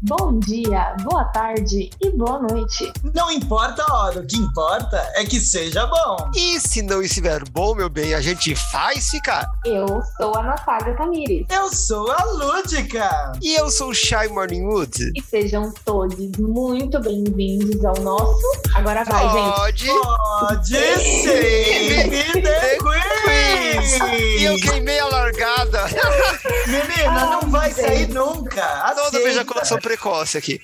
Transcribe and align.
Bom 0.00 0.38
dia, 0.38 0.94
boa 1.02 1.24
tarde 1.24 1.90
e 2.00 2.10
boa 2.10 2.38
noite. 2.38 2.92
Não 3.12 3.32
importa 3.32 3.82
a 3.82 3.96
hora, 3.96 4.20
o 4.20 4.26
que 4.28 4.36
importa 4.36 4.96
é 5.16 5.24
que 5.24 5.40
seja 5.40 5.88
bom. 5.88 6.30
E 6.36 6.60
se 6.60 6.82
não 6.82 7.02
estiver 7.02 7.42
bom, 7.50 7.74
meu 7.74 7.88
bem, 7.88 8.14
a 8.14 8.20
gente 8.20 8.54
faz 8.70 9.08
ficar. 9.08 9.50
Eu 9.64 9.88
sou 10.16 10.36
a 10.36 10.42
Natália 10.44 10.96
Tamires. 10.96 11.46
Eu 11.50 11.68
sou 11.74 12.08
a 12.12 12.22
Lúdica. 12.22 13.32
E 13.42 13.58
eu 13.58 13.68
sou 13.70 13.88
o 13.90 13.94
Shy 13.94 14.28
Morningwood. 14.30 15.10
E 15.16 15.20
sejam 15.20 15.72
todos 15.84 16.16
muito 16.38 17.00
bem-vindos 17.00 17.84
ao 17.84 17.96
nosso. 18.00 18.40
Agora 18.76 19.02
vai, 19.02 19.28
Pode. 19.52 19.84
gente. 19.84 19.98
Pode 20.38 20.68
ser 20.68 22.08
The 22.40 22.78
Queen. 22.78 23.18
E 24.38 24.44
eu 24.44 24.56
queimei 24.56 24.98
a 25.00 25.06
largada. 25.06 25.57
Menina, 26.66 27.26
não 27.26 27.40
Ai, 27.42 27.50
vai 27.50 27.68
gente. 27.72 27.80
sair 27.82 28.08
nunca. 28.08 28.62
Toda 28.94 29.08
Aceita. 29.08 29.28
ejaculação 29.28 29.78
precoce 29.78 30.38
aqui. 30.38 30.60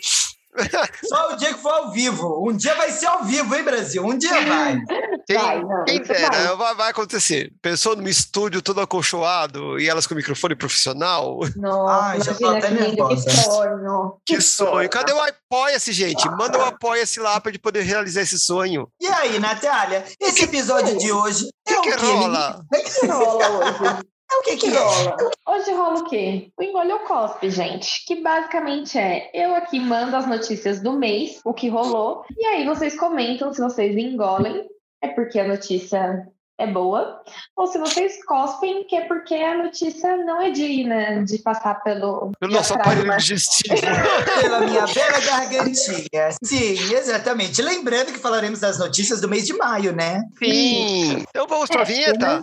Só 1.08 1.32
o 1.32 1.36
dia 1.36 1.52
que 1.52 1.60
for 1.60 1.72
ao 1.72 1.90
vivo. 1.90 2.48
Um 2.48 2.56
dia 2.56 2.76
vai 2.76 2.88
ser 2.92 3.06
ao 3.06 3.24
vivo, 3.24 3.52
hein, 3.56 3.64
Brasil? 3.64 4.04
Um 4.06 4.16
dia 4.16 4.40
vai. 4.44 4.78
Quem, 5.26 5.36
Vai, 5.36 5.60
não, 5.60 5.84
quem 5.84 5.96
isso 6.00 6.12
dera, 6.12 6.30
vai. 6.30 6.56
vai. 6.56 6.74
vai 6.76 6.90
acontecer. 6.90 7.50
Pensou 7.60 7.96
num 7.96 8.06
estúdio 8.06 8.62
todo 8.62 8.80
acolchoado 8.80 9.80
e 9.80 9.88
elas 9.88 10.06
com 10.06 10.14
microfone 10.14 10.54
profissional? 10.54 11.40
Nossa, 11.56 12.04
Ai, 12.06 12.20
já 12.20 12.34
tô 12.34 12.46
até 12.46 12.68
que 12.68 12.94
que 12.94 13.30
sonho. 13.42 14.16
Que 14.24 14.40
sonho. 14.40 14.88
Cadê 14.90 15.12
o 15.12 15.20
Apoia-se, 15.20 15.92
gente? 15.92 16.28
Manda 16.28 16.56
o 16.58 16.62
Apoia-se 16.62 17.18
lá 17.18 17.40
pra 17.40 17.50
gente 17.50 17.60
poder 17.60 17.82
realizar 17.82 18.20
esse 18.20 18.38
sonho. 18.38 18.86
E 19.00 19.06
aí, 19.08 19.38
Natália? 19.40 20.04
Esse 20.20 20.44
episódio 20.44 20.96
de 20.98 21.10
hoje 21.10 21.48
é 21.66 21.74
O 21.74 21.78
o 21.78 21.82
que 21.82 21.96
que 21.96 22.04
rola? 22.06 22.60
O 22.72 23.00
que 23.00 23.06
rola 23.06 23.48
hoje? 23.50 24.04
É 24.34 24.38
o 24.38 24.42
que 24.42 24.56
que 24.56 24.66
é? 24.66 24.78
rola? 24.78 25.16
Hoje 25.46 25.72
rola 25.72 26.00
o 26.00 26.04
quê? 26.04 26.50
O 26.58 26.62
Engole 26.62 26.92
ou 26.92 26.98
Cospe, 27.00 27.50
gente. 27.50 28.04
Que 28.04 28.20
basicamente 28.20 28.98
é, 28.98 29.30
eu 29.32 29.54
aqui 29.54 29.78
mando 29.78 30.16
as 30.16 30.26
notícias 30.26 30.80
do 30.80 30.92
mês, 30.92 31.40
o 31.44 31.54
que 31.54 31.68
rolou, 31.68 32.24
e 32.36 32.44
aí 32.46 32.64
vocês 32.66 32.98
comentam 32.98 33.52
se 33.52 33.60
vocês 33.60 33.96
engolem, 33.96 34.66
é 35.00 35.08
porque 35.08 35.38
a 35.38 35.46
notícia 35.46 36.26
é 36.56 36.66
boa, 36.68 37.20
ou 37.56 37.66
se 37.66 37.78
vocês 37.78 38.24
cospem, 38.24 38.84
que 38.84 38.94
é 38.94 39.02
porque 39.06 39.34
a 39.34 39.60
notícia 39.64 40.16
não 40.18 40.40
é 40.40 40.50
de, 40.50 40.84
né, 40.84 41.22
de 41.24 41.38
passar 41.38 41.82
pelo... 41.82 42.30
Pelo 42.38 42.52
nosso 42.52 42.74
aparelho 42.74 43.16
digestivo. 43.16 43.74
Pela 44.40 44.60
minha 44.60 44.86
bela 44.86 45.20
gargantinha. 45.20 46.30
Sim, 46.42 46.94
exatamente. 46.94 47.60
Lembrando 47.60 48.12
que 48.12 48.18
falaremos 48.18 48.60
das 48.60 48.78
notícias 48.78 49.20
do 49.20 49.28
mês 49.28 49.46
de 49.46 49.52
maio, 49.54 49.92
né? 49.92 50.22
Sim. 50.38 51.24
Então 51.28 51.46
vamos 51.48 51.68
pra 51.68 51.82
É, 51.82 51.84
vinheta? 51.84 52.42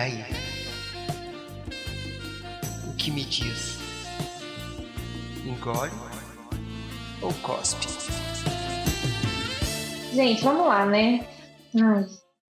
Aí? 0.00 0.24
O 2.88 2.96
que 2.96 3.10
me 3.10 3.24
diz? 3.24 3.78
Engole 5.46 5.90
ou 7.22 7.32
cospe? 7.42 7.86
Gente, 10.14 10.42
vamos 10.42 10.66
lá, 10.66 10.84
né? 10.86 11.26
Ai, 11.76 12.06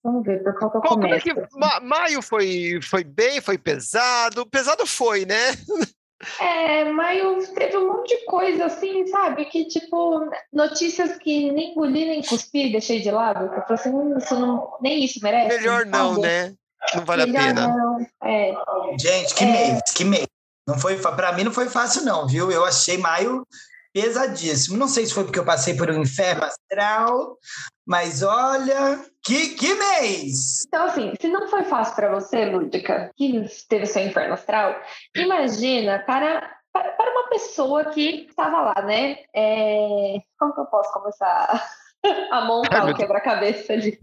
vamos 0.04 0.24
ver 0.26 0.44
por 0.44 0.58
qual 0.58 0.72
que 0.72 0.78
eu 0.78 0.82
Bom, 0.82 0.90
como 0.90 1.06
é 1.08 1.20
começo. 1.20 1.50
que 1.50 1.58
ma- 1.58 1.80
maio 1.80 2.22
foi, 2.22 2.80
foi 2.84 3.04
bem, 3.04 3.42
foi 3.42 3.58
pesado? 3.58 4.46
Pesado 4.46 4.86
foi, 4.86 5.26
né? 5.26 5.36
É, 6.40 6.84
maio 6.92 7.38
teve 7.54 7.78
um 7.78 7.90
monte 7.94 8.18
de 8.18 8.26
coisa 8.26 8.66
assim, 8.66 9.06
sabe? 9.06 9.46
Que 9.46 9.66
tipo, 9.66 10.28
notícias 10.52 11.16
que 11.20 11.52
nem 11.52 11.74
engoli 11.74 12.06
nem 12.06 12.24
cuspi, 12.24 12.72
deixei 12.72 13.02
de 13.02 13.12
lado. 13.12 13.48
Que 13.52 13.60
eu 13.60 13.62
falei 13.62 13.76
assim, 13.76 13.90
hum, 13.92 14.18
isso 14.18 14.40
não, 14.40 14.78
nem 14.82 15.06
isso 15.06 15.20
merece. 15.22 15.56
Melhor 15.60 15.86
não, 15.86 16.16
sabe? 16.16 16.22
né? 16.26 16.56
Não 16.96 17.06
vale 17.06 17.26
Melhor 17.26 17.42
a 17.42 17.46
pena. 17.48 18.10
É, 18.24 18.54
Gente, 19.00 19.36
que 19.36 19.44
É. 19.44 19.48
mês, 19.48 19.82
que 19.96 20.04
mês. 20.06 20.28
Não 20.68 20.78
foi, 20.78 20.98
pra 20.98 21.32
mim 21.32 21.44
não 21.44 21.52
foi 21.52 21.70
fácil, 21.70 22.04
não, 22.04 22.28
viu? 22.28 22.52
Eu 22.52 22.66
achei 22.66 22.98
maio 22.98 23.46
pesadíssimo. 23.94 24.78
Não 24.78 24.88
sei 24.88 25.06
se 25.06 25.14
foi 25.14 25.24
porque 25.24 25.40
eu 25.40 25.46
passei 25.46 25.76
por 25.76 25.90
um 25.90 26.02
inferno 26.02 26.44
astral, 26.44 27.38
mas 27.86 28.22
olha, 28.22 29.00
que, 29.24 29.56
que 29.56 29.74
mês! 29.74 30.66
Então, 30.68 30.86
assim, 30.86 31.14
se 31.20 31.28
não 31.30 31.48
foi 31.48 31.64
fácil 31.64 31.96
para 31.96 32.14
você, 32.14 32.46
Lúdica, 32.46 33.12
que 33.16 33.46
teve 33.70 33.86
seu 33.86 34.06
inferno 34.06 34.34
astral, 34.34 34.76
imagina 35.16 36.04
para, 36.06 36.54
para, 36.72 36.92
para 36.92 37.12
uma 37.12 37.30
pessoa 37.30 37.86
que 37.86 38.28
estava 38.30 38.62
lá, 38.62 38.82
né? 38.84 39.18
É, 39.34 40.18
Como 40.38 40.54
que 40.54 40.60
eu 40.60 40.66
posso 40.66 40.92
começar 40.92 41.66
a 42.32 42.42
montar 42.46 42.90
o 42.90 42.94
quebra-cabeça 42.94 43.74
ali? 43.74 43.98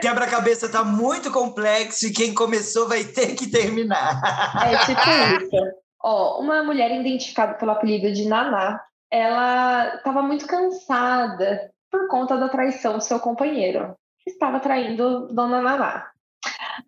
Quebra-cabeça 0.00 0.70
tá 0.70 0.84
muito 0.84 1.30
complexo 1.32 2.06
e 2.06 2.12
quem 2.12 2.34
começou 2.34 2.88
vai 2.88 3.04
ter 3.04 3.34
que 3.34 3.50
terminar. 3.50 4.20
É 4.66 4.76
tipo 4.84 5.00
isso. 5.44 5.56
Ó, 6.02 6.40
uma 6.40 6.62
mulher 6.62 6.90
identificada 7.00 7.54
pelo 7.54 7.70
apelido 7.70 8.12
de 8.12 8.28
Naná, 8.28 8.80
ela 9.10 9.94
estava 9.96 10.22
muito 10.22 10.46
cansada 10.46 11.70
por 11.90 12.08
conta 12.08 12.36
da 12.36 12.48
traição 12.48 12.98
do 12.98 13.04
seu 13.04 13.18
companheiro, 13.18 13.96
que 14.22 14.30
estava 14.30 14.60
traindo 14.60 15.28
Dona 15.32 15.62
Naná. 15.62 16.10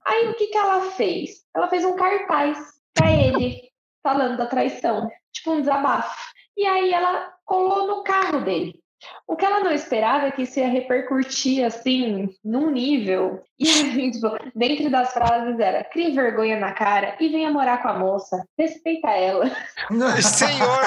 Aí 0.04 0.28
o 0.28 0.34
que, 0.34 0.48
que 0.48 0.58
ela 0.58 0.90
fez? 0.90 1.44
Ela 1.54 1.68
fez 1.68 1.84
um 1.84 1.96
cartaz 1.96 2.58
para 2.92 3.10
ele, 3.10 3.70
falando 4.02 4.36
da 4.36 4.46
traição, 4.46 5.08
tipo 5.32 5.52
um 5.52 5.60
desabafo. 5.60 6.14
E 6.56 6.66
aí 6.66 6.92
ela 6.92 7.32
colou 7.44 7.86
no 7.86 8.02
carro 8.02 8.40
dele. 8.40 8.80
O 9.26 9.36
que 9.36 9.44
ela 9.44 9.60
não 9.60 9.72
esperava 9.72 10.26
é 10.26 10.30
que 10.30 10.42
isso 10.42 10.58
ia 10.58 10.68
repercutir 10.68 11.64
assim, 11.64 12.28
num 12.44 12.70
nível. 12.70 13.42
E 13.58 13.64
tipo, 14.12 14.36
dentro 14.54 14.90
das 14.90 15.12
frases 15.12 15.58
era: 15.58 15.84
crie 15.84 16.14
vergonha 16.14 16.58
na 16.58 16.72
cara 16.72 17.16
e 17.18 17.28
venha 17.28 17.50
morar 17.50 17.82
com 17.82 17.88
a 17.88 17.98
moça, 17.98 18.44
respeita 18.58 19.08
ela. 19.10 19.50
Senhor! 20.22 20.84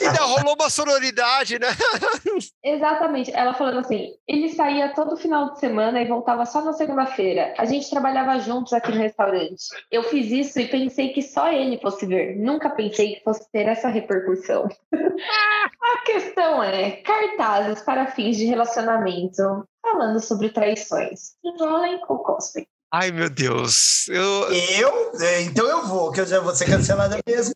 Ainda 0.00 0.22
rolou 0.22 0.54
uma 0.54 0.68
sororidade, 0.68 1.58
né? 1.58 1.68
Exatamente. 2.62 3.32
Ela 3.32 3.54
falando 3.54 3.78
assim: 3.78 4.14
ele 4.26 4.50
saía 4.50 4.92
todo 4.94 5.16
final 5.16 5.52
de 5.52 5.60
semana 5.60 6.00
e 6.00 6.08
voltava 6.08 6.44
só 6.44 6.60
na 6.62 6.72
segunda-feira. 6.72 7.54
A 7.56 7.64
gente 7.64 7.88
trabalhava 7.88 8.38
juntos 8.40 8.72
aqui 8.72 8.90
no 8.90 8.98
restaurante. 8.98 9.64
Eu 9.90 10.02
fiz 10.02 10.30
isso 10.30 10.58
e 10.60 10.66
pensei 10.66 11.10
que 11.10 11.22
só 11.22 11.50
ele 11.52 11.78
fosse 11.78 12.04
ver. 12.04 12.36
Nunca 12.36 12.70
pensei 12.70 13.14
que 13.14 13.24
fosse 13.24 13.50
ter 13.52 13.66
essa 13.68 13.88
repercussão. 13.88 14.68
A 14.92 16.04
questão 16.04 16.62
é: 16.62 16.83
cartazes 16.90 17.82
para 17.82 18.06
fins 18.10 18.36
de 18.36 18.44
relacionamento 18.44 19.42
falando 19.82 20.20
sobre 20.20 20.50
traições. 20.50 21.32
Enrolem 21.44 22.00
ou 22.08 22.18
cospem? 22.18 22.66
Ai, 22.96 23.10
meu 23.10 23.28
Deus. 23.28 24.06
Eu, 24.08 24.52
Eu? 24.52 25.12
É, 25.20 25.42
Então 25.42 25.66
eu 25.66 25.84
vou, 25.84 26.12
que 26.12 26.20
eu 26.20 26.26
já 26.26 26.38
vou 26.38 26.54
ser 26.54 26.66
cancelada 26.66 27.18
mesmo. 27.26 27.52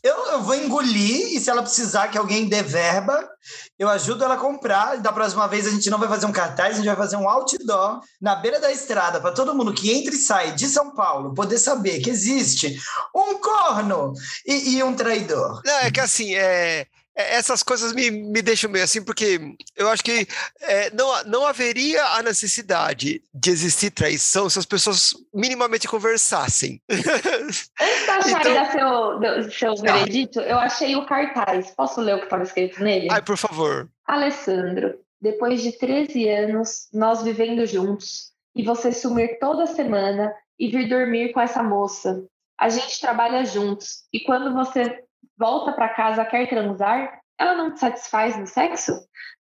Eu, 0.00 0.14
eu 0.26 0.42
vou 0.42 0.54
engolir 0.54 1.34
e 1.34 1.40
se 1.40 1.50
ela 1.50 1.60
precisar 1.62 2.06
que 2.06 2.16
alguém 2.16 2.48
dê 2.48 2.62
verba, 2.62 3.28
eu 3.76 3.88
ajudo 3.88 4.22
ela 4.22 4.34
a 4.34 4.38
comprar. 4.38 4.96
E 4.96 5.00
da 5.00 5.12
próxima 5.12 5.48
vez 5.48 5.66
a 5.66 5.70
gente 5.70 5.90
não 5.90 5.98
vai 5.98 6.08
fazer 6.08 6.26
um 6.26 6.32
cartaz, 6.32 6.74
a 6.74 6.76
gente 6.76 6.86
vai 6.86 6.94
fazer 6.94 7.16
um 7.16 7.28
outdoor 7.28 8.00
na 8.20 8.36
beira 8.36 8.60
da 8.60 8.70
estrada 8.70 9.20
para 9.20 9.32
todo 9.32 9.56
mundo 9.56 9.74
que 9.74 9.92
entra 9.92 10.14
e 10.14 10.18
sai 10.18 10.52
de 10.52 10.68
São 10.68 10.94
Paulo 10.94 11.34
poder 11.34 11.58
saber 11.58 11.98
que 11.98 12.08
existe 12.10 12.78
um 13.12 13.40
corno 13.40 14.12
e, 14.46 14.76
e 14.76 14.82
um 14.84 14.94
traidor. 14.94 15.62
Não, 15.64 15.78
é 15.80 15.90
que 15.90 15.98
assim, 16.00 16.32
é- 16.36 16.86
essas 17.16 17.62
coisas 17.62 17.92
me, 17.94 18.10
me 18.10 18.42
deixam 18.42 18.70
meio 18.70 18.84
assim, 18.84 19.02
porque 19.02 19.40
eu 19.74 19.88
acho 19.88 20.04
que 20.04 20.28
é, 20.60 20.90
não, 20.90 21.24
não 21.24 21.46
haveria 21.46 22.04
a 22.04 22.22
necessidade 22.22 23.22
de 23.34 23.50
existir 23.50 23.90
traição 23.90 24.48
se 24.50 24.58
as 24.58 24.66
pessoas 24.66 25.14
minimamente 25.34 25.88
conversassem. 25.88 26.80
Antes 26.90 27.70
da 28.06 28.20
Chay 28.22 28.32
Então- 28.40 28.54
dar 28.54 28.72
seu, 28.72 29.18
do- 29.20 29.50
seu 29.52 29.74
Tá. 29.76 29.92
veredito, 29.94 30.40
eu 30.40 30.58
achei 30.58 30.94
o 30.96 31.06
cartaz. 31.06 31.70
Posso 31.70 32.00
ler 32.00 32.14
o 32.16 32.18
que 32.18 32.24
estava 32.24 32.42
escrito 32.42 32.82
nele? 32.82 33.08
Ai, 33.10 33.22
por 33.22 33.36
favor. 33.36 33.88
Alessandro, 34.06 34.98
depois 35.20 35.62
de 35.62 35.72
13 35.72 36.28
anos, 36.28 36.88
nós 36.92 37.22
vivendo 37.22 37.64
juntos, 37.66 38.30
e 38.54 38.62
você 38.62 38.92
sumir 38.92 39.38
toda 39.38 39.66
semana 39.66 40.32
e 40.58 40.68
vir 40.68 40.88
dormir 40.88 41.32
com 41.32 41.40
essa 41.40 41.62
moça. 41.62 42.22
A 42.58 42.68
gente 42.70 43.00
trabalha 43.00 43.44
juntos, 43.44 44.04
e 44.12 44.20
quando 44.20 44.54
você 44.54 45.02
volta 45.38 45.72
para 45.72 45.88
casa 45.90 46.24
quer 46.24 46.48
transar, 46.48 47.20
ela 47.38 47.54
não 47.54 47.72
te 47.72 47.80
satisfaz 47.80 48.36
no 48.38 48.46
sexo? 48.46 48.92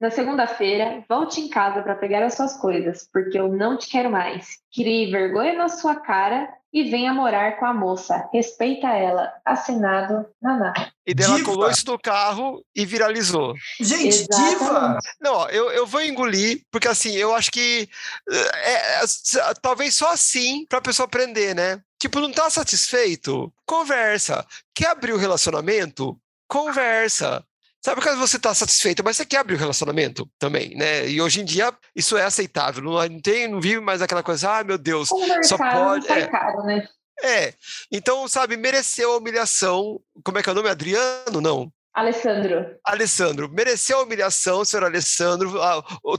Na 0.00 0.10
segunda-feira, 0.10 1.04
volte 1.08 1.40
em 1.40 1.48
casa 1.48 1.80
para 1.82 1.94
pegar 1.94 2.24
as 2.24 2.34
suas 2.34 2.56
coisas, 2.56 3.08
porque 3.12 3.38
eu 3.38 3.48
não 3.48 3.78
te 3.78 3.88
quero 3.88 4.10
mais. 4.10 4.58
Crie 4.74 5.10
vergonha 5.10 5.54
na 5.54 5.68
sua 5.68 5.94
cara 5.94 6.48
e 6.72 6.90
venha 6.90 7.14
morar 7.14 7.56
com 7.60 7.64
a 7.66 7.72
moça. 7.72 8.28
Respeita 8.32 8.88
ela. 8.88 9.32
Assinado 9.44 10.26
Naná. 10.42 10.72
E 11.06 11.14
dela 11.14 11.36
Diva. 11.36 11.48
colou 11.52 11.70
isso 11.70 11.86
no 11.86 11.96
carro 11.98 12.64
e 12.74 12.84
viralizou. 12.84 13.54
Gente, 13.80 14.26
diva! 14.26 14.50
Exatamente. 14.50 15.08
Não, 15.20 15.34
ó, 15.34 15.48
eu, 15.50 15.70
eu 15.70 15.86
vou 15.86 16.02
engolir, 16.02 16.62
porque 16.72 16.88
assim, 16.88 17.12
eu 17.14 17.32
acho 17.32 17.52
que 17.52 17.88
é, 18.28 18.96
é, 18.98 19.04
s- 19.04 19.38
talvez 19.62 19.94
só 19.94 20.12
assim 20.12 20.66
pra 20.68 20.80
pessoa 20.80 21.06
aprender, 21.06 21.54
né? 21.54 21.80
Tipo, 22.04 22.20
não 22.20 22.30
tá 22.30 22.50
satisfeito? 22.50 23.50
Conversa. 23.64 24.46
Quer 24.74 24.88
abrir 24.88 25.14
o 25.14 25.16
relacionamento? 25.16 26.20
Conversa. 26.46 27.42
Sabe 27.82 28.02
que 28.02 28.14
você 28.16 28.36
está 28.36 28.52
satisfeito, 28.52 29.02
mas 29.02 29.16
você 29.16 29.24
quer 29.24 29.38
abrir 29.38 29.54
o 29.54 29.58
relacionamento 29.58 30.28
também, 30.38 30.76
né? 30.76 31.08
E 31.08 31.22
hoje 31.22 31.40
em 31.40 31.46
dia 31.46 31.72
isso 31.96 32.14
é 32.18 32.24
aceitável. 32.24 32.84
Não, 32.84 33.20
tem, 33.22 33.48
não 33.48 33.58
vive 33.58 33.80
mais 33.80 34.02
aquela 34.02 34.22
coisa, 34.22 34.58
ah, 34.58 34.62
meu 34.62 34.76
Deus, 34.76 35.08
Conversar 35.08 35.44
só 35.44 35.56
pode. 35.56 36.12
É. 36.12 36.26
Caro, 36.26 36.62
né? 36.64 36.86
é. 37.22 37.54
Então, 37.90 38.28
sabe, 38.28 38.58
mereceu 38.58 39.14
a 39.14 39.16
humilhação. 39.16 39.98
Como 40.22 40.38
é 40.38 40.42
que 40.42 40.48
é 40.50 40.52
o 40.52 40.54
nome? 40.54 40.68
Adriano? 40.68 41.40
Não. 41.40 41.72
Alessandro. 41.94 42.66
Alessandro, 42.84 43.48
mereceu 43.48 44.00
a 44.00 44.02
humilhação, 44.02 44.62
senhor 44.62 44.84
Alessandro, 44.84 45.54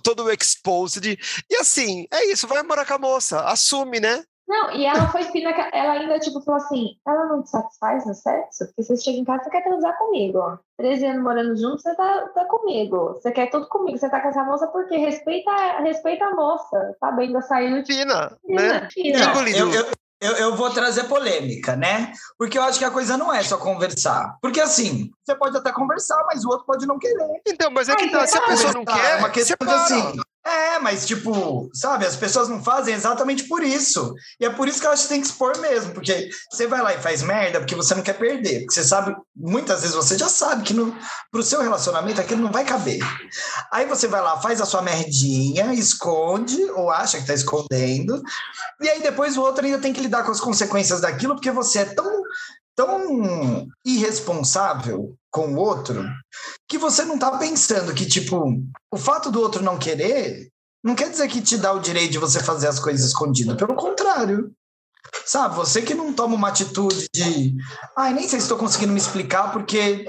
todo 0.01 0.23
o 0.23 0.31
exposed. 0.31 1.05
E 1.47 1.55
assim, 1.57 2.07
é 2.11 2.25
isso, 2.31 2.47
vai 2.47 2.63
morar 2.63 2.85
com 2.87 2.95
a 2.95 2.97
moça, 2.97 3.41
assume, 3.41 3.99
né? 3.99 4.23
Não, 4.47 4.71
e 4.71 4.85
ela 4.85 5.07
foi 5.07 5.23
fina, 5.23 5.49
ela 5.73 5.93
ainda, 5.93 6.19
tipo, 6.19 6.39
falou 6.41 6.61
assim, 6.61 6.97
ela 7.07 7.25
não 7.25 7.41
te 7.41 7.49
satisfaz 7.49 8.05
no 8.05 8.13
sexo? 8.13 8.65
Porque 8.67 8.83
você 8.83 8.97
chega 8.97 9.17
em 9.17 9.25
casa, 9.25 9.43
você 9.43 9.49
quer 9.49 9.63
transar 9.63 9.97
comigo, 9.97 10.37
ó. 10.37 10.57
13 10.77 11.05
anos 11.07 11.23
morando 11.23 11.55
junto, 11.57 11.81
você 11.81 11.95
tá, 11.95 12.27
tá 12.29 12.45
comigo. 12.45 13.13
Você 13.13 13.31
quer 13.31 13.49
tudo 13.49 13.67
comigo, 13.67 13.97
você 13.97 14.07
tá 14.09 14.19
com 14.19 14.27
essa 14.27 14.43
moça 14.43 14.67
porque 14.67 14.97
respeita, 14.97 15.51
respeita 15.81 16.25
a 16.25 16.35
moça, 16.35 16.95
tá 17.01 17.11
bem? 17.11 17.27
Ainda 17.27 17.41
saiu... 17.41 17.83
Fina, 17.85 18.37
fina 18.45 18.61
né? 18.61 18.87
Fina. 18.91 19.33
Não, 19.33 19.47
eu, 19.47 19.73
eu, 19.73 19.85
eu, 20.21 20.33
eu, 20.33 20.55
vou 20.55 20.69
trazer 20.69 21.05
polêmica, 21.05 21.75
né? 21.75 22.11
Porque 22.37 22.57
eu 22.57 22.63
acho 22.63 22.77
que 22.77 22.85
a 22.85 22.91
coisa 22.91 23.17
não 23.17 23.33
é 23.33 23.41
só 23.41 23.57
conversar. 23.57 24.37
Porque 24.41 24.61
assim, 24.61 25.09
você 25.23 25.35
pode 25.35 25.57
até 25.57 25.71
conversar, 25.71 26.23
mas 26.27 26.45
o 26.45 26.49
outro 26.49 26.65
pode 26.65 26.85
não 26.85 26.99
querer. 26.99 27.41
Então, 27.47 27.71
mas 27.71 27.89
é 27.89 27.95
que 27.95 28.11
tá, 28.11 28.27
se 28.27 28.37
a 28.37 28.41
pessoa 28.41 28.73
não 28.73 28.85
quer, 28.85 29.13
é 29.13 29.15
uma 29.17 29.29
questão 29.29 29.57
de 29.59 29.73
assim, 29.73 30.19
é, 30.45 30.77
mas 30.77 31.07
tipo, 31.07 31.71
sabe, 31.73 32.05
as 32.05 32.15
pessoas 32.15 32.47
não 32.47 32.63
fazem 32.63 32.93
exatamente 32.93 33.45
por 33.45 33.63
isso. 33.63 34.13
E 34.39 34.45
é 34.45 34.49
por 34.49 34.67
isso 34.67 34.79
que 34.79 34.85
elas 34.85 35.07
têm 35.07 35.19
que 35.19 35.25
expor 35.25 35.57
mesmo, 35.57 35.91
porque 35.91 36.29
você 36.51 36.67
vai 36.67 36.83
lá 36.83 36.93
e 36.93 37.01
faz 37.01 37.23
merda 37.23 37.59
porque 37.59 37.73
você 37.73 37.95
não 37.95 38.03
quer 38.03 38.13
perder. 38.13 38.59
Porque 38.59 38.75
você 38.75 38.83
sabe, 38.83 39.15
muitas 39.35 39.81
vezes 39.81 39.95
você 39.95 40.15
já 40.15 40.29
sabe 40.29 40.61
que 40.61 40.73
no, 40.73 40.95
pro 41.31 41.41
seu 41.41 41.61
relacionamento 41.61 42.21
aquilo 42.21 42.43
não 42.43 42.51
vai 42.51 42.63
caber. 42.63 42.99
Aí 43.71 43.87
você 43.87 44.07
vai 44.07 44.21
lá, 44.21 44.39
faz 44.39 44.61
a 44.61 44.65
sua 44.67 44.83
merdinha, 44.83 45.73
esconde, 45.73 46.63
ou 46.71 46.91
acha 46.91 47.19
que 47.19 47.25
tá 47.25 47.33
escondendo, 47.33 48.21
e 48.79 48.87
aí 48.87 49.01
depois 49.01 49.37
o 49.37 49.41
outro 49.41 49.65
ainda 49.65 49.79
tem 49.79 49.93
que 49.93 50.01
lidar 50.01 50.23
com 50.23 50.31
as 50.31 50.39
consequências 50.39 51.01
daquilo, 51.01 51.33
porque 51.33 51.49
você 51.49 51.79
é 51.79 51.85
tão 51.85 52.23
tão 52.75 53.67
irresponsável 53.85 55.15
com 55.31 55.53
o 55.53 55.57
outro 55.57 56.05
que 56.67 56.77
você 56.77 57.03
não 57.05 57.17
tá 57.17 57.37
pensando 57.37 57.93
que, 57.93 58.05
tipo, 58.05 58.43
o 58.91 58.97
fato 58.97 59.31
do 59.31 59.41
outro 59.41 59.63
não 59.63 59.77
querer 59.77 60.49
não 60.85 60.93
quer 60.93 61.09
dizer 61.09 61.27
que 61.27 61.41
te 61.41 61.57
dá 61.57 61.73
o 61.73 61.79
direito 61.79 62.11
de 62.11 62.19
você 62.19 62.43
fazer 62.43 62.67
as 62.67 62.79
coisas 62.79 63.07
escondidas. 63.07 63.57
Pelo 63.57 63.73
contrário. 63.73 64.51
Sabe, 65.25 65.55
você 65.55 65.81
que 65.81 65.95
não 65.95 66.13
toma 66.13 66.35
uma 66.35 66.49
atitude 66.49 67.07
de. 67.11 67.55
Ai, 67.97 68.13
nem 68.13 68.27
sei 68.27 68.39
se 68.39 68.45
estou 68.45 68.57
conseguindo 68.57 68.93
me 68.93 68.99
explicar, 68.99 69.51
porque. 69.51 70.05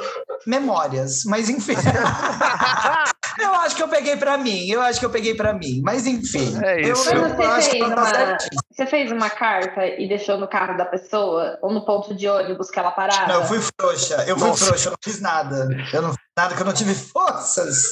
Memórias, 0.47 1.25
mas 1.25 1.49
enfim. 1.49 1.73
eu 3.41 3.55
acho 3.55 3.75
que 3.75 3.83
eu 3.83 3.89
peguei 3.89 4.17
para 4.17 4.37
mim, 4.37 4.69
eu 4.69 4.81
acho 4.83 5.01
que 5.01 5.07
eu 5.07 5.11
peguei 5.11 5.35
para 5.35 5.55
mim, 5.55 5.81
mas 5.83 6.07
enfim. 6.07 6.57
É 6.63 6.91
isso. 6.91 7.09
Eu, 7.09 7.27
eu 7.27 7.51
acho 7.53 7.71
que 7.71 7.83
uma, 7.83 8.37
você 8.76 8.84
fez 8.84 9.11
uma 9.11 9.31
carta 9.31 9.87
e 9.87 10.06
deixou 10.06 10.37
no 10.37 10.46
carro 10.46 10.76
da 10.76 10.84
pessoa, 10.84 11.58
ou 11.62 11.73
no 11.73 11.87
ponto 11.87 12.14
de 12.14 12.28
ônibus 12.28 12.70
que 12.70 12.78
ela 12.78 12.90
parava? 12.90 13.26
Não, 13.26 13.40
eu 13.40 13.46
fui 13.46 13.58
frouxa, 13.58 14.17
eu 14.28 14.38
fui 14.38 14.49
Nossa. 14.49 14.67
frouxa, 14.67 14.88
eu 14.88 14.90
não 14.90 14.99
fiz 15.02 15.19
nada. 15.19 15.69
Eu 15.94 16.02
não 16.02 16.11
fiz 16.11 16.19
nada, 16.37 16.55
que 16.55 16.61
eu 16.61 16.67
não 16.67 16.75
tive 16.75 16.94
forças 16.94 17.84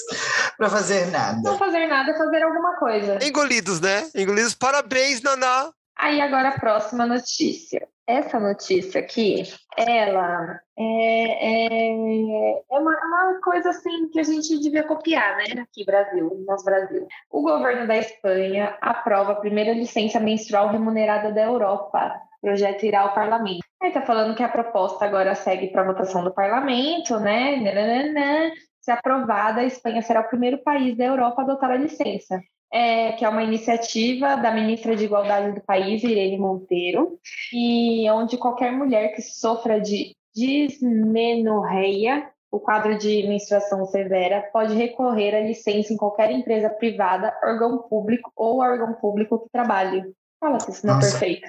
para 0.58 0.68
fazer 0.68 1.06
nada. 1.06 1.40
Não 1.42 1.56
fazer 1.56 1.86
nada 1.86 2.10
é 2.10 2.18
fazer 2.18 2.42
alguma 2.42 2.76
coisa. 2.76 3.18
Engolidos, 3.22 3.80
né? 3.80 4.10
Engolidos. 4.14 4.54
Parabéns, 4.54 5.22
Naná. 5.22 5.70
Aí 5.96 6.20
agora 6.20 6.50
a 6.50 6.60
próxima 6.60 7.06
notícia. 7.06 7.88
Essa 8.06 8.38
notícia 8.38 9.00
aqui, 9.00 9.44
ela 9.78 10.60
é, 10.78 10.82
é, 10.82 12.62
é 12.70 12.78
uma, 12.78 12.90
uma, 12.90 13.40
coisa 13.42 13.70
assim 13.70 14.10
que 14.10 14.20
a 14.20 14.22
gente 14.22 14.58
devia 14.60 14.82
copiar, 14.82 15.38
né? 15.38 15.62
Aqui, 15.62 15.86
Brasil, 15.86 16.44
nós 16.46 16.62
Brasil. 16.62 17.08
O 17.30 17.40
governo 17.40 17.86
da 17.86 17.96
Espanha 17.96 18.76
aprova 18.82 19.32
a 19.32 19.40
primeira 19.40 19.72
licença 19.72 20.20
menstrual 20.20 20.68
remunerada 20.68 21.32
da 21.32 21.44
Europa. 21.44 22.20
O 22.42 22.46
projeto 22.46 22.84
irá 22.84 23.00
ao 23.00 23.14
parlamento. 23.14 23.64
Aí 23.82 23.90
tá 23.90 24.02
falando 24.02 24.34
que 24.34 24.42
a 24.42 24.50
proposta 24.50 25.06
agora 25.06 25.34
segue 25.34 25.68
para 25.68 25.84
votação 25.84 26.22
do 26.22 26.34
parlamento, 26.34 27.18
né? 27.20 28.52
Se 28.82 28.90
aprovada, 28.90 29.62
a 29.62 29.64
Espanha 29.64 30.02
será 30.02 30.20
o 30.20 30.28
primeiro 30.28 30.58
país 30.58 30.94
da 30.94 31.04
Europa 31.04 31.40
a 31.40 31.44
adotar 31.44 31.70
a 31.70 31.76
licença 31.76 32.38
é, 32.74 33.12
que 33.12 33.24
é 33.24 33.28
uma 33.28 33.44
iniciativa 33.44 34.34
da 34.34 34.50
ministra 34.50 34.96
de 34.96 35.04
Igualdade 35.04 35.52
do 35.52 35.60
país, 35.60 36.02
Irene 36.02 36.36
Monteiro, 36.36 37.20
e 37.52 38.10
onde 38.10 38.36
qualquer 38.36 38.72
mulher 38.72 39.14
que 39.14 39.22
sofra 39.22 39.80
de 39.80 40.16
dismenorreia, 40.34 42.28
o 42.50 42.58
quadro 42.58 42.98
de 42.98 43.28
menstruação 43.28 43.86
severa, 43.86 44.42
pode 44.52 44.74
recorrer 44.74 45.36
à 45.36 45.40
licença 45.40 45.92
em 45.92 45.96
qualquer 45.96 46.32
empresa 46.32 46.68
privada, 46.68 47.32
órgão 47.44 47.78
público 47.78 48.32
ou 48.34 48.58
órgão 48.58 48.92
público 48.94 49.38
que 49.38 49.50
trabalhe. 49.52 50.02
Fala 50.40 50.58
se 50.58 50.72
isso 50.72 50.84
não 50.84 50.96
é 50.96 51.00
perfeito 51.00 51.46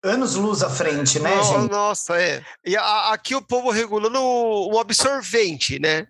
anos 0.00 0.36
luz 0.36 0.62
à 0.62 0.70
frente, 0.70 1.18
né, 1.18 1.42
gente? 1.42 1.72
Nossa, 1.72 2.16
é. 2.22 2.40
E 2.64 2.76
a, 2.76 3.12
aqui 3.12 3.34
o 3.34 3.42
povo 3.42 3.68
regulando 3.70 4.20
o 4.22 4.78
absorvente, 4.78 5.80
né? 5.80 6.06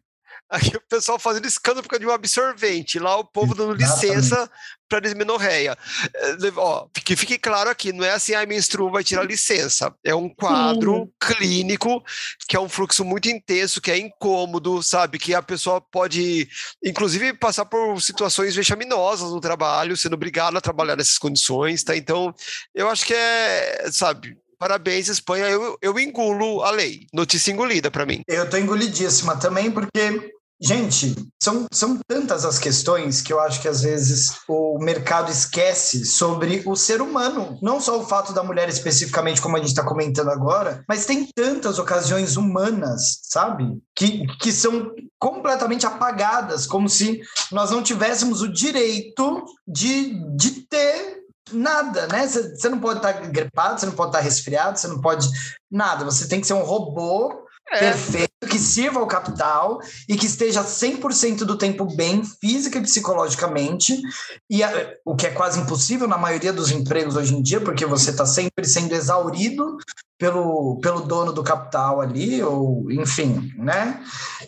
Aqui 0.51 0.77
o 0.77 0.81
pessoal 0.89 1.19
fazendo 1.19 1.47
escândalo 1.47 1.83
por 1.83 1.91
causa 1.91 2.01
de 2.01 2.07
um 2.07 2.11
absorvente. 2.11 2.99
Lá 2.99 3.17
o 3.17 3.25
povo 3.25 3.55
dando 3.55 3.75
licença 3.75 4.51
para 4.89 5.01
dismenorreia. 5.01 5.77
É, 6.15 6.37
ó, 6.57 6.87
que 7.05 7.15
fique 7.15 7.39
claro 7.39 7.69
aqui, 7.69 7.93
não 7.93 8.05
é 8.05 8.13
assim, 8.13 8.35
a 8.35 8.47
menstruo 8.47 8.91
vai 8.91 9.05
tirar 9.05 9.25
licença. 9.25 9.95
É 10.03 10.15
um 10.15 10.29
quadro 10.29 11.05
Sim. 11.05 11.13
clínico 11.21 12.03
que 12.49 12.57
é 12.57 12.61
um 12.61 12.69
fluxo 12.69 13.05
muito 13.05 13.29
intenso, 13.29 13.81
que 13.81 13.91
é 13.91 13.99
incômodo, 13.99 14.83
sabe? 14.83 15.19
Que 15.19 15.35
a 15.35 15.43
pessoa 15.43 15.81
pode, 15.81 16.49
inclusive, 16.83 17.35
passar 17.35 17.67
por 17.67 18.01
situações 18.01 18.55
vexaminosas 18.55 19.31
no 19.31 19.41
trabalho, 19.41 19.97
sendo 19.97 20.15
obrigada 20.15 20.57
a 20.57 20.63
trabalhar 20.63 20.97
nessas 20.97 21.19
condições, 21.19 21.85
tá? 21.85 21.95
Então, 21.95 22.35
eu 22.75 22.89
acho 22.89 23.05
que 23.05 23.15
é, 23.15 23.91
sabe, 23.93 24.37
Parabéns, 24.59 25.09
Espanha. 25.09 25.47
Eu, 25.47 25.79
eu 25.81 25.99
engulo 26.01 26.63
a 26.65 26.73
lei. 26.73 27.07
Notícia 27.13 27.53
engolida 27.53 27.93
para 27.93 28.05
mim. 28.05 28.23
Eu 28.27 28.51
tô 28.51 28.57
engolidíssima 28.57 29.37
também, 29.37 29.71
porque 29.71 30.35
Gente, 30.61 31.15
são, 31.41 31.67
são 31.73 32.01
tantas 32.09 32.45
as 32.45 32.59
questões 32.59 33.23
que 33.23 33.33
eu 33.33 33.39
acho 33.39 33.63
que 33.63 33.69
às 33.69 33.81
vezes 33.81 34.41
o 34.49 34.79
mercado 34.81 35.31
esquece 35.31 36.05
sobre 36.05 36.63
o 36.67 36.75
ser 36.75 37.01
humano. 37.01 37.57
Não 37.63 37.81
só 37.81 37.99
o 37.99 38.07
fato 38.07 38.33
da 38.33 38.43
mulher 38.43 38.69
especificamente, 38.69 39.41
como 39.41 39.57
a 39.57 39.61
gente 39.61 39.69
está 39.69 39.85
comentando 39.85 40.31
agora, 40.31 40.85
mas 40.89 41.07
tem 41.07 41.29
tantas 41.33 41.79
ocasiões 41.79 42.37
humanas, 42.37 43.21
sabe? 43.23 43.79
Que, 43.95 44.27
que 44.41 44.51
são 44.51 44.93
completamente 45.17 45.87
apagadas, 45.87 46.67
como 46.67 46.89
se 46.89 47.21
nós 47.53 47.71
não 47.71 47.81
tivéssemos 47.81 48.43
o 48.43 48.53
direito 48.53 49.45
de, 49.67 50.15
de 50.37 50.63
ter 50.63 51.19
nada, 51.53 52.09
né? 52.09 52.27
Você 52.27 52.69
não 52.69 52.81
pode 52.81 52.99
estar 52.99 53.13
tá 53.13 53.21
gripado, 53.21 53.79
você 53.79 53.87
não 53.87 53.95
pode 53.95 54.09
estar 54.09 54.19
tá 54.19 54.25
resfriado, 54.25 54.77
você 54.77 54.89
não 54.89 55.01
pode 55.01 55.29
nada. 55.71 56.05
Você 56.05 56.27
tem 56.27 56.41
que 56.41 56.49
ser 56.49 56.55
um 56.55 56.65
robô 56.65 57.47
é. 57.71 57.79
perfeito, 57.79 58.47
que 58.49 58.59
sirva 58.59 59.01
ao 59.01 59.07
capital 59.07 59.81
e 60.09 60.17
que 60.17 60.27
esteja 60.27 60.65
100% 60.65 61.39
do 61.39 61.59
tempo 61.59 61.85
bem, 61.85 62.23
física 62.25 62.79
e 62.79 62.83
psicologicamente, 62.83 64.01
e 64.49 64.63
a, 64.63 64.95
o 65.05 65.15
que 65.15 65.27
é 65.27 65.31
quase 65.31 65.61
impossível 65.61 66.09
na 66.09 66.19
maioria 66.19 66.53
dos 66.53 66.71
empregos 66.71 67.17
hoje 67.17 67.35
em 67.35 67.43
dia, 67.43 67.61
porque 67.61 67.85
você 67.85 68.11
está 68.11 68.27
sempre 68.27 68.67
sendo 68.67 68.95
exaurido 68.95 69.79
pelo, 70.19 70.81
pelo 70.81 71.01
dono 71.03 71.33
do 71.33 71.45
capital 71.45 72.01
ali, 72.01 72.43
ou 72.43 72.91
enfim, 72.91 73.53
né? 73.57 74.03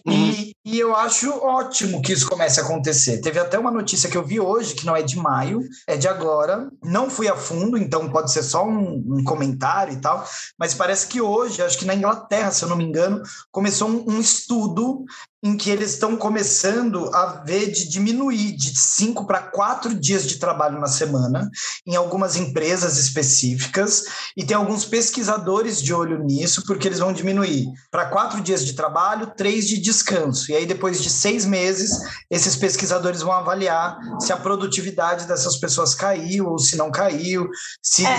E, 0.05 0.11
uhum. 0.11 0.53
e 0.65 0.79
eu 0.81 0.97
acho 0.97 1.31
ótimo 1.31 2.03
que 2.03 2.12
isso 2.12 2.29
comece 2.29 2.61
a 2.61 2.65
acontecer. 2.65 3.21
Teve 3.21 3.39
até 3.39 3.57
uma 3.57 3.71
notícia 3.71 4.11
que 4.11 4.19
eu 4.19 4.27
vi 4.27 4.41
hoje, 4.41 4.75
que 4.75 4.85
não 4.85 4.97
é 4.97 5.03
de 5.03 5.17
maio, 5.17 5.61
é 5.87 5.97
de 5.97 6.09
agora. 6.09 6.69
Não 6.83 7.09
fui 7.09 7.29
a 7.29 7.37
fundo, 7.37 7.79
então 7.79 8.11
pode 8.11 8.33
ser 8.33 8.43
só 8.43 8.67
um, 8.67 9.19
um 9.19 9.25
comentário 9.25 9.95
e 9.95 10.00
tal, 10.00 10.27
mas 10.59 10.75
parece 10.75 11.07
que 11.07 11.21
hoje, 11.21 11.62
acho 11.62 11.79
que 11.79 11.85
na 11.85 11.95
Inglaterra, 11.95 12.50
se 12.50 12.65
eu 12.65 12.69
não 12.69 12.77
me 12.77 12.85
engano, 12.85 13.23
começou 13.53 13.89
um, 13.89 14.05
um 14.15 14.21
estudo 14.21 15.05
em 15.42 15.56
que 15.56 15.70
eles 15.70 15.92
estão 15.92 16.16
começando 16.16 17.11
a 17.14 17.42
ver 17.44 17.70
de 17.70 17.88
diminuir 17.88 18.52
de 18.52 18.78
cinco 18.78 19.26
para 19.26 19.40
quatro 19.40 19.94
dias 19.94 20.26
de 20.26 20.38
trabalho 20.38 20.78
na 20.78 20.87
semana 20.87 21.50
em 21.87 21.97
algumas 21.97 22.37
empresas 22.37 22.99
específicas. 22.99 24.04
E 24.37 24.44
tem 24.44 24.56
alguns 24.56 24.85
pesquisadores 24.85 25.80
de 25.82 25.94
olho 25.94 26.23
nisso 26.23 26.62
porque 26.66 26.87
eles 26.87 26.99
vão 26.99 27.12
diminuir 27.12 27.66
para 27.90 28.06
quatro 28.06 28.40
dias 28.40 28.64
de 28.64 28.75
trabalho, 28.75 29.32
três 29.35 29.66
de 29.66 29.78
descanso. 29.78 30.52
E 30.52 30.56
aí 30.56 30.66
depois 30.66 31.02
de 31.02 31.09
seis 31.09 31.47
meses 31.47 31.90
esses 32.30 32.54
pesquisadores 32.54 33.23
vão 33.23 33.32
avaliar 33.32 33.99
se 34.20 34.32
a 34.32 34.37
produtividade 34.37 35.26
dessas 35.26 35.56
pessoas 35.56 35.94
caiu 35.94 36.49
ou 36.49 36.59
se 36.59 36.76
não 36.76 36.90
caiu. 36.90 37.49
Se 37.82 38.04
é, 38.04 38.16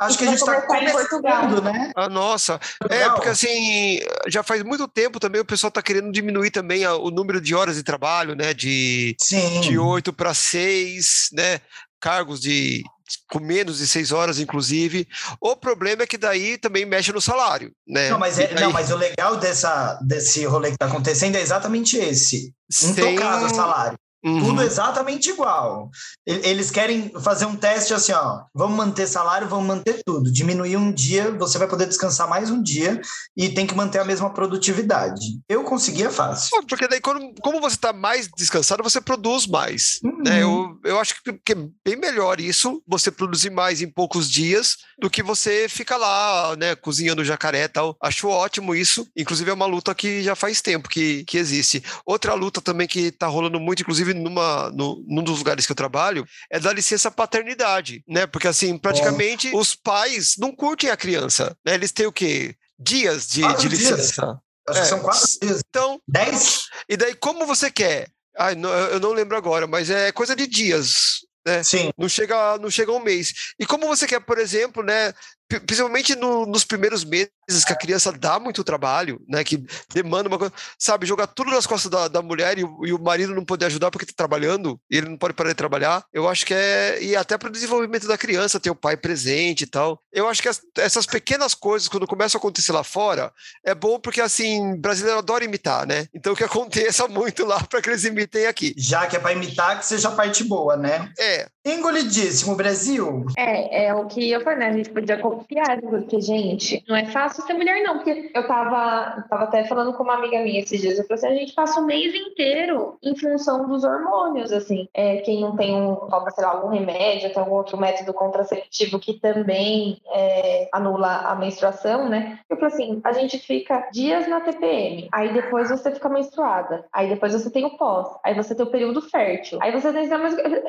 acho 0.00 0.18
que 0.18 0.24
a 0.24 0.28
gente 0.28 0.38
está 0.38 0.60
começando, 0.62 1.62
né? 1.62 1.92
Ah, 1.96 2.10
nossa, 2.10 2.60
é 2.90 3.08
porque 3.08 3.30
assim 3.30 4.00
já 4.26 4.42
faz 4.42 4.62
muito 4.62 4.86
tempo 4.86 5.18
também 5.18 5.40
o 5.40 5.44
pessoal 5.46 5.68
está 5.68 5.80
querendo 5.80 6.12
diminuir 6.12 6.50
também 6.58 6.84
o 6.84 7.10
número 7.10 7.40
de 7.40 7.54
horas 7.54 7.76
de 7.76 7.84
trabalho, 7.84 8.34
né? 8.34 8.52
De, 8.52 9.16
de 9.62 9.78
8 9.78 10.12
para 10.12 10.34
6, 10.34 11.28
né? 11.32 11.60
cargos 12.00 12.40
de 12.40 12.82
com 13.30 13.40
menos 13.40 13.78
de 13.78 13.86
seis 13.86 14.12
horas, 14.12 14.38
inclusive. 14.38 15.08
O 15.40 15.56
problema 15.56 16.02
é 16.02 16.06
que 16.06 16.18
daí 16.18 16.58
também 16.58 16.84
mexe 16.84 17.10
no 17.10 17.20
salário, 17.22 17.72
né? 17.86 18.10
Não, 18.10 18.18
mas, 18.18 18.38
é, 18.38 18.54
não, 18.60 18.70
mas 18.70 18.90
o 18.90 18.96
legal 18.96 19.36
dessa, 19.36 19.98
desse 20.02 20.44
rolê 20.44 20.68
que 20.68 20.74
está 20.74 20.86
acontecendo 20.86 21.36
é 21.36 21.40
exatamente 21.40 21.96
esse. 21.96 22.52
Intocado 22.84 23.46
o 23.46 23.54
salário. 23.54 23.98
Uhum. 24.28 24.44
Tudo 24.44 24.62
exatamente 24.62 25.30
igual. 25.30 25.90
Eles 26.26 26.70
querem 26.70 27.10
fazer 27.20 27.46
um 27.46 27.56
teste 27.56 27.94
assim, 27.94 28.12
ó. 28.12 28.42
Vamos 28.54 28.76
manter 28.76 29.06
salário, 29.06 29.48
vamos 29.48 29.66
manter 29.66 30.00
tudo. 30.04 30.30
Diminuir 30.30 30.76
um 30.76 30.92
dia, 30.92 31.30
você 31.32 31.58
vai 31.58 31.66
poder 31.66 31.86
descansar 31.86 32.28
mais 32.28 32.50
um 32.50 32.62
dia 32.62 33.00
e 33.36 33.48
tem 33.48 33.66
que 33.66 33.74
manter 33.74 33.98
a 33.98 34.04
mesma 34.04 34.30
produtividade. 34.30 35.40
Eu 35.48 35.64
conseguia 35.64 36.10
fácil. 36.10 36.50
porque 36.68 36.86
daí, 36.86 37.00
quando, 37.00 37.32
como 37.40 37.60
você 37.60 37.76
está 37.76 37.92
mais 37.92 38.28
descansado, 38.36 38.82
você 38.82 39.00
produz 39.00 39.46
mais. 39.46 40.00
Uhum. 40.04 40.22
Né? 40.22 40.42
Eu, 40.42 40.78
eu 40.84 40.98
acho 40.98 41.14
que, 41.22 41.52
é 41.52 41.56
bem 41.84 41.96
melhor 41.96 42.40
isso, 42.40 42.82
você 42.86 43.10
produzir 43.10 43.50
mais 43.50 43.80
em 43.80 43.90
poucos 43.90 44.30
dias, 44.30 44.76
do 45.00 45.08
que 45.08 45.22
você 45.22 45.66
fica 45.68 45.96
lá, 45.96 46.56
né, 46.56 46.74
cozinhando 46.74 47.24
jacaré 47.24 47.64
e 47.64 47.68
tal. 47.68 47.96
Acho 48.02 48.28
ótimo 48.28 48.74
isso. 48.74 49.06
Inclusive, 49.16 49.50
é 49.50 49.54
uma 49.54 49.66
luta 49.66 49.94
que 49.94 50.22
já 50.22 50.34
faz 50.34 50.60
tempo 50.60 50.88
que, 50.88 51.24
que 51.24 51.38
existe. 51.38 51.82
Outra 52.04 52.34
luta 52.34 52.60
também 52.60 52.86
que 52.86 53.00
está 53.06 53.26
rolando 53.26 53.60
muito, 53.60 53.82
inclusive, 53.82 54.12
numa, 54.18 54.70
no, 54.70 55.02
num 55.06 55.22
dos 55.22 55.38
lugares 55.38 55.64
que 55.64 55.72
eu 55.72 55.76
trabalho, 55.76 56.26
é 56.50 56.58
da 56.58 56.72
licença 56.72 57.10
paternidade, 57.10 58.02
né? 58.06 58.26
Porque, 58.26 58.48
assim, 58.48 58.76
praticamente 58.76 59.50
os 59.54 59.74
pais 59.74 60.34
não 60.38 60.54
curtem 60.54 60.90
a 60.90 60.96
criança, 60.96 61.56
né? 61.64 61.74
Eles 61.74 61.92
têm 61.92 62.06
o 62.06 62.12
quê? 62.12 62.54
Dias 62.78 63.28
de, 63.28 63.42
de 63.56 63.68
licença. 63.68 64.38
É. 64.68 64.84
são 64.84 65.00
quatro 65.00 65.26
dias. 65.40 65.62
Então, 65.68 66.00
dez? 66.06 66.66
E 66.88 66.96
daí, 66.96 67.14
como 67.14 67.46
você 67.46 67.70
quer? 67.70 68.08
Ai, 68.36 68.54
não, 68.54 68.70
eu 68.70 69.00
não 69.00 69.12
lembro 69.12 69.36
agora, 69.36 69.66
mas 69.66 69.90
é 69.90 70.12
coisa 70.12 70.36
de 70.36 70.46
dias. 70.46 71.26
Né? 71.46 71.62
Sim. 71.62 71.90
Não 71.96 72.08
chega, 72.08 72.58
não 72.58 72.70
chega 72.70 72.92
um 72.92 73.00
mês. 73.00 73.32
E 73.58 73.64
como 73.64 73.86
você 73.86 74.06
quer, 74.06 74.20
por 74.20 74.38
exemplo, 74.38 74.82
né, 74.82 75.12
principalmente 75.48 76.14
no, 76.14 76.44
nos 76.44 76.64
primeiros 76.64 77.04
meses 77.04 77.30
que 77.66 77.72
a 77.72 77.76
criança 77.76 78.12
dá 78.12 78.38
muito 78.38 78.62
trabalho, 78.62 79.20
né, 79.26 79.42
que 79.42 79.64
demanda 79.92 80.28
uma 80.28 80.38
coisa, 80.38 80.52
sabe, 80.78 81.06
jogar 81.06 81.26
tudo 81.28 81.50
nas 81.50 81.66
costas 81.66 81.90
da, 81.90 82.06
da 82.06 82.20
mulher 82.20 82.58
e, 82.58 82.60
e, 82.60 82.92
o 82.92 82.98
marido 82.98 83.34
não 83.34 83.44
poder 83.44 83.66
ajudar 83.66 83.90
porque 83.90 84.04
está 84.04 84.14
trabalhando 84.14 84.78
e 84.90 84.98
ele 84.98 85.08
não 85.08 85.16
pode 85.16 85.32
parar 85.32 85.48
de 85.48 85.54
trabalhar, 85.54 86.04
eu 86.12 86.28
acho 86.28 86.44
que 86.44 86.52
é, 86.52 87.02
e 87.02 87.16
até 87.16 87.38
para 87.38 87.48
o 87.48 87.52
desenvolvimento 87.52 88.06
da 88.06 88.18
criança, 88.18 88.60
ter 88.60 88.70
o 88.70 88.74
pai 88.74 88.96
presente 88.96 89.62
e 89.62 89.66
tal, 89.66 90.02
eu 90.12 90.28
acho 90.28 90.42
que 90.42 90.48
as, 90.48 90.60
essas 90.76 91.06
pequenas 91.06 91.54
coisas, 91.54 91.88
quando 91.88 92.06
começam 92.06 92.38
a 92.38 92.40
acontecer 92.40 92.72
lá 92.72 92.84
fora, 92.84 93.32
é 93.64 93.74
bom 93.74 93.98
porque, 93.98 94.20
assim, 94.20 94.78
brasileiro 94.78 95.18
adora 95.18 95.44
imitar, 95.44 95.86
né, 95.86 96.06
então 96.14 96.34
que 96.34 96.44
aconteça 96.44 97.08
muito 97.08 97.46
lá 97.46 97.62
para 97.64 97.80
que 97.80 97.88
eles 97.88 98.04
imitem 98.04 98.46
aqui. 98.46 98.74
Já 98.76 99.06
que 99.06 99.16
é 99.16 99.18
para 99.18 99.32
imitar, 99.32 99.78
que 99.78 99.86
seja 99.86 100.08
a 100.08 100.12
parte 100.12 100.44
boa, 100.44 100.76
né? 100.76 101.10
É. 101.18 101.48
Engolidíssimo, 101.68 102.56
Brasil. 102.56 103.26
É, 103.36 103.86
é 103.86 103.94
o 103.94 104.06
que 104.06 104.30
eu 104.30 104.40
falei, 104.42 104.58
né, 104.58 104.68
a 104.68 104.72
gente 104.72 104.90
podia 104.90 105.18
confiar, 105.18 105.80
porque, 105.80 106.20
gente, 106.20 106.82
não 106.88 106.96
é 106.96 107.04
fácil 107.06 107.44
ser 107.44 107.54
mulher, 107.54 107.82
não. 107.82 107.96
Porque 107.98 108.30
eu 108.34 108.46
tava, 108.46 109.24
tava 109.28 109.44
até 109.44 109.64
falando 109.64 109.92
com 109.92 110.02
uma 110.02 110.14
amiga 110.14 110.42
minha 110.42 110.60
esses 110.60 110.80
dias, 110.80 110.98
eu 110.98 111.06
falei 111.06 111.24
assim, 111.24 111.34
a 111.34 111.38
gente 111.38 111.54
passa 111.54 111.80
o 111.80 111.86
mês 111.86 112.14
inteiro 112.14 112.98
em 113.02 113.16
função 113.16 113.68
dos 113.68 113.84
hormônios, 113.84 114.52
assim. 114.52 114.88
É, 114.94 115.18
quem 115.18 115.40
não 115.40 115.56
tem 115.56 115.74
um, 115.74 115.94
toma, 115.94 116.30
sei 116.30 116.44
lá, 116.44 116.52
algum 116.52 116.68
remédio, 116.68 117.32
tem 117.32 117.42
algum 117.42 117.56
outro 117.56 117.78
método 117.78 118.12
contraceptivo 118.12 118.98
que 118.98 119.14
também 119.20 120.00
é, 120.12 120.68
anula 120.72 121.18
a 121.26 121.34
menstruação, 121.34 122.08
né? 122.08 122.38
Eu 122.48 122.56
falei 122.56 122.74
assim, 122.74 123.00
a 123.04 123.12
gente 123.12 123.38
fica 123.38 123.88
dias 123.92 124.26
na 124.28 124.40
TPM, 124.40 125.08
aí 125.12 125.32
depois 125.32 125.68
você 125.70 125.90
fica 125.90 126.08
menstruada, 126.08 126.86
aí 126.92 127.08
depois 127.08 127.32
você 127.32 127.50
tem 127.50 127.64
o 127.64 127.76
pós, 127.76 128.08
aí 128.24 128.34
você 128.34 128.54
tem 128.54 128.64
o 128.64 128.70
período 128.70 129.02
fértil, 129.02 129.58
aí 129.60 129.72
você 129.72 129.92
tem... 129.92 130.08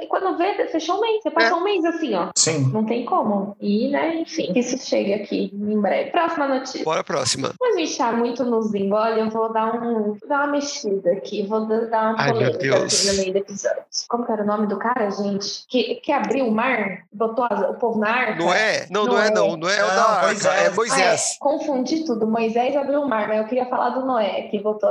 Quando 0.08 0.38
vê, 0.38 0.56
fechou 0.90 0.98
um 0.98 1.02
mês, 1.02 1.24
você 1.24 1.32
passou 1.32 1.58
é. 1.58 1.62
um 1.62 1.64
mês 1.64 1.86
assim, 1.86 2.16
ó. 2.16 2.30
Sim. 2.36 2.72
Não 2.72 2.86
tem 2.86 3.06
como. 3.06 3.56
E, 3.60 3.90
né, 3.90 4.16
enfim, 4.16 4.52
que 4.52 4.60
isso 4.60 4.78
chegue 4.78 5.14
aqui 5.14 5.52
em 5.54 5.80
breve. 5.80 6.12
Próxima 6.12 6.48
notícia. 6.48 6.84
Bora 6.84 7.04
próxima. 7.04 7.54
Mas 7.60 7.76
me 7.76 7.84
está 7.84 8.12
muito 8.12 8.44
nos 8.44 8.74
engole, 8.74 9.20
eu 9.20 9.30
vou 9.30 9.52
dar, 9.52 9.76
um, 9.76 10.18
dar 10.28 10.44
uma 10.44 10.54
mexida 10.54 11.12
aqui, 11.12 11.46
vou 11.46 11.66
dar 11.66 12.14
uma 12.14 12.32
polêmica 12.32 12.80
no 12.80 13.18
meio 13.18 13.34
do 13.34 13.38
episódio. 13.38 13.84
Como 14.08 14.26
que 14.26 14.32
era 14.32 14.44
o 14.44 14.48
nome 14.48 14.68
do 14.68 14.78
cara, 14.78 15.10
gente? 15.12 15.66
Que, 15.68 15.96
que 15.96 16.12
abriu 16.12 16.48
o 16.48 16.52
mar, 16.52 17.04
botou 17.12 17.46
o 17.46 17.74
povo 17.76 18.00
na 18.00 18.10
arca? 18.10 18.44
Não 18.44 18.54
é? 18.54 18.88
Não, 18.90 19.06
não, 19.06 19.14
não 19.14 19.22
é, 19.22 19.32
não. 19.32 19.58
Não 19.58 19.70
é, 19.70 19.78
é 19.78 19.84
o 19.84 19.88
da 19.88 20.04
arca, 20.04 20.26
Moisés. 20.28 20.64
é 20.64 20.70
Moisés. 20.72 21.22
Ah, 21.22 21.36
é. 21.36 21.40
Confundi 21.40 22.06
tudo. 22.06 22.28
Moisés 22.28 22.76
abriu 22.76 23.02
o 23.02 23.08
mar, 23.08 23.28
mas 23.28 23.40
eu 23.40 23.46
queria 23.46 23.66
falar 23.66 23.90
do 23.90 24.06
Noé, 24.06 24.44
que 24.44 24.60
botou 24.60 24.90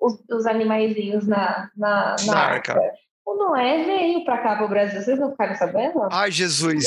os, 0.00 0.18
os 0.30 0.46
animaizinhos 0.46 1.26
na, 1.26 1.70
na, 1.76 2.16
na, 2.26 2.32
na 2.32 2.38
arca. 2.38 2.72
arca. 2.72 3.07
O 3.28 3.34
Noé 3.34 3.84
veio 3.84 4.24
pra 4.24 4.38
cá 4.38 4.56
pro 4.56 4.66
Brasil, 4.68 5.02
vocês 5.02 5.18
não 5.18 5.30
ficaram 5.32 5.54
sabendo? 5.54 6.08
Ai, 6.10 6.30
Jesus. 6.30 6.82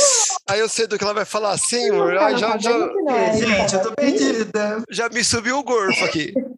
Aí 0.49 0.59
eu 0.59 0.67
sei 0.67 0.87
do 0.87 0.97
que 0.97 1.03
ela 1.03 1.13
vai 1.13 1.23
falar, 1.23 1.55
senhor. 1.59 2.17
Ai, 2.17 2.35
já, 2.35 2.57
já... 2.57 2.71
É, 3.09 3.33
gente, 3.37 3.75
eu 3.75 3.81
tô 3.83 3.91
perdida. 3.91 4.81
Já 4.89 5.07
me 5.09 5.23
subiu 5.23 5.59
o 5.59 5.63
gorfo 5.63 6.03
aqui. 6.03 6.33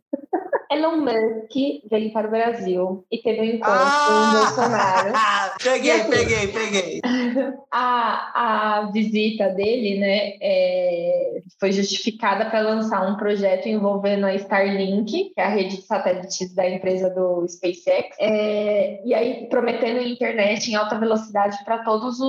Elon 0.73 0.97
Musk 0.97 1.53
veio 1.89 2.11
para 2.11 2.27
o 2.27 2.31
Brasil 2.31 3.05
e 3.11 3.19
teve 3.19 3.41
um 3.41 3.43
encontro 3.43 3.73
ah! 3.75 4.07
com 4.07 4.13
o 4.13 4.39
Bolsonaro. 4.39 5.13
peguei, 5.63 5.91
assim, 5.91 6.09
peguei, 6.09 6.47
peguei. 6.47 7.01
A, 7.75 8.81
a 8.81 8.91
visita 8.91 9.49
dele, 9.49 9.99
né, 9.99 10.33
é, 10.39 11.41
foi 11.59 11.71
justificada 11.71 12.45
para 12.45 12.61
lançar 12.61 13.01
um 13.09 13.17
projeto 13.17 13.67
envolvendo 13.67 14.27
a 14.27 14.35
Starlink, 14.35 15.33
que 15.33 15.41
é 15.41 15.43
a 15.43 15.49
rede 15.49 15.77
de 15.77 15.81
satélites 15.81 16.53
da 16.53 16.69
empresa 16.69 17.09
do 17.09 17.47
SpaceX, 17.47 18.15
é, 18.19 19.01
e 19.03 19.13
aí 19.15 19.47
prometendo 19.49 20.01
internet 20.01 20.69
em 20.69 20.75
alta 20.75 20.99
velocidade 20.99 21.57
para 21.65 21.79
todos, 21.79 22.19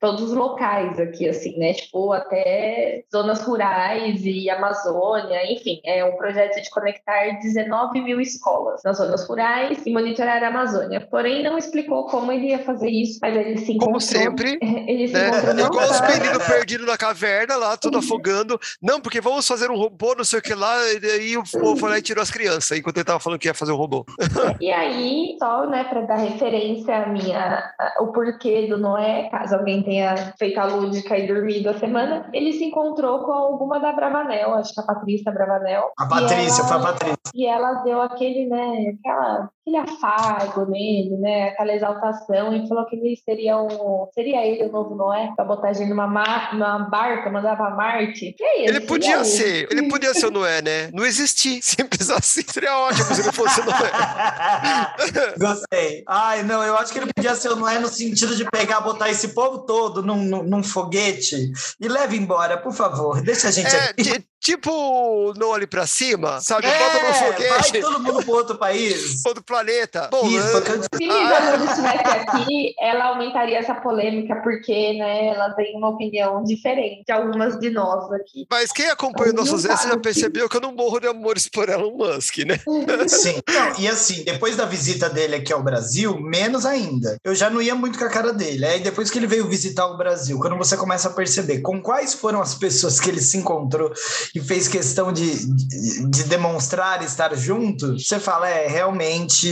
todos 0.00 0.22
os 0.22 0.32
locais 0.32 1.00
aqui, 1.00 1.28
assim, 1.28 1.58
né, 1.58 1.72
tipo, 1.72 2.12
até 2.12 3.02
zonas 3.12 3.42
rurais 3.42 4.24
e 4.24 4.48
Amazônia, 4.48 5.52
enfim, 5.52 5.80
é 5.84 6.04
um 6.04 6.16
projeto 6.16 6.62
de 6.62 6.70
conectar 6.70 7.40
19 7.40 7.75
9 7.76 8.00
mil 8.00 8.20
escolas 8.20 8.80
nas 8.82 8.96
zonas 8.96 9.28
rurais 9.28 9.84
e 9.84 9.92
monitorar 9.92 10.42
a 10.42 10.48
Amazônia. 10.48 11.06
Porém, 11.10 11.42
não 11.42 11.58
explicou 11.58 12.06
como 12.06 12.32
ele 12.32 12.48
ia 12.48 12.58
fazer 12.64 12.88
isso, 12.88 13.18
mas 13.20 13.36
ele 13.36 13.58
se 13.58 13.72
encontrou... 13.72 13.86
Como 13.86 14.00
sempre, 14.00 14.58
ele 14.88 15.08
se 15.08 15.14
né? 15.14 15.28
encontrou 15.28 15.66
igual 15.66 15.90
os 15.90 16.00
meninos 16.00 16.46
perdidos 16.46 16.86
na 16.86 16.96
caverna 16.96 17.56
lá, 17.56 17.76
tudo 17.76 17.98
afogando. 17.98 18.58
Não, 18.82 19.00
porque 19.00 19.20
vamos 19.20 19.46
fazer 19.46 19.70
um 19.70 19.76
robô, 19.76 20.14
não 20.14 20.24
sei 20.24 20.38
o 20.38 20.42
que 20.42 20.54
lá, 20.54 20.76
e 20.92 21.06
aí 21.06 21.36
o 21.36 21.42
povo 21.42 21.76
foi 21.76 21.90
lá 21.90 21.98
e 21.98 22.02
tirou 22.02 22.22
as 22.22 22.30
crianças, 22.30 22.78
enquanto 22.78 22.96
ele 22.96 23.04
tava 23.04 23.20
falando 23.20 23.38
que 23.38 23.48
ia 23.48 23.54
fazer 23.54 23.72
um 23.72 23.76
robô. 23.76 24.06
e 24.60 24.70
aí, 24.70 25.36
só, 25.38 25.66
né, 25.66 25.84
para 25.84 26.02
dar 26.02 26.16
referência 26.16 26.96
à 26.96 27.06
minha, 27.08 27.62
o 28.00 28.06
porquê 28.08 28.66
do 28.68 28.78
Noé, 28.78 29.28
caso 29.30 29.56
alguém 29.56 29.82
tenha 29.82 30.32
feito 30.38 30.58
a 30.58 30.64
lúdica 30.64 31.18
e 31.18 31.26
dormido 31.26 31.68
a 31.68 31.78
semana, 31.78 32.28
ele 32.32 32.52
se 32.52 32.64
encontrou 32.64 33.20
com 33.20 33.32
alguma 33.32 33.78
da 33.78 33.92
Bravanel, 33.92 34.54
acho 34.54 34.72
que 34.72 34.80
a 34.80 34.84
Patrícia 34.84 35.32
Bravanel. 35.32 35.90
A 35.98 36.06
Patrícia, 36.06 36.62
ela, 36.62 36.68
foi 36.68 36.76
a 36.76 36.80
Patrícia. 36.80 37.16
E 37.34 37.46
ela 37.46 37.65
ela 37.66 37.82
deu 37.82 38.00
aquele, 38.02 38.46
né, 38.48 38.90
aquela, 38.98 39.50
aquele 39.66 39.76
afago 39.78 40.64
nele, 40.66 41.16
né, 41.16 41.48
aquela 41.48 41.74
exaltação, 41.74 42.54
e 42.54 42.68
falou 42.68 42.86
que 42.86 42.94
ele 42.94 43.16
seria 43.24 43.60
um, 43.60 44.08
seria 44.14 44.46
ele 44.46 44.64
o 44.64 44.72
novo 44.72 44.94
Noé, 44.94 45.32
pra 45.34 45.44
botar 45.44 45.70
a 45.70 45.72
gente 45.72 45.88
numa, 45.88 46.06
numa 46.52 46.78
barca, 46.88 47.30
mandar 47.30 47.56
pra 47.56 47.70
Marte. 47.70 48.36
E 48.38 48.44
aí, 48.44 48.60
ele, 48.66 48.76
ele 48.76 48.86
podia 48.86 49.24
ser, 49.24 49.68
ele. 49.70 49.80
ele 49.80 49.88
podia 49.88 50.14
ser 50.14 50.26
o 50.26 50.30
Noé, 50.30 50.62
né? 50.62 50.90
Não 50.92 51.04
existir, 51.04 51.60
simples 51.62 52.08
assim, 52.10 52.42
seria 52.46 52.78
ótimo 52.78 53.14
se 53.14 53.20
ele 53.20 53.32
fosse 53.32 53.60
o 53.60 53.64
Noé. 53.64 55.34
Gostei. 55.36 56.04
Ai, 56.06 56.44
não, 56.44 56.62
eu 56.62 56.76
acho 56.76 56.92
que 56.92 57.00
ele 57.00 57.12
podia 57.12 57.34
ser 57.34 57.48
o 57.48 57.56
Noé 57.56 57.80
no 57.80 57.88
sentido 57.88 58.36
de 58.36 58.44
pegar, 58.44 58.80
botar 58.80 59.10
esse 59.10 59.28
povo 59.34 59.66
todo 59.66 60.02
num, 60.02 60.22
num, 60.22 60.42
num 60.44 60.62
foguete 60.62 61.50
e 61.80 61.88
leve 61.88 62.16
embora, 62.16 62.56
por 62.56 62.72
favor, 62.72 63.20
deixa 63.20 63.48
a 63.48 63.50
gente 63.50 63.74
é, 63.74 63.90
aqui. 63.90 64.24
Tipo, 64.46 65.34
não 65.36 65.48
olhe 65.48 65.66
pra 65.66 65.88
cima, 65.88 66.40
sabe? 66.40 66.68
É, 66.68 66.78
Bota 66.78 67.08
no 67.08 67.14
foguete. 67.14 67.72
Vai 67.72 67.80
todo 67.80 68.00
mundo 68.00 68.24
pro 68.24 68.34
outro 68.34 68.56
país. 68.56 69.24
Outro 69.26 69.42
planeta. 69.56 70.08
Bom, 70.10 70.26
Isso, 70.26 70.60
né? 70.60 70.82
Se 70.94 71.04
Lisa 71.04 71.56
não 71.56 71.64
estivesse 71.64 72.18
aqui, 72.18 72.74
ela 72.78 73.04
aumentaria 73.06 73.58
essa 73.58 73.74
polêmica, 73.74 74.36
porque, 74.42 74.94
né, 74.94 75.28
ela 75.28 75.50
tem 75.50 75.76
uma 75.76 75.90
opinião 75.90 76.44
diferente 76.44 77.04
de 77.06 77.12
algumas 77.12 77.58
de 77.58 77.70
nós 77.70 78.10
aqui. 78.12 78.46
Mas 78.50 78.70
quem 78.72 78.88
acompanha 78.88 79.32
então, 79.32 79.44
nossos 79.44 79.64
nossos 79.64 79.88
já 79.88 79.98
percebeu 79.98 80.48
que 80.48 80.56
eu 80.56 80.60
não 80.60 80.74
morro 80.74 81.00
de 81.00 81.06
amores 81.06 81.48
por 81.48 81.68
Elon 81.68 81.96
Musk, 81.96 82.38
né? 82.38 82.58
Sim. 83.08 83.40
Não, 83.48 83.80
e 83.80 83.88
assim, 83.88 84.24
depois 84.24 84.56
da 84.56 84.66
visita 84.66 85.08
dele 85.08 85.36
aqui 85.36 85.52
ao 85.52 85.62
Brasil, 85.62 86.18
menos 86.20 86.66
ainda. 86.66 87.16
Eu 87.24 87.34
já 87.34 87.48
não 87.48 87.62
ia 87.62 87.74
muito 87.74 87.98
com 87.98 88.04
a 88.04 88.10
cara 88.10 88.32
dele. 88.32 88.64
Aí 88.66 88.80
depois 88.80 89.10
que 89.10 89.18
ele 89.18 89.26
veio 89.26 89.48
visitar 89.48 89.86
o 89.86 89.96
Brasil, 89.96 90.38
quando 90.38 90.56
você 90.56 90.76
começa 90.76 91.08
a 91.08 91.12
perceber 91.12 91.60
com 91.60 91.80
quais 91.80 92.14
foram 92.14 92.40
as 92.40 92.54
pessoas 92.54 93.00
que 93.00 93.08
ele 93.08 93.20
se 93.20 93.38
encontrou 93.38 93.92
e 94.34 94.40
fez 94.40 94.68
questão 94.68 95.12
de, 95.12 95.46
de, 95.46 96.10
de, 96.10 96.24
demonstrar 96.24 97.02
estar 97.02 97.34
junto, 97.34 97.98
você 97.98 98.18
fala, 98.18 98.48
é, 98.48 98.66
realmente. 98.66 99.45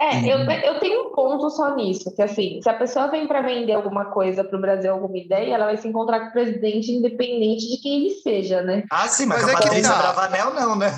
É, 0.00 0.20
eu, 0.24 0.38
eu 0.40 0.80
tenho 0.80 1.08
um 1.08 1.12
ponto 1.12 1.50
só 1.50 1.74
nisso, 1.74 2.14
que 2.14 2.22
assim, 2.22 2.60
se 2.62 2.68
a 2.68 2.74
pessoa 2.74 3.08
vem 3.08 3.26
para 3.26 3.42
vender 3.42 3.72
alguma 3.72 4.06
coisa 4.06 4.44
para 4.44 4.56
o 4.56 4.60
Brasil, 4.60 4.92
alguma 4.92 5.16
ideia, 5.16 5.54
ela 5.54 5.66
vai 5.66 5.76
se 5.76 5.88
encontrar 5.88 6.20
com 6.20 6.26
o 6.28 6.32
presidente 6.32 6.90
independente 6.92 7.68
de 7.68 7.82
quem 7.82 8.00
ele 8.00 8.14
seja, 8.16 8.62
né? 8.62 8.84
Ah, 8.90 9.08
sim, 9.08 9.26
mas, 9.26 9.42
mas 9.42 9.48
a 9.48 9.52
é 9.52 9.62
Patrícia 9.62 9.92
tá. 9.92 9.98
Bravanel 9.98 10.54
não, 10.54 10.76
né? 10.76 10.90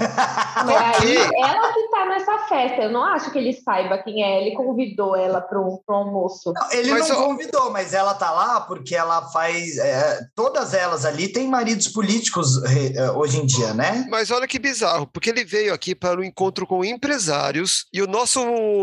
Mas 0.65 1.03
aí, 1.03 1.17
ela 1.17 1.73
que 1.73 1.89
tá 1.89 2.07
nessa 2.07 2.39
festa. 2.49 2.83
Eu 2.83 2.91
não 2.91 3.05
acho 3.05 3.31
que 3.31 3.39
ele 3.39 3.53
saiba 3.53 3.99
quem 3.99 4.23
é. 4.23 4.41
Ele 4.41 4.57
convidou 4.57 5.17
ela 5.17 5.41
para 5.41 5.61
um 5.61 5.81
almoço. 5.89 6.53
Não, 6.53 6.71
ele 6.73 6.91
mas 6.91 7.09
não 7.09 7.17
eu... 7.17 7.25
convidou, 7.25 7.71
mas 7.71 7.95
ela 7.95 8.15
tá 8.15 8.31
lá 8.31 8.61
porque 8.61 8.95
ela 8.95 9.23
faz. 9.31 9.79
É, 9.79 10.21
todas 10.35 10.75
elas 10.75 11.05
ali 11.05 11.29
têm 11.29 11.49
maridos 11.49 11.89
políticos 11.89 12.63
é, 12.65 13.11
hoje 13.13 13.41
em 13.41 13.47
dia, 13.47 13.75
né? 13.75 14.07
Mas 14.09 14.31
olha 14.31 14.47
que 14.47 14.59
bizarro, 14.59 15.07
porque 15.07 15.31
ele 15.31 15.45
veio 15.45 15.75
aqui 15.75 15.95
para 15.95 16.21
um 16.21 16.25
encontro 16.25 16.67
com 16.67 16.85
empresários 16.85 17.87
e 17.93 18.03
o 18.03 18.07
nosso 18.07 18.32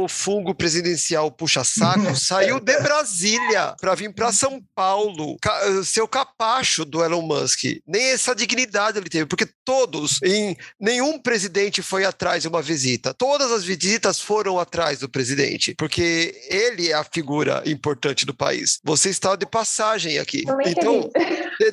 fungo 0.08 0.54
presidencial 0.54 1.32
puxa-saco 1.32 2.16
saiu 2.20 2.60
de 2.60 2.80
Brasília 2.80 3.76
para 3.80 3.96
vir 3.96 4.14
para 4.14 4.32
São 4.32 4.62
Paulo, 4.76 5.38
ser 5.84 6.02
o 6.02 6.08
capacho 6.08 6.86
do 6.86 7.04
Elon 7.04 7.22
Musk. 7.22 7.64
Nem 7.88 8.12
essa 8.12 8.36
dignidade 8.36 8.98
ele 8.98 9.10
teve, 9.10 9.26
porque 9.26 9.48
todos, 9.64 10.20
em 10.24 10.58
nenhum 10.80 11.20
presidente 11.20 11.82
foi 11.82 12.06
atrás 12.06 12.42
de 12.42 12.48
uma 12.48 12.62
visita. 12.62 13.14
Todas 13.14 13.52
as 13.52 13.64
visitas 13.64 14.20
foram 14.20 14.60
atrás 14.60 15.00
do 15.00 15.10
presidente, 15.10 15.76
porque 15.76 16.36
ele 16.50 16.90
é 16.90 16.94
a 16.94 17.04
figura 17.04 17.64
importante 17.66 18.26
do 18.26 18.34
país. 18.34 18.80
Você 18.84 19.10
está 19.10 19.36
de 19.36 19.46
passagem 19.46 20.20
aqui. 20.20 20.44
Então, 20.66 21.10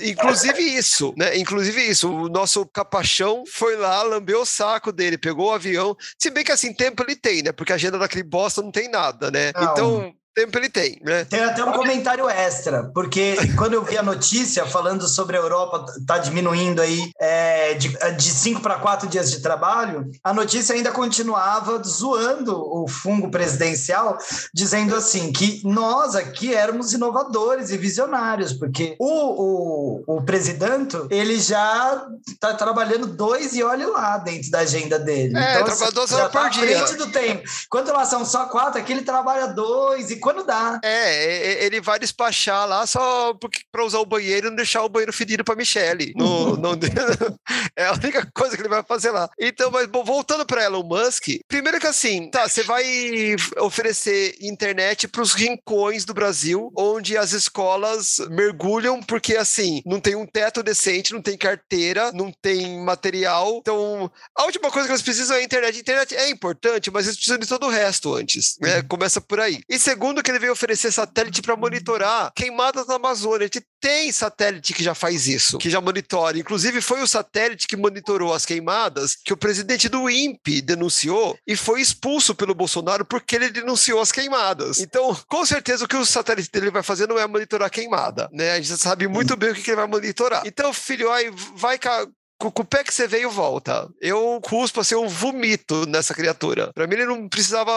inclusive 0.03 0.63
isso, 0.63 1.15
né? 1.17 1.37
Inclusive 1.37 1.81
isso, 1.83 2.11
o 2.11 2.29
nosso 2.29 2.67
capachão 2.67 3.45
foi 3.47 3.77
lá, 3.77 4.03
lambeu 4.03 4.43
o 4.43 4.47
saco 4.47 4.93
dele, 4.93 5.19
pegou 5.19 5.49
o 5.49 5.53
avião. 5.53 5.97
Se 6.19 6.31
bem 6.31 6.45
que 6.45 6.53
assim, 6.53 6.73
tempo 6.73 7.03
ele 7.03 7.17
tem, 7.17 7.43
né? 7.43 7.53
Porque 7.53 7.66
a 7.73 7.77
agenda 7.77 7.99
daquele 7.99 8.25
bosta 8.25 8.63
não 8.63 8.71
tem 8.71 8.89
nada, 8.89 9.31
né? 9.31 9.53
Não. 9.55 9.73
Então, 9.73 10.15
tempo 10.37 10.59
ele 10.59 10.69
tem, 10.69 11.01
né? 11.03 11.25
Tem 11.25 11.43
até 11.43 11.65
um 11.65 11.73
comentário 11.73 12.29
extra, 12.29 12.91
porque 12.93 13.37
quando 13.57 13.73
eu 13.73 13.83
vi 13.83 13.97
a 13.97 14.03
notícia 14.03 14.67
falando 14.67 15.09
sobre 15.09 15.35
a 15.35 15.41
Europa 15.41 15.87
tá 16.07 16.19
diminuindo 16.19 16.83
aí 16.83 17.11
é, 17.19 17.73
de, 17.73 17.89
de 17.89 18.31
cinco 18.31 18.61
para 18.61 18.75
quatro 18.75 19.09
dias 19.09 19.31
de 19.31 19.41
trabalho, 19.41 20.11
a 20.23 20.35
notícia 20.35 20.75
ainda 20.75 20.93
continuava 20.93 21.83
zoando 21.83 22.55
o 22.55 22.87
fungo 22.87 23.31
presidencial, 23.31 24.19
dizendo 24.53 24.95
assim 24.95 25.33
que 25.33 25.63
nós 25.65 26.15
aqui 26.15 26.55
éramos 26.55 26.93
inovadores 26.93 27.71
e 27.71 27.79
visionários, 27.79 28.53
porque 28.53 28.95
o, 29.01 30.03
o, 30.07 30.19
o 30.19 30.23
presidente 30.23 30.99
ele 31.09 31.41
já 31.41 32.07
tá 32.39 32.53
trabalhando 32.53 33.07
dois 33.07 33.55
e 33.55 33.63
olhe 33.63 33.87
lá 33.87 34.19
dentro 34.19 34.51
da 34.51 34.59
agenda 34.59 34.99
dele. 34.99 35.35
É, 35.35 35.61
então, 35.63 35.73
assim, 35.73 35.95
duas 35.95 36.13
horas 36.13 36.31
tá 36.31 36.43
por 36.43 36.51
dia. 36.51 36.85
frente 36.85 36.99
do 36.99 37.11
tempo. 37.11 37.43
Quando 37.71 37.91
lá 37.91 38.05
são 38.05 38.23
só 38.27 38.45
quatro, 38.47 38.79
aqui 38.79 38.93
ele 38.93 39.03
trabalha 39.03 39.47
dois 39.47 40.11
e 40.11 40.26
quando 40.27 40.43
dá. 40.43 40.81
É, 40.83 41.65
ele 41.65 41.81
vai 41.81 42.01
despachar 42.01 42.67
lá 42.67 42.85
só 42.85 43.33
para 43.71 43.85
usar 43.85 44.01
o 44.01 44.05
banheiro 44.05 44.49
e 44.49 44.51
não 44.51 44.57
deixar 44.57 44.83
o 44.83 44.89
banheiro 44.89 45.13
fedido 45.13 45.45
para 45.45 45.55
Michelle. 45.55 46.13
No, 46.17 46.57
no, 46.59 46.71
é 47.77 47.87
a 47.87 47.93
única 47.93 48.29
coisa 48.35 48.57
que 48.57 48.63
ele 48.63 48.69
vai 48.69 48.83
fazer 48.83 49.13
lá. 49.13 49.31
Então, 49.39 49.71
mas 49.71 49.87
bom, 49.87 50.03
voltando 50.03 50.45
para 50.45 50.65
Elon 50.65 50.83
Musk, 50.83 51.29
primeiro 51.47 51.79
que 51.79 51.87
assim, 51.87 52.29
tá, 52.29 52.49
você 52.49 52.65
vai 52.65 52.85
oferecer 53.59 54.35
internet 54.41 55.07
para 55.07 55.23
os 55.23 55.33
rincões 55.33 56.05
do 56.05 56.13
Brasil, 56.13 56.73
onde 56.77 57.17
as 57.17 57.31
escolas 57.31 58.17
mergulham, 58.29 59.01
porque 59.01 59.37
assim, 59.37 59.81
não 59.87 60.01
tem 60.01 60.17
um 60.17 60.27
teto 60.27 60.61
decente, 60.61 61.13
não 61.13 61.23
tem 61.23 61.39
carteira, 61.39 62.11
não 62.11 62.33
tem 62.33 62.85
material. 62.85 63.59
Então, 63.61 64.11
a 64.37 64.43
última 64.43 64.73
coisa 64.73 64.89
que 64.89 64.93
eles 64.93 65.03
precisam 65.03 65.37
é 65.37 65.41
a 65.41 65.45
internet. 65.45 65.77
A 65.77 65.81
internet 65.81 66.17
é 66.17 66.29
importante, 66.31 66.91
mas 66.91 67.07
eles 67.07 67.17
precisam 67.17 67.39
de 67.39 67.47
todo 67.47 67.67
o 67.67 67.71
resto 67.71 68.13
antes. 68.13 68.57
Né? 68.61 68.79
Uhum. 68.79 68.89
Começa 68.89 69.21
por 69.21 69.39
aí. 69.39 69.61
E 69.69 69.79
segundo, 69.79 70.16
que 70.23 70.31
ele 70.31 70.39
veio 70.39 70.53
oferecer 70.53 70.93
satélite 70.93 71.43
para 71.43 71.57
monitorar 71.57 72.33
queimadas 72.35 72.87
na 72.87 72.95
Amazônia. 72.95 73.45
A 73.45 73.51
gente 73.53 73.65
tem 73.81 74.11
satélite 74.11 74.73
que 74.73 74.83
já 74.83 74.95
faz 74.95 75.27
isso, 75.27 75.59
que 75.59 75.71
já 75.71 75.81
monitora. 75.81 76.39
Inclusive, 76.39 76.81
foi 76.81 77.03
o 77.03 77.07
satélite 77.07 77.67
que 77.67 77.77
monitorou 77.77 78.33
as 78.33 78.45
queimadas 78.45 79.17
que 79.25 79.33
o 79.33 79.37
presidente 79.37 79.89
do 79.89 80.09
INPE 80.09 80.61
denunciou 80.63 81.39
e 81.47 81.57
foi 81.57 81.81
expulso 81.81 82.35
pelo 82.35 82.55
Bolsonaro 82.55 83.05
porque 83.05 83.37
ele 83.37 83.51
denunciou 83.51 84.01
as 84.01 84.13
queimadas. 84.13 84.79
Então, 84.79 85.17
com 85.29 85.45
certeza, 85.45 85.85
o 85.85 85.89
que 85.89 85.97
o 85.97 86.05
satélite 86.05 86.51
dele 86.51 86.71
vai 86.71 86.83
fazer 86.83 87.07
não 87.07 87.19
é 87.19 87.27
monitorar 87.27 87.71
queimada, 87.71 88.29
né? 88.33 88.53
A 88.53 88.61
gente 88.61 88.77
sabe 88.79 89.07
muito 89.07 89.37
bem 89.37 89.51
o 89.51 89.55
que 89.55 89.71
ele 89.71 89.77
vai 89.77 89.87
monitorar. 89.87 90.43
Então, 90.47 90.73
filho, 90.73 91.11
aí 91.11 91.31
vai 91.55 91.79
com 92.39 92.63
o 92.63 92.65
pé 92.65 92.85
que 92.85 92.93
você 92.93 93.07
veio, 93.07 93.31
volta. 93.31 93.89
Eu 94.01 94.41
cuspo, 94.43 94.81
assim, 94.81 94.95
eu 94.95 95.09
vomito 95.09 95.87
nessa 95.87 96.15
criatura. 96.15 96.71
Pra 96.75 96.87
mim, 96.87 96.95
ele 96.95 97.07
não 97.07 97.29
precisava 97.29 97.73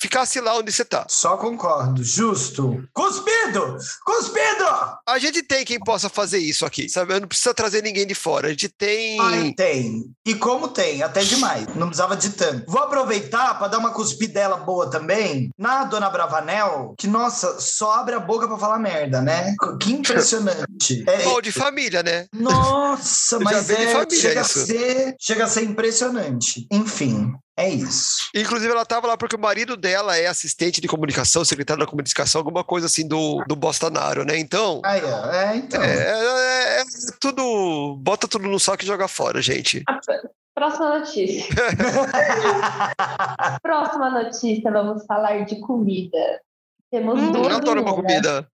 ficasse 0.00 0.40
lá 0.40 0.56
onde 0.56 0.72
você 0.72 0.84
tá. 0.84 1.06
Só 1.08 1.36
concordo. 1.36 2.02
Justo. 2.02 2.86
Cuspido! 2.92 3.76
Cuspido! 4.04 4.64
A 5.06 5.18
gente 5.18 5.42
tem 5.42 5.64
quem 5.64 5.78
possa 5.78 6.08
fazer 6.08 6.38
isso 6.38 6.66
aqui, 6.66 6.88
sabe? 6.88 7.18
Não 7.18 7.28
precisa 7.28 7.54
trazer 7.54 7.82
ninguém 7.82 8.06
de 8.06 8.14
fora. 8.14 8.48
A 8.48 8.50
gente 8.50 8.68
tem. 8.68 9.18
Ai, 9.20 9.52
tem. 9.56 10.04
E 10.26 10.34
como 10.34 10.68
tem? 10.68 11.02
Até 11.02 11.22
demais. 11.22 11.66
Não 11.74 11.86
precisava 11.86 12.16
de 12.16 12.30
tanto. 12.30 12.70
Vou 12.70 12.82
aproveitar 12.82 13.58
para 13.58 13.68
dar 13.68 13.78
uma 13.78 13.92
cuspidela 13.92 14.56
boa 14.58 14.90
também 14.90 15.50
na 15.58 15.84
Dona 15.84 16.10
Bravanel, 16.10 16.94
que, 16.98 17.06
nossa, 17.06 17.60
só 17.60 17.92
abre 17.92 18.14
a 18.14 18.20
boca 18.20 18.46
para 18.46 18.58
falar 18.58 18.78
merda, 18.78 19.20
né? 19.20 19.54
Que 19.80 19.92
impressionante. 19.92 21.04
é, 21.08 21.24
Bom, 21.24 21.40
de 21.40 21.52
família, 21.52 22.02
né? 22.02 22.26
Nossa, 22.32 23.38
mas 23.40 23.70
é 23.70 23.93
família. 23.98 24.20
Chega 24.20 24.40
a, 24.40 24.44
ser, 24.44 25.16
chega 25.18 25.44
a 25.44 25.48
ser 25.48 25.64
impressionante. 25.64 26.66
Enfim. 26.70 27.34
É 27.56 27.68
isso. 27.68 28.16
Inclusive, 28.34 28.72
ela 28.72 28.82
estava 28.82 29.06
lá 29.06 29.16
porque 29.16 29.36
o 29.36 29.38
marido 29.38 29.76
dela 29.76 30.16
é 30.16 30.26
assistente 30.26 30.80
de 30.80 30.88
comunicação, 30.88 31.44
secretário 31.44 31.84
da 31.84 31.88
comunicação, 31.88 32.40
alguma 32.40 32.64
coisa 32.64 32.86
assim 32.86 33.06
do, 33.06 33.44
do 33.46 33.54
Bolsonaro, 33.54 34.24
né? 34.24 34.36
Então. 34.36 34.82
Ah, 34.84 34.96
é, 34.96 35.52
é 35.52 35.56
então. 35.56 35.80
É, 35.80 35.94
é, 35.94 36.80
é, 36.80 36.84
tudo. 37.20 37.96
Bota 38.00 38.26
tudo 38.26 38.48
no 38.48 38.58
saco 38.58 38.82
e 38.82 38.86
joga 38.86 39.06
fora, 39.06 39.40
gente. 39.40 39.84
Próxima 40.52 40.98
notícia. 40.98 41.54
Próxima 43.62 44.10
notícia, 44.10 44.72
vamos 44.72 45.06
falar 45.06 45.44
de 45.44 45.60
comida. 45.60 46.40
Temos 46.90 47.20
hum, 47.20 47.32
duas. 47.32 47.48
Eu 47.48 47.56
adoro 47.56 47.82
uma 47.82 47.94
comida. 47.94 48.48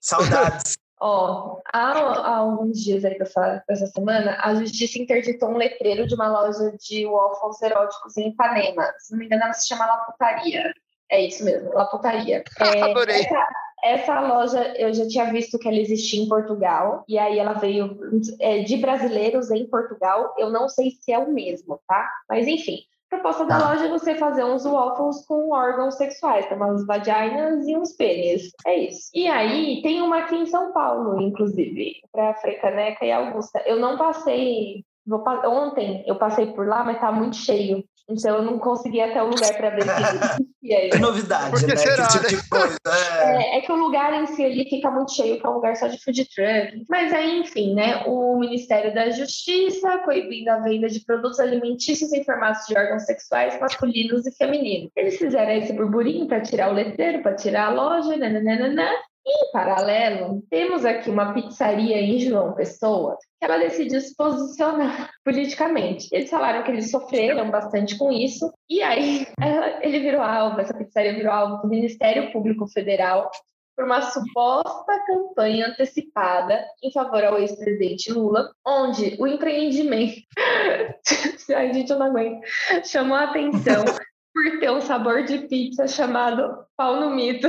Saudades. 0.00 0.78
Ó, 0.98 1.60
há, 1.72 1.92
há, 1.92 2.36
alguns 2.36 2.82
dias 2.82 3.04
aí 3.04 3.18
dessa, 3.18 3.62
dessa 3.68 3.86
semana, 3.86 4.38
a 4.40 4.54
justiça 4.54 4.98
interditou 4.98 5.50
um 5.50 5.58
letreiro 5.58 6.06
de 6.06 6.14
uma 6.14 6.28
loja 6.28 6.74
de 6.78 7.06
waffles 7.06 7.60
eróticos 7.60 8.16
em 8.16 8.28
Ipanema. 8.28 8.82
Se 8.98 9.12
não 9.12 9.18
me 9.18 9.26
engano, 9.26 9.44
ela 9.44 9.52
se 9.52 9.68
chama 9.68 9.84
Laputaria. 9.84 10.72
É 11.10 11.20
isso 11.20 11.44
mesmo, 11.44 11.72
Laputaria. 11.72 12.42
É, 12.58 12.82
Adorei. 12.82 13.20
Essa, 13.20 13.48
essa, 13.84 14.20
loja 14.20 14.74
eu 14.78 14.92
já 14.94 15.06
tinha 15.06 15.30
visto 15.30 15.58
que 15.58 15.68
ela 15.68 15.76
existia 15.76 16.22
em 16.22 16.28
Portugal, 16.28 17.04
e 17.06 17.18
aí 17.18 17.38
ela 17.38 17.52
veio 17.52 17.98
é, 18.40 18.60
de 18.60 18.76
brasileiros 18.78 19.50
em 19.50 19.66
Portugal. 19.68 20.34
Eu 20.38 20.50
não 20.50 20.68
sei 20.68 20.92
se 20.92 21.12
é 21.12 21.18
o 21.18 21.30
mesmo, 21.30 21.78
tá? 21.86 22.10
Mas 22.28 22.48
enfim. 22.48 22.78
Proposta 23.16 23.46
da 23.46 23.56
ah. 23.56 23.70
loja 23.70 23.86
é 23.86 23.88
você 23.88 24.14
fazer 24.14 24.44
uns 24.44 24.64
waffles 24.64 25.24
com 25.26 25.50
órgãos 25.50 25.94
sexuais, 25.96 26.46
tem 26.46 26.56
umas 26.56 26.86
vaginas 26.86 27.66
e 27.66 27.74
uns 27.74 27.92
pênis. 27.94 28.52
É 28.66 28.76
isso. 28.76 29.10
E 29.14 29.26
aí, 29.26 29.80
tem 29.82 30.02
uma 30.02 30.18
aqui 30.18 30.36
em 30.36 30.46
São 30.46 30.70
Paulo, 30.72 31.20
inclusive, 31.20 31.94
para 32.12 32.34
Frecaneca 32.34 33.04
e 33.04 33.12
Augusta. 33.12 33.62
Eu 33.64 33.80
não 33.80 33.96
passei. 33.96 34.84
Vou, 35.06 35.24
ontem 35.46 36.04
eu 36.06 36.16
passei 36.16 36.52
por 36.52 36.66
lá, 36.66 36.84
mas 36.84 37.00
tá 37.00 37.10
muito 37.10 37.36
cheio. 37.36 37.82
Então 38.08 38.36
eu 38.36 38.42
não 38.42 38.58
consegui 38.58 39.00
até 39.00 39.20
o 39.22 39.28
lugar 39.28 39.52
para 39.56 39.70
ver 39.70 39.82
se 39.82 39.90
existia. 40.62 40.90
Que 40.90 40.98
novidade, 40.98 41.66
né? 41.66 41.76
Será, 41.76 42.06
que 42.06 42.12
tipo 42.12 42.22
né? 42.22 42.28
de 42.28 42.48
coisa. 42.48 42.78
É. 42.86 43.36
É, 43.36 43.58
é. 43.58 43.60
que 43.60 43.72
o 43.72 43.76
lugar 43.76 44.12
em 44.12 44.26
si 44.26 44.44
ali 44.44 44.68
fica 44.68 44.90
muito 44.90 45.12
cheio, 45.12 45.40
que 45.40 45.46
é 45.46 45.50
um 45.50 45.54
lugar 45.54 45.76
só 45.76 45.88
de 45.88 46.02
food 46.02 46.24
truck. 46.26 46.84
Mas 46.88 47.12
aí, 47.12 47.40
enfim, 47.40 47.74
né? 47.74 48.04
O 48.06 48.38
Ministério 48.38 48.94
da 48.94 49.10
Justiça 49.10 49.98
coibindo 49.98 50.50
a 50.50 50.60
venda 50.60 50.88
de 50.88 51.00
produtos 51.00 51.40
alimentícios 51.40 52.12
em 52.12 52.24
formatos 52.24 52.66
de 52.66 52.78
órgãos 52.78 53.04
sexuais 53.04 53.58
masculinos 53.60 54.26
e 54.26 54.32
femininos. 54.32 54.90
Eles 54.96 55.18
fizeram 55.18 55.52
esse 55.52 55.72
burburinho 55.72 56.28
para 56.28 56.40
tirar 56.40 56.70
o 56.70 56.74
letreiro, 56.74 57.22
para 57.22 57.34
tirar 57.34 57.66
a 57.68 57.70
loja, 57.70 58.16
nananana. 58.16 58.88
Em 59.28 59.50
paralelo, 59.50 60.40
temos 60.48 60.84
aqui 60.84 61.10
uma 61.10 61.34
pizzaria 61.34 62.00
em 62.00 62.16
João 62.20 62.54
Pessoa 62.54 63.18
que 63.40 63.44
ela 63.44 63.58
decidiu 63.58 64.00
se 64.00 64.14
posicionar 64.14 65.10
politicamente. 65.24 66.08
Eles 66.12 66.30
falaram 66.30 66.62
que 66.62 66.70
eles 66.70 66.92
sofreram 66.92 67.50
bastante 67.50 67.98
com 67.98 68.12
isso, 68.12 68.52
e 68.70 68.80
aí 68.82 69.26
ele 69.82 69.98
virou 69.98 70.22
alvo, 70.22 70.60
essa 70.60 70.72
pizzaria 70.72 71.12
virou 71.12 71.32
alvo 71.32 71.62
do 71.62 71.68
Ministério 71.68 72.30
Público 72.30 72.68
Federal 72.68 73.28
por 73.74 73.84
uma 73.84 74.00
suposta 74.00 75.04
campanha 75.06 75.66
antecipada 75.66 76.64
em 76.82 76.92
favor 76.92 77.24
ao 77.24 77.38
ex-presidente 77.38 78.12
Lula, 78.12 78.48
onde 78.64 79.16
o 79.18 79.26
empreendimento, 79.26 80.22
ai 81.54 81.74
gente, 81.74 81.90
eu 81.90 81.98
não 81.98 82.06
aguento, 82.06 82.40
chamou 82.84 83.16
a 83.16 83.24
atenção 83.24 83.84
por 84.32 84.60
ter 84.60 84.70
um 84.70 84.80
sabor 84.80 85.24
de 85.24 85.38
pizza 85.48 85.88
chamado 85.88 86.64
pau 86.76 87.00
no 87.00 87.10
mito 87.10 87.48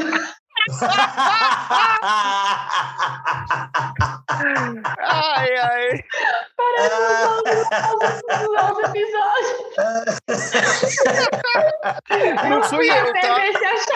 ai, 4.99 5.57
ai. 5.57 6.03
Parece 6.57 7.69
nosso 8.53 8.81
episódio. 8.81 9.55
Não 12.49 12.63
fui 12.63 12.89
eu, 12.89 13.13
tá? 13.13 13.37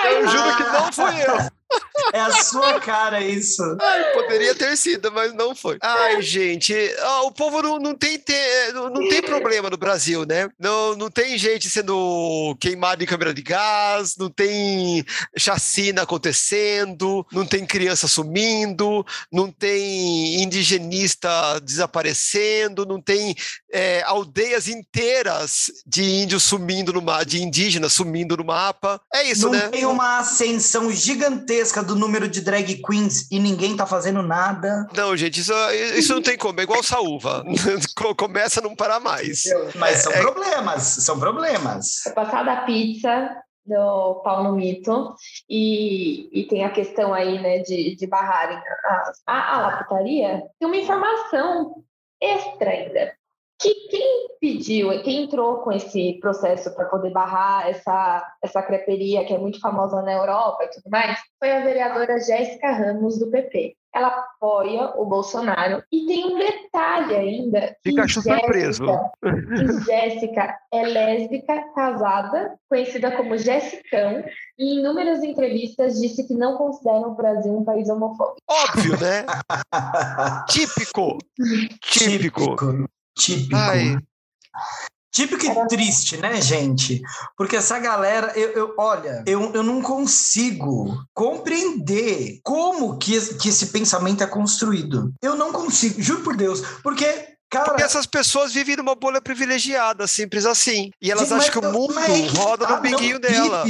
Eu 0.06 0.28
juro 0.28 0.56
que 0.56 0.64
não 0.64 0.92
fui 0.92 1.22
eu. 1.22 1.61
É 2.14 2.20
a 2.20 2.32
sua 2.32 2.80
cara 2.80 3.22
isso. 3.22 3.64
Ai, 3.82 4.14
poderia 4.14 4.56
ter 4.56 4.76
sido, 4.78 5.12
mas 5.12 5.34
não 5.34 5.56
foi. 5.56 5.78
Ai, 5.82 6.22
gente, 6.22 6.74
o 7.24 7.32
povo 7.32 7.62
não, 7.62 7.80
não, 7.80 7.96
tem, 7.96 8.18
ter, 8.18 8.74
não, 8.74 8.90
não 8.90 9.08
tem 9.08 9.22
problema 9.22 9.70
no 9.70 9.78
Brasil, 9.78 10.26
né? 10.26 10.50
Não, 10.60 10.96
não 10.96 11.10
tem 11.10 11.38
gente 11.38 11.70
sendo 11.70 12.56
queimada 12.60 13.04
em 13.04 13.08
câmera 13.08 13.34
de 13.34 13.42
gás, 13.42 14.16
não 14.18 14.30
tem 14.30 15.06
chacina 15.38 16.02
acontecendo, 16.04 17.26
não 17.32 17.46
tem 17.46 17.66
criança 17.66 18.08
sumindo, 18.08 19.06
não 19.32 19.52
tem 19.52 20.42
indigenista 20.42 21.60
desaparecendo, 21.60 22.86
não 22.86 23.02
tem 23.02 23.36
é, 23.72 24.04
aldeias 24.04 24.68
inteiras 24.68 25.72
de 25.86 26.04
índios 26.04 26.44
sumindo 26.44 26.94
no 26.94 27.02
mapa, 27.02 27.26
de 27.26 27.42
indígenas 27.42 27.94
sumindo 27.94 28.36
no 28.38 28.44
mapa. 28.44 29.02
É 29.14 29.24
isso, 29.24 29.50
não 29.50 29.54
né? 29.54 29.70
Tem 29.70 29.86
uma 29.86 30.20
ascensão 30.20 30.92
gigantesca 30.92 31.82
do 31.82 31.96
número 31.96 32.28
de 32.28 32.42
drag 32.42 32.82
queens 32.82 33.32
e 33.32 33.40
ninguém 33.40 33.76
tá 33.76 33.86
fazendo 33.86 34.22
nada. 34.22 34.88
Não, 34.96 35.16
gente, 35.16 35.40
isso, 35.40 35.54
isso 35.96 36.14
não 36.14 36.22
tem 36.22 36.38
como. 36.38 36.60
É 36.60 36.64
igual 36.64 36.84
saúva. 36.84 37.44
Começa 38.18 38.60
a 38.60 38.64
não 38.64 38.76
parar 38.76 39.00
mais. 39.00 39.44
Mas 39.76 40.04
são 40.04 40.12
é, 40.12 40.22
problemas, 40.22 40.84
são 40.84 41.20
problemas. 41.20 42.06
É 42.06 42.12
passada 42.12 42.52
a 42.52 42.62
pizza 42.66 43.30
do 43.66 44.22
pau 44.24 44.44
no 44.44 44.54
mito 44.54 45.16
e, 45.50 46.30
e 46.38 46.48
tem 46.48 46.66
a 46.66 46.72
questão 46.72 47.14
aí, 47.14 47.40
né, 47.40 47.60
de, 47.60 47.96
de 47.96 48.08
barrarem 48.08 48.58
a, 48.58 49.12
a, 49.28 49.56
a 49.56 49.62
laputaria. 49.62 50.42
Tem 50.60 50.68
uma 50.68 50.78
informação 50.78 51.84
extra 52.20 52.72
ainda 52.72 53.14
que 53.62 53.74
quem 53.90 54.28
pediu, 54.40 54.90
quem 55.04 55.24
entrou 55.24 55.58
com 55.58 55.72
esse 55.72 56.18
processo 56.20 56.74
para 56.74 56.86
poder 56.86 57.12
barrar 57.12 57.70
essa, 57.70 58.26
essa 58.44 58.62
creperia 58.64 59.24
que 59.24 59.34
é 59.34 59.38
muito 59.38 59.60
famosa 59.60 60.02
na 60.02 60.14
Europa 60.14 60.64
e 60.64 60.70
tudo 60.70 60.90
mais, 60.90 61.20
foi 61.40 61.52
a 61.52 61.64
vereadora 61.64 62.20
Jéssica 62.20 62.72
Ramos, 62.72 63.20
do 63.20 63.30
PP. 63.30 63.76
Ela 63.94 64.08
apoia 64.08 64.94
o 64.96 65.06
Bolsonaro. 65.06 65.84
E 65.92 66.06
tem 66.06 66.26
um 66.26 66.40
detalhe 66.40 67.14
ainda. 67.14 67.76
Fica 67.84 68.08
surpreso. 68.08 68.86
Jéssica 69.86 70.58
é 70.72 70.84
lésbica, 70.84 71.62
casada, 71.76 72.58
conhecida 72.70 73.12
como 73.12 73.38
Jessicão, 73.38 74.24
e 74.58 74.76
em 74.76 74.80
inúmeras 74.80 75.22
entrevistas 75.24 76.00
disse 76.00 76.26
que 76.26 76.34
não 76.34 76.56
considera 76.58 77.06
o 77.06 77.16
Brasil 77.16 77.54
um 77.54 77.66
país 77.66 77.90
homofóbico. 77.90 78.38
Óbvio, 78.50 78.94
né? 79.02 79.26
Típico. 80.48 81.18
Típico. 81.84 82.56
Típico. 82.56 83.01
Típico. 83.18 83.56
Ai. 83.56 83.98
Típico 85.14 85.46
e 85.46 85.68
triste, 85.68 86.16
né, 86.18 86.42
gente? 86.42 87.02
Porque 87.36 87.58
essa 87.58 87.78
galera, 87.80 88.32
eu, 88.34 88.50
eu, 88.52 88.76
olha, 88.78 89.24
eu, 89.28 89.52
eu 89.54 89.62
não 89.62 89.82
consigo 89.82 91.06
compreender 91.14 92.40
como 92.44 92.98
que, 92.98 93.20
que 93.36 93.50
esse 93.50 93.68
pensamento 93.68 94.24
é 94.24 94.28
construído. 94.28 95.14
Eu 95.22 95.36
não 95.36 95.52
consigo, 95.52 96.02
juro 96.02 96.24
por 96.24 96.38
Deus. 96.38 96.62
Porque 96.82 97.32
Cara, 97.52 97.66
Porque 97.66 97.84
essas 97.84 98.06
pessoas 98.06 98.54
vivem 98.54 98.78
numa 98.78 98.96
bolha 98.96 99.20
privilegiada, 99.20 100.08
simples 100.08 100.46
assim. 100.46 100.90
E 101.02 101.12
elas 101.12 101.30
acham 101.34 101.52
que 101.52 101.68
o 101.68 101.74
mundo 101.74 101.94
roda 102.38 102.66
no 102.66 102.80
biguinho 102.80 103.20
dela. 103.20 103.66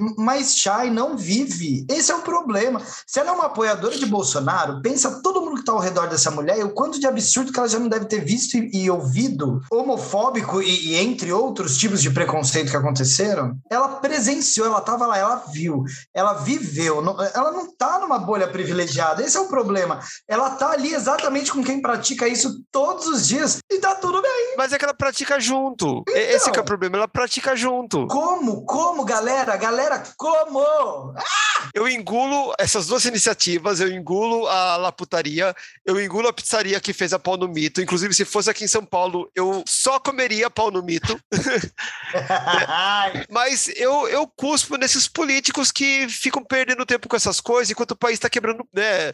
Mas 0.00 0.56
Chay 0.56 0.90
não 0.90 1.16
vive. 1.16 1.86
Esse 1.88 2.10
é 2.10 2.16
o 2.16 2.22
problema. 2.22 2.82
Se 3.06 3.20
ela 3.20 3.30
é 3.30 3.32
uma 3.32 3.46
apoiadora 3.46 3.96
de 3.96 4.06
Bolsonaro, 4.06 4.80
pensa 4.82 5.20
todo 5.22 5.40
mundo 5.40 5.54
que 5.54 5.60
está 5.60 5.72
ao 5.72 5.78
redor 5.78 6.08
dessa 6.08 6.30
mulher 6.30 6.58
e 6.58 6.64
o 6.64 6.70
quanto 6.70 6.98
de 6.98 7.06
absurdo 7.06 7.52
que 7.52 7.58
ela 7.58 7.68
já 7.68 7.78
não 7.78 7.88
deve 7.88 8.06
ter 8.06 8.24
visto 8.24 8.56
e, 8.56 8.84
e 8.84 8.90
ouvido, 8.90 9.60
homofóbico 9.70 10.60
e, 10.60 10.88
e, 10.88 10.96
entre 10.96 11.32
outros 11.32 11.78
tipos 11.78 12.02
de 12.02 12.10
preconceito 12.10 12.70
que 12.70 12.76
aconteceram. 12.76 13.56
Ela 13.70 13.88
presenciou, 13.88 14.66
ela 14.66 14.78
estava 14.78 15.06
lá, 15.06 15.16
ela 15.16 15.36
viu, 15.52 15.84
ela 16.12 16.34
viveu. 16.34 17.00
Não, 17.00 17.16
ela 17.22 17.52
não 17.52 17.66
está 17.66 18.00
numa 18.00 18.18
bolha 18.18 18.48
privilegiada. 18.48 19.22
Esse 19.22 19.36
é 19.36 19.40
o 19.40 19.48
problema. 19.48 20.00
Ela 20.26 20.54
está 20.54 20.70
ali 20.70 20.92
exatamente 20.92 21.52
com 21.52 21.62
quem 21.62 21.80
pratica 21.80 22.26
isso 22.26 22.64
todos 22.72 23.06
os 23.06 23.28
dias 23.28 23.58
e 23.70 23.78
tá 23.78 23.94
tudo 23.94 24.20
bem. 24.20 24.54
Mas 24.56 24.72
é 24.72 24.78
que 24.78 24.84
ela 24.84 24.94
pratica 24.94 25.38
junto. 25.38 26.02
Então, 26.08 26.14
Esse 26.14 26.50
é 26.50 26.60
o 26.60 26.64
problema, 26.64 26.96
ela 26.96 27.08
pratica 27.08 27.54
junto. 27.54 28.06
Como? 28.08 28.64
Como, 28.64 29.04
galera? 29.04 29.56
Galera 29.56 29.83
Galera, 29.84 30.02
como? 30.16 31.14
Ah! 31.14 31.70
Eu 31.74 31.86
engulo 31.86 32.54
essas 32.58 32.86
duas 32.86 33.04
iniciativas, 33.04 33.80
eu 33.80 33.92
engulo 33.92 34.46
a 34.46 34.76
laputaria, 34.76 35.54
eu 35.84 36.00
engulo 36.00 36.28
a 36.28 36.32
pizzaria 36.32 36.80
que 36.80 36.94
fez 36.94 37.12
a 37.12 37.18
pau 37.18 37.36
no 37.36 37.48
mito. 37.48 37.82
Inclusive, 37.82 38.14
se 38.14 38.24
fosse 38.24 38.48
aqui 38.48 38.64
em 38.64 38.68
São 38.68 38.84
Paulo, 38.84 39.30
eu 39.34 39.62
só 39.66 40.00
comeria 40.00 40.48
pau 40.48 40.70
no 40.70 40.82
mito. 40.82 41.20
Mas 43.30 43.68
eu, 43.76 44.08
eu 44.08 44.26
cuspo 44.26 44.76
nesses 44.78 45.06
políticos 45.06 45.70
que 45.70 46.08
ficam 46.08 46.42
perdendo 46.42 46.86
tempo 46.86 47.06
com 47.06 47.16
essas 47.16 47.40
coisas 47.40 47.70
enquanto 47.70 47.90
o 47.90 47.96
país 47.96 48.14
está 48.14 48.30
quebrando, 48.30 48.66
né? 48.72 49.12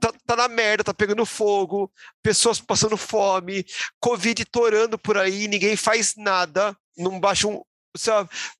Tá, 0.00 0.12
tá, 0.26 0.36
na 0.36 0.48
merda, 0.48 0.82
tá 0.82 0.94
pegando 0.94 1.24
fogo, 1.24 1.88
pessoas 2.20 2.60
passando 2.60 2.96
fome, 2.96 3.64
Covid 4.00 4.44
torando 4.46 4.98
por 4.98 5.16
aí, 5.16 5.46
ninguém 5.46 5.76
faz 5.76 6.14
nada, 6.16 6.76
não 6.96 7.20
baixa 7.20 7.46
um, 7.46 7.62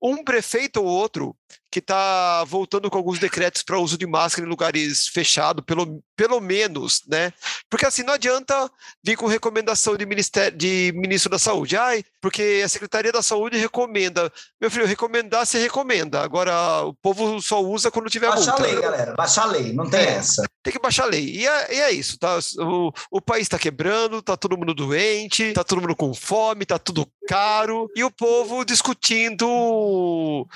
um 0.01 0.23
prefeito 0.23 0.81
ou 0.83 0.87
outro 0.87 1.37
que 1.74 1.80
está 1.80 2.44
voltando 2.44 2.88
com 2.88 2.96
alguns 2.96 3.18
decretos 3.18 3.64
para 3.64 3.80
uso 3.80 3.98
de 3.98 4.06
máscara 4.06 4.46
em 4.46 4.50
lugares 4.50 5.08
fechados, 5.08 5.64
pelo, 5.66 6.00
pelo 6.16 6.40
menos, 6.40 7.02
né? 7.08 7.32
Porque 7.68 7.84
assim, 7.84 8.04
não 8.04 8.14
adianta 8.14 8.70
vir 9.02 9.16
com 9.16 9.26
recomendação 9.26 9.96
de, 9.96 10.06
ministério, 10.06 10.56
de 10.56 10.92
ministro 10.94 11.28
da 11.28 11.38
Saúde. 11.38 11.76
Ai, 11.76 12.04
porque 12.20 12.62
a 12.64 12.68
Secretaria 12.68 13.10
da 13.10 13.22
Saúde 13.22 13.58
recomenda. 13.58 14.32
Meu 14.60 14.70
filho, 14.70 14.86
recomendar 14.86 15.44
se 15.46 15.58
recomenda. 15.58 16.22
Agora, 16.22 16.84
o 16.84 16.94
povo 16.94 17.42
só 17.42 17.60
usa 17.60 17.90
quando 17.90 18.08
tiver 18.08 18.28
Baixa 18.28 18.52
multa. 18.52 18.62
a 18.62 18.66
lei, 18.66 18.80
galera. 18.80 19.14
Baixa 19.14 19.42
a 19.42 19.46
lei, 19.46 19.72
não 19.72 19.90
tem 19.90 20.00
é, 20.00 20.14
essa. 20.14 20.44
Tem 20.62 20.72
que 20.72 20.80
baixar 20.80 21.04
a 21.04 21.08
lei. 21.08 21.24
E 21.24 21.46
é, 21.46 21.74
e 21.74 21.80
é 21.80 21.90
isso, 21.90 22.16
tá? 22.18 22.38
O, 22.58 22.92
o 23.10 23.20
país 23.20 23.42
está 23.42 23.58
quebrando, 23.58 24.22
tá 24.22 24.36
todo 24.36 24.56
mundo 24.56 24.74
doente, 24.74 25.52
tá 25.52 25.64
todo 25.64 25.80
mundo 25.80 25.96
com 25.96 26.14
fome, 26.14 26.64
tá 26.64 26.78
tudo 26.78 27.04
caro, 27.26 27.90
e 27.96 28.04
o 28.04 28.10
povo 28.10 28.64
discutindo 28.64 30.46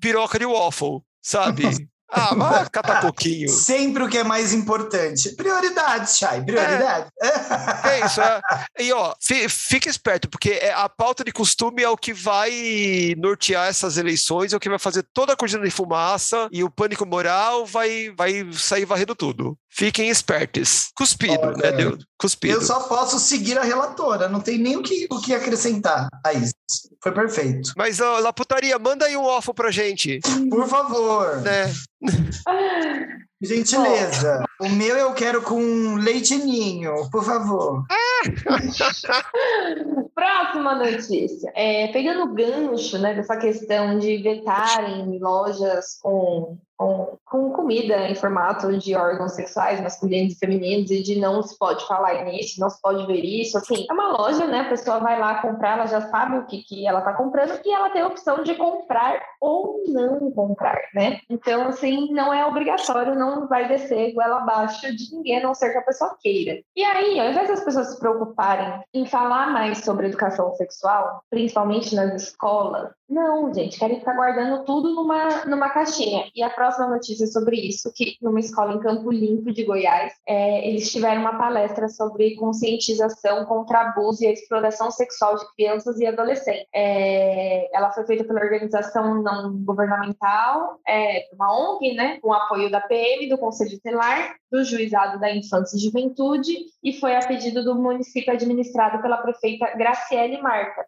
piroca 0.00 0.35
de 0.38 0.46
waffle, 0.46 1.00
sabe? 1.22 1.64
Ah, 2.08 2.34
mas 2.34 2.68
cata 2.68 3.00
pouquinho. 3.00 3.48
Sempre 3.48 4.04
o 4.04 4.08
que 4.08 4.18
é 4.18 4.24
mais 4.24 4.52
importante. 4.52 5.34
Prioridades, 5.34 6.16
Chay, 6.16 6.42
prioridade. 6.42 7.08
É, 7.20 7.88
é 7.88 8.06
isso. 8.06 8.20
É. 8.20 8.40
E 8.78 8.92
ó, 8.92 9.14
fica 9.48 9.88
esperto, 9.88 10.28
porque 10.28 10.50
é, 10.50 10.72
a 10.72 10.88
pauta 10.88 11.24
de 11.24 11.32
costume 11.32 11.82
é 11.82 11.88
o 11.88 11.96
que 11.96 12.12
vai 12.12 13.14
nortear 13.18 13.68
essas 13.68 13.96
eleições, 13.96 14.52
é 14.52 14.56
o 14.56 14.60
que 14.60 14.68
vai 14.68 14.78
fazer 14.78 15.04
toda 15.12 15.32
a 15.32 15.36
cortina 15.36 15.64
de 15.64 15.70
fumaça 15.70 16.48
e 16.52 16.62
o 16.62 16.70
pânico 16.70 17.04
moral 17.04 17.66
vai, 17.66 18.10
vai 18.16 18.46
sair 18.52 18.84
varrendo 18.84 19.14
tudo. 19.14 19.58
Fiquem 19.76 20.08
espertos. 20.08 20.90
Cuspido, 20.96 21.52
né, 21.58 21.70
Deus? 21.70 22.02
Cuspido. 22.18 22.54
Eu 22.54 22.62
só 22.62 22.80
posso 22.84 23.18
seguir 23.18 23.58
a 23.58 23.62
relatora, 23.62 24.26
não 24.26 24.40
tem 24.40 24.56
nem 24.56 24.74
o 24.74 24.82
que, 24.82 25.06
o 25.10 25.20
que 25.20 25.34
acrescentar 25.34 26.08
a 26.24 26.32
isso. 26.32 26.54
Foi 27.02 27.12
perfeito. 27.12 27.72
Mas, 27.76 28.00
ó, 28.00 28.18
Laputaria, 28.18 28.78
manda 28.78 29.04
aí 29.04 29.14
um 29.16 29.26
waffle 29.26 29.52
pra 29.52 29.70
gente. 29.70 30.18
Por 30.48 30.66
favor. 30.66 31.42
Né? 31.42 31.72
Gentileza. 33.40 34.44
O 34.60 34.68
meu 34.70 34.96
eu 34.96 35.12
quero 35.12 35.42
com 35.42 35.96
leitinho, 35.96 37.10
por 37.10 37.22
favor. 37.22 37.84
Próxima 40.14 40.74
notícia. 40.74 41.52
É, 41.54 41.88
pegando 41.88 42.24
o 42.24 42.34
gancho 42.34 42.98
né, 42.98 43.14
dessa 43.14 43.36
questão 43.36 43.98
de 43.98 44.16
vetarem 44.18 45.18
lojas 45.18 45.98
com 46.00 46.56
com, 46.76 47.16
com, 47.24 47.50
comida 47.52 48.08
em 48.08 48.14
formato 48.14 48.76
de 48.76 48.94
órgãos 48.94 49.32
sexuais 49.32 49.80
masculinos 49.80 50.34
e 50.34 50.38
femininos 50.38 50.90
e 50.90 51.02
de 51.02 51.18
não 51.18 51.42
se 51.42 51.58
pode 51.58 51.86
falar 51.86 52.24
nisso, 52.24 52.60
não 52.60 52.68
se 52.68 52.80
pode 52.80 53.06
ver 53.06 53.24
isso. 53.24 53.56
Assim, 53.56 53.86
é 53.88 53.92
uma 53.92 54.12
loja, 54.12 54.46
né? 54.46 54.60
A 54.60 54.68
pessoa 54.68 54.98
vai 54.98 55.18
lá 55.18 55.40
comprar, 55.40 55.78
ela 55.78 55.86
já 55.86 56.02
sabe 56.02 56.38
o 56.38 56.46
que, 56.46 56.62
que 56.62 56.86
ela 56.86 56.98
está 56.98 57.14
comprando 57.14 57.58
e 57.64 57.72
ela 57.72 57.90
tem 57.90 58.02
a 58.02 58.06
opção 58.06 58.42
de 58.42 58.54
comprar 58.54 59.20
ou 59.40 59.82
não 59.88 60.30
comprar, 60.32 60.78
né? 60.94 61.20
Então, 61.30 61.68
assim, 61.68 62.12
não 62.12 62.32
é 62.32 62.44
obrigatório, 62.44 63.14
não 63.14 63.25
vai 63.48 63.68
descer 63.68 64.12
goela 64.12 64.38
abaixo 64.38 64.94
de 64.94 65.14
ninguém, 65.14 65.38
a 65.38 65.42
não 65.42 65.54
ser 65.54 65.70
que 65.70 65.78
a 65.78 65.82
pessoa 65.82 66.16
queira. 66.20 66.60
E 66.74 66.84
aí, 66.84 67.18
ao 67.20 67.30
invés 67.30 67.48
das 67.48 67.64
pessoas 67.64 67.88
se 67.88 67.98
preocuparem 67.98 68.82
em 68.94 69.06
falar 69.06 69.52
mais 69.52 69.78
sobre 69.78 70.06
educação 70.06 70.54
sexual, 70.54 71.22
principalmente 71.30 71.94
nas 71.94 72.22
escolas, 72.22 72.90
não, 73.08 73.54
gente, 73.54 73.78
querem 73.78 74.00
ficar 74.00 74.14
guardando 74.14 74.64
tudo 74.64 74.92
numa, 74.92 75.44
numa 75.44 75.70
caixinha. 75.70 76.28
E 76.34 76.42
a 76.42 76.50
próxima 76.50 76.88
notícia 76.88 77.24
é 77.24 77.28
sobre 77.28 77.56
isso, 77.56 77.92
que 77.94 78.16
numa 78.20 78.40
escola 78.40 78.74
em 78.74 78.80
Campo 78.80 79.12
Limpo 79.12 79.52
de 79.52 79.64
Goiás, 79.64 80.12
é, 80.26 80.68
eles 80.68 80.90
tiveram 80.90 81.20
uma 81.20 81.38
palestra 81.38 81.88
sobre 81.88 82.34
conscientização 82.34 83.44
contra 83.44 83.82
abuso 83.82 84.24
e 84.24 84.26
a 84.26 84.32
exploração 84.32 84.90
sexual 84.90 85.36
de 85.36 85.44
crianças 85.54 86.00
e 86.00 86.06
adolescentes. 86.06 86.66
É, 86.74 87.68
ela 87.76 87.92
foi 87.92 88.04
feita 88.06 88.24
pela 88.24 88.40
organização 88.40 89.22
não 89.22 89.56
governamental, 89.64 90.80
é, 90.86 91.28
uma 91.32 91.76
ONG, 91.76 91.94
né, 91.94 92.18
com 92.20 92.32
apoio 92.32 92.70
da 92.70 92.80
PM, 92.80 93.15
do 93.28 93.38
Conselho 93.38 93.80
Telar, 93.80 94.34
do 94.50 94.64
Juizado 94.64 95.18
da 95.18 95.34
Infância 95.34 95.76
e 95.76 95.80
Juventude, 95.80 96.54
e 96.82 96.92
foi 97.00 97.16
a 97.16 97.26
pedido 97.26 97.64
do 97.64 97.74
município 97.74 98.32
administrado 98.32 99.00
pela 99.00 99.18
prefeita 99.18 99.74
Graciele 99.76 100.40
Marca. 100.42 100.84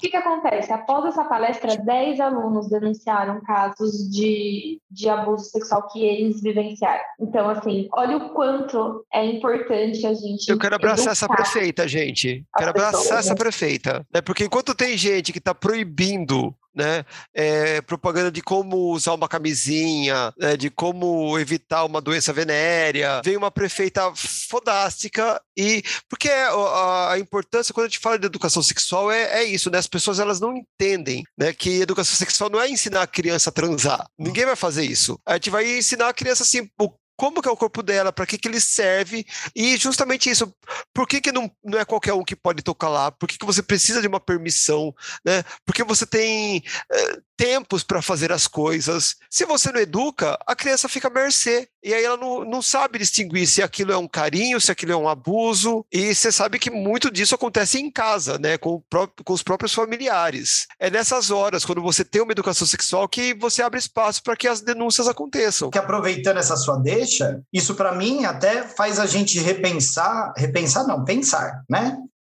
que, 0.00 0.08
que 0.08 0.16
acontece? 0.16 0.72
Após 0.72 1.04
essa 1.04 1.24
palestra, 1.24 1.76
10 1.76 2.20
alunos 2.20 2.68
denunciaram 2.70 3.40
casos 3.42 4.10
de, 4.10 4.80
de 4.90 5.08
abuso 5.08 5.44
sexual 5.44 5.86
que 5.88 6.02
eles 6.02 6.40
vivenciaram. 6.40 7.02
Então, 7.20 7.48
assim, 7.48 7.88
olha 7.92 8.16
o 8.16 8.30
quanto 8.30 9.04
é 9.12 9.24
importante 9.24 10.06
a 10.06 10.14
gente. 10.14 10.48
Eu 10.48 10.58
quero 10.58 10.74
abraçar 10.74 11.12
essa 11.12 11.28
prefeita, 11.28 11.86
gente. 11.86 12.44
Quero 12.56 12.70
abraçar 12.70 13.00
pessoas, 13.00 13.18
essa 13.20 13.30
né? 13.30 13.36
prefeita. 13.36 14.06
Né? 14.12 14.20
Porque 14.22 14.44
enquanto 14.44 14.74
tem 14.74 14.96
gente 14.96 15.32
que 15.32 15.38
está 15.38 15.54
proibindo 15.54 16.54
né? 16.74 17.04
É, 17.34 17.80
propaganda 17.80 18.30
de 18.30 18.42
como 18.42 18.92
usar 18.92 19.14
uma 19.14 19.28
camisinha, 19.28 20.32
né? 20.38 20.56
de 20.56 20.70
como 20.70 21.38
evitar 21.38 21.84
uma 21.84 22.00
doença 22.00 22.32
venérea. 22.32 23.20
Vem 23.24 23.36
uma 23.36 23.50
prefeita 23.50 24.12
fodástica 24.14 25.40
e 25.56 25.82
porque 26.08 26.28
a, 26.28 27.12
a, 27.12 27.18
importância 27.18 27.74
quando 27.74 27.86
a 27.86 27.88
gente 27.88 27.98
fala 27.98 28.18
de 28.18 28.26
educação 28.26 28.62
sexual 28.62 29.10
é, 29.10 29.40
é 29.40 29.44
isso, 29.44 29.70
né? 29.70 29.78
As 29.78 29.86
pessoas 29.86 30.18
elas 30.18 30.40
não 30.40 30.56
entendem, 30.56 31.24
né? 31.36 31.52
Que 31.52 31.80
educação 31.80 32.16
sexual 32.16 32.50
não 32.50 32.60
é 32.60 32.68
ensinar 32.68 33.02
a 33.02 33.06
criança 33.06 33.50
a 33.50 33.52
transar. 33.52 34.06
Ninguém 34.18 34.46
vai 34.46 34.56
fazer 34.56 34.84
isso. 34.84 35.18
A 35.26 35.34
gente 35.34 35.50
vai 35.50 35.78
ensinar 35.78 36.08
a 36.08 36.14
criança 36.14 36.42
assim 36.42 36.68
o 36.78 36.90
como 37.20 37.42
que 37.42 37.48
é 37.50 37.52
o 37.52 37.56
corpo 37.56 37.82
dela, 37.82 38.10
para 38.10 38.24
que, 38.24 38.38
que 38.38 38.48
ele 38.48 38.58
serve, 38.58 39.26
e 39.54 39.76
justamente 39.76 40.30
isso, 40.30 40.50
por 40.94 41.06
que, 41.06 41.20
que 41.20 41.30
não, 41.30 41.50
não 41.62 41.78
é 41.78 41.84
qualquer 41.84 42.14
um 42.14 42.24
que 42.24 42.34
pode 42.34 42.62
tocar 42.62 42.88
lá, 42.88 43.12
por 43.12 43.28
que, 43.28 43.36
que 43.36 43.44
você 43.44 43.62
precisa 43.62 44.00
de 44.00 44.08
uma 44.08 44.18
permissão, 44.18 44.94
né? 45.22 45.44
Porque 45.66 45.84
você 45.84 46.06
tem 46.06 46.62
é, 46.90 47.18
tempos 47.40 47.82
para 47.82 48.02
fazer 48.02 48.30
as 48.30 48.46
coisas. 48.46 49.16
Se 49.30 49.46
você 49.46 49.72
não 49.72 49.80
educa, 49.80 50.38
a 50.46 50.54
criança 50.54 50.90
fica 50.90 51.08
à 51.08 51.10
mercê. 51.10 51.66
E 51.82 51.94
aí 51.94 52.04
ela 52.04 52.18
não, 52.18 52.44
não 52.44 52.60
sabe 52.60 52.98
distinguir 52.98 53.46
se 53.46 53.62
aquilo 53.62 53.90
é 53.90 53.96
um 53.96 54.06
carinho, 54.06 54.60
se 54.60 54.70
aquilo 54.70 54.92
é 54.92 54.96
um 54.96 55.08
abuso. 55.08 55.86
E 55.90 56.14
você 56.14 56.30
sabe 56.30 56.58
que 56.58 56.70
muito 56.70 57.10
disso 57.10 57.34
acontece 57.34 57.80
em 57.80 57.90
casa, 57.90 58.38
né? 58.38 58.58
Com, 58.58 58.82
próprio, 58.90 59.24
com 59.24 59.32
os 59.32 59.42
próprios 59.42 59.72
familiares. 59.72 60.66
É 60.78 60.90
nessas 60.90 61.30
horas, 61.30 61.64
quando 61.64 61.80
você 61.80 62.04
tem 62.04 62.20
uma 62.20 62.32
educação 62.32 62.66
sexual, 62.66 63.08
que 63.08 63.32
você 63.32 63.62
abre 63.62 63.78
espaço 63.78 64.22
para 64.22 64.36
que 64.36 64.46
as 64.46 64.60
denúncias 64.60 65.08
aconteçam. 65.08 65.70
Que 65.70 65.78
aproveitando 65.78 66.36
essa 66.36 66.58
sua 66.58 66.76
deixa, 66.76 67.09
isso 67.52 67.74
para 67.74 67.94
mim 67.94 68.24
até 68.24 68.62
faz 68.62 68.98
a 68.98 69.06
gente 69.06 69.38
repensar, 69.38 70.32
repensar 70.36 70.86
não, 70.86 71.04
pensar, 71.04 71.64
né? 71.68 71.96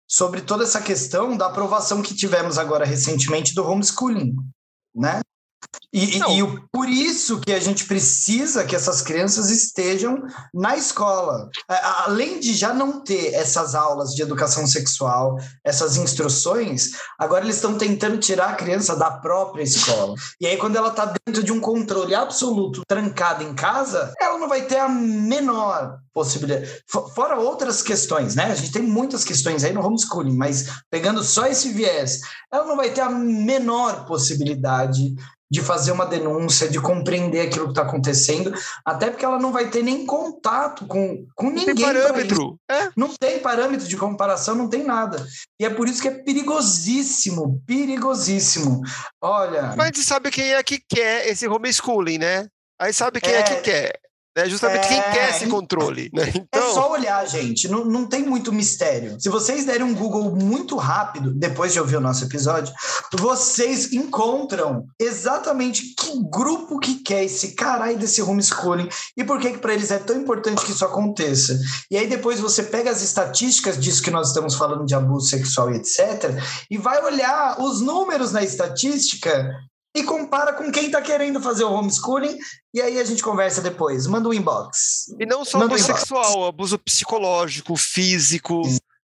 Sobre 0.09 0.43
toda 0.43 0.65
essa 0.65 0.81
questão 0.81 1.37
da 1.37 1.47
aprovação 1.47 2.03
que 2.03 2.15
tivemos 2.15 2.59
agora 2.59 2.85
recentemente 2.85 3.55
do 3.55 3.67
homeschooling 3.67 4.35
né? 4.95 5.21
E, 5.93 6.17
e, 6.17 6.41
e, 6.41 6.61
por 6.73 6.89
isso 6.89 7.39
que 7.39 7.53
a 7.53 7.61
gente 7.61 7.85
precisa 7.85 8.65
que 8.65 8.75
essas 8.75 9.03
crianças 9.03 9.51
estejam 9.51 10.23
na 10.55 10.75
escola. 10.75 11.51
Além 12.07 12.41
de 12.41 12.55
já 12.55 12.73
não 12.73 13.05
ter 13.05 13.35
essas 13.35 13.75
aulas 13.75 14.15
de 14.15 14.23
educação 14.23 14.67
sexual, 14.67 15.37
essas 15.63 15.99
instruções, 15.99 16.93
agora 17.19 17.45
eles 17.45 17.57
estão 17.57 17.77
tentando 17.77 18.17
tirar 18.17 18.51
a 18.51 18.55
criança 18.55 18.97
da 18.97 19.11
própria 19.11 19.63
escola. 19.63 20.15
E 20.41 20.47
aí, 20.47 20.57
quando 20.57 20.77
ela 20.77 20.89
está 20.89 21.13
dentro 21.27 21.43
de 21.43 21.53
um 21.53 21.61
controle 21.61 22.15
absoluto, 22.15 22.83
trancada 22.89 23.45
em 23.45 23.55
casa, 23.55 24.15
ela 24.19 24.39
não 24.39 24.49
vai 24.49 24.63
ter 24.63 24.79
a 24.79 24.89
menor 24.89 25.99
possibilidade. 26.15 26.83
Fora 27.15 27.39
outras 27.39 27.83
questões, 27.83 28.35
né? 28.35 28.45
A 28.45 28.55
gente 28.55 28.73
tem 28.73 28.83
muitas 28.83 29.25
questões 29.25 29.63
aí 29.63 29.75
no 29.75 29.85
homeschooling, 29.85 30.37
mas 30.37 30.69
pegando 30.91 31.23
só 31.23 31.47
esse 31.47 31.71
viés, 31.71 32.21
ela 32.51 32.65
não 32.65 32.77
vai 32.77 32.91
ter 32.91 33.03
a 33.03 33.11
menor 33.11 34.07
possibilidade 34.07 35.15
de 35.53 35.61
fazer 35.61 35.93
uma 35.93 36.07
denúncia, 36.07 36.67
de 36.67 36.81
compreender 36.81 37.43
aquilo 37.43 37.67
que 37.67 37.73
está 37.73 37.83
acontecendo, 37.83 38.55
até 38.83 39.11
porque 39.11 39.23
ela 39.23 39.39
não 39.39 39.53
vai 39.53 39.69
ter 39.69 39.83
nem 39.83 40.07
contato 40.07 40.87
com, 40.87 41.27
com 41.35 41.51
ninguém. 41.51 41.67
Não 41.67 41.75
tem 41.75 41.85
parâmetro. 41.85 42.59
É? 42.71 42.89
Não 42.97 43.15
tem 43.21 43.39
parâmetro 43.39 43.87
de 43.87 43.97
comparação, 43.99 44.55
não 44.55 44.67
tem 44.67 44.83
nada. 44.83 45.23
E 45.61 45.67
é 45.67 45.69
por 45.69 45.87
isso 45.87 46.01
que 46.01 46.09
é 46.09 46.11
perigosíssimo, 46.11 47.63
perigosíssimo. 47.67 48.81
Olha. 49.21 49.75
Mas 49.77 49.81
a 49.81 49.85
gente 49.89 50.03
sabe 50.03 50.31
quem 50.31 50.55
é 50.55 50.63
que 50.63 50.81
quer 50.89 51.29
esse 51.29 51.47
homeschooling, 51.47 52.17
né? 52.17 52.49
Aí 52.81 52.95
sabe 52.95 53.21
quem 53.21 53.35
é, 53.35 53.41
é 53.41 53.43
que 53.43 53.57
quer. 53.57 54.02
É 54.35 54.49
justamente 54.49 54.87
é... 54.87 54.89
quem 54.89 55.03
quer 55.13 55.31
esse 55.31 55.47
controle. 55.47 56.11
Né? 56.13 56.25
É 56.25 56.29
então... 56.37 56.71
É 56.71 56.73
só 56.73 56.91
olhar, 56.91 57.25
gente. 57.27 57.69
Não, 57.69 57.85
não 57.85 58.07
tem 58.07 58.23
muito 58.23 58.53
mistério. 58.53 59.21
Se 59.21 59.29
vocês 59.29 59.65
derem 59.65 59.83
um 59.83 59.95
Google 59.95 60.35
muito 60.35 60.77
rápido, 60.77 61.33
depois 61.35 61.73
de 61.73 61.81
ouvir 61.81 61.97
o 61.97 62.01
nosso 62.01 62.25
episódio, 62.25 62.73
vocês 63.13 63.93
encontram 63.93 64.87
exatamente 64.99 65.95
que 65.95 66.23
grupo 66.31 66.79
que 66.79 66.97
quer 67.03 67.25
esse 67.25 67.55
caralho 67.55 67.99
desse 67.99 68.23
homeschooling 68.23 68.89
e 69.17 69.25
por 69.25 69.39
que, 69.39 69.53
que 69.53 69.59
para 69.59 69.75
eles 69.75 69.91
é 69.91 69.99
tão 69.99 70.17
importante 70.17 70.65
que 70.65 70.73
isso 70.73 70.85
aconteça. 70.85 71.59
E 71.91 71.97
aí 71.97 72.07
depois 72.07 72.41
você 72.41 72.63
pega 72.63 72.91
as 72.91 73.03
estatísticas 73.03 73.79
disso 73.79 74.03
que 74.03 74.11
nós 74.11 74.29
estamos 74.29 74.55
falando 74.55 74.87
de 74.87 74.95
abuso 74.95 75.29
sexual 75.29 75.73
e 75.73 75.77
etc. 75.77 76.43
e 76.71 76.79
vai 76.79 77.03
olhar 77.05 77.61
os 77.61 77.81
números 77.81 78.33
na 78.33 78.43
estatística 78.43 79.51
e 79.95 80.03
compara 80.05 80.55
com 80.55 80.71
quem 80.73 80.87
está 80.87 81.03
querendo 81.03 81.41
fazer 81.41 81.65
o 81.65 81.73
homeschooling 81.73 82.39
e 82.73 82.81
aí 82.81 82.99
a 82.99 83.05
gente 83.05 83.23
conversa 83.23 83.61
depois. 83.61 84.07
Manda 84.07 84.29
um 84.29 84.33
inbox. 84.33 85.15
E 85.19 85.27
não 85.27 85.45
só 85.45 85.59
Manda 85.59 85.75
abuso 85.75 85.93
um 85.93 85.97
sexual, 85.97 86.47
abuso 86.47 86.79
psicológico, 86.79 87.77
físico. 87.77 88.63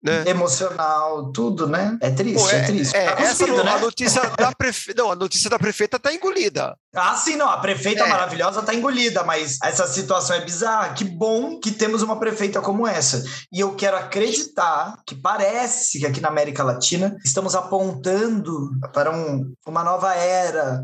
Né? 0.02 0.24
Emocional, 0.28 1.30
tudo, 1.30 1.66
né? 1.66 1.98
É 2.00 2.10
triste, 2.10 2.42
Pô, 2.42 2.48
é, 2.48 2.56
é, 2.56 2.62
triste. 2.62 2.96
É, 2.96 3.12
tá 3.12 3.22
essa 3.22 3.46
né? 3.46 3.70
a 3.70 3.78
notícia 3.78 4.22
da 4.30 4.50
prefeita, 4.56 5.02
não, 5.02 5.10
a 5.10 5.16
notícia 5.16 5.50
da 5.50 5.58
prefeita 5.58 5.98
tá 5.98 6.14
engolida. 6.14 6.74
Ah, 6.94 7.14
sim, 7.14 7.36
não, 7.36 7.48
a 7.48 7.58
prefeita 7.58 8.04
é. 8.04 8.08
maravilhosa 8.08 8.62
tá 8.62 8.74
engolida, 8.74 9.22
mas 9.24 9.58
essa 9.62 9.86
situação 9.86 10.34
é 10.36 10.40
bizarra. 10.40 10.94
Que 10.94 11.04
bom 11.04 11.60
que 11.60 11.70
temos 11.70 12.00
uma 12.00 12.18
prefeita 12.18 12.62
como 12.62 12.86
essa. 12.86 13.22
E 13.52 13.60
eu 13.60 13.74
quero 13.76 13.96
acreditar 13.96 14.94
que 15.06 15.14
parece 15.14 16.00
que 16.00 16.06
aqui 16.06 16.20
na 16.20 16.28
América 16.28 16.64
Latina 16.64 17.14
estamos 17.22 17.54
apontando 17.54 18.70
para 18.94 19.10
um, 19.10 19.52
uma 19.66 19.84
nova 19.84 20.14
era. 20.14 20.82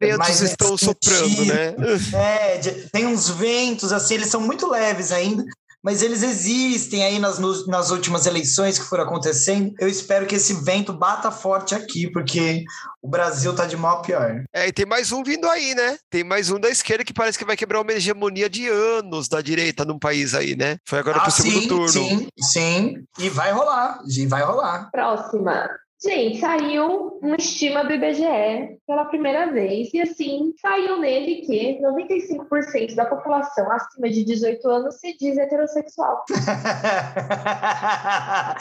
Ventos 0.00 0.40
estão 0.40 0.78
soprando, 0.78 1.44
né? 1.46 1.74
É, 2.14 2.58
tem 2.92 3.06
uns 3.06 3.28
ventos 3.28 3.92
assim, 3.92 4.14
eles 4.14 4.28
são 4.28 4.40
muito 4.40 4.70
leves 4.70 5.10
ainda, 5.10 5.44
mas 5.82 6.00
eles 6.00 6.22
existem 6.22 7.04
aí 7.04 7.18
nas, 7.18 7.38
nas 7.66 7.90
últimas 7.90 8.26
eleições 8.26 8.78
que 8.78 8.84
foram 8.84 9.04
acontecendo. 9.04 9.74
Eu 9.80 9.88
espero 9.88 10.26
que 10.26 10.36
esse 10.36 10.54
vento 10.54 10.92
bata 10.92 11.30
forte 11.30 11.74
aqui, 11.74 12.10
porque 12.10 12.64
o 13.02 13.08
Brasil 13.08 13.54
tá 13.54 13.66
de 13.66 13.76
mal 13.76 13.98
a 13.98 14.02
pior. 14.02 14.44
É, 14.54 14.68
e 14.68 14.72
tem 14.72 14.86
mais 14.86 15.10
um 15.10 15.22
vindo 15.24 15.48
aí, 15.48 15.74
né? 15.74 15.98
Tem 16.08 16.22
mais 16.22 16.50
um 16.50 16.60
da 16.60 16.70
esquerda 16.70 17.04
que 17.04 17.12
parece 17.12 17.36
que 17.36 17.44
vai 17.44 17.56
quebrar 17.56 17.80
uma 17.80 17.92
hegemonia 17.92 18.48
de 18.48 18.68
anos 18.68 19.28
da 19.28 19.40
direita 19.40 19.84
num 19.84 19.98
país 19.98 20.34
aí, 20.34 20.54
né? 20.54 20.76
Foi 20.86 21.00
agora 21.00 21.18
ah, 21.18 21.22
pro 21.22 21.32
sim, 21.32 21.42
segundo 21.50 21.68
turno. 21.68 21.88
Sim, 21.88 22.28
sim. 22.38 22.94
E 23.18 23.28
vai 23.28 23.52
rolar, 23.52 23.98
e 24.08 24.26
vai 24.26 24.42
rolar. 24.42 24.88
Próxima. 24.92 25.68
Gente, 26.02 26.40
saiu 26.40 27.18
uma 27.22 27.36
estima 27.36 27.84
do 27.84 27.92
IBGE 27.92 28.76
pela 28.86 29.04
primeira 29.04 29.52
vez, 29.52 29.88
e 29.94 30.00
assim, 30.00 30.52
saiu 30.60 30.98
nele 30.98 31.42
que 31.46 31.80
95% 31.80 32.96
da 32.96 33.04
população 33.04 33.70
acima 33.70 34.10
de 34.10 34.24
18 34.24 34.68
anos 34.68 34.96
se 34.96 35.16
diz 35.16 35.38
heterossexual. 35.38 36.24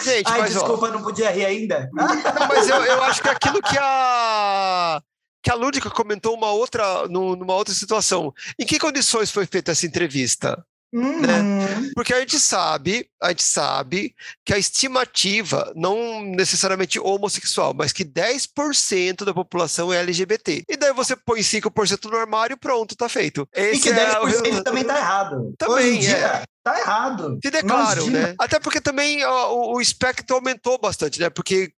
Gente, 0.04 0.30
Ai, 0.30 0.42
mas, 0.42 0.54
desculpa, 0.54 0.86
ó, 0.86 0.92
não 0.92 1.02
podia 1.02 1.32
rir 1.32 1.46
ainda. 1.46 1.90
Não, 1.92 2.08
mas 2.48 2.70
eu, 2.70 2.84
eu 2.84 3.02
acho 3.04 3.24
que 3.24 3.30
aquilo 3.30 3.60
que 3.62 3.78
a 3.80 5.02
que 5.44 5.50
a 5.50 5.56
Lúdica 5.56 5.90
comentou 5.90 6.36
uma 6.36 6.52
outra, 6.52 7.08
numa 7.08 7.56
outra 7.56 7.74
situação. 7.74 8.32
Em 8.60 8.66
que 8.66 8.78
condições 8.78 9.32
foi 9.32 9.48
feita 9.48 9.72
essa 9.72 9.88
entrevista? 9.88 10.64
Né? 10.94 11.02
Uhum. 11.02 11.22
Né? 11.22 11.90
Porque 11.96 12.14
a 12.14 12.20
gente 12.20 12.40
sabe, 12.40 13.08
a 13.22 13.30
gente 13.30 13.44
sabe 13.44 14.14
que 14.46 14.54
a 14.54 14.58
estimativa, 14.58 15.72
não 15.76 16.22
necessariamente 16.22 17.00
homossexual, 17.00 17.74
mas 17.74 17.94
que 17.94 18.04
10% 18.04 19.24
da 19.24 19.34
população 19.34 19.92
é 19.94 20.00
LGBT. 20.00 20.64
E 20.68 20.78
daí 20.78 20.94
você 20.94 21.16
põe 21.16 21.40
5% 21.40 22.10
no 22.10 22.18
armário 22.18 22.56
e 22.56 22.58
pronto, 22.58 22.96
tá 22.96 23.08
feito. 23.08 23.48
Esse 23.54 23.78
e 23.78 23.82
que 23.82 23.90
10% 23.92 24.46
é 24.46 24.60
o... 24.60 24.64
também 24.64 24.84
tá 24.84 24.98
errado. 24.98 25.54
Também, 25.58 26.00
dia, 26.00 26.18
é. 26.18 26.44
Tá 26.64 26.80
errado. 26.80 27.40
Se 27.44 27.50
declaram, 27.50 28.08
né? 28.08 28.36
Até 28.38 28.60
porque 28.60 28.80
também 28.80 29.26
ó, 29.26 29.54
o, 29.54 29.76
o 29.78 29.82
espectro 29.82 30.36
aumentou 30.36 30.78
bastante, 30.80 31.20
né? 31.20 31.30
Porque 31.30 31.74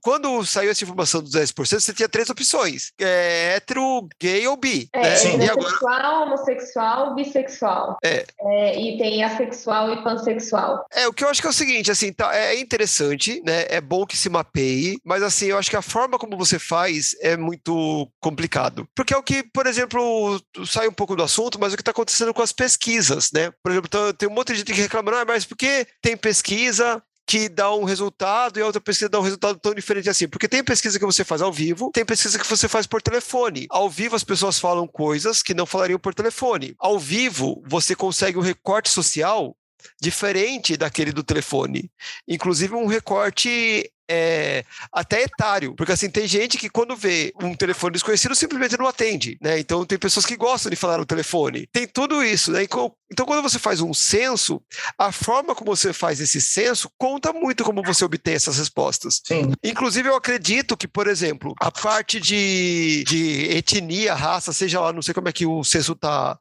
quando 0.00 0.44
saiu 0.44 0.70
essa 0.70 0.84
informação 0.84 1.22
dos 1.22 1.32
10%, 1.32 1.80
você 1.80 1.92
tinha 1.92 2.08
três 2.08 2.30
opções: 2.30 2.92
é, 2.98 3.54
hétero, 3.56 4.08
gay 4.20 4.46
ou 4.46 4.56
bi. 4.56 4.88
É, 4.92 5.02
né? 5.02 5.44
heterossexual, 5.44 5.94
agora... 5.94 6.20
homossexual, 6.22 7.14
bissexual. 7.14 7.98
É. 8.02 8.24
é. 8.40 8.80
E 8.80 8.98
tem 8.98 9.22
assexual 9.22 9.92
e 9.92 10.02
pansexual. 10.02 10.86
É, 10.92 11.06
o 11.06 11.12
que 11.12 11.24
eu 11.24 11.28
acho 11.28 11.40
que 11.40 11.46
é 11.46 11.50
o 11.50 11.54
seguinte, 11.54 11.90
assim, 11.90 12.12
tá, 12.12 12.34
é 12.34 12.58
interessante, 12.58 13.42
né? 13.44 13.66
É 13.68 13.80
bom 13.80 14.06
que 14.06 14.16
se 14.16 14.28
mapeie, 14.28 14.98
mas 15.04 15.22
assim, 15.22 15.46
eu 15.46 15.58
acho 15.58 15.70
que 15.70 15.76
a 15.76 15.82
forma 15.82 16.18
como 16.18 16.36
você 16.36 16.58
faz 16.58 17.14
é 17.20 17.36
muito 17.36 18.10
complicado. 18.20 18.88
Porque 18.94 19.12
é 19.12 19.16
o 19.16 19.22
que, 19.22 19.42
por 19.42 19.66
exemplo, 19.66 20.40
sai 20.66 20.88
um 20.88 20.92
pouco 20.92 21.14
do 21.14 21.22
assunto, 21.22 21.58
mas 21.60 21.72
é 21.72 21.74
o 21.74 21.76
que 21.76 21.82
está 21.82 21.90
acontecendo 21.90 22.32
com 22.32 22.42
as 22.42 22.52
pesquisas, 22.52 23.30
né? 23.32 23.50
Por 23.62 23.72
exemplo, 23.72 24.12
tem 24.14 24.28
um 24.28 24.32
monte 24.32 24.52
de 24.52 24.58
gente 24.58 24.72
que 24.72 24.80
reclama, 24.80 25.20
ah, 25.20 25.24
mas 25.24 25.44
por 25.44 25.56
que 25.56 25.86
tem 26.00 26.16
pesquisa 26.16 27.02
que 27.28 27.46
dá 27.46 27.70
um 27.74 27.84
resultado 27.84 28.58
e 28.58 28.62
a 28.62 28.66
outra 28.66 28.80
pesquisa 28.80 29.10
dá 29.10 29.18
um 29.18 29.22
resultado 29.22 29.58
tão 29.58 29.74
diferente 29.74 30.08
assim. 30.08 30.26
Porque 30.26 30.48
tem 30.48 30.64
pesquisa 30.64 30.98
que 30.98 31.04
você 31.04 31.22
faz 31.22 31.42
ao 31.42 31.52
vivo, 31.52 31.90
tem 31.92 32.02
pesquisa 32.02 32.38
que 32.38 32.46
você 32.46 32.66
faz 32.66 32.86
por 32.86 33.02
telefone. 33.02 33.66
Ao 33.68 33.90
vivo 33.90 34.16
as 34.16 34.24
pessoas 34.24 34.58
falam 34.58 34.88
coisas 34.88 35.42
que 35.42 35.52
não 35.52 35.66
falariam 35.66 35.98
por 35.98 36.14
telefone. 36.14 36.74
Ao 36.78 36.98
vivo 36.98 37.62
você 37.66 37.94
consegue 37.94 38.38
um 38.38 38.42
recorte 38.42 38.88
social 38.88 39.54
diferente 40.00 40.74
daquele 40.74 41.12
do 41.12 41.22
telefone. 41.22 41.90
Inclusive 42.26 42.74
um 42.74 42.86
recorte 42.86 43.92
é, 44.08 44.64
até 44.92 45.22
etário, 45.22 45.74
porque 45.74 45.92
assim, 45.92 46.08
tem 46.08 46.26
gente 46.26 46.56
que 46.56 46.70
quando 46.70 46.96
vê 46.96 47.32
um 47.42 47.54
telefone 47.54 47.92
desconhecido 47.92 48.34
simplesmente 48.34 48.78
não 48.78 48.86
atende, 48.86 49.38
né? 49.40 49.58
Então 49.58 49.84
tem 49.84 49.98
pessoas 49.98 50.24
que 50.24 50.36
gostam 50.36 50.70
de 50.70 50.76
falar 50.76 50.98
no 50.98 51.06
telefone. 51.06 51.68
Tem 51.72 51.86
tudo 51.86 52.22
isso, 52.22 52.50
né? 52.52 52.62
Então 52.62 52.94
quando 53.26 53.42
você 53.42 53.58
faz 53.58 53.80
um 53.80 53.92
censo, 53.92 54.62
a 54.96 55.12
forma 55.12 55.54
como 55.54 55.74
você 55.74 55.92
faz 55.92 56.20
esse 56.20 56.40
censo 56.40 56.90
conta 56.96 57.32
muito 57.32 57.64
como 57.64 57.82
você 57.82 58.04
obtém 58.04 58.34
essas 58.34 58.58
respostas. 58.58 59.20
Sim. 59.26 59.52
Inclusive 59.62 60.08
eu 60.08 60.16
acredito 60.16 60.76
que, 60.76 60.88
por 60.88 61.06
exemplo, 61.06 61.54
a 61.60 61.70
parte 61.70 62.20
de, 62.20 63.04
de 63.04 63.56
etnia, 63.56 64.14
raça, 64.14 64.52
seja 64.52 64.80
lá, 64.80 64.92
não 64.92 65.02
sei 65.02 65.14
como 65.14 65.28
é 65.28 65.32
que 65.32 65.46
o 65.46 65.62
censo 65.64 65.92
está 65.92 66.38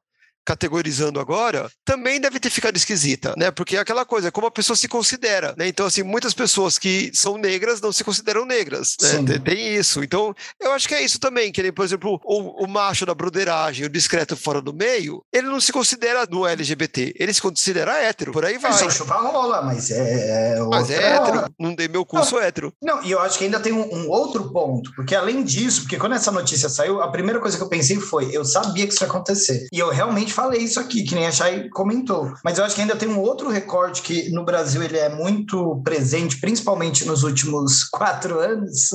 categorizando 0.47 1.19
agora, 1.19 1.69
também 1.83 2.21
deve 2.21 2.39
ter 2.39 2.49
ficado 2.49 2.77
esquisita, 2.77 3.33
né? 3.35 3.51
Porque 3.51 3.75
é 3.75 3.79
aquela 3.79 4.05
coisa, 4.05 4.31
como 4.31 4.47
a 4.47 4.51
pessoa 4.51 4.77
se 4.77 4.87
considera, 4.87 5.53
né? 5.57 5.67
Então, 5.67 5.85
assim, 5.85 6.03
muitas 6.03 6.33
pessoas 6.33 6.79
que 6.79 7.11
são 7.13 7.37
negras 7.37 7.81
não 7.81 7.91
se 7.91 8.01
consideram 8.01 8.45
negras, 8.45 8.95
né? 9.01 9.39
Tem, 9.43 9.75
isso. 9.75 10.01
Então, 10.01 10.33
eu 10.61 10.71
acho 10.71 10.87
que 10.87 10.95
é 10.95 11.03
isso 11.03 11.19
também, 11.19 11.51
que 11.51 11.61
nem, 11.61 11.73
por 11.73 11.83
exemplo, 11.83 12.21
o, 12.23 12.63
o, 12.63 12.67
macho 12.67 13.05
da 13.05 13.13
broderagem, 13.13 13.85
o 13.85 13.89
discreto 13.89 14.37
fora 14.37 14.61
do 14.61 14.73
meio, 14.73 15.21
ele 15.33 15.47
não 15.47 15.59
se 15.59 15.73
considera 15.73 16.25
do 16.25 16.47
LGBT, 16.47 17.13
ele 17.19 17.33
se 17.33 17.41
considera 17.41 18.01
hétero, 18.01 18.31
por 18.31 18.45
aí 18.45 18.57
vai. 18.57 18.71
Só 18.71 18.89
chupa 18.89 19.15
rola, 19.15 19.61
mas 19.63 19.91
é... 19.91 20.55
é 20.55 20.59
mas 20.61 20.89
é 20.89 21.15
hétero, 21.15 21.53
não 21.59 21.75
dei 21.75 21.89
meu 21.89 22.05
curso 22.05 22.35
não, 22.35 22.41
hétero. 22.41 22.71
Não, 22.81 23.03
e 23.03 23.11
eu 23.11 23.19
acho 23.19 23.37
que 23.37 23.43
ainda 23.43 23.59
tem 23.59 23.73
um, 23.73 23.93
um 23.93 24.09
outro 24.09 24.49
ponto, 24.49 24.93
porque 24.95 25.13
além 25.13 25.43
disso, 25.43 25.81
porque 25.81 25.97
quando 25.97 26.15
essa 26.15 26.31
notícia 26.31 26.69
saiu, 26.69 27.01
a 27.01 27.11
primeira 27.11 27.41
coisa 27.41 27.57
que 27.57 27.63
eu 27.63 27.67
pensei 27.67 27.99
foi, 27.99 28.29
eu 28.33 28.45
sabia 28.45 28.87
que 28.87 28.93
isso 28.93 29.03
ia 29.03 29.09
acontecer. 29.09 29.67
E 29.73 29.79
eu 29.79 29.89
realmente 29.89 30.36
falei 30.37 30.61
isso 30.61 30.79
aqui, 30.79 31.01
que 31.03 31.15
nem 31.15 31.25
a 31.25 31.31
Chay 31.31 31.67
comentou. 31.69 32.31
Mas 32.43 32.59
eu 32.59 32.63
acho 32.63 32.75
que 32.75 32.81
ainda 32.81 32.95
tem 32.95 33.09
um 33.09 33.19
outro 33.19 33.49
recorte 33.49 34.03
que 34.03 34.29
no 34.29 34.45
Brasil 34.45 34.83
ele 34.83 34.97
é 34.97 35.09
muito 35.09 35.81
presente, 35.83 36.39
principalmente 36.39 37.05
nos 37.05 37.23
últimos 37.23 37.83
quatro 37.89 38.39
anos, 38.39 38.91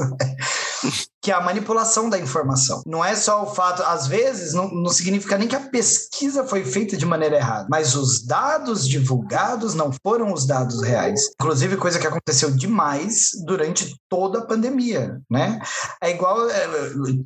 que 1.22 1.30
é 1.30 1.34
a 1.34 1.40
manipulação 1.40 2.10
da 2.10 2.18
informação. 2.18 2.82
Não 2.84 3.04
é 3.04 3.14
só 3.14 3.44
o 3.44 3.54
fato, 3.54 3.80
às 3.84 4.08
vezes, 4.08 4.52
não, 4.52 4.68
não 4.68 4.90
significa 4.90 5.38
nem 5.38 5.46
que 5.46 5.54
a 5.54 5.60
pesquisa 5.60 6.44
foi 6.44 6.64
feita 6.64 6.96
de 6.96 7.06
maneira 7.06 7.36
errada, 7.36 7.68
mas 7.70 7.94
os 7.94 8.26
dados 8.26 8.86
divulgados 8.86 9.74
não 9.74 9.92
foram 10.04 10.32
os 10.32 10.44
dados 10.44 10.82
reais. 10.82 11.20
Inclusive, 11.40 11.76
coisa 11.76 12.00
que 12.00 12.06
aconteceu 12.06 12.50
demais 12.50 13.30
durante 13.46 13.94
toda 14.08 14.40
a 14.40 14.44
pandemia, 14.44 15.20
né? 15.30 15.60
É 16.02 16.10
igual 16.10 16.50
é, 16.50 16.66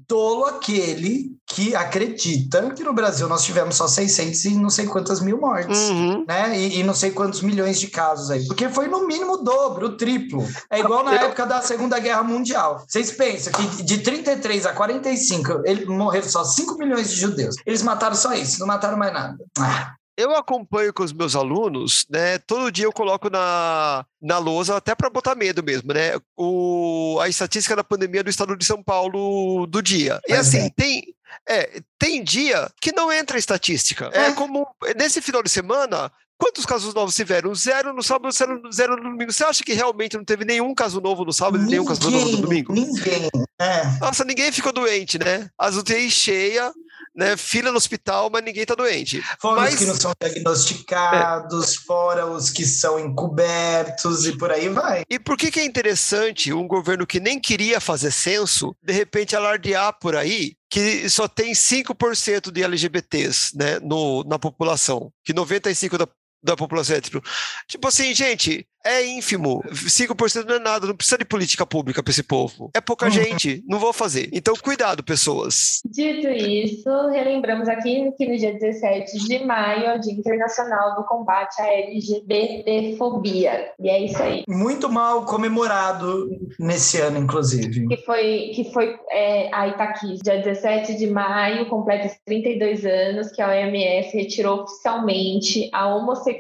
tolo 0.07 0.45
aquele 0.45 1.35
que 1.47 1.75
acredita 1.75 2.71
que 2.73 2.85
no 2.85 2.93
Brasil 2.93 3.29
nós 3.29 3.45
tivemos 3.45 3.77
só 3.77 3.89
600 3.89 4.45
e 4.45 4.55
não 4.57 4.69
sei 4.69 4.87
quantas 4.87 5.21
mil 5.21 5.41
mortes, 5.41 5.79
uhum. 5.89 6.25
né? 6.27 6.59
E, 6.59 6.81
e, 6.81 6.83
não 6.85 6.93
sei 6.93 7.13
quantos 7.13 7.41
milhões 7.41 7.81
de 7.81 7.87
casos 7.87 8.31
aí, 8.31 8.47
porque 8.47 8.69
foi 8.69 8.89
no 8.89 9.07
mínimo 9.07 9.35
o 9.35 9.37
dobro, 9.39 9.87
o 9.87 9.97
triplo. 9.97 10.47
É 10.71 10.81
igual 10.81 11.05
na 11.05 11.15
época 11.15 11.47
da 11.47 11.63
Segunda 11.63 11.99
Guerra 11.99 12.23
Mundial. 12.23 12.85
Vocês 12.87 13.13
pensam 13.13 13.53
que 13.53 13.86
de 13.87 13.99
33 13.99 14.67
a 14.67 14.73
45, 14.73 15.63
ele, 15.65 15.87
morreram 15.87 16.29
só 16.29 16.43
5 16.45 16.77
milhões 16.77 17.09
de 17.09 17.15
judeus. 17.15 17.55
Eles 17.65 17.83
mataram 17.83 18.17
só 18.17 18.35
isso, 18.35 18.59
não 18.59 18.67
mataram 18.67 18.99
mais 18.99 19.13
nada. 19.13 19.37
Ah. 19.57 19.95
Eu 20.17 20.35
acompanho 20.35 20.93
com 20.93 21.05
os 21.05 21.13
meus 21.13 21.37
alunos, 21.37 22.05
né? 22.11 22.39
Todo 22.39 22.73
dia 22.73 22.87
eu 22.87 22.93
coloco 22.93 23.31
na, 23.31 24.05
na 24.21 24.39
lousa, 24.39 24.77
até 24.77 24.95
para 24.95 25.11
botar 25.11 25.35
medo 25.37 25.63
mesmo, 25.63 25.93
né? 25.93 26.19
O, 26.37 27.19
a 27.21 27.29
estatística 27.29 27.77
da 27.77 27.85
pandemia 27.85 28.25
do 28.25 28.31
estado 28.31 28.57
de 28.57 28.65
São 28.65 28.83
Paulo 28.83 29.67
do 29.67 29.81
dia. 29.81 30.19
E 30.27 30.33
assim, 30.33 30.63
é. 30.63 30.71
tem, 30.71 31.15
é, 31.47 31.81
tem 31.99 32.25
dia 32.25 32.69
que 32.81 32.93
não 32.93 33.13
entra 33.13 33.39
estatística. 33.39 34.11
É. 34.13 34.29
é 34.29 34.33
como 34.33 34.67
nesse 34.97 35.21
final 35.21 35.43
de 35.43 35.51
semana, 35.51 36.11
Quantos 36.39 36.67
casos 36.67 36.93
novos 36.93 37.15
tiveram? 37.15 37.55
Zero 37.55 37.95
no 37.95 38.03
sábado, 38.03 38.33
zero, 38.33 38.61
zero 38.73 38.97
no 38.97 39.11
domingo. 39.11 39.33
Você 39.33 39.45
acha 39.45 39.65
que 39.65 39.73
realmente 39.73 40.17
não 40.17 40.25
teve 40.25 40.45
nenhum 40.45 40.75
caso 40.75 41.01
novo 41.01 41.25
no 41.25 41.33
sábado 41.33 41.65
e 41.65 41.67
nenhum 41.67 41.85
caso 41.85 42.11
novo 42.11 42.31
no 42.31 42.37
domingo? 42.43 42.73
Ninguém. 42.73 43.29
É. 43.59 43.85
Nossa, 44.01 44.25
ninguém 44.25 44.53
ficou 44.53 44.73
doente, 44.73 45.19
né? 45.19 45.49
As 45.59 45.77
UTI 45.77 46.11
cheia, 46.11 46.71
né? 47.15 47.37
Fila 47.39 47.71
no 47.71 47.79
hospital, 47.79 48.29
mas 48.31 48.45
ninguém 48.45 48.67
tá 48.67 48.75
doente. 48.75 49.23
Fora 49.41 49.63
mas... 49.63 49.75
os 49.75 49.79
que 49.79 49.87
não 49.87 49.95
são 49.95 50.13
diagnosticados, 50.21 51.75
é. 51.75 51.79
fora 51.87 52.27
os 52.27 52.51
que 52.51 52.67
são 52.67 52.99
encobertos 53.01 54.27
e 54.27 54.37
por 54.37 54.53
aí 54.53 54.69
vai. 54.69 55.05
E 55.09 55.19
por 55.19 55.39
que, 55.39 55.51
que 55.51 55.61
é 55.61 55.65
interessante 55.65 56.53
um 56.53 56.69
governo 56.69 57.07
que 57.07 57.19
nem 57.19 57.41
queria 57.41 57.81
fazer 57.81 58.11
censo, 58.11 58.77
de 58.83 58.93
repente 58.93 59.35
alardear 59.35 59.99
por 59.99 60.15
aí 60.15 60.55
que 60.69 61.09
só 61.09 61.29
tem 61.29 61.53
5% 61.53 62.51
de 62.51 62.63
LGBTs 62.63 63.57
né, 63.57 63.79
no, 63.81 64.25
na 64.25 64.39
população, 64.39 65.13
que 65.25 65.33
95% 65.33 65.97
da, 65.97 66.09
da 66.43 66.57
população 66.57 66.97
é 66.97 67.01
tipo, 67.01 67.23
tipo 67.69 67.89
assim, 67.89 68.15
gente, 68.15 68.67
é 68.87 69.05
ínfimo. 69.05 69.63
5% 69.65 70.45
não 70.45 70.55
é 70.55 70.59
nada, 70.61 70.87
não 70.87 70.97
precisa 70.97 71.19
de 71.19 71.25
política 71.25 71.67
pública 71.67 72.01
para 72.03 72.13
esse 72.13 72.23
povo. 72.23 72.71
É 72.73 72.81
pouca 72.81 73.07
uhum. 73.07 73.11
gente, 73.11 73.65
não 73.67 73.81
vou 73.81 73.93
fazer. 73.93 74.31
Então, 74.33 74.55
cuidado, 74.55 75.03
pessoas. 75.03 75.81
Dito 75.85 76.29
isso, 76.29 76.89
relembramos 77.09 77.69
aqui 77.69 78.13
que 78.17 78.29
no 78.29 78.39
dia 78.39 78.53
17 78.53 79.27
de 79.27 79.45
maio 79.45 79.87
é 79.87 79.97
o 79.97 80.01
Dia 80.01 80.13
Internacional 80.13 80.95
do 80.95 81.03
Combate 81.05 81.61
à 81.61 81.67
LGBTfobia. 81.67 83.73
E 83.81 83.89
é 83.89 84.05
isso 84.05 84.23
aí. 84.23 84.45
Muito 84.49 84.89
mal 84.89 85.25
comemorado 85.25 86.31
nesse 86.61 87.01
ano, 87.01 87.19
inclusive. 87.19 87.89
Que 87.89 87.97
foi, 88.05 88.53
que 88.55 88.73
foi 88.73 88.97
é, 89.11 89.51
aí 89.53 89.77
tá 89.77 89.83
aqui, 89.85 90.17
dia 90.23 90.41
17 90.41 90.97
de 90.97 91.09
maio, 91.09 91.67
completa 91.67 92.09
32 92.25 92.85
anos, 92.85 93.33
que 93.33 93.43
a 93.43 93.49
OMS 93.49 94.17
retirou 94.17 94.63
oficialmente 94.63 95.69
a 95.73 95.89
homossexualidade 95.89 96.36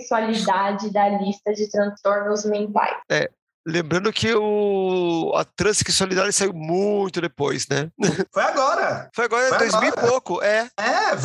da 0.92 1.08
lista 1.08 1.52
de 1.52 1.70
transtornos 1.70 2.44
mentais. 2.44 2.96
É, 3.10 3.30
Lembrando 3.68 4.12
que 4.12 4.32
o, 4.32 5.32
a 5.34 5.44
transexualidade 5.44 6.32
saiu 6.32 6.52
muito 6.52 7.20
depois, 7.20 7.66
né? 7.68 7.90
Foi 8.32 8.44
agora. 8.44 9.10
Foi 9.12 9.24
agora, 9.24 9.46
em 9.48 9.58
2000 9.58 9.78
agora. 9.78 9.88
e 9.88 10.08
pouco, 10.08 10.40
é. 10.40 10.68
É, 10.78 11.16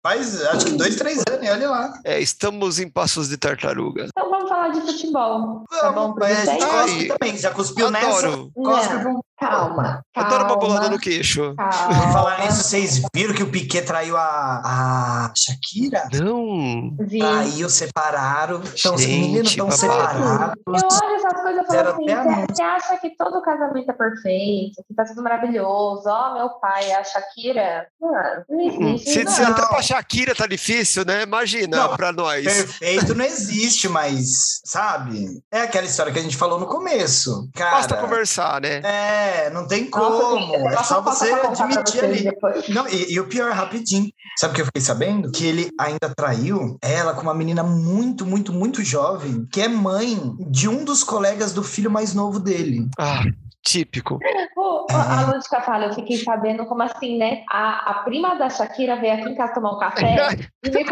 faz 0.00 0.40
acho 0.40 0.66
que 0.66 0.72
dois, 0.74 0.94
três 0.94 1.24
anos, 1.28 1.50
olha 1.50 1.68
lá. 1.68 1.92
É, 2.04 2.20
estamos 2.20 2.78
em 2.78 2.88
passos 2.88 3.28
de 3.28 3.36
tartaruga. 3.36 4.04
Então 4.04 4.30
vamos 4.30 4.48
falar 4.48 4.68
de 4.68 4.82
futebol. 4.82 5.64
Tá 5.68 5.90
bom, 5.90 6.14
mas 6.16 6.48
a 6.48 6.52
gente 6.52 6.64
cospe 6.64 7.08
também, 7.08 7.36
já 7.36 7.50
cuspiu 7.50 7.88
Adoro. 7.88 8.00
nessa? 8.00 8.50
Cospe 8.54 8.98
pro 9.00 9.24
Calma, 9.40 10.04
calma. 10.12 10.28
Adoro 10.28 10.44
uma 10.44 10.56
bolada 10.56 10.90
no 10.90 10.98
queixo. 10.98 11.54
Calma. 11.56 12.12
Falar 12.12 12.40
nisso, 12.40 12.62
vocês 12.62 13.00
viram 13.14 13.34
que 13.34 13.42
o 13.42 13.50
Piquet 13.50 13.82
traiu 13.82 14.14
a, 14.16 14.60
a 14.62 15.32
Shakira? 15.34 16.06
Não. 16.12 16.94
Traiu, 17.08 17.70
separaram. 17.70 18.62
Então, 18.78 18.94
os 18.94 19.06
meninos 19.06 19.50
estão 19.50 19.70
separados. 19.70 20.62
Eu 20.66 20.74
olho 20.74 21.16
essas 21.16 21.42
coisas 21.42 21.64
e 21.64 21.66
falo 21.66 21.88
assim, 21.88 22.46
você 22.52 22.62
acha 22.62 22.96
que 22.98 23.16
todo 23.16 23.40
casamento 23.40 23.90
é 23.90 23.94
perfeito, 23.94 24.84
que 24.86 24.94
tá 24.94 25.04
tudo 25.04 25.22
maravilhoso? 25.22 26.02
Ó, 26.06 26.30
oh, 26.30 26.34
meu 26.34 26.48
pai, 26.50 26.92
a 26.92 27.02
Shakira... 27.02 27.86
Mano, 28.00 28.44
não 28.48 28.58
hum, 28.58 28.94
existe. 28.94 29.10
Se, 29.10 29.24
não. 29.24 29.32
se 29.32 29.42
até 29.42 29.66
pra 29.66 29.82
Shakira 29.82 30.34
tá 30.34 30.46
difícil, 30.46 31.04
né? 31.06 31.22
Imagina 31.22 31.76
não, 31.76 31.96
pra 31.96 32.12
nós. 32.12 32.44
Perfeito 32.44 33.14
não 33.14 33.24
existe, 33.24 33.88
mas, 33.88 34.60
sabe? 34.64 35.42
É 35.50 35.62
aquela 35.62 35.86
história 35.86 36.12
que 36.12 36.18
a 36.18 36.22
gente 36.22 36.36
falou 36.36 36.58
no 36.58 36.66
começo. 36.66 37.48
Cara, 37.54 37.76
Basta 37.76 37.96
conversar, 37.96 38.60
né? 38.60 38.80
É, 38.84 39.29
é, 39.30 39.50
não 39.50 39.66
tem 39.66 39.88
como. 39.88 40.68
é 40.68 40.82
só 40.82 41.00
você 41.00 41.32
admitir 41.32 42.04
ali. 42.04 42.30
Não, 42.68 42.88
e, 42.88 43.12
e, 43.12 43.20
o 43.20 43.26
pior, 43.26 43.52
rapidinho. 43.52 44.10
Sabe 44.38 44.52
o 44.52 44.54
que 44.54 44.60
eu 44.62 44.66
fiquei 44.66 44.82
sabendo? 44.82 45.30
Que 45.30 45.46
ele 45.46 45.70
ainda 45.78 46.12
traiu 46.16 46.78
ela 46.82 47.14
com 47.14 47.22
uma 47.22 47.34
menina 47.34 47.62
muito, 47.62 48.26
muito, 48.26 48.52
muito 48.52 48.82
jovem, 48.82 49.46
que 49.52 49.60
é 49.60 49.68
mãe 49.68 50.18
de 50.50 50.68
um 50.68 50.84
dos 50.84 51.04
colegas 51.04 51.52
do 51.52 51.62
filho 51.62 51.90
mais 51.90 52.14
novo 52.14 52.38
dele. 52.38 52.88
Ah. 52.98 53.22
Típico. 53.62 54.18
Oh, 54.56 54.86
a 54.90 55.30
Lúdica 55.30 55.60
fala, 55.60 55.86
eu 55.86 55.92
fiquei 55.92 56.16
sabendo 56.16 56.64
como 56.66 56.82
assim, 56.82 57.18
né? 57.18 57.42
A, 57.50 57.90
a 57.90 57.94
prima 58.04 58.34
da 58.34 58.48
Shakira 58.48 58.96
veio 58.96 59.14
aqui 59.14 59.28
em 59.28 59.34
casa 59.34 59.52
tomar 59.52 59.76
um 59.76 59.78
café 59.78 60.16
e 60.64 60.70
veio. 60.70 60.86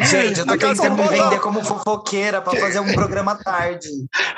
Gente, 0.00 0.40
eu 0.40 0.46
tô 0.46 0.56
tentando 0.56 0.96
me 0.96 1.08
vender 1.08 1.38
como 1.40 1.62
fofoqueira 1.62 2.40
pra 2.40 2.58
fazer 2.58 2.80
um 2.80 2.92
programa 2.94 3.36
tarde. 3.36 3.88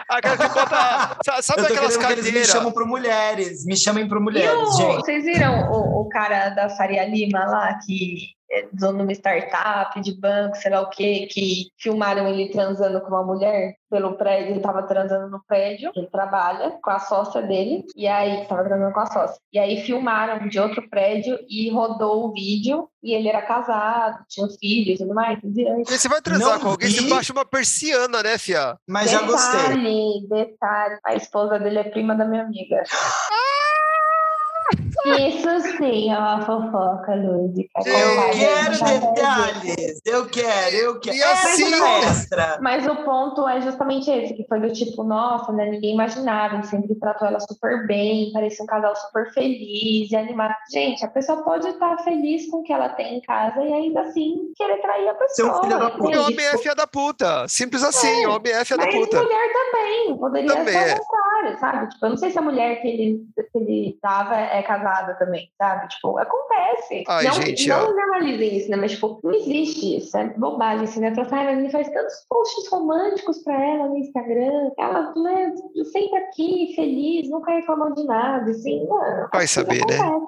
Aquela 0.09 0.37
que 0.37 0.49
bota... 0.49 1.43
Sabe 1.43 1.63
aquelas 1.63 1.97
cadeiras? 1.97 2.27
Eles 2.27 2.41
me 2.41 2.53
chamam 2.53 2.73
pro 2.73 2.87
mulheres, 2.87 3.65
me 3.67 3.77
chamem 3.77 4.09
pro 4.09 4.21
mulheres, 4.21 4.53
o, 4.53 4.77
gente. 4.77 4.97
Vocês 4.97 5.25
viram 5.25 5.71
o, 5.71 6.03
o 6.03 6.09
cara 6.09 6.51
da 6.51 6.69
Faria 6.71 7.05
Lima 7.09 7.45
lá, 7.47 7.79
que 7.87 8.33
dono 8.73 8.99
de 8.99 9.03
uma 9.05 9.13
startup, 9.13 10.01
de 10.01 10.19
banco, 10.19 10.57
sei 10.57 10.71
lá 10.71 10.81
o 10.81 10.91
quê, 10.91 11.27
que 11.31 11.69
filmaram 11.79 12.27
ele 12.27 12.51
transando 12.51 13.01
com 13.01 13.09
uma 13.09 13.23
mulher 13.25 13.75
pelo 13.91 14.15
prédio, 14.15 14.53
ele 14.53 14.61
tava 14.61 14.83
transando 14.85 15.29
no 15.29 15.43
prédio, 15.47 15.93
ele 15.95 16.07
trabalha 16.07 16.79
com 16.83 16.91
a 16.91 16.99
sócia 16.99 17.43
dele, 17.43 17.85
e 17.95 18.09
aí, 18.09 18.47
tava 18.47 18.65
transando 18.65 18.93
com 18.93 19.01
a 19.01 19.07
sócia. 19.07 19.37
E 19.53 19.59
aí 19.59 19.83
filmaram 19.83 20.49
de 20.49 20.59
outro 20.59 20.89
prédio 20.89 21.39
e 21.49 21.71
rodou 21.71 22.27
o 22.27 22.33
vídeo, 22.33 22.89
e 23.03 23.13
ele 23.13 23.29
era 23.29 23.43
casado, 23.43 24.25
tinha 24.29 24.47
filhos 24.59 24.99
e 24.99 25.03
tudo 25.03 25.15
mais. 25.15 25.39
E 25.43 25.85
você 25.85 26.09
vai 26.09 26.23
transar 26.23 26.55
Não 26.55 26.61
com 26.61 26.69
alguém, 26.69 26.89
vi. 26.89 27.01
você 27.01 27.09
baixa 27.09 27.33
uma 27.33 27.45
persiana, 27.45 28.23
né, 28.23 28.39
fia? 28.39 28.77
Mas 28.89 29.11
detalhe, 29.11 29.27
já 29.27 29.33
gostei. 29.33 29.61
Detalhe, 29.61 30.27
detalhe, 30.29 30.99
a 31.05 31.15
esposa 31.15 31.59
dele 31.59 31.79
é 31.79 31.85
prima 31.85 32.15
da 32.15 32.25
minha 32.25 32.43
amiga. 32.45 32.83
Ah! 32.91 33.53
Isso 35.05 35.77
sim 35.79 36.13
é 36.13 36.19
uma 36.19 36.43
fofoca, 36.43 37.15
Lúdica. 37.15 37.81
Eu 37.85 38.31
quero 38.33 38.85
detalhes. 38.85 40.01
Eu 40.05 40.27
quero, 40.27 40.77
eu 40.77 41.01
quero. 41.01 41.17
E 41.17 41.23
assim, 41.23 41.75
extra. 42.07 42.59
Mas 42.61 42.87
o 42.87 42.97
ponto 43.05 43.49
é 43.49 43.61
justamente 43.61 44.11
esse, 44.11 44.35
que 44.35 44.47
foi 44.47 44.61
do 44.61 44.73
tipo, 44.73 45.03
nossa, 45.03 45.53
né? 45.53 45.67
Ninguém 45.71 45.95
imaginava, 45.95 46.55
ele 46.55 46.67
sempre 46.67 46.95
tratou 46.95 47.27
ela 47.27 47.41
super 47.41 47.87
bem, 47.87 48.31
parecia 48.33 48.63
um 48.63 48.67
casal 48.67 48.95
super 48.97 49.33
feliz 49.33 50.11
e 50.11 50.17
animado. 50.17 50.55
Gente, 50.71 51.05
a 51.05 51.09
pessoa 51.09 51.43
pode 51.43 51.67
estar 51.69 51.97
feliz 52.05 52.49
com 52.49 52.59
o 52.59 52.63
que 52.63 52.73
ela 52.73 52.89
tem 52.91 53.19
em 53.19 53.21
casa 53.23 53.61
e 53.61 53.73
ainda 53.73 54.03
assim 54.03 54.53
querer 54.57 54.81
trair 54.81 55.09
a 55.09 55.15
pessoa. 55.15 55.63
filho 55.63 55.79
da 55.79 55.91
puta. 55.91 56.11
E 56.11 56.19
homem 56.19 56.47
é 56.47 56.75
da 56.75 56.87
puta. 56.87 57.49
Simples 57.49 57.83
assim, 57.83 58.27
homem 58.27 58.53
é 58.53 58.65
filha 58.65 58.79
da 58.79 58.87
Mas 58.87 58.95
puta. 58.95 59.23
mulher 59.23 59.53
também, 59.53 60.17
poderia 60.17 60.49
Também 60.49 60.75
ser 60.75 60.91
é. 60.91 60.95
o 60.95 60.99
contrário, 60.99 61.59
sabe? 61.59 61.89
Tipo, 61.89 62.07
eu 62.07 62.11
não 62.11 62.17
sei 62.17 62.31
se 62.31 62.39
a 62.39 62.43
mulher 62.43 62.81
que 62.81 62.89
ele, 62.89 63.27
que 63.35 63.59
ele 63.59 63.99
dava 64.03 64.37
é 64.37 64.62
casada 64.63 65.15
também, 65.15 65.49
sabe? 65.59 65.89
Tipo, 65.89 66.19
acontece. 66.19 67.05
Ai, 67.09 67.25
não, 67.25 67.33
gente, 67.33 67.69
não 67.69 67.89
ó. 67.91 67.93
normalizem 67.93 68.57
isso, 68.57 68.71
né? 68.71 68.77
Mas, 68.77 68.93
tipo, 68.93 69.21
não 69.23 69.33
existe 69.33 69.97
isso. 69.99 70.17
É 70.17 70.25
bobagem, 70.37 70.85
assim, 70.85 71.01
né? 71.01 71.15
Fala 71.15 71.29
"Ai, 71.33 71.45
mas 71.47 71.59
ele 71.59 71.71
faz 71.71 71.89
tantos 71.91 72.15
posts 72.29 72.69
românticos 72.71 73.39
pra 73.43 73.55
ela 73.55 73.89
no 73.89 73.97
Instagram. 73.99 74.71
Ela, 74.79 75.13
né, 75.17 75.53
sempre 75.93 76.17
aqui, 76.19 76.73
feliz, 76.75 77.29
nunca 77.31 77.53
reclamou 77.53 77.93
de 77.95 78.05
nada, 78.05 78.51
assim, 78.51 78.87
mano. 78.87 79.29
Vai 79.33 79.47
saber, 79.47 79.81
coisas 79.85 80.01
né? 80.01 80.21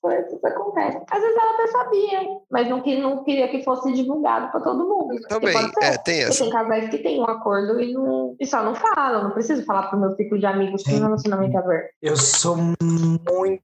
coisas 0.00 0.44
acontecem. 0.44 1.02
Às 1.10 1.20
vezes 1.20 1.36
ela 1.36 1.54
até 1.54 1.66
sabia, 1.68 2.20
mas 2.50 2.68
não, 2.68 2.80
que- 2.80 2.98
não 3.00 3.24
queria 3.24 3.48
que 3.48 3.62
fosse 3.62 3.92
divulgado 3.92 4.50
pra 4.50 4.60
todo 4.60 4.88
mundo. 4.88 5.20
Também, 5.28 5.56
é, 5.82 5.96
tem 5.98 6.22
essa. 6.22 6.44
tem 6.44 6.52
casais 6.52 6.88
que 6.88 6.98
têm 6.98 7.20
um 7.20 7.24
acordo 7.24 7.80
e, 7.80 7.92
não, 7.92 8.36
e 8.38 8.46
só 8.46 8.62
não 8.62 8.74
falam. 8.74 9.24
Não 9.24 9.30
preciso 9.32 9.64
falar 9.64 9.88
pro 9.88 9.98
meu 9.98 10.10
ciclo 10.12 10.38
de 10.38 10.46
amigos 10.46 10.82
que 10.82 10.90
o 10.90 10.94
Sim. 10.96 11.02
relacionamento 11.02 11.56
é 11.56 11.60
aberto. 11.60 11.90
Eu 12.02 12.16
sou 12.16 12.56
muito. 12.56 13.62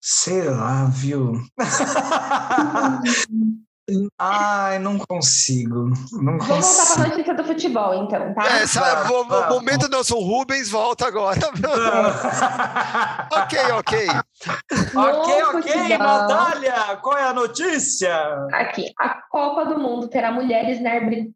Sei 0.00 0.44
lá, 0.44 0.86
viu? 0.86 1.32
Ai, 4.18 4.78
não 4.78 4.98
consigo. 4.98 5.90
Não 6.12 6.38
Vamos 6.38 6.46
voltar 6.46 6.64
consigo. 6.64 6.94
pra 7.00 7.08
notícia 7.08 7.34
do 7.34 7.44
futebol, 7.44 7.94
então, 8.04 8.34
tá? 8.34 8.44
É, 8.46 8.66
sabe, 8.66 9.08
Vamos, 9.08 9.26
o 9.26 9.40
vamos. 9.40 9.54
momento 9.54 9.88
Nelson 9.88 10.18
Rubens 10.18 10.68
volta 10.70 11.06
agora. 11.06 11.38
ok, 13.32 13.58
ok. 13.72 14.08
ok, 14.08 14.88
No 14.94 15.00
ok, 15.02 15.42
futebol, 15.62 15.98
Natália, 15.98 16.96
qual 17.02 17.16
é 17.18 17.24
a 17.24 17.32
notícia? 17.32 18.14
Aqui, 18.52 18.86
a 18.98 19.20
Copa 19.30 19.64
do 19.66 19.78
Mundo 19.78 20.08
terá 20.08 20.30
mulheres 20.32 20.80
na 20.82 20.90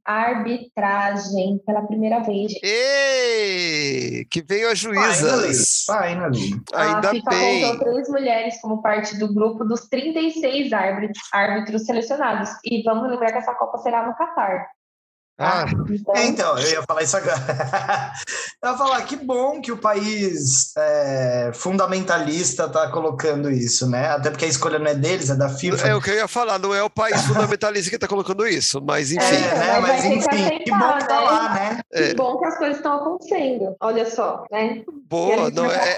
arbitragem 0.05 1.59
pela 1.67 1.83
primeira 1.87 2.21
vez. 2.21 2.53
Ei, 2.63 4.25
que 4.31 4.43
as 4.71 4.81
Finally, 4.81 5.01
juízas. 5.01 5.85
finally. 5.87 6.61
Ainda 6.75 7.09
a 7.09 7.11
FIFA 7.13 7.31
bem. 7.31 7.79
três 7.79 8.09
mulheres 8.09 8.61
como 8.61 8.83
parte 8.83 9.17
do 9.19 9.33
grupo 9.33 9.65
dos 9.65 9.83
36 9.89 10.73
árbitros, 10.73 11.19
árbitros 11.33 11.85
selecionados. 11.85 12.44
E 12.65 12.83
vamos 12.85 13.09
lembrar 13.09 13.33
que 13.33 13.39
essa 13.39 13.55
Copa 13.55 13.79
será 13.79 14.07
no 14.07 14.15
Catar. 14.15 14.69
Ah, 15.39 15.65
Então, 15.67 16.15
É, 16.15 16.27
Então, 16.27 16.59
eu 16.59 16.71
ia 16.71 16.83
falar 16.83 17.03
isso 17.03 17.17
agora. 17.17 17.35
eu 18.63 18.71
ia 18.71 18.79
falar 18.79 19.03
que 19.03 19.17
bom 19.17 19.61
que 19.61 19.73
o 19.73 19.77
país 19.77 20.73
é, 20.77 21.51
fundamentalista 21.55 22.65
está 22.65 22.89
colocando 22.89 23.51
isso, 23.51 23.89
né? 23.89 24.11
Até 24.11 24.31
porque 24.31 24.45
a 24.45 24.49
escolha 24.49 24.79
não 24.79 24.87
é 24.87 24.95
deles, 24.95 25.31
é 25.31 25.35
da 25.35 25.49
FIFA. 25.49 25.89
é 25.89 25.95
o 25.95 26.01
que 26.01 26.11
eu 26.11 26.15
ia 26.15 26.29
falar, 26.29 26.59
não 26.59 26.73
é 26.73 26.83
o 26.83 26.91
país 26.91 27.23
fundamentalista 27.27 27.91
que 27.91 27.97
está 27.97 28.07
colocando 28.07 28.47
isso, 28.47 28.81
mas 28.81 29.11
enfim. 29.11 29.35
É, 29.35 29.55
né? 29.59 29.81
Mas 29.81 30.03
ter 30.03 30.09
que 30.09 30.15
enfim, 30.17 30.59
que 30.65 30.71
bom 30.71 30.99
que 30.99 31.07
tá 31.07 31.19
aceitar, 31.19 31.21
lá, 31.21 31.55
né? 31.55 31.71
né? 31.71 31.81
É. 31.93 32.09
que 32.09 32.15
bom 32.15 32.39
que 32.39 32.47
as 32.47 32.59
coisas 32.59 32.77
estão 32.77 32.95
acontecendo. 32.95 33.77
Olha 33.81 34.11
só, 34.11 34.45
né? 34.51 34.83
A 34.87 34.95
Boa, 35.09 35.51
não, 35.51 35.71
é, 35.71 35.97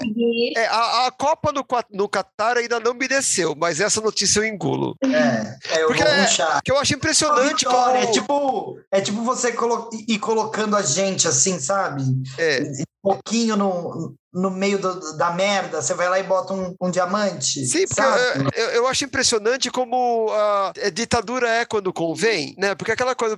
é, 0.56 0.66
a, 0.66 1.06
a 1.06 1.10
Copa 1.10 1.52
no, 1.52 1.64
no 1.92 2.08
Catar 2.08 2.56
ainda 2.56 2.80
não 2.80 2.94
me 2.94 3.06
desceu, 3.06 3.54
mas 3.56 3.80
essa 3.80 4.00
notícia 4.00 4.40
eu 4.40 4.44
engulo. 4.44 4.96
É, 5.02 5.76
é 5.76 5.82
eu 5.82 5.88
Porque 5.88 6.02
vou 6.02 6.12
é-. 6.12 6.60
Que 6.64 6.72
eu 6.72 6.78
acho 6.78 6.94
impressionante 6.94 7.64
como... 7.64 7.76
Vitória, 7.76 7.98
é 8.00 8.06
tipo, 8.06 8.78
é 8.90 9.00
tipo 9.00 9.25
você 9.26 9.52
colo 9.52 9.90
ir 10.08 10.18
colocando 10.18 10.74
a 10.76 10.82
gente 10.82 11.28
assim, 11.28 11.58
sabe? 11.60 12.02
É, 12.38 12.62
Um 12.62 12.84
pouquinho 13.02 13.56
no, 13.56 14.14
no 14.32 14.50
meio 14.50 14.78
do- 14.78 15.16
da 15.16 15.30
merda, 15.32 15.82
você 15.82 15.92
vai 15.94 16.08
lá 16.08 16.18
e 16.18 16.22
bota 16.22 16.52
um, 16.54 16.74
um 16.80 16.90
diamante. 16.90 17.66
Sim, 17.66 17.84
porque 17.86 18.60
eu, 18.60 18.64
eu- 18.70 18.86
acho 18.86 19.04
impressionante 19.04 19.70
como 19.70 20.28
a, 20.30 20.72
a 20.84 20.90
ditadura 20.90 21.48
é 21.48 21.64
quando 21.64 21.92
convém, 21.92 22.54
né? 22.58 22.74
Porque 22.74 22.92
aquela 22.92 23.14
coisa, 23.14 23.36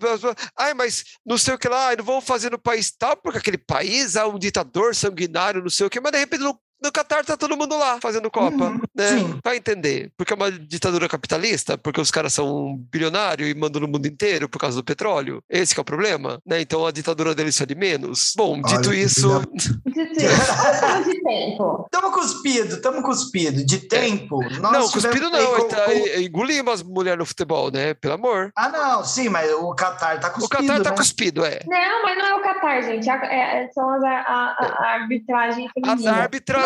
ai, 0.57 0.75
mas 0.75 1.05
não 1.27 1.37
sei 1.39 1.55
o 1.55 1.59
que 1.59 1.69
lá, 1.69 1.95
não 1.97 2.05
vão 2.05 2.21
fazer 2.21 2.51
no 2.51 2.59
país 2.59 2.91
tal, 2.97 3.17
porque 3.17 3.39
aquele 3.39 3.59
país 3.59 4.17
há 4.17 4.27
um 4.27 4.39
ditador 4.39 4.95
sanguinário, 4.95 5.63
não 5.63 5.71
sei 5.71 5.87
o 5.87 5.91
que, 5.91 6.01
mas 6.01 6.13
de 6.13 6.19
repente 6.19 6.43
no, 6.45 6.59
no 6.83 6.93
Catar 6.93 7.25
tá 7.25 7.37
todo 7.37 7.57
mundo 7.57 7.77
lá 7.79 7.99
fazendo 8.01 8.31
Copa, 8.31 8.65
Uhum, 8.65 8.81
né? 8.95 9.09
sim. 9.09 9.39
Vai 9.45 9.57
entender. 9.57 10.11
Porque 10.17 10.33
é 10.33 10.37
uma 10.37 10.51
ditadura 10.51 11.09
capitalista, 11.09 11.77
porque 11.79 12.01
os 12.01 12.11
caras 12.11 12.33
são 12.33 12.77
bilionários 12.93 13.49
e 13.49 13.55
mandam 13.55 13.81
no 13.81 13.89
mundo 13.89 14.07
inteiro 14.07 14.49
por 14.49 14.59
causa 14.59 14.77
do 14.77 14.85
petróleo. 14.85 15.43
Esse 15.49 15.75
que 15.75 15.81
é 15.81 15.83
o 15.83 15.85
problema, 15.85 16.41
né? 16.47 16.61
Então 16.61 16.87
a 16.87 16.91
ditadura 16.91 17.35
deles 17.35 17.61
é 17.61 17.67
de 17.67 17.75
menos. 17.75 18.33
Bom, 18.37 18.61
Olha 18.65 18.77
dito 18.77 18.93
isso, 18.95 19.41
Dito 19.87 20.01
isso, 20.03 21.05
de 21.05 21.23
tempo. 21.23 21.89
Tamo 21.91 22.13
cuspido, 22.13 22.81
tamo 22.81 23.03
cuspido. 23.03 23.65
De 23.65 23.79
tempo. 23.89 24.41
nós 24.61 24.73
não, 24.73 24.89
cuspido 24.91 25.31
não, 25.31 25.47
com- 25.57 25.57
é, 25.67 25.69
tá, 25.69 25.85
com- 25.85 25.91
é, 25.93 26.21
engolimos 26.23 26.75
as 26.75 26.83
mulheres 26.83 27.19
no 27.19 27.27
futebol, 27.27 27.71
né? 27.71 27.95
Pelo 27.95 28.15
amor. 28.15 28.51
Ah, 28.57 28.69
não, 28.69 29.05
sim, 29.05 29.29
mas 29.29 29.51
o 29.53 29.75
Qatar 29.75 30.21
tá 30.21 30.29
O 30.29 30.33
cuspido. 30.33 30.67
Catar 30.67 30.83
tá 30.83 30.91
né? 30.91 30.97
cuspido, 30.97 31.45
é. 31.45 31.61
Não, 31.67 32.03
mas 32.03 32.17
não 32.19 32.27
é 32.27 32.35
o 32.35 32.43
Qatar, 32.43 32.83
gente. 32.83 33.09
A- 33.09 33.25
é- 33.27 33.69
são 33.73 33.91
as, 33.91 34.03
a, 34.03 34.09
a- 34.11 34.77
a 34.81 34.87
arbitragem 35.01 35.67
As 35.67 35.73
feminina. 35.73 36.13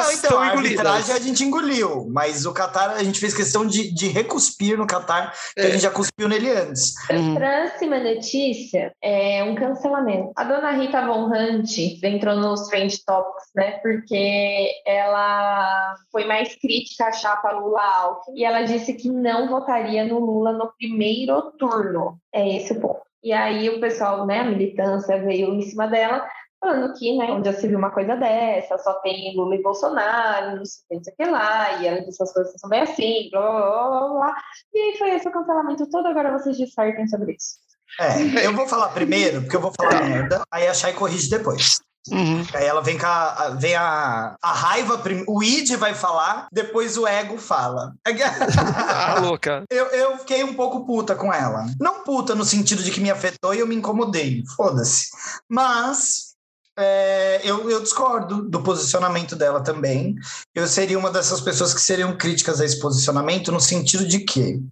Não, 0.03 0.12
então, 0.12 0.30
estão 0.30 0.40
a 0.40 0.48
engolidas. 0.48 0.86
arbitragem 0.86 1.14
a 1.14 1.18
gente 1.26 1.44
engoliu, 1.44 2.09
mas 2.11 2.44
o 2.46 2.53
Qatar, 2.53 2.90
a 2.90 3.03
gente 3.03 3.18
fez 3.20 3.34
questão 3.34 3.66
de, 3.66 3.92
de 3.94 4.09
recuspir 4.09 4.76
no 4.76 4.86
Qatar, 4.86 5.32
que 5.55 5.61
a 5.61 5.64
É. 5.64 5.70
gente 5.72 5.82
já 5.82 5.90
cuspiu 5.90 6.28
nele 6.28 6.50
antes. 6.50 6.94
Uhum. 7.11 7.34
Próxima 7.34 7.98
notícia 7.98 8.92
é 9.03 9.42
um 9.44 9.55
cancelamento. 9.55 10.32
A 10.36 10.44
dona 10.44 10.72
Rita 10.72 11.05
Von 11.07 11.26
Hunt 11.26 11.78
entrou 12.03 12.36
nos 12.36 12.66
Trend 12.68 12.94
Topics, 13.07 13.44
né? 13.55 13.72
Porque 13.82 14.70
ela 14.86 15.94
foi 16.11 16.24
mais 16.24 16.55
crítica 16.57 17.07
à 17.07 17.12
chapa 17.12 17.50
Lula-Alckmin 17.53 18.38
e 18.40 18.44
ela 18.44 18.62
disse 18.62 18.94
que 18.94 19.09
não 19.09 19.48
votaria 19.48 20.05
no 20.05 20.18
Lula 20.18 20.53
no 20.53 20.72
primeiro 20.78 21.53
turno. 21.59 22.18
É 22.32 22.57
esse 22.57 22.72
o 22.72 22.80
ponto. 22.80 23.00
E 23.24 23.32
aí 23.32 23.68
o 23.70 23.78
pessoal, 23.78 24.26
né, 24.26 24.40
a 24.40 24.44
militância 24.44 25.16
veio 25.22 25.55
em 25.55 25.62
cima 25.62 25.86
dela, 25.86 26.26
falando 26.62 26.94
que, 26.94 27.16
né, 27.18 27.26
onde 27.32 27.50
já 27.50 27.58
se 27.58 27.66
viu 27.66 27.76
uma 27.76 27.90
coisa 27.90 28.14
dessa, 28.16 28.78
só 28.78 28.94
tem 29.00 29.36
Lula 29.36 29.56
e 29.56 29.62
Bolsonaro, 29.62 30.56
não 30.56 30.64
sei 30.64 30.82
o 30.84 30.88
que, 30.88 30.94
não 30.96 31.04
sei 31.04 31.12
o 31.12 31.16
que 31.16 31.24
lá, 31.30 31.72
e 31.82 31.86
ela 31.88 32.00
disse 32.02 32.22
as 32.22 32.32
coisas 32.32 32.54
são 32.58 32.70
bem 32.70 32.80
assim, 32.82 33.28
blá, 33.30 33.40
blá, 33.42 34.08
blá. 34.08 34.34
E 34.72 34.78
aí 34.78 34.96
foi 34.98 35.10
esse 35.10 35.28
o 35.28 35.32
cancelamento 35.32 35.90
todo, 35.90 36.06
agora 36.06 36.38
vocês 36.38 36.56
dissertem 36.56 37.06
sobre 37.08 37.32
isso. 37.32 37.56
É, 38.00 38.46
eu 38.46 38.54
vou 38.54 38.66
falar 38.66 38.88
primeiro, 38.88 39.42
porque 39.42 39.56
eu 39.56 39.60
vou 39.60 39.72
falar 39.76 40.02
merda, 40.04 40.42
aí 40.50 40.66
a 40.68 40.72
Chay 40.72 40.92
corrige 40.94 41.28
depois. 41.28 41.80
Uhum. 42.10 42.44
Aí 42.54 42.64
ela 42.66 42.80
vem 42.80 42.98
com 42.98 43.06
a, 43.06 43.32
a- 43.32 43.48
vem 43.50 43.76
a, 43.76 44.34
a 44.42 44.52
raiva, 44.52 44.98
prim- 44.98 45.24
o 45.28 45.40
id 45.42 45.76
vai 45.76 45.94
falar, 45.94 46.48
depois 46.50 46.96
o 46.98 47.06
ego 47.06 47.38
fala. 47.38 47.92
Ah, 48.04 49.20
louca. 49.22 49.62
Eu, 49.70 49.86
eu 49.86 50.18
fiquei 50.18 50.42
um 50.42 50.54
pouco 50.54 50.84
puta 50.84 51.14
com 51.14 51.32
ela. 51.32 51.64
Não 51.80 52.02
puta 52.02 52.34
no 52.34 52.44
sentido 52.44 52.82
de 52.82 52.90
que 52.90 53.00
me 53.00 53.08
afetou 53.10 53.54
e 53.54 53.60
eu 53.60 53.68
me 53.68 53.76
incomodei. 53.76 54.42
Foda-se. 54.56 55.10
Mas 55.48 56.32
é, 56.79 57.41
eu, 57.45 57.70
eu 57.70 57.83
discordo 57.83 58.49
do 58.49 58.62
posicionamento 58.62 59.37
dela 59.37 59.62
também. 59.62 60.16
Eu 60.55 60.66
seria 60.66 60.99
uma 60.99 61.11
dessas 61.11 61.41
pessoas 61.41 61.75
que 61.75 61.81
seriam 61.81 62.16
críticas 62.16 62.61
a 62.61 62.64
esse 62.64 62.81
posicionamento 62.81 63.53
no 63.53 63.61
sentido 63.61 64.07
de 64.07 64.20
que 64.20 64.62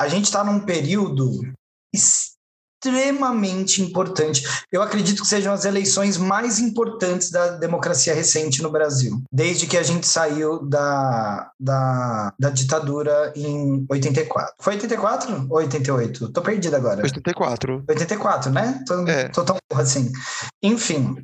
a 0.00 0.08
gente 0.08 0.24
está 0.24 0.42
num 0.42 0.60
período 0.60 1.40
extremamente 2.82 3.82
importante. 3.82 4.42
Eu 4.70 4.82
acredito 4.82 5.22
que 5.22 5.28
sejam 5.28 5.52
as 5.52 5.64
eleições 5.64 6.16
mais 6.16 6.58
importantes 6.58 7.30
da 7.30 7.48
democracia 7.56 8.14
recente 8.14 8.62
no 8.62 8.70
Brasil, 8.70 9.20
desde 9.32 9.66
que 9.66 9.76
a 9.76 9.82
gente 9.82 10.06
saiu 10.06 10.64
da, 10.64 11.50
da, 11.58 12.32
da 12.38 12.50
ditadura 12.50 13.32
em 13.36 13.84
84. 13.90 14.54
Foi 14.60 14.74
84 14.74 15.46
ou 15.50 15.56
88? 15.58 16.32
Tô 16.32 16.42
perdido 16.42 16.76
agora. 16.76 17.02
84. 17.02 17.84
84, 17.88 18.52
né? 18.52 18.82
Tô, 18.86 19.06
É. 19.06 19.28
tô 19.28 19.44
tão 19.44 19.56
assim. 19.74 20.10
Enfim. 20.62 21.16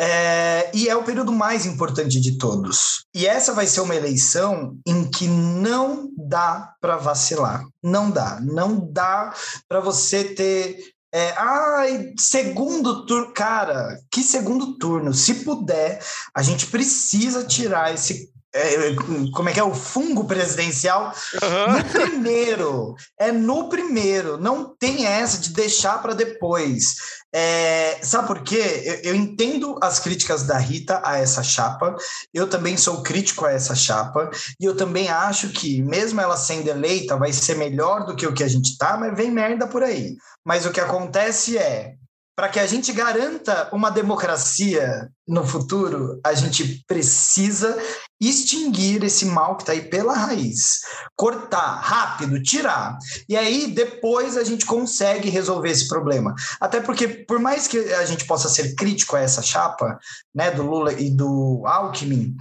é, 0.00 0.70
e 0.74 0.88
é 0.88 0.96
o 0.96 1.02
período 1.04 1.30
mais 1.32 1.66
importante 1.66 2.18
de 2.20 2.38
todos. 2.38 3.04
E 3.14 3.26
essa 3.26 3.52
vai 3.52 3.66
ser 3.66 3.80
uma 3.80 3.94
eleição 3.94 4.76
em 4.86 5.04
que 5.04 5.28
não 5.28 6.08
dá 6.16 6.72
para 6.80 6.96
vacilar. 6.96 7.62
Não 7.82 8.10
dá. 8.10 8.40
Não 8.40 8.88
dá 8.90 9.32
para 9.68 9.80
você 9.80 10.24
ter. 10.24 10.78
É, 11.16 11.34
ai, 11.38 12.12
segundo 12.18 13.06
turno. 13.06 13.32
Cara, 13.32 13.98
que 14.10 14.22
segundo 14.22 14.76
turno? 14.76 15.14
Se 15.14 15.36
puder, 15.36 15.98
a 16.34 16.42
gente 16.42 16.66
precisa 16.66 17.42
tirar 17.42 17.94
esse 17.94 18.30
é, 18.56 18.94
como 19.32 19.48
é 19.48 19.52
que 19.52 19.60
é? 19.60 19.64
O 19.64 19.74
fungo 19.74 20.24
presidencial 20.24 21.12
uhum. 21.42 21.72
no 21.76 21.84
primeiro. 21.84 22.94
É 23.18 23.30
no 23.30 23.68
primeiro. 23.68 24.38
Não 24.38 24.74
tem 24.76 25.06
essa 25.06 25.38
de 25.38 25.50
deixar 25.50 26.00
para 26.00 26.14
depois. 26.14 26.96
É, 27.34 27.98
sabe 28.02 28.28
por 28.28 28.42
quê? 28.42 28.82
Eu, 28.84 29.12
eu, 29.12 29.14
entendo 29.14 29.78
as 29.82 29.98
críticas 29.98 30.44
da 30.44 30.56
Rita 30.56 31.02
a 31.04 31.18
essa 31.18 31.42
chapa. 31.42 31.94
Eu 32.32 32.48
também 32.48 32.76
sou 32.76 33.02
crítico 33.02 33.44
a 33.44 33.52
essa 33.52 33.74
chapa. 33.74 34.30
E 34.58 34.64
eu 34.64 34.76
também 34.76 35.08
acho 35.08 35.50
que 35.50 35.82
mesmo 35.82 36.20
ela 36.20 36.36
sendo 36.36 36.68
eleita 36.68 37.16
vai 37.16 37.32
ser 37.32 37.56
melhor 37.56 38.06
do 38.06 38.16
que 38.16 38.26
o 38.26 38.32
que 38.32 38.42
a 38.42 38.48
gente 38.48 38.78
tá 38.78 38.96
mas 38.96 39.16
vem 39.16 39.30
merda 39.30 39.66
por 39.66 39.82
aí. 39.82 40.16
Mas 40.44 40.64
o 40.64 40.70
que 40.70 40.80
acontece 40.80 41.58
é 41.58 41.94
para 42.36 42.50
que 42.50 42.60
a 42.60 42.66
gente 42.66 42.92
garanta 42.92 43.70
uma 43.72 43.90
democracia 43.90 45.10
no 45.26 45.44
futuro, 45.46 46.20
a 46.22 46.34
gente 46.34 46.84
precisa 46.86 47.76
extinguir 48.20 49.02
esse 49.02 49.24
mal 49.24 49.56
que 49.56 49.62
está 49.62 49.72
aí 49.72 49.80
pela 49.88 50.12
raiz, 50.12 50.82
cortar 51.16 51.80
rápido, 51.80 52.42
tirar. 52.42 52.98
E 53.26 53.34
aí 53.34 53.68
depois 53.68 54.36
a 54.36 54.44
gente 54.44 54.66
consegue 54.66 55.30
resolver 55.30 55.70
esse 55.70 55.88
problema. 55.88 56.34
Até 56.60 56.78
porque, 56.78 57.08
por 57.08 57.38
mais 57.38 57.66
que 57.66 57.78
a 57.94 58.04
gente 58.04 58.26
possa 58.26 58.50
ser 58.50 58.74
crítico 58.74 59.16
a 59.16 59.20
essa 59.20 59.40
chapa, 59.40 59.98
né, 60.34 60.50
do 60.50 60.62
Lula 60.62 60.92
e 60.92 61.10
do 61.10 61.62
Alckmin, 61.66 62.36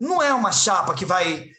não 0.00 0.22
é 0.22 0.32
uma 0.32 0.52
chapa 0.52 0.94
que 0.94 1.04
vai 1.04 1.50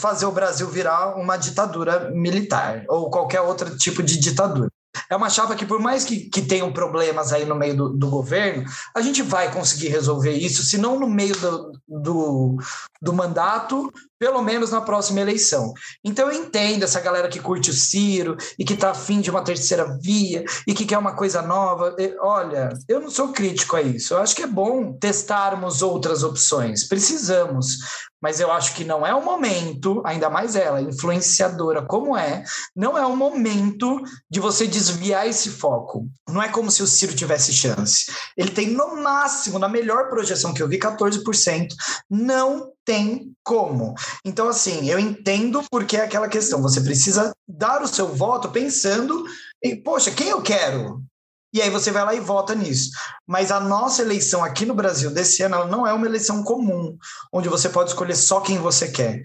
fazer 0.00 0.26
o 0.26 0.32
Brasil 0.32 0.68
virar 0.68 1.16
uma 1.16 1.36
ditadura 1.36 2.10
militar 2.10 2.84
ou 2.88 3.10
qualquer 3.10 3.40
outro 3.40 3.76
tipo 3.78 4.02
de 4.02 4.18
ditadura. 4.18 4.70
É 5.08 5.16
uma 5.16 5.30
chapa 5.30 5.54
que, 5.54 5.66
por 5.66 5.78
mais 5.78 6.04
que, 6.04 6.28
que 6.28 6.42
tenham 6.42 6.72
problemas 6.72 7.32
aí 7.32 7.44
no 7.44 7.54
meio 7.54 7.76
do, 7.76 7.88
do 7.90 8.10
governo, 8.10 8.64
a 8.94 9.00
gente 9.00 9.22
vai 9.22 9.52
conseguir 9.52 9.88
resolver 9.88 10.32
isso, 10.32 10.62
se 10.62 10.78
não 10.78 10.98
no 10.98 11.08
meio 11.08 11.34
do, 11.36 11.72
do, 11.88 12.56
do 13.00 13.12
mandato, 13.12 13.92
pelo 14.20 14.42
menos 14.42 14.70
na 14.70 14.82
próxima 14.82 15.20
eleição. 15.20 15.72
Então 16.04 16.30
eu 16.30 16.44
entendo 16.44 16.82
essa 16.82 17.00
galera 17.00 17.28
que 17.28 17.40
curte 17.40 17.70
o 17.70 17.74
Ciro 17.74 18.36
e 18.58 18.64
que 18.66 18.74
está 18.74 18.90
afim 18.90 19.22
de 19.22 19.30
uma 19.30 19.42
terceira 19.42 19.96
via 19.98 20.44
e 20.66 20.74
que 20.74 20.84
quer 20.84 20.98
uma 20.98 21.14
coisa 21.14 21.40
nova. 21.40 21.96
Olha, 22.20 22.68
eu 22.86 23.00
não 23.00 23.10
sou 23.10 23.28
crítico 23.32 23.76
a 23.76 23.82
isso. 23.82 24.12
Eu 24.12 24.18
acho 24.18 24.36
que 24.36 24.42
é 24.42 24.46
bom 24.46 24.92
testarmos 24.92 25.80
outras 25.80 26.22
opções. 26.22 26.86
Precisamos. 26.86 27.78
Mas 28.20 28.38
eu 28.38 28.52
acho 28.52 28.74
que 28.74 28.84
não 28.84 29.06
é 29.06 29.14
o 29.14 29.24
momento, 29.24 30.02
ainda 30.04 30.28
mais 30.28 30.54
ela, 30.54 30.82
influenciadora 30.82 31.80
como 31.80 32.14
é, 32.14 32.44
não 32.76 32.98
é 32.98 33.06
o 33.06 33.16
momento 33.16 34.02
de 34.30 34.38
você 34.38 34.66
desviar 34.66 35.26
esse 35.26 35.48
foco. 35.48 36.06
Não 36.28 36.42
é 36.42 36.48
como 36.48 36.70
se 36.70 36.82
o 36.82 36.86
Ciro 36.86 37.14
tivesse 37.14 37.50
chance. 37.52 38.12
Ele 38.36 38.50
tem, 38.50 38.68
no 38.68 38.96
máximo, 39.02 39.58
na 39.58 39.70
melhor 39.70 40.10
projeção 40.10 40.52
que 40.52 40.62
eu 40.62 40.68
vi, 40.68 40.78
14%. 40.78 41.68
Não 42.10 42.70
tem 42.84 43.32
como. 43.44 43.94
Então, 44.24 44.48
assim, 44.48 44.88
eu 44.88 44.98
entendo 44.98 45.62
porque 45.70 45.96
é 45.96 46.04
aquela 46.04 46.28
questão. 46.28 46.62
Você 46.62 46.80
precisa 46.80 47.32
dar 47.48 47.82
o 47.82 47.88
seu 47.88 48.08
voto 48.08 48.50
pensando 48.50 49.24
em, 49.62 49.80
poxa, 49.82 50.10
quem 50.10 50.28
eu 50.28 50.42
quero? 50.42 51.02
E 51.52 51.60
aí 51.60 51.68
você 51.68 51.90
vai 51.90 52.04
lá 52.04 52.14
e 52.14 52.20
vota 52.20 52.54
nisso. 52.54 52.90
Mas 53.26 53.50
a 53.50 53.58
nossa 53.58 54.02
eleição 54.02 54.44
aqui 54.44 54.64
no 54.64 54.74
Brasil 54.74 55.10
desse 55.10 55.42
ano 55.42 55.66
não 55.66 55.86
é 55.86 55.92
uma 55.92 56.06
eleição 56.06 56.44
comum, 56.44 56.96
onde 57.32 57.48
você 57.48 57.68
pode 57.68 57.90
escolher 57.90 58.14
só 58.14 58.40
quem 58.40 58.58
você 58.58 58.90
quer. 58.90 59.22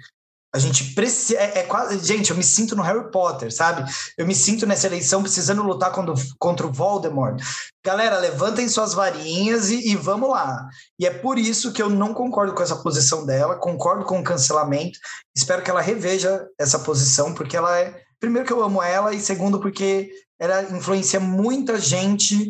A 0.56 0.60
gente 0.60 0.94
precisa. 0.94 1.38
É, 1.38 1.60
é, 1.60 1.64
quase. 1.64 2.00
Gente, 2.00 2.32
eu 2.32 2.38
me 2.38 2.44
sinto 2.44 2.78
no 2.78 2.82
Harry 2.82 3.12
Potter, 3.12 3.54
sabe? 3.54 3.84
Eu 4.18 4.26
me 4.26 4.34
sinto 4.34 4.66
nessa 4.66 4.88
eleição 4.88 5.22
precisando 5.22 5.62
lutar 5.62 5.92
contra, 5.92 6.14
contra 6.40 6.66
o 6.66 6.72
Voldemort. 6.72 7.44
Galera, 7.86 8.18
levantem 8.20 8.70
suas 8.70 8.94
varinhas 8.94 9.70
e, 9.70 9.92
e, 9.92 9.98
vamos 9.98 10.30
lá. 10.30 10.66
E 10.98 11.06
é 11.06 11.10
por 11.10 11.38
isso 11.38 11.74
que 11.74 11.82
eu 11.82 11.90
não 11.90 12.14
concordo 12.14 12.54
com 12.54 12.64
essa 12.64 12.78
posição 12.78 13.26
dela, 13.26 13.58
concordo 13.58 14.06
com 14.06 14.18
o 14.18 14.24
cancelamento. 14.24 14.98
Espero 15.36 15.62
que 15.62 15.70
ela 15.70 15.82
reveja 15.82 16.48
essa 16.58 16.80
posição, 16.80 17.34
porque 17.34 17.58
ela 17.58 17.78
é. 17.78 18.02
Primeiro, 18.18 18.48
que 18.48 18.54
eu 18.54 18.64
amo 18.64 18.82
ela, 18.82 19.14
e 19.14 19.20
segundo, 19.20 19.60
porque 19.60 20.10
ela 20.40 20.64
influencia 20.64 21.20
muita 21.20 21.78
gente 21.78 22.50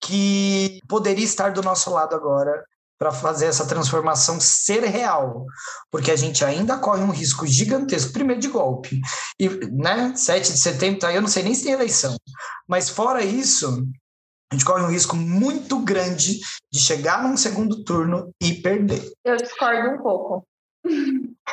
que 0.00 0.80
poderia 0.88 1.24
estar 1.24 1.52
do 1.52 1.62
nosso 1.62 1.90
lado 1.90 2.14
agora 2.16 2.64
para 3.02 3.10
fazer 3.10 3.46
essa 3.46 3.66
transformação 3.66 4.38
ser 4.38 4.84
real, 4.84 5.44
porque 5.90 6.08
a 6.08 6.14
gente 6.14 6.44
ainda 6.44 6.78
corre 6.78 7.02
um 7.02 7.10
risco 7.10 7.44
gigantesco, 7.44 8.12
primeiro 8.12 8.40
de 8.40 8.46
golpe, 8.46 9.00
e, 9.40 9.48
né, 9.72 10.14
7 10.14 10.52
de 10.52 10.58
setembro, 10.60 11.00
tá, 11.00 11.12
eu 11.12 11.20
não 11.20 11.26
sei 11.26 11.42
nem 11.42 11.52
se 11.52 11.64
tem 11.64 11.72
eleição, 11.72 12.14
mas 12.64 12.88
fora 12.88 13.24
isso, 13.24 13.84
a 14.52 14.54
gente 14.54 14.64
corre 14.64 14.84
um 14.84 14.88
risco 14.88 15.16
muito 15.16 15.80
grande 15.80 16.38
de 16.72 16.78
chegar 16.78 17.24
num 17.24 17.36
segundo 17.36 17.82
turno 17.82 18.30
e 18.40 18.54
perder. 18.54 19.02
Eu 19.24 19.36
discordo 19.36 19.96
um 19.96 19.98
pouco. 20.00 20.46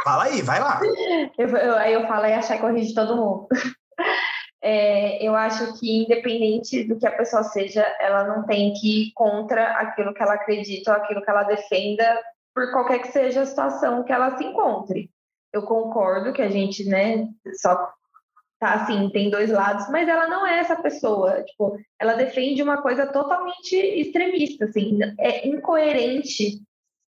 Fala 0.04 0.26
aí, 0.26 0.44
vai 0.44 0.60
lá. 0.60 0.80
Eu, 1.36 1.48
eu, 1.48 1.78
aí 1.78 1.94
eu 1.94 2.06
falo 2.08 2.26
e 2.26 2.34
achar 2.34 2.56
que 2.56 2.62
corrige 2.62 2.94
todo 2.94 3.16
mundo. 3.16 3.48
É, 4.62 5.24
eu 5.26 5.36
acho 5.36 5.80
que, 5.80 6.04
independente 6.04 6.84
do 6.84 6.98
que 6.98 7.08
a 7.08 7.16
pessoa 7.16 7.44
seja, 7.44 7.82
ela 8.00 8.24
não 8.26 8.46
tem 8.46 8.74
que 8.74 9.04
ir 9.04 9.12
contra 9.14 9.74
aquilo 9.74 10.14
que 10.14 10.22
ela 10.22 10.34
acredita 10.34 10.92
ou 10.92 10.98
aquilo 10.98 11.22
que 11.22 11.30
ela 11.30 11.44
defenda, 11.44 12.22
por 12.54 12.72
qualquer 12.72 13.00
que 13.00 13.08
seja 13.10 13.42
a 13.42 13.46
situação 13.46 14.04
que 14.04 14.12
ela 14.12 14.38
se 14.38 14.44
encontre. 14.44 15.10
Eu 15.54 15.64
concordo 15.64 16.34
que 16.34 16.42
a 16.42 16.50
gente, 16.50 16.84
né, 16.86 17.28
só 17.62 17.92
tá 18.60 18.74
assim, 18.74 19.10
tem 19.10 19.30
dois 19.30 19.50
lados, 19.50 19.90
mas 19.90 20.08
ela 20.08 20.28
não 20.28 20.46
é 20.46 20.60
essa 20.60 20.76
pessoa, 20.76 21.42
tipo, 21.44 21.78
ela 21.98 22.16
defende 22.16 22.62
uma 22.62 22.82
coisa 22.82 23.08
totalmente 23.08 23.74
extremista, 23.74 24.66
assim, 24.66 25.00
é 25.18 25.48
incoerente 25.48 26.62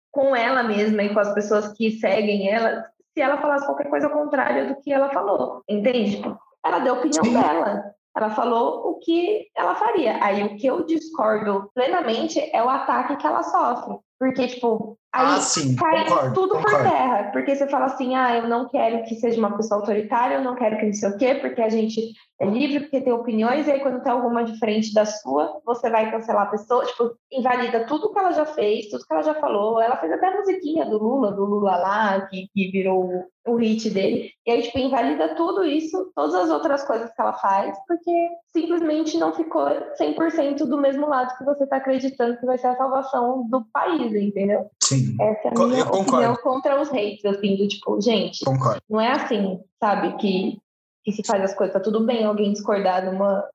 com 0.09 0.33
ela 0.33 0.63
mesma 0.63 1.03
e 1.03 1.13
com 1.13 1.19
as 1.19 1.33
pessoas 1.33 1.73
que 1.73 1.91
seguem 1.91 2.49
ela, 2.49 2.85
se 3.13 3.19
ela 3.21 3.37
falasse 3.41 3.65
qualquer 3.65 3.89
coisa 3.89 4.07
contrária 4.07 4.65
do 4.65 4.81
que 4.81 4.93
ela 4.93 5.09
falou, 5.09 5.61
entende? 5.67 6.15
Tipo, 6.15 6.39
ela 6.65 6.79
deu 6.79 6.95
a 6.95 6.97
opinião 6.97 7.23
Sim. 7.23 7.33
dela. 7.33 7.93
Ela 8.15 8.29
falou 8.31 8.89
o 8.89 8.99
que 8.99 9.47
ela 9.55 9.75
faria. 9.75 10.23
Aí 10.23 10.43
o 10.43 10.57
que 10.57 10.67
eu 10.67 10.85
discordo 10.85 11.71
plenamente 11.73 12.39
é 12.53 12.61
o 12.61 12.69
ataque 12.69 13.15
que 13.15 13.25
ela 13.25 13.43
sofre. 13.43 13.97
Porque, 14.19 14.47
tipo, 14.47 14.97
aí 15.13 15.25
ah, 15.25 15.41
sim, 15.41 15.75
cai 15.75 16.05
concordo, 16.05 16.33
tudo 16.33 16.55
concordo. 16.55 16.77
por 16.77 16.89
terra. 16.89 17.29
Porque 17.31 17.55
você 17.55 17.67
fala 17.67 17.85
assim, 17.85 18.15
ah, 18.15 18.37
eu 18.37 18.47
não 18.47 18.69
quero 18.69 19.03
que 19.03 19.15
seja 19.15 19.39
uma 19.39 19.55
pessoa 19.55 19.81
autoritária, 19.81 20.35
eu 20.35 20.43
não 20.43 20.55
quero 20.55 20.77
que 20.77 20.85
não 20.85 20.93
sei 20.93 21.09
o 21.09 21.17
quê, 21.17 21.35
porque 21.35 21.61
a 21.61 21.69
gente 21.69 22.13
é 22.41 22.45
livre 22.45 22.79
porque 22.79 23.01
tem 23.01 23.13
opiniões, 23.13 23.67
e 23.67 23.71
aí 23.71 23.79
quando 23.81 24.01
tem 24.01 24.11
alguma 24.11 24.43
diferente 24.43 24.91
da 24.95 25.05
sua, 25.05 25.61
você 25.63 25.91
vai 25.91 26.09
cancelar 26.09 26.47
a 26.47 26.49
pessoa, 26.49 26.83
tipo, 26.85 27.11
invalida 27.31 27.85
tudo 27.85 28.11
que 28.11 28.17
ela 28.17 28.31
já 28.31 28.47
fez, 28.47 28.89
tudo 28.89 29.05
que 29.05 29.13
ela 29.13 29.21
já 29.21 29.35
falou. 29.35 29.79
Ela 29.79 29.97
fez 29.97 30.11
até 30.11 30.27
a 30.27 30.37
musiquinha 30.37 30.85
do 30.85 30.97
Lula, 30.97 31.31
do 31.31 31.45
Lula 31.45 31.77
lá, 31.77 32.21
que, 32.21 32.47
que 32.51 32.71
virou 32.71 33.25
o 33.45 33.55
hit 33.55 33.89
dele. 33.91 34.31
E 34.45 34.51
aí, 34.51 34.61
tipo, 34.63 34.79
invalida 34.79 35.35
tudo 35.35 35.63
isso, 35.63 36.11
todas 36.15 36.33
as 36.33 36.49
outras 36.49 36.83
coisas 36.83 37.13
que 37.13 37.21
ela 37.21 37.33
faz, 37.33 37.77
porque 37.87 38.29
simplesmente 38.51 39.17
não 39.19 39.33
ficou 39.33 39.67
100% 39.99 40.65
do 40.65 40.77
mesmo 40.79 41.07
lado 41.07 41.37
que 41.37 41.45
você 41.45 41.63
está 41.63 41.77
acreditando 41.77 42.37
que 42.39 42.45
vai 42.45 42.57
ser 42.57 42.67
a 42.67 42.75
salvação 42.75 43.47
do 43.49 43.63
país, 43.71 44.13
entendeu? 44.15 44.67
Sim. 44.83 45.00
Essa 45.19 45.47
é 45.47 45.51
a 45.55 45.67
minha 45.67 45.85
opinião 45.85 46.35
contra 46.37 46.81
os 46.81 46.89
hates, 46.89 47.23
assim, 47.25 47.55
do 47.55 47.67
tipo, 47.67 48.01
gente, 48.01 48.43
concordo. 48.43 48.81
não 48.89 48.99
é 48.99 49.11
assim, 49.11 49.59
sabe, 49.79 50.17
que 50.17 50.59
que 51.03 51.11
se 51.11 51.23
faz 51.25 51.43
as 51.43 51.53
coisas. 51.53 51.73
Tá 51.73 51.79
tudo 51.79 52.05
bem 52.05 52.25
alguém 52.25 52.53
discordar 52.53 53.03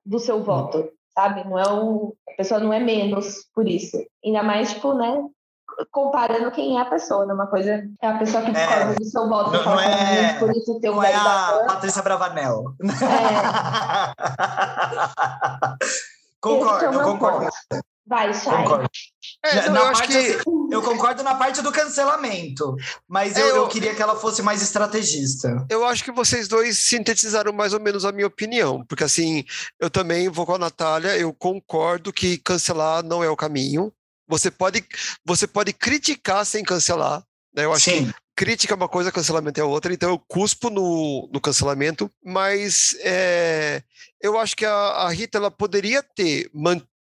do 0.05 0.19
seu 0.19 0.43
voto, 0.43 0.89
sabe? 1.13 1.47
Não 1.47 1.57
é 1.57 1.71
um, 1.71 2.11
a 2.29 2.33
pessoa 2.35 2.59
não 2.59 2.73
é 2.73 2.79
menos 2.79 3.45
por 3.53 3.65
isso. 3.67 3.97
Ainda 4.23 4.43
mais, 4.43 4.73
tipo, 4.73 4.93
né? 4.93 5.23
Comparando 5.91 6.51
quem 6.51 6.77
é 6.77 6.81
a 6.81 6.85
pessoa, 6.85 7.25
né? 7.25 7.33
Uma 7.33 7.47
coisa 7.47 7.83
é 8.01 8.07
a 8.07 8.17
pessoa 8.17 8.43
que 8.43 8.51
discorda 8.51 8.91
é, 8.91 8.95
do 8.95 9.05
seu 9.05 9.29
voto. 9.29 9.51
Não, 9.51 9.63
não 9.63 9.79
é, 9.79 10.33
por 10.39 10.51
isso 10.51 10.79
não 10.81 11.03
é 11.03 11.13
a 11.13 11.65
Patrícia 11.67 12.01
Bravanel. 12.01 12.73
É. 12.81 12.87
concordo, 16.41 16.99
é 16.99 17.03
concordo. 17.03 17.47
Vai, 18.07 18.33
Chay. 18.33 18.63
Concordo. 18.63 18.89
É, 19.43 19.69
na 19.69 19.81
parte, 19.91 20.07
que... 20.07 20.37
Eu 20.71 20.81
concordo 20.81 21.23
na 21.23 21.35
parte 21.35 21.61
do 21.61 21.71
cancelamento, 21.71 22.75
mas 23.07 23.37
é, 23.37 23.41
eu, 23.41 23.55
eu, 23.55 23.67
queria 23.69 23.95
que 23.95 24.01
ela 24.01 24.17
fosse 24.17 24.41
mais 24.41 24.61
estrategista. 24.61 25.65
Eu 25.69 25.85
acho 25.85 26.03
que 26.03 26.11
vocês 26.11 26.45
dois 26.45 26.77
sintetizaram 26.77 27.53
mais 27.53 27.71
ou 27.71 27.79
menos 27.79 28.03
a 28.03 28.11
minha 28.11 28.27
opinião, 28.27 28.83
porque 28.85 29.05
assim, 29.05 29.45
eu 29.79 29.89
também 29.89 30.27
vou 30.27 30.45
com 30.45 30.55
a 30.55 30.59
Natália, 30.59 31.17
eu 31.17 31.33
concordo 31.33 32.11
que 32.11 32.37
cancelar 32.37 33.01
não 33.01 33.23
é 33.23 33.29
o 33.29 33.37
caminho. 33.37 33.93
Você 34.27 34.51
pode, 34.51 34.83
você 35.23 35.47
pode 35.47 35.71
criticar 35.71 36.45
sem 36.45 36.65
cancelar, 36.65 37.23
né? 37.55 37.63
Eu 37.63 37.71
acho 37.71 37.89
Sim. 37.89 38.07
que 38.07 38.13
crítica 38.35 38.73
é 38.73 38.75
uma 38.75 38.89
coisa, 38.89 39.09
cancelamento 39.09 39.61
é 39.61 39.63
outra, 39.63 39.93
então 39.93 40.09
eu 40.09 40.19
cuspo 40.19 40.69
no, 40.69 41.29
no 41.31 41.39
cancelamento, 41.39 42.11
mas 42.21 42.93
é, 42.99 43.81
eu 44.21 44.37
acho 44.37 44.53
que 44.53 44.65
a, 44.65 44.73
a 44.73 45.09
Rita 45.09 45.37
ela 45.37 45.49
poderia 45.49 46.03
ter 46.03 46.49
mantido 46.53 46.96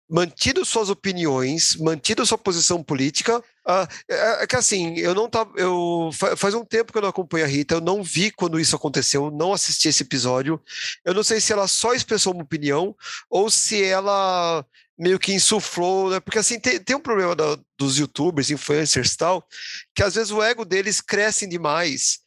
suas 0.66 0.90
opiniões, 0.90 1.76
mantido 1.78 2.26
sua 2.26 2.38
posição 2.38 2.84
política, 2.84 3.44
Ah, 3.66 3.88
é, 4.10 4.44
é, 4.44 4.48
que 4.48 4.56
assim, 4.58 4.98
eu 4.98 5.16
não 5.16 5.30
tava. 5.30 5.52
Eu, 5.58 6.10
faz 6.36 6.54
um 6.54 6.66
tempo 6.66 6.92
que 6.92 6.98
eu 6.98 7.02
não 7.02 7.10
acompanho 7.10 7.46
a 7.46 7.48
Rita, 7.48 7.76
eu 7.76 7.82
não 7.82 8.04
vi 8.04 8.30
quando 8.32 8.60
isso 8.60 8.76
aconteceu, 8.76 9.32
não 9.32 9.54
assisti 9.54 9.88
esse 9.88 10.04
episódio. 10.04 10.62
Eu 11.06 11.14
não 11.14 11.24
sei 11.24 11.40
se 11.40 11.54
ela 11.54 11.68
só 11.68 11.94
expressou 11.94 12.34
uma 12.34 12.44
opinião 12.44 12.96
ou 13.30 13.50
se 13.50 13.82
ela 13.82 14.66
meio 14.98 15.18
que 15.20 15.34
insuflou, 15.34 16.10
né? 16.10 16.20
Porque 16.20 16.40
assim, 16.40 16.60
tem, 16.60 16.80
tem 16.80 16.96
um 16.96 17.00
problema 17.00 17.36
da, 17.36 17.58
dos 17.78 17.98
youtubers, 17.98 18.52
influencers 18.52 19.14
e 19.14 19.18
tal, 19.18 19.48
que 19.96 20.04
às 20.04 20.16
vezes 20.16 20.32
o 20.32 20.44
ego 20.44 20.66
deles 20.66 21.02
cresce 21.02 21.48
demais 21.48 22.20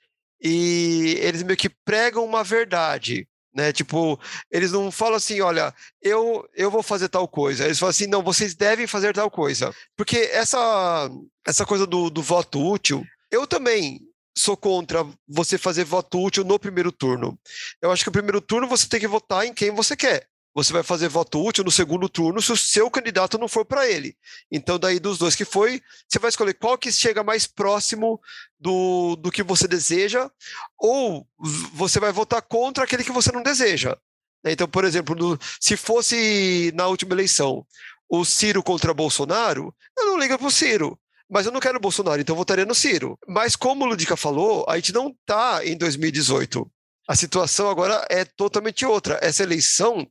e 0.42 1.16
eles 1.20 1.42
meio 1.42 1.56
que 1.56 1.68
pregam 1.68 2.24
uma 2.24 2.42
verdade 2.44 3.28
né? 3.56 3.72
Tipo, 3.72 4.20
eles 4.50 4.70
não 4.70 4.92
falam 4.92 5.16
assim, 5.16 5.40
olha, 5.40 5.74
eu, 6.02 6.46
eu 6.54 6.70
vou 6.70 6.82
fazer 6.82 7.08
tal 7.08 7.26
coisa. 7.26 7.64
Eles 7.64 7.78
falam 7.78 7.90
assim, 7.90 8.06
não, 8.06 8.22
vocês 8.22 8.54
devem 8.54 8.86
fazer 8.86 9.14
tal 9.14 9.30
coisa. 9.30 9.74
Porque 9.96 10.18
essa, 10.30 11.10
essa 11.46 11.64
coisa 11.64 11.86
do, 11.86 12.10
do 12.10 12.22
voto 12.22 12.62
útil, 12.62 13.02
eu 13.30 13.46
também 13.46 14.00
sou 14.36 14.56
contra 14.56 15.06
você 15.26 15.56
fazer 15.56 15.84
voto 15.84 16.22
útil 16.22 16.44
no 16.44 16.58
primeiro 16.58 16.92
turno. 16.92 17.38
Eu 17.80 17.90
acho 17.90 18.02
que 18.02 18.10
o 18.10 18.12
primeiro 18.12 18.40
turno 18.42 18.68
você 18.68 18.86
tem 18.86 19.00
que 19.00 19.08
votar 19.08 19.46
em 19.46 19.54
quem 19.54 19.70
você 19.70 19.96
quer 19.96 20.28
você 20.56 20.72
vai 20.72 20.82
fazer 20.82 21.10
voto 21.10 21.44
útil 21.44 21.62
no 21.62 21.70
segundo 21.70 22.08
turno 22.08 22.40
se 22.40 22.50
o 22.50 22.56
seu 22.56 22.90
candidato 22.90 23.36
não 23.36 23.46
for 23.46 23.62
para 23.62 23.86
ele. 23.86 24.16
Então, 24.50 24.78
daí 24.78 24.98
dos 24.98 25.18
dois 25.18 25.36
que 25.36 25.44
foi, 25.44 25.82
você 26.08 26.18
vai 26.18 26.30
escolher 26.30 26.54
qual 26.54 26.78
que 26.78 26.90
chega 26.90 27.22
mais 27.22 27.46
próximo 27.46 28.18
do, 28.58 29.16
do 29.16 29.30
que 29.30 29.42
você 29.42 29.68
deseja, 29.68 30.30
ou 30.78 31.28
você 31.74 32.00
vai 32.00 32.10
votar 32.10 32.40
contra 32.40 32.84
aquele 32.84 33.04
que 33.04 33.12
você 33.12 33.30
não 33.30 33.42
deseja. 33.42 33.98
Então, 34.46 34.66
por 34.66 34.86
exemplo, 34.86 35.14
no, 35.14 35.38
se 35.60 35.76
fosse 35.76 36.72
na 36.74 36.86
última 36.86 37.12
eleição 37.12 37.66
o 38.08 38.24
Ciro 38.24 38.62
contra 38.62 38.94
Bolsonaro, 38.94 39.74
eu 39.94 40.06
não 40.06 40.18
ligo 40.18 40.38
para 40.38 40.46
o 40.46 40.50
Ciro 40.50 40.98
mas 41.28 41.44
eu 41.44 41.50
não 41.50 41.58
quero 41.58 41.80
Bolsonaro, 41.80 42.20
então 42.20 42.36
votaria 42.36 42.64
no 42.64 42.72
Ciro. 42.72 43.18
Mas 43.26 43.56
como 43.56 43.84
o 43.84 43.88
Ludica 43.88 44.16
falou, 44.16 44.64
a 44.68 44.76
gente 44.76 44.92
não 44.92 45.08
está 45.08 45.66
em 45.66 45.76
2018. 45.76 46.70
A 47.08 47.14
situação 47.14 47.70
agora 47.70 48.04
é 48.10 48.24
totalmente 48.24 48.84
outra. 48.84 49.18
Essa 49.22 49.42
eleição, 49.42 50.06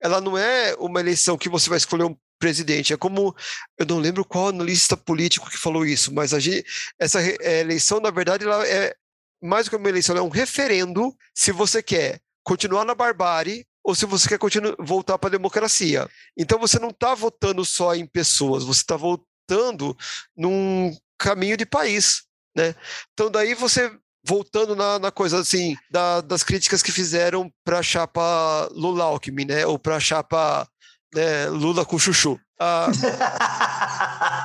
ela 0.00 0.20
não 0.20 0.36
é 0.36 0.74
uma 0.78 1.00
eleição 1.00 1.38
que 1.38 1.48
você 1.48 1.68
vai 1.68 1.78
escolher 1.78 2.04
um 2.04 2.16
presidente. 2.38 2.92
É 2.92 2.96
como, 2.96 3.34
eu 3.78 3.86
não 3.86 3.98
lembro 3.98 4.24
qual 4.24 4.48
analista 4.48 4.96
político 4.96 5.48
que 5.48 5.56
falou 5.56 5.86
isso, 5.86 6.12
mas 6.12 6.34
a 6.34 6.40
gente, 6.40 6.64
essa 6.98 7.20
é, 7.22 7.60
eleição, 7.60 8.00
na 8.00 8.10
verdade, 8.10 8.44
ela 8.44 8.66
é 8.66 8.94
mais 9.42 9.66
do 9.66 9.70
que 9.70 9.76
uma 9.76 9.88
eleição, 9.88 10.16
é 10.16 10.22
um 10.22 10.28
referendo 10.28 11.14
se 11.34 11.52
você 11.52 11.82
quer 11.82 12.20
continuar 12.42 12.84
na 12.84 12.94
barbárie 12.94 13.66
ou 13.82 13.94
se 13.94 14.06
você 14.06 14.28
quer 14.28 14.38
continuar, 14.38 14.74
voltar 14.78 15.18
para 15.18 15.28
a 15.28 15.32
democracia. 15.32 16.08
Então 16.36 16.58
você 16.58 16.78
não 16.78 16.88
está 16.88 17.14
votando 17.14 17.64
só 17.64 17.94
em 17.94 18.06
pessoas, 18.06 18.64
você 18.64 18.80
está 18.80 18.96
votando 18.96 19.96
num 20.36 20.96
caminho 21.18 21.56
de 21.56 21.66
país. 21.66 22.24
Né? 22.56 22.74
Então 23.12 23.30
daí 23.30 23.54
você 23.54 23.90
voltando 24.24 24.74
na, 24.74 24.98
na 24.98 25.10
coisa 25.10 25.38
assim, 25.38 25.76
da, 25.90 26.20
das 26.20 26.42
críticas 26.42 26.82
que 26.82 26.90
fizeram 26.90 27.50
para 27.64 27.78
a 27.78 27.82
chapa 27.82 28.68
Lula 28.72 29.04
Alckmin, 29.04 29.44
né? 29.44 29.66
Ou 29.66 29.78
para 29.78 29.96
a 29.96 30.00
chapa 30.00 30.66
né, 31.14 31.48
Lula 31.48 31.84
com 31.84 31.98
chuchu. 31.98 32.40
Ah, 32.58 32.88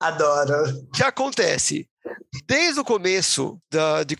Adoro. 0.00 0.80
O 0.88 0.92
que 0.92 1.02
acontece? 1.02 1.88
Desde 2.46 2.80
o 2.80 2.84
começo 2.84 3.58
da, 3.70 4.02
de 4.02 4.16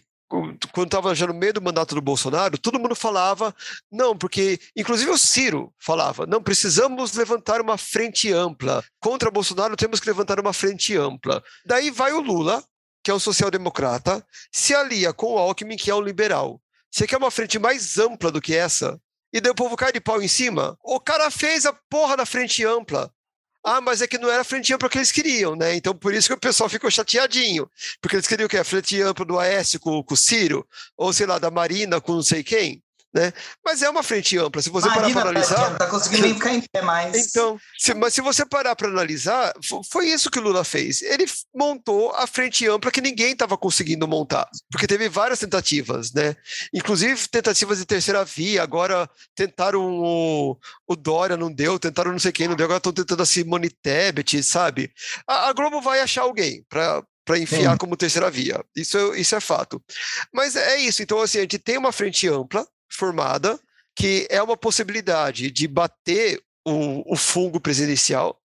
quando 0.72 0.86
estava 0.86 1.12
já 1.12 1.26
no 1.26 1.34
meio 1.34 1.54
do 1.54 1.62
mandato 1.62 1.94
do 1.94 2.00
Bolsonaro, 2.00 2.56
todo 2.56 2.78
mundo 2.78 2.94
falava, 2.94 3.52
não, 3.90 4.16
porque, 4.16 4.61
inclusive 4.76 5.11
o 5.11 5.18
Ciro 5.18 5.72
falava, 5.80 6.24
não, 6.24 6.40
precisamos 6.40 7.14
levantar 7.14 7.61
uma 7.61 7.76
frente 7.76 8.32
ampla. 8.32 8.84
Contra 9.00 9.30
Bolsonaro 9.30 9.76
temos 9.76 9.98
que 9.98 10.06
levantar 10.06 10.38
uma 10.38 10.52
frente 10.52 10.96
ampla. 10.96 11.42
Daí 11.66 11.90
vai 11.90 12.12
o 12.12 12.20
Lula, 12.20 12.62
que 13.03 13.11
é 13.11 13.14
um 13.14 13.18
social-democrata, 13.18 14.24
se 14.53 14.74
alia 14.74 15.12
com 15.12 15.34
o 15.34 15.38
Alckmin, 15.38 15.76
que 15.76 15.90
é 15.90 15.94
um 15.94 16.01
liberal. 16.01 16.61
Você 16.90 17.07
quer 17.07 17.16
uma 17.16 17.30
frente 17.30 17.59
mais 17.59 17.98
ampla 17.98 18.30
do 18.30 18.40
que 18.40 18.55
essa? 18.55 19.01
E 19.32 19.40
daí 19.40 19.53
o 19.53 19.55
povo 19.55 19.76
cai 19.76 19.92
de 19.92 20.01
pau 20.01 20.20
em 20.20 20.28
cima? 20.28 20.76
O 20.82 20.98
cara 20.98 21.30
fez 21.30 21.64
a 21.64 21.72
porra 21.72 22.16
da 22.16 22.26
frente 22.26 22.64
ampla. 22.64 23.12
Ah, 23.62 23.80
mas 23.80 24.01
é 24.01 24.07
que 24.07 24.18
não 24.18 24.30
era 24.30 24.40
a 24.40 24.44
frente 24.44 24.72
ampla 24.72 24.88
que 24.88 24.98
eles 24.98 25.12
queriam, 25.12 25.55
né? 25.55 25.74
Então 25.74 25.94
por 25.94 26.14
isso 26.14 26.28
que 26.28 26.34
o 26.34 26.40
pessoal 26.40 26.68
ficou 26.68 26.90
chateadinho. 26.90 27.70
Porque 28.01 28.16
eles 28.16 28.26
queriam 28.26 28.46
o 28.46 28.48
quê? 28.48 28.57
A 28.57 28.64
frente 28.64 29.01
ampla 29.01 29.24
do 29.24 29.38
Aécio 29.38 29.78
com, 29.78 30.03
com 30.03 30.14
o 30.14 30.16
Ciro? 30.16 30.66
Ou 30.96 31.12
sei 31.12 31.26
lá, 31.26 31.38
da 31.38 31.51
Marina 31.51 32.01
com 32.01 32.14
não 32.14 32.22
sei 32.22 32.42
quem? 32.42 32.82
Né? 33.12 33.32
Mas 33.64 33.82
é 33.82 33.90
uma 33.90 34.02
frente 34.02 34.38
ampla. 34.38 34.62
Se 34.62 34.70
você 34.70 34.88
parar 34.88 35.11
para 35.11 35.22
analisar. 35.22 35.70
Não 35.70 35.78
tá 35.78 35.86
conseguindo 35.86 36.22
nem 36.22 36.34
ficar 36.34 36.54
em 36.54 36.61
pé 36.61 36.82
mais. 36.82 37.26
Então, 37.26 37.58
se, 37.76 37.92
mas 37.94 38.14
se 38.14 38.20
você 38.20 38.46
parar 38.46 38.76
para 38.76 38.88
analisar, 38.88 39.52
foi 39.90 40.08
isso 40.08 40.30
que 40.30 40.38
o 40.38 40.42
Lula 40.42 40.64
fez. 40.64 41.02
Ele 41.02 41.24
montou 41.54 42.12
a 42.12 42.26
frente 42.26 42.66
ampla 42.68 42.90
que 42.90 43.00
ninguém 43.00 43.32
estava 43.32 43.56
conseguindo 43.56 44.06
montar, 44.06 44.48
porque 44.70 44.86
teve 44.86 45.08
várias 45.08 45.40
tentativas, 45.40 46.12
né? 46.12 46.36
Inclusive 46.72 47.28
tentativas 47.28 47.78
de 47.78 47.86
terceira 47.86 48.24
via. 48.24 48.62
Agora 48.62 49.08
tentaram 49.34 49.80
o, 49.80 50.56
o 50.86 50.96
Dória, 50.96 51.36
não 51.36 51.52
deu, 51.52 51.78
tentaram 51.78 52.12
não 52.12 52.18
sei 52.18 52.32
quem, 52.32 52.48
não 52.48 52.56
deu. 52.56 52.64
Agora 52.64 52.78
estão 52.78 52.92
tentando 52.92 53.22
a 53.22 53.26
Simone 53.26 53.70
Tebet, 53.70 54.42
sabe? 54.42 54.92
A, 55.26 55.48
a 55.48 55.52
Globo 55.52 55.80
vai 55.80 56.00
achar 56.00 56.22
alguém 56.22 56.64
para 56.68 57.02
para 57.22 57.38
enfiar 57.38 57.72
Sim. 57.72 57.78
como 57.78 57.96
terceira 57.96 58.28
via. 58.28 58.61
Isso, 58.74 59.14
isso 59.14 59.36
é 59.36 59.40
fato. 59.40 59.80
Mas 60.32 60.56
é 60.56 60.78
isso. 60.78 61.00
Então, 61.00 61.20
assim, 61.20 61.38
a 61.38 61.42
gente 61.42 61.61
tem 61.61 61.78
uma 61.78 61.92
frente 61.92 62.26
ampla, 62.26 62.66
formada, 62.91 63.59
que 63.97 64.26
é 64.30 64.43
uma 64.43 64.57
possibilidade 64.57 65.51
de 65.51 65.66
bater 65.66 66.43
o, 66.64 67.14
o, 67.14 67.16
fungo 67.16 67.61
presidencial. 67.61 68.38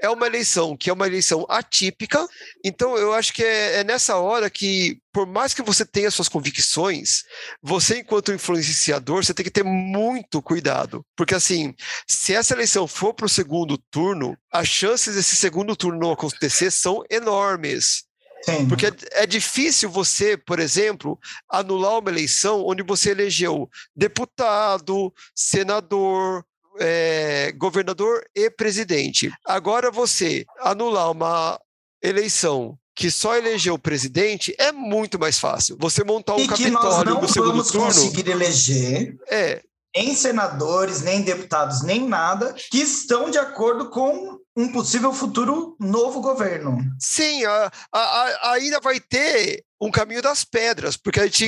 É 0.00 0.08
uma 0.10 0.26
eleição 0.26 0.76
que 0.76 0.90
é 0.90 0.92
uma 0.92 1.06
eleição 1.06 1.46
atípica, 1.48 2.26
então 2.64 2.96
eu 2.96 3.14
acho 3.14 3.32
que 3.32 3.44
é, 3.44 3.80
é, 3.80 3.84
nessa 3.84 4.16
hora 4.16 4.50
que, 4.50 4.98
por 5.12 5.26
mais 5.26 5.54
que 5.54 5.62
você 5.62 5.84
tenha 5.84 6.10
suas 6.10 6.28
convicções, 6.28 7.24
você, 7.62 7.98
enquanto 7.98 8.32
influenciador, 8.32 9.24
você 9.24 9.34
tem 9.34 9.44
que 9.44 9.50
ter 9.50 9.64
muito 9.64 10.42
cuidado. 10.42 11.04
Porque, 11.16 11.34
assim, 11.34 11.74
se 12.08 12.34
essa 12.34 12.54
eleição 12.54 12.86
for 12.88 13.14
para 13.14 13.26
o 13.26 13.28
segundo 13.28 13.78
turno, 13.90 14.36
as 14.52 14.68
chances 14.68 15.14
desse 15.14 15.36
segundo 15.36 15.76
turno 15.76 15.98
não 15.98 16.12
acontecer 16.12 16.70
são 16.70 17.04
enormes. 17.10 18.09
Sim. 18.42 18.68
Porque 18.68 18.86
é, 18.86 18.92
é 19.12 19.26
difícil 19.26 19.90
você, 19.90 20.36
por 20.36 20.58
exemplo, 20.58 21.18
anular 21.48 21.98
uma 21.98 22.10
eleição 22.10 22.64
onde 22.66 22.82
você 22.82 23.10
elegeu 23.10 23.68
deputado, 23.94 25.12
senador, 25.34 26.44
é, 26.78 27.52
governador 27.52 28.24
e 28.34 28.50
presidente. 28.50 29.30
Agora 29.44 29.90
você 29.90 30.44
anular 30.60 31.10
uma 31.10 31.60
eleição 32.02 32.78
que 32.94 33.10
só 33.10 33.36
elegeu 33.36 33.74
o 33.74 33.78
presidente 33.78 34.54
é 34.58 34.72
muito 34.72 35.18
mais 35.18 35.38
fácil. 35.38 35.76
Você 35.80 36.04
montar 36.04 36.34
um 36.34 36.40
e 36.40 36.48
Capitólio 36.48 37.20
no 37.20 37.28
segundo 37.28 37.64
turno. 37.64 37.86
conseguir 37.86 38.28
eleger. 38.28 39.16
É. 39.30 39.62
Nem 39.96 40.14
senadores, 40.14 41.02
nem 41.02 41.22
deputados, 41.22 41.82
nem 41.82 42.06
nada, 42.06 42.54
que 42.70 42.78
estão 42.78 43.30
de 43.30 43.38
acordo 43.38 43.90
com 43.90 44.38
um 44.60 44.72
possível 44.72 45.12
futuro 45.12 45.76
novo 45.80 46.20
governo. 46.20 46.78
Sim, 46.98 47.44
a, 47.44 47.70
a, 47.92 48.00
a, 48.00 48.52
ainda 48.52 48.78
vai 48.80 49.00
ter 49.00 49.64
um 49.80 49.90
caminho 49.90 50.20
das 50.20 50.44
pedras, 50.44 50.96
porque 50.96 51.18
a 51.18 51.24
gente, 51.24 51.46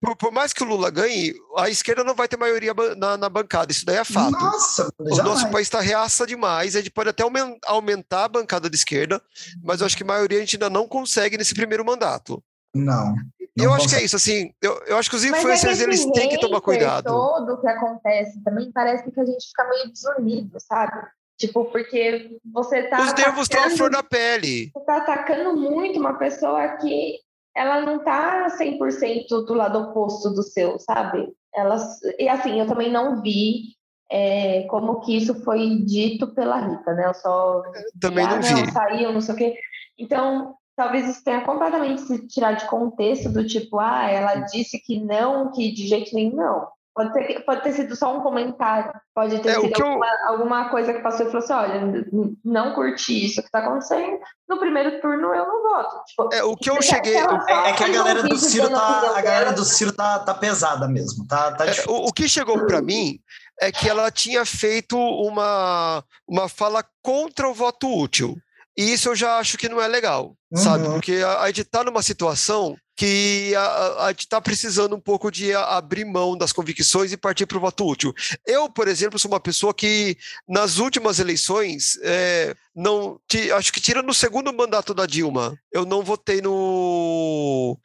por, 0.00 0.16
por, 0.16 0.32
mais 0.32 0.54
que 0.54 0.62
o 0.62 0.66
Lula 0.66 0.90
ganhe, 0.90 1.34
a 1.58 1.68
esquerda 1.68 2.02
não 2.02 2.14
vai 2.14 2.26
ter 2.26 2.38
maioria 2.38 2.72
na, 2.96 3.18
na 3.18 3.28
bancada, 3.28 3.70
isso 3.70 3.84
daí 3.84 3.98
é 3.98 4.04
fato. 4.04 4.30
Nossa, 4.30 4.88
o 4.98 5.16
nosso 5.22 5.50
país 5.50 5.66
está 5.66 5.80
reaça 5.80 6.26
demais, 6.26 6.74
a 6.74 6.78
gente 6.78 6.90
pode 6.90 7.10
até 7.10 7.22
aumentar 7.66 8.24
a 8.24 8.28
bancada 8.28 8.70
de 8.70 8.76
esquerda, 8.76 9.20
mas 9.62 9.80
eu 9.80 9.86
acho 9.86 9.96
que 9.96 10.02
a 10.02 10.06
maioria 10.06 10.38
a 10.38 10.40
gente 10.40 10.56
ainda 10.56 10.70
não 10.70 10.88
consegue 10.88 11.36
nesse 11.36 11.54
primeiro 11.54 11.84
mandato. 11.84 12.42
Não. 12.74 13.14
eu 13.56 13.72
acho 13.72 13.88
que 13.88 13.94
é 13.94 14.02
isso, 14.02 14.16
assim, 14.16 14.52
eu, 14.62 14.82
eu 14.86 14.96
acho 14.96 15.10
que 15.10 15.16
os 15.16 15.24
é 15.24 15.28
influencers, 15.28 15.80
é 15.80 15.84
eles 15.84 16.04
têm 16.06 16.30
que 16.30 16.40
tomar 16.40 16.62
cuidado. 16.62 17.04
todo 17.04 17.60
que 17.60 17.68
acontece 17.68 18.42
também 18.42 18.72
parece 18.72 19.10
que 19.10 19.20
a 19.20 19.24
gente 19.26 19.46
fica 19.46 19.68
meio 19.68 19.92
desunido, 19.92 20.58
sabe? 20.58 21.06
Tipo, 21.46 21.66
porque 21.66 22.38
você 22.52 22.84
tá. 22.84 23.02
Os 23.02 23.14
nervos 23.14 23.42
estão 23.42 23.64
à 23.64 23.70
flor 23.70 23.90
da 23.90 24.02
pele. 24.02 24.70
Você 24.72 24.84
tá 24.84 24.96
atacando 24.96 25.54
muito 25.56 26.00
uma 26.00 26.14
pessoa 26.14 26.76
que 26.78 27.18
ela 27.54 27.82
não 27.82 28.02
tá 28.02 28.46
100% 28.58 29.28
do 29.28 29.54
lado 29.54 29.78
oposto 29.78 30.30
do 30.30 30.42
seu, 30.42 30.78
sabe? 30.78 31.32
Ela, 31.54 31.76
e 32.18 32.28
assim, 32.28 32.58
eu 32.58 32.66
também 32.66 32.90
não 32.90 33.20
vi 33.20 33.74
é, 34.10 34.62
como 34.62 35.00
que 35.00 35.16
isso 35.16 35.34
foi 35.44 35.80
dito 35.84 36.34
pela 36.34 36.58
Rita, 36.58 36.94
né? 36.94 37.06
Eu 37.06 37.14
só. 37.14 37.62
também 38.00 38.26
não 38.26 38.36
ah, 38.36 38.40
vi. 38.40 38.54
Não, 38.54 38.72
saiu, 38.72 39.12
não 39.12 39.20
sei 39.20 39.34
o 39.34 39.38
quê. 39.38 39.58
Então, 39.98 40.54
talvez 40.74 41.08
isso 41.08 41.22
tenha 41.22 41.42
completamente 41.42 42.00
se 42.02 42.26
tirar 42.26 42.52
de 42.52 42.66
contexto 42.66 43.30
do 43.30 43.46
tipo, 43.46 43.78
ah, 43.78 44.10
ela 44.10 44.36
disse 44.46 44.80
que 44.80 44.98
não, 44.98 45.52
que 45.52 45.70
de 45.70 45.86
jeito 45.86 46.14
nenhum, 46.14 46.36
não. 46.36 46.68
Pode 46.94 47.12
ter, 47.12 47.44
pode 47.44 47.62
ter 47.64 47.72
sido 47.72 47.96
só 47.96 48.16
um 48.16 48.20
comentário, 48.20 48.92
pode 49.12 49.40
ter 49.40 49.48
é, 49.48 49.60
sido 49.60 49.84
alguma, 49.84 50.06
eu... 50.06 50.28
alguma, 50.28 50.68
coisa 50.68 50.94
que 50.94 51.00
passou 51.00 51.26
e 51.26 51.30
falou 51.30 51.42
assim: 51.42 51.52
olha, 51.52 52.06
não 52.44 52.72
curti 52.72 53.24
isso 53.24 53.40
que 53.40 53.48
está 53.48 53.58
acontecendo. 53.58 54.20
No 54.48 54.60
primeiro 54.60 55.00
turno 55.00 55.34
eu 55.34 55.44
não 55.44 55.62
voto. 55.62 56.04
Tipo, 56.04 56.28
é, 56.32 56.44
o 56.44 56.56
que 56.56 56.70
eu 56.70 56.80
cheguei. 56.80 57.16
É, 57.16 57.70
é, 57.70 57.72
que 57.72 57.82
a 57.82 57.88
galera 57.88 58.22
do 58.22 58.36
Ciro 58.36 58.70
tá. 58.70 59.18
A 59.18 59.20
galera 59.20 59.52
do 59.52 59.64
Ciro 59.64 59.92
tá, 59.92 60.20
tá 60.20 60.34
pesada 60.34 60.86
mesmo. 60.86 61.26
Tá, 61.26 61.50
tá 61.50 61.66
é, 61.66 61.72
o, 61.88 62.06
o, 62.08 62.12
que 62.12 62.28
chegou 62.28 62.64
para 62.64 62.80
mim 62.80 63.18
é 63.60 63.72
que 63.72 63.88
ela 63.88 64.08
tinha 64.12 64.44
feito 64.44 64.96
uma, 64.96 66.04
uma 66.28 66.48
fala 66.48 66.84
contra 67.02 67.48
o 67.48 67.54
voto 67.54 67.88
útil. 67.88 68.36
E 68.76 68.92
isso 68.92 69.08
eu 69.08 69.16
já 69.16 69.38
acho 69.38 69.56
que 69.56 69.68
não 69.68 69.80
é 69.80 69.86
legal, 69.86 70.36
uhum. 70.50 70.58
sabe? 70.58 70.84
Porque 70.86 71.14
a, 71.14 71.42
a 71.42 71.46
gente 71.48 71.62
está 71.62 71.84
numa 71.84 72.02
situação 72.02 72.76
que 72.96 73.52
a, 73.56 74.04
a, 74.04 74.08
gente 74.08 74.20
está 74.20 74.40
precisando 74.40 74.94
um 74.94 75.00
pouco 75.00 75.30
de 75.30 75.52
abrir 75.52 76.04
mão 76.04 76.36
das 76.36 76.52
convicções 76.52 77.12
e 77.12 77.16
partir 77.16 77.46
para 77.46 77.58
o 77.58 77.60
voto 77.60 77.86
útil. 77.86 78.14
Eu, 78.46 78.70
por 78.70 78.86
exemplo, 78.86 79.18
sou 79.18 79.30
uma 79.30 79.40
pessoa 79.40 79.74
que, 79.74 80.16
nas 80.48 80.78
últimas 80.78 81.18
eleições, 81.18 81.98
é, 82.02 82.54
não 82.74 83.20
acho 83.56 83.72
que 83.72 83.80
tira 83.80 84.02
no 84.02 84.14
segundo 84.14 84.52
mandato 84.52 84.94
da 84.94 85.06
Dilma, 85.06 85.58
eu 85.72 85.84
não 85.84 86.02
votei 86.02 86.40
no. 86.40 87.78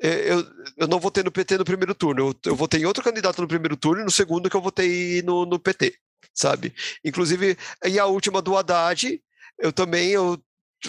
É, 0.00 0.32
eu, 0.32 0.46
eu 0.76 0.88
não 0.88 1.00
votei 1.00 1.22
no 1.22 1.32
PT 1.32 1.56
no 1.58 1.64
primeiro 1.64 1.94
turno, 1.94 2.28
eu, 2.28 2.34
eu 2.50 2.56
votei 2.56 2.80
em 2.82 2.84
outro 2.84 3.02
candidato 3.02 3.40
no 3.40 3.48
primeiro 3.48 3.76
turno 3.76 4.02
e 4.02 4.04
no 4.04 4.10
segundo 4.10 4.50
que 4.50 4.56
eu 4.56 4.60
votei 4.60 5.22
no, 5.22 5.46
no 5.46 5.58
PT, 5.58 5.94
sabe? 6.34 6.74
Inclusive, 7.04 7.56
e 7.84 7.98
a 7.98 8.06
última 8.06 8.42
do 8.42 8.56
Haddad, 8.56 9.22
eu 9.58 9.72
também 9.72 10.10
eu 10.10 10.38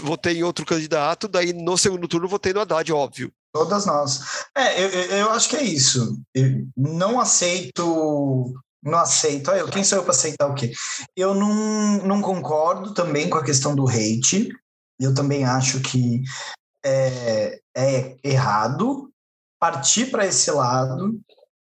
votei 0.01 0.38
em 0.38 0.43
outro 0.43 0.65
candidato, 0.65 1.28
daí 1.28 1.53
no 1.53 1.78
segundo 1.78 2.07
turno 2.07 2.28
votei 2.28 2.53
no 2.53 2.61
Haddad, 2.61 2.91
óbvio. 2.91 3.32
Todas 3.53 3.86
nós. 3.86 4.22
É, 4.55 4.84
eu, 4.84 4.89
eu 4.89 5.32
acho 5.32 5.49
que 5.49 5.55
é 5.55 5.63
isso. 5.63 6.22
Eu 6.34 6.68
não 6.76 7.20
aceito. 7.20 8.53
Não 8.84 8.99
aceito. 8.99 9.49
Eu, 9.51 9.68
quem 9.68 9.84
sou 9.84 9.97
eu 9.97 10.03
para 10.03 10.11
aceitar 10.11 10.47
o 10.47 10.53
quê? 10.53 10.72
Eu 11.15 11.34
não, 11.34 11.97
não 12.03 12.22
concordo 12.22 12.93
também 12.93 13.30
com 13.30 13.38
a 13.38 13.43
questão 13.43 13.76
do 13.76 13.88
hate. 13.88 14.49
Eu 14.99 15.13
também 15.13 15.43
acho 15.43 15.80
que 15.82 16.22
é, 16.86 17.59
é 17.76 18.18
errado 18.24 19.11
partir 19.59 20.11
para 20.11 20.26
esse 20.26 20.51
lado 20.51 21.20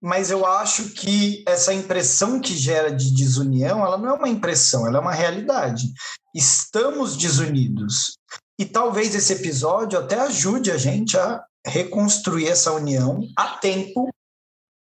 mas 0.05 0.31
eu 0.31 0.45
acho 0.45 0.91
que 0.91 1.43
essa 1.49 1.73
impressão 1.73 2.39
que 2.39 2.55
gera 2.55 2.93
de 2.93 3.11
desunião, 3.11 3.87
ela 3.87 3.97
não 3.97 4.11
é 4.11 4.13
uma 4.13 4.29
impressão, 4.29 4.87
ela 4.87 4.99
é 4.99 5.01
uma 5.01 5.15
realidade. 5.15 5.91
Estamos 6.35 7.17
desunidos. 7.17 8.19
E 8.59 8.67
talvez 8.67 9.15
esse 9.15 9.33
episódio 9.33 9.99
até 9.99 10.21
ajude 10.21 10.71
a 10.71 10.77
gente 10.77 11.17
a 11.17 11.43
reconstruir 11.67 12.49
essa 12.49 12.71
união 12.73 13.27
a 13.35 13.57
tempo 13.57 14.11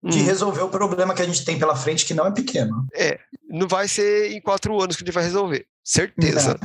de 0.04 0.18
hum. 0.18 0.26
resolver 0.26 0.62
o 0.64 0.70
problema 0.70 1.14
que 1.14 1.22
a 1.22 1.26
gente 1.26 1.46
tem 1.46 1.60
pela 1.60 1.76
frente, 1.76 2.04
que 2.04 2.16
não 2.16 2.26
é 2.26 2.32
pequeno. 2.32 2.88
É, 2.92 3.20
não 3.48 3.68
vai 3.68 3.88
ser 3.88 4.32
em 4.32 4.42
quatro 4.42 4.82
anos 4.82 4.96
que 4.96 5.04
a 5.04 5.06
gente 5.06 5.14
vai 5.14 5.24
resolver, 5.24 5.68
certeza. 5.84 6.58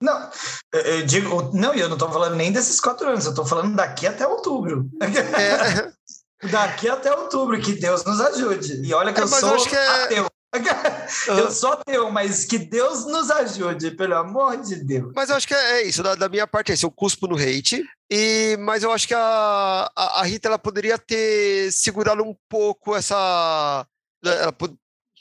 Não, 0.00 0.20
não 0.20 0.30
eu 0.72 1.04
digo, 1.04 1.50
não, 1.52 1.74
eu 1.74 1.88
não 1.88 1.96
estou 1.96 2.12
falando 2.12 2.36
nem 2.36 2.52
desses 2.52 2.80
quatro 2.80 3.08
anos, 3.08 3.24
eu 3.24 3.30
estou 3.30 3.44
falando 3.44 3.74
daqui 3.74 4.06
até 4.06 4.24
outubro. 4.24 4.88
É. 5.00 5.92
Daqui 6.50 6.88
até 6.88 7.14
outubro, 7.14 7.60
que 7.60 7.72
Deus 7.72 8.04
nos 8.04 8.20
ajude. 8.20 8.86
E 8.86 8.94
olha 8.94 9.12
que 9.12 9.20
é, 9.20 9.22
eu 9.22 9.28
sou 9.28 9.66
que 9.66 9.76
é... 9.76 9.88
ateu. 10.04 10.26
Eu 11.26 11.50
sou 11.50 11.72
ateu, 11.72 12.10
mas 12.12 12.44
que 12.44 12.58
Deus 12.58 13.04
nos 13.06 13.28
ajude, 13.28 13.90
pelo 13.90 14.14
amor 14.14 14.56
de 14.58 14.76
Deus. 14.76 15.12
Mas 15.14 15.28
eu 15.28 15.34
acho 15.34 15.48
que 15.48 15.54
é, 15.54 15.80
é 15.80 15.82
isso, 15.82 16.00
da, 16.00 16.14
da 16.14 16.28
minha 16.28 16.46
parte 16.46 16.70
é 16.70 16.74
isso, 16.74 16.86
eu 16.86 16.92
cuspo 16.92 17.26
no 17.26 17.36
hate, 17.36 17.84
e, 18.08 18.56
mas 18.60 18.84
eu 18.84 18.92
acho 18.92 19.08
que 19.08 19.14
a, 19.14 19.90
a, 19.96 20.20
a 20.20 20.22
Rita 20.22 20.46
ela 20.46 20.58
poderia 20.58 20.96
ter 20.96 21.72
segurado 21.72 22.22
um 22.22 22.36
pouco 22.48 22.94
essa, 22.94 23.84
ela, 24.24 24.54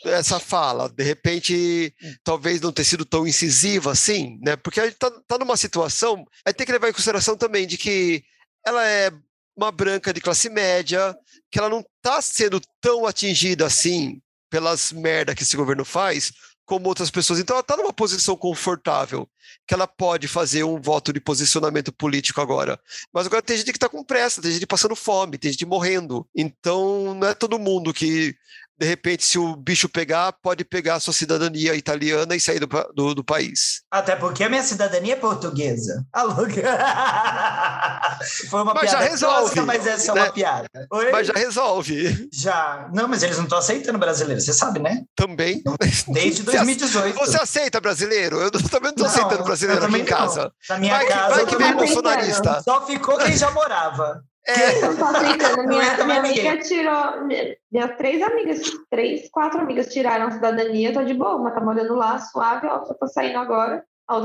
essa 0.05 0.39
fala, 0.39 0.89
de 0.89 1.03
repente, 1.03 1.93
talvez 2.24 2.61
não 2.61 2.71
ter 2.71 2.84
sido 2.84 3.05
tão 3.05 3.26
incisiva 3.28 3.91
assim, 3.91 4.39
né? 4.41 4.55
Porque 4.55 4.80
a 4.80 4.86
gente 4.86 4.97
tá, 4.97 5.11
tá 5.28 5.38
numa 5.38 5.57
situação, 5.57 6.26
aí 6.45 6.53
tem 6.53 6.65
que 6.65 6.71
levar 6.71 6.89
em 6.89 6.93
consideração 6.93 7.36
também 7.36 7.65
de 7.65 7.78
que 7.78 8.24
ela 8.65 8.86
é 8.86 9.11
uma 9.56 9.72
branca 9.72 10.14
de 10.14 10.22
classe 10.22 10.49
média, 10.49 11.16
que 11.51 11.60
ela 11.60 11.70
não 11.70 11.80
está 11.80 12.22
sendo 12.22 12.62
tão 12.82 13.06
atingida 13.06 13.66
assim 13.66 14.22
pelas 14.49 14.91
merda 14.91 15.34
que 15.34 15.43
esse 15.43 15.58
governo 15.58 15.84
faz, 15.84 16.32
como 16.66 16.88
outras 16.88 17.12
pessoas. 17.12 17.39
Então 17.39 17.56
ela 17.56 17.62
está 17.62 17.76
numa 17.76 17.93
posição 17.93 18.36
confortável, 18.36 19.28
que 19.68 19.74
ela 19.74 19.88
pode 19.88 20.28
fazer 20.28 20.64
um 20.64 20.80
voto 20.80 21.12
de 21.12 21.20
posicionamento 21.20 21.91
político 21.91 22.41
agora. 22.41 22.80
Mas 23.14 23.26
agora 23.26 23.41
tem 23.41 23.58
gente 23.58 23.72
que 23.72 23.78
está 23.78 23.89
com 23.89 24.04
pressa, 24.04 24.41
tem 24.41 24.51
gente 24.51 24.68
passando 24.68 24.95
fome, 24.95 25.38
tem 25.38 25.51
gente 25.51 25.66
morrendo. 25.66 26.28
Então 26.36 27.14
não 27.16 27.28
é 27.28 27.34
todo 27.34 27.60
mundo 27.60 27.93
que 27.93 28.36
de 28.78 28.86
repente, 28.88 29.24
se 29.24 29.38
o 29.38 29.55
bicho 29.55 29.88
pegar, 29.88 30.34
pode 30.34 30.65
pegar 30.65 30.95
a 30.95 30.99
sua 30.99 31.13
cidadania 31.13 31.76
italiana 31.76 32.36
e 32.36 32.39
sair 32.39 32.59
do, 32.59 32.67
do, 32.95 33.13
do 33.15 33.24
país. 33.24 33.84
Até 33.91 34.15
porque 34.15 34.43
a 34.43 34.49
minha 34.49 34.63
cidadania 34.63 35.13
é 35.13 35.15
portuguesa. 35.15 36.03
Alô? 36.11 36.34
Foi 38.49 38.61
uma 38.61 38.74
mas 38.74 38.89
piada 38.89 39.05
já 39.05 39.11
resolve, 39.11 39.61
mas 39.61 39.86
essa 39.86 40.11
é 40.11 40.15
né? 40.15 40.24
uma 40.24 40.32
piada. 40.32 40.67
Oi? 40.91 41.11
Mas 41.11 41.28
já 41.28 41.34
resolve. 41.34 42.30
Já. 42.34 42.89
Não, 42.93 43.07
mas 43.07 43.21
eles 43.24 43.38
não 43.38 43.43
estão 43.43 43.59
aceitando 43.59 43.99
brasileiro, 43.99 44.41
você 44.41 44.53
sabe, 44.53 44.80
né? 44.80 45.03
Também. 45.15 45.61
Desde 46.07 46.41
2018. 46.43 47.19
Você 47.19 47.38
aceita 47.38 47.80
brasileiro? 47.80 48.41
Eu 48.41 48.51
também 48.51 48.91
não 48.97 48.99
estou 49.05 49.05
aceitando 49.05 49.43
brasileiro 49.43 49.86
aqui 49.86 49.97
em 49.97 50.05
casa. 50.05 50.51
Na 50.69 50.80
minha 50.80 50.97
vai 50.97 51.07
casa, 51.07 51.36
vai 51.36 51.45
que 51.45 51.57
vem 51.57 51.74
bolsonarista. 51.74 52.61
Só 52.63 52.86
ficou 52.86 53.17
quem 53.17 53.38
já 53.38 53.51
morava. 53.51 54.24
É. 54.48 54.86
Eu 54.86 54.98
tô 54.98 55.06
aceitando. 55.06 55.68
Minha, 55.68 56.04
minha 56.04 56.20
amiga 56.20 56.58
tirou. 56.60 57.28
Minhas 57.72 57.98
três 57.98 58.22
amigas, 58.22 58.62
três, 58.89 59.30
quatro 59.30 59.60
amigas 59.60 59.88
tiraram 59.88 60.28
a 60.28 60.32
cidadania, 60.32 60.94
tô 60.94 61.04
de 61.04 61.14
boa, 61.14 61.38
mas 61.39 61.54
tá 61.54 61.62
morando 61.62 61.96
lá, 61.96 62.20
suave, 62.20 62.68
ó, 62.68 62.84
só 62.86 62.94
tô 62.94 63.08
saindo 63.08 63.39
agora. 63.39 63.84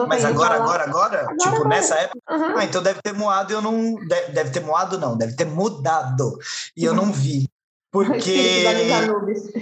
Mas 0.08 0.24
agora, 0.24 0.56
agora, 0.56 0.84
agora, 0.84 1.20
agora? 1.20 1.36
Tipo, 1.36 1.54
agora. 1.54 1.68
nessa 1.68 1.94
época? 1.94 2.18
Uhum. 2.30 2.58
Ah, 2.58 2.64
então 2.64 2.82
deve 2.82 3.00
ter 3.00 3.14
moado 3.14 3.52
e 3.52 3.54
eu 3.54 3.62
não. 3.62 3.94
Deve, 4.06 4.32
deve 4.32 4.50
ter 4.50 4.60
moado, 4.60 4.98
não, 4.98 5.16
deve 5.16 5.34
ter 5.34 5.46
mudado. 5.46 6.36
E 6.76 6.84
eu 6.84 6.94
não 6.94 7.12
vi. 7.12 7.48
Porque. 7.90 8.64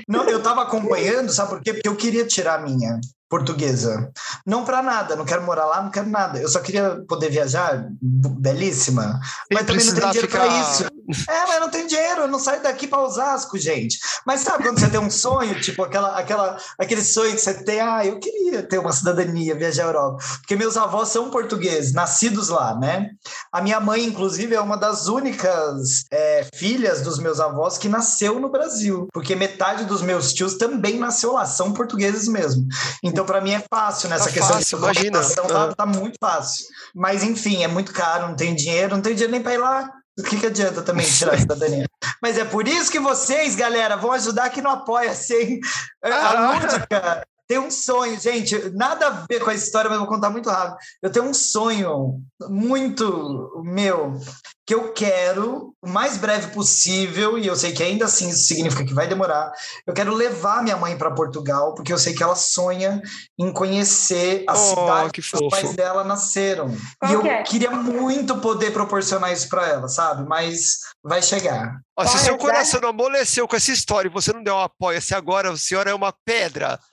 não, 0.09 0.25
eu 0.25 0.43
tava 0.43 0.63
acompanhando, 0.63 1.31
sabe 1.31 1.51
por 1.51 1.61
quê? 1.61 1.75
Porque 1.75 1.89
eu 1.89 1.95
queria 1.95 2.27
tirar 2.27 2.55
a 2.55 2.63
minha 2.63 2.99
portuguesa. 3.29 4.11
Não 4.47 4.64
para 4.64 4.83
nada, 4.83 5.16
não 5.16 5.24
quero 5.24 5.43
morar 5.43 5.66
lá, 5.66 5.83
não 5.83 5.91
quero 5.91 6.09
nada. 6.09 6.39
Eu 6.39 6.49
só 6.49 6.61
queria 6.61 7.03
poder 7.09 7.31
viajar, 7.31 7.89
belíssima. 8.01 9.20
mas 9.53 9.66
também 9.66 9.85
não 9.85 9.95
tem 9.95 10.05
dinheiro 10.11 10.29
ficar... 10.29 10.47
para 10.47 10.61
isso. 10.61 10.85
É, 11.29 11.47
mas 11.47 11.61
não 11.61 11.70
tem 11.70 11.87
dinheiro, 11.87 12.22
eu 12.22 12.29
não 12.29 12.39
saio 12.39 12.62
daqui 12.62 12.87
para 12.87 13.03
Osasco, 13.03 13.57
gente. 13.57 13.99
Mas 14.27 14.41
sabe 14.41 14.64
quando 14.64 14.81
você 14.81 14.89
tem 14.89 14.99
um 14.99 15.11
sonho, 15.11 15.61
tipo 15.61 15.83
aquela, 15.83 16.18
aquela, 16.18 16.57
aquele 16.79 17.03
sonho 17.03 17.33
que 17.33 17.41
você 17.41 17.55
tem, 17.62 17.81
ah, 17.81 18.05
eu 18.05 18.18
queria 18.18 18.62
ter 18.62 18.79
uma 18.79 18.93
cidadania, 18.93 19.55
viajar 19.55 19.85
à 19.85 19.87
Europa. 19.87 20.24
Porque 20.39 20.57
meus 20.57 20.77
avós 20.77 21.09
são 21.09 21.31
portugueses, 21.31 21.93
nascidos 21.93 22.49
lá, 22.49 22.74
né? 22.74 23.11
A 23.53 23.61
minha 23.61 23.79
mãe, 23.79 24.05
inclusive, 24.05 24.55
é 24.55 24.61
uma 24.61 24.77
das 24.77 25.07
únicas 25.07 26.05
é, 26.11 26.47
filhas 26.55 27.03
dos 27.03 27.18
meus 27.18 27.39
avós 27.39 27.79
que 27.79 27.89
nasceu 27.89 28.41
no 28.41 28.51
Brasil. 28.51 29.07
Porque 29.12 29.37
metade 29.37 29.85
dos 29.85 30.03
meus 30.03 30.33
tios 30.33 30.55
também 30.55 30.99
nasceu 30.99 31.33
lá, 31.33 31.47
são 31.47 31.72
portugueses 31.72 32.27
mesmo. 32.27 32.66
Então, 33.03 33.16
então, 33.17 33.25
para 33.27 33.41
mim 33.41 33.53
é 33.53 33.64
fácil 33.71 34.09
nessa 34.11 34.27
tá 34.27 34.31
questão 34.31 34.57
fácil, 34.57 34.79
de 34.79 34.85
imagina. 34.85 35.21
Tá, 35.49 35.75
tá 35.75 35.87
muito 35.87 36.17
fácil. 36.21 36.67
Mas, 36.95 37.23
enfim, 37.23 37.64
é 37.64 37.69
muito 37.69 37.93
caro, 37.93 38.29
não 38.29 38.37
tem 38.37 38.55
dinheiro, 38.55 38.95
não 38.95 39.03
tem 39.03 39.14
dinheiro 39.14 39.33
nem 39.33 39.43
para 39.43 39.55
ir 39.55 39.59
lá. 39.59 39.91
O 40.19 40.23
que, 40.23 40.39
que 40.39 40.47
adianta 40.47 40.83
também 40.83 41.07
tirar 41.07 41.35
a 41.35 41.39
cidadania? 41.39 41.87
Mas 42.23 42.39
é 42.39 42.45
por 42.45 42.69
isso 42.69 42.91
que 42.91 42.99
vocês, 42.99 43.55
galera, 43.55 43.97
vão 43.97 44.12
ajudar 44.12 44.45
aqui 44.45 44.61
no 44.61 44.71
Apoia-se, 44.71 45.35
hein? 45.35 45.61
A 46.03 46.09
ah. 46.09 46.53
Lúdica 46.53 47.27
tem 47.49 47.59
um 47.59 47.71
sonho, 47.71 48.19
gente, 48.19 48.71
nada 48.71 49.07
a 49.07 49.11
ver 49.29 49.41
com 49.41 49.51
a 49.51 49.55
história, 49.55 49.89
mas 49.89 49.99
vou 49.99 50.09
contar 50.09 50.31
muito 50.31 50.51
rápido. 50.51 50.77
Eu 51.01 51.11
tenho 51.11 51.27
um 51.27 51.35
sonho 51.35 52.21
muito 52.49 53.63
meu, 53.65 54.21
que 54.67 54.75
eu 54.75 54.93
quero, 54.93 55.73
o 55.81 55.89
mais 55.89 56.17
breve 56.17 56.53
possível, 56.53 57.39
e 57.39 57.47
eu 57.47 57.55
sei 57.55 57.73
que 57.73 57.83
ainda 57.83 58.07
assim 58.07 58.29
isso 58.31 58.47
significa 58.47 58.85
que 58.85 58.95
vai 58.95 59.07
demorar, 59.07 59.53
eu 59.87 59.95
quero 59.95 60.13
levar 60.13 60.63
minha 60.63 60.77
mãe 60.77 60.99
para 60.99 61.13
Portugal, 61.13 61.75
porque 61.75 61.93
eu 61.93 61.99
sei 61.99 62.15
que 62.15 62.23
ela 62.23 62.35
sonha 62.35 63.01
em 63.39 63.53
conhecer 63.53 64.45
a 64.49 64.53
oh, 64.53 64.57
cidade 64.57 65.11
que, 65.13 65.23
que 65.23 65.37
os 65.37 65.49
pais 65.49 65.77
dela 65.77 66.03
nasceram. 66.03 66.75
Qual 66.99 67.13
e 67.13 67.15
eu 67.15 67.25
é? 67.25 67.45
queria 67.45 67.71
muito 67.71 68.39
poder 68.39 68.73
proporcionar 68.73 69.33
isso 69.33 69.49
para 69.49 69.69
ela, 69.69 69.89
sabe? 69.89 70.29
Mas 70.29 70.81
vai 71.03 71.23
chegar. 71.23 71.81
Ó, 71.99 72.07
se 72.07 72.19
seu 72.19 72.37
coração 72.37 72.79
não 72.81 72.91
amoleceu 72.91 73.49
com 73.49 73.57
essa 73.57 73.73
história 73.73 74.09
e 74.09 74.13
você 74.13 74.31
não 74.31 74.43
deu 74.43 74.55
um 74.55 74.61
apoio-se 74.61 75.15
agora, 75.15 75.51
a 75.51 75.57
senhora 75.57 75.91
é 75.91 75.95
uma 75.95 76.13
pedra. 76.13 76.79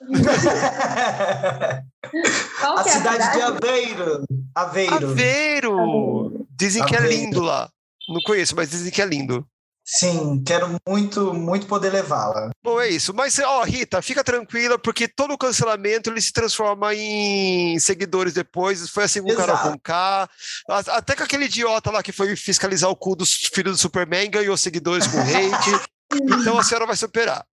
a 2.62 2.80
é 2.80 2.88
cidade, 2.88 3.22
a 3.22 3.32
de 3.32 3.42
Aveiro. 3.42 4.24
Aveiro. 4.54 5.10
Aveiro! 5.10 6.46
Dizem 6.50 6.82
Aveiro. 6.82 7.02
que 7.02 7.14
é 7.14 7.16
lindo 7.16 7.42
lá. 7.42 7.68
Não 8.08 8.20
conheço, 8.22 8.56
mas 8.56 8.70
dizem 8.70 8.90
que 8.90 9.02
é 9.02 9.04
lindo. 9.04 9.46
Sim, 9.84 10.42
quero 10.46 10.80
muito, 10.88 11.34
muito 11.34 11.66
poder 11.66 11.92
levá-la. 11.92 12.50
Bom, 12.62 12.80
é 12.80 12.88
isso. 12.88 13.12
Mas, 13.12 13.38
ó, 13.38 13.62
Rita, 13.64 14.00
fica 14.00 14.24
tranquila, 14.24 14.78
porque 14.78 15.06
todo 15.06 15.36
cancelamento 15.36 16.08
ele 16.08 16.22
se 16.22 16.32
transforma 16.32 16.94
em 16.94 17.78
seguidores 17.78 18.32
depois. 18.32 18.88
Foi 18.88 19.04
assim 19.04 19.22
com 19.22 19.30
o 19.30 19.36
Carol 19.36 19.58
com 19.58 19.78
K. 19.78 20.28
Até 20.68 21.14
com 21.14 21.22
aquele 21.22 21.44
idiota 21.44 21.90
lá 21.90 22.02
que 22.02 22.12
foi 22.12 22.34
fiscalizar 22.34 22.88
o 22.88 22.96
cu 22.96 23.14
dos 23.14 23.34
filhos 23.52 23.76
do 23.76 23.80
Superman 23.80 24.30
ganhou 24.30 24.56
seguidores 24.56 25.06
com 25.06 25.18
hate. 25.18 25.70
então 26.40 26.58
a 26.58 26.64
senhora 26.64 26.86
vai 26.86 26.96
superar. 26.96 27.44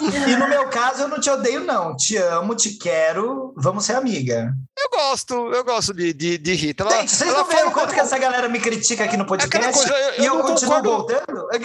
E 0.00 0.36
no 0.36 0.48
meu 0.48 0.68
caso, 0.68 1.02
eu 1.02 1.08
não 1.08 1.20
te 1.20 1.28
odeio, 1.30 1.60
não. 1.64 1.96
Te 1.96 2.16
amo, 2.16 2.54
te 2.54 2.70
quero, 2.78 3.52
vamos 3.56 3.84
ser 3.84 3.94
amiga. 3.94 4.52
Eu 4.78 4.90
gosto, 4.90 5.34
eu 5.34 5.64
gosto 5.64 5.92
de, 5.92 6.12
de, 6.12 6.38
de 6.38 6.54
Rita. 6.54 6.84
Ela, 6.84 7.00
Gente, 7.00 7.12
vocês 7.12 7.30
ela 7.30 7.40
não 7.40 7.48
viram 7.48 7.70
quanto 7.72 7.92
que 7.92 8.00
essa 8.00 8.18
galera 8.18 8.48
me 8.48 8.60
critica 8.60 9.04
aqui 9.04 9.16
no 9.16 9.26
podcast? 9.26 9.72
Coisa, 9.72 9.94
eu, 9.94 10.22
e 10.22 10.26
eu, 10.26 10.34
eu 10.36 10.42
continuo 10.42 10.82
voltando? 10.82 11.48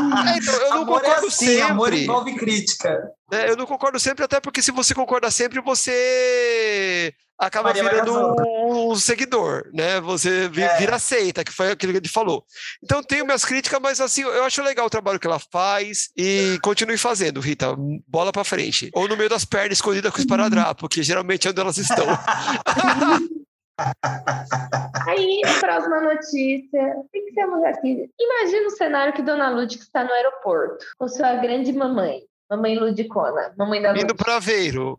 É, 0.00 0.38
então, 0.38 0.54
eu 0.54 0.70
não 0.70 0.82
amor 0.82 1.00
é 1.00 1.04
concordo 1.04 1.26
assim, 1.26 1.46
sempre. 1.46 1.62
amor 1.62 1.92
envolve 1.92 2.34
crítica. 2.36 2.96
É, 3.32 3.50
eu 3.50 3.56
não 3.56 3.66
concordo 3.66 3.98
sempre, 4.00 4.24
até 4.24 4.40
porque 4.40 4.60
se 4.62 4.70
você 4.70 4.94
concorda 4.94 5.30
sempre, 5.30 5.60
você 5.60 7.12
acaba 7.38 7.68
Maria 7.68 7.82
virando 7.84 8.12
casar. 8.12 8.34
um 8.46 8.94
seguidor, 8.96 9.70
né? 9.72 10.00
Você 10.00 10.48
vi- 10.48 10.62
É. 10.62 10.76
vira 10.78 10.98
seita, 10.98 11.42
que 11.44 11.52
foi 11.52 11.70
aquilo 11.70 11.92
que 11.92 11.98
ele 11.98 12.08
falou. 12.08 12.44
Então 12.82 13.02
tenho 13.02 13.24
minhas 13.24 13.44
críticas, 13.44 13.80
mas 13.80 14.00
assim, 14.00 14.22
eu 14.22 14.44
acho 14.44 14.62
legal 14.62 14.86
o 14.86 14.90
trabalho 14.90 15.18
que 15.18 15.26
ela 15.26 15.40
faz 15.50 16.10
e 16.16 16.58
continue 16.62 16.98
fazendo, 16.98 17.40
Rita. 17.40 17.74
Bola 18.06 18.30
pra 18.32 18.44
frente. 18.44 18.90
Ou 18.94 19.08
no 19.08 19.16
meio 19.16 19.30
das 19.30 19.44
pernas 19.44 19.78
escondida 19.78 20.10
com 20.10 20.18
o 20.18 20.20
esparadrapo, 20.20 20.88
que 20.88 21.02
geralmente 21.02 21.46
é 21.46 21.50
onde 21.50 21.60
elas 21.60 21.78
estão. 21.78 22.06
Aí, 25.08 25.40
próxima 25.58 26.00
notícia. 26.00 26.82
O 26.96 27.08
que 27.10 27.32
temos 27.34 27.64
aqui? 27.64 28.10
Imagina 28.20 28.66
o 28.66 28.76
cenário 28.76 29.12
que 29.14 29.22
Dona 29.22 29.48
Lúdica 29.48 29.82
está 29.82 30.04
no 30.04 30.12
aeroporto, 30.12 30.84
com 30.98 31.08
sua 31.08 31.34
grande 31.36 31.72
mamãe, 31.72 32.20
mamãe 32.50 32.76
Ludicona, 32.78 33.54
mamãe 33.56 33.80
da 33.80 33.96
Indo 33.96 34.14
para 34.14 34.36
Aveiro. 34.36 34.98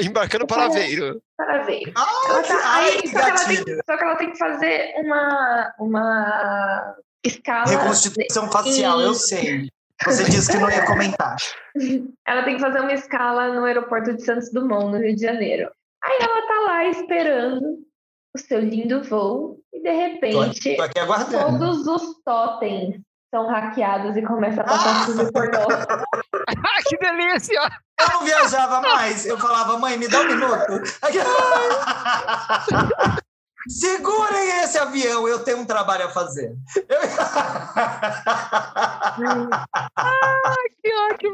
Embarcando 0.00 0.46
para 0.46 0.66
Aveiro. 0.66 1.20
para 1.36 1.56
Ela 1.60 2.42
tá- 2.42 2.60
ai, 2.64 2.90
aí, 2.90 3.02
que 3.02 3.08
só, 3.08 3.18
que 3.18 3.26
ela 3.30 3.44
tem, 3.44 3.56
só 3.84 3.96
que 3.96 4.04
ela 4.04 4.16
tem 4.16 4.30
que 4.30 4.38
fazer 4.38 4.94
uma, 4.98 5.74
uma 5.80 6.96
escala. 7.24 7.66
Reconstituição 7.66 8.50
facial, 8.50 9.00
eu 9.00 9.12
sei. 9.14 9.68
Você 10.04 10.24
disse 10.24 10.52
que 10.52 10.58
não 10.58 10.70
ia 10.70 10.84
comentar. 10.86 11.36
Ela 12.28 12.44
tem 12.44 12.56
que 12.56 12.60
fazer 12.60 12.80
uma 12.80 12.92
escala 12.92 13.48
no 13.54 13.64
aeroporto 13.64 14.14
de 14.14 14.22
Santos 14.22 14.52
Dumont, 14.52 14.92
no 14.92 14.98
Rio 14.98 15.16
de 15.16 15.22
Janeiro. 15.22 15.70
Aí 16.04 16.18
ela 16.20 16.46
tá 16.46 16.60
lá 16.66 16.84
esperando 16.84 17.78
o 18.34 18.38
seu 18.38 18.60
lindo 18.60 19.02
voo 19.02 19.58
e 19.72 19.80
de 19.80 19.90
Tô, 19.90 19.96
repente 19.96 20.76
tô 20.76 20.82
aqui 20.82 20.98
aguardando. 20.98 21.58
todos 21.58 21.86
os 21.86 22.22
totens 22.22 23.00
são 23.36 23.46
hackeados 23.48 24.16
e 24.16 24.22
começa 24.22 24.62
a 24.62 24.64
passar 24.64 25.04
filme 25.04 25.30
pornô. 25.30 25.66
Ah, 26.48 26.80
que 26.88 26.96
delícia! 26.96 27.60
Eu 28.00 28.08
não 28.08 28.24
viajava 28.24 28.80
mais. 28.80 29.26
Eu 29.26 29.38
falava, 29.38 29.78
mãe, 29.78 29.98
me 29.98 30.08
dá 30.08 30.20
um 30.20 30.26
minuto. 30.26 30.82
Segurem 33.68 34.62
esse 34.62 34.78
avião, 34.78 35.26
eu 35.28 35.40
tenho 35.40 35.58
um 35.58 35.64
trabalho 35.64 36.06
a 36.06 36.10
fazer. 36.10 36.54
Eu- 36.76 37.00
Que 40.82 40.94
ótimo! 41.12 41.32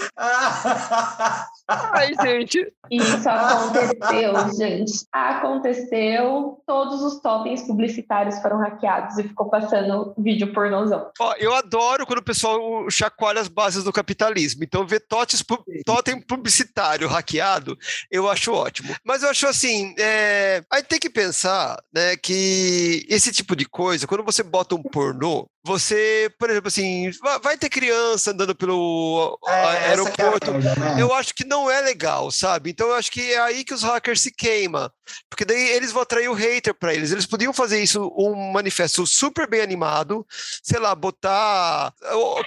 Ai, 1.68 2.12
gente. 2.22 2.72
Isso 2.91 3.28
aconteceu, 3.28 4.33
gente. 4.57 4.93
Aconteceu. 5.12 6.62
Todos 6.66 7.03
os 7.03 7.20
totens 7.20 7.62
publicitários 7.62 8.39
foram 8.41 8.59
hackeados 8.59 9.18
e 9.18 9.24
ficou 9.24 9.49
passando 9.49 10.14
vídeo 10.18 10.53
pornozão. 10.53 11.11
Ó, 11.20 11.35
eu 11.39 11.55
adoro 11.55 12.07
quando 12.07 12.18
o 12.20 12.24
pessoal 12.24 12.89
chacoalha 12.91 13.41
as 13.41 13.49
bases 13.49 13.85
do 13.85 13.93
capitalismo. 13.93 14.64
Então, 14.64 14.87
ver 14.87 15.01
totes 15.01 15.45
totem 15.85 16.20
publicitário 16.20 17.09
hackeado, 17.09 17.76
eu 18.11 18.28
acho 18.30 18.53
ótimo. 18.53 18.95
Mas 19.05 19.22
eu 19.22 19.30
acho 19.30 19.47
assim, 19.47 19.95
é, 19.99 20.62
a 20.70 20.76
gente 20.76 20.87
tem 20.89 20.99
que 20.99 21.11
pensar 21.11 21.76
né, 21.93 22.16
que 22.23 23.05
esse 23.09 23.33
tipo 23.33 23.57
de 23.57 23.64
coisa, 23.64 24.07
quando 24.07 24.23
você 24.25 24.43
bota 24.43 24.75
um 24.77 24.83
pornô, 24.83 25.47
você, 25.64 26.31
por 26.39 26.51
exemplo, 26.51 26.68
assim, 26.68 27.11
va- 27.23 27.39
vai 27.39 27.57
ter 27.57 27.68
criança 27.68 28.31
andando 28.33 28.55
pelo 28.55 29.39
É, 29.47 29.51
é 29.53 29.89
aeroporto. 29.91 30.53
merda, 30.53 30.75
né? 30.95 31.01
Eu 31.03 31.12
acho 31.14 31.35
que 31.35 31.45
não 31.45 31.70
é 31.70 31.81
legal, 31.81 32.31
sabe? 32.31 32.70
Então 32.70 32.89
eu 32.89 32.95
acho 32.95 33.11
que 33.12 33.33
é 33.33 33.39
aí 33.41 33.64
que 33.64 33.75
os 33.75 33.83
hackers 33.83 34.20
se 34.20 34.33
queimam. 34.33 34.91
Porque 35.29 35.45
daí 35.45 35.70
eles 35.70 35.93
vão 35.93 36.03
atrair 36.03 36.29
o 36.29 36.33
hater 36.35 36.75
para 36.75 36.95
eles. 36.95 37.11
Eles 37.12 37.27
podiam 37.27 37.53
fazer 37.53 37.81
isso, 37.83 38.12
um 38.16 38.53
manifesto 38.53 39.07
super 39.07 39.49
bem 39.49 39.61
animado, 39.61 40.27
sei 40.62 40.79
lá, 40.81 40.95
botar. 40.95 41.93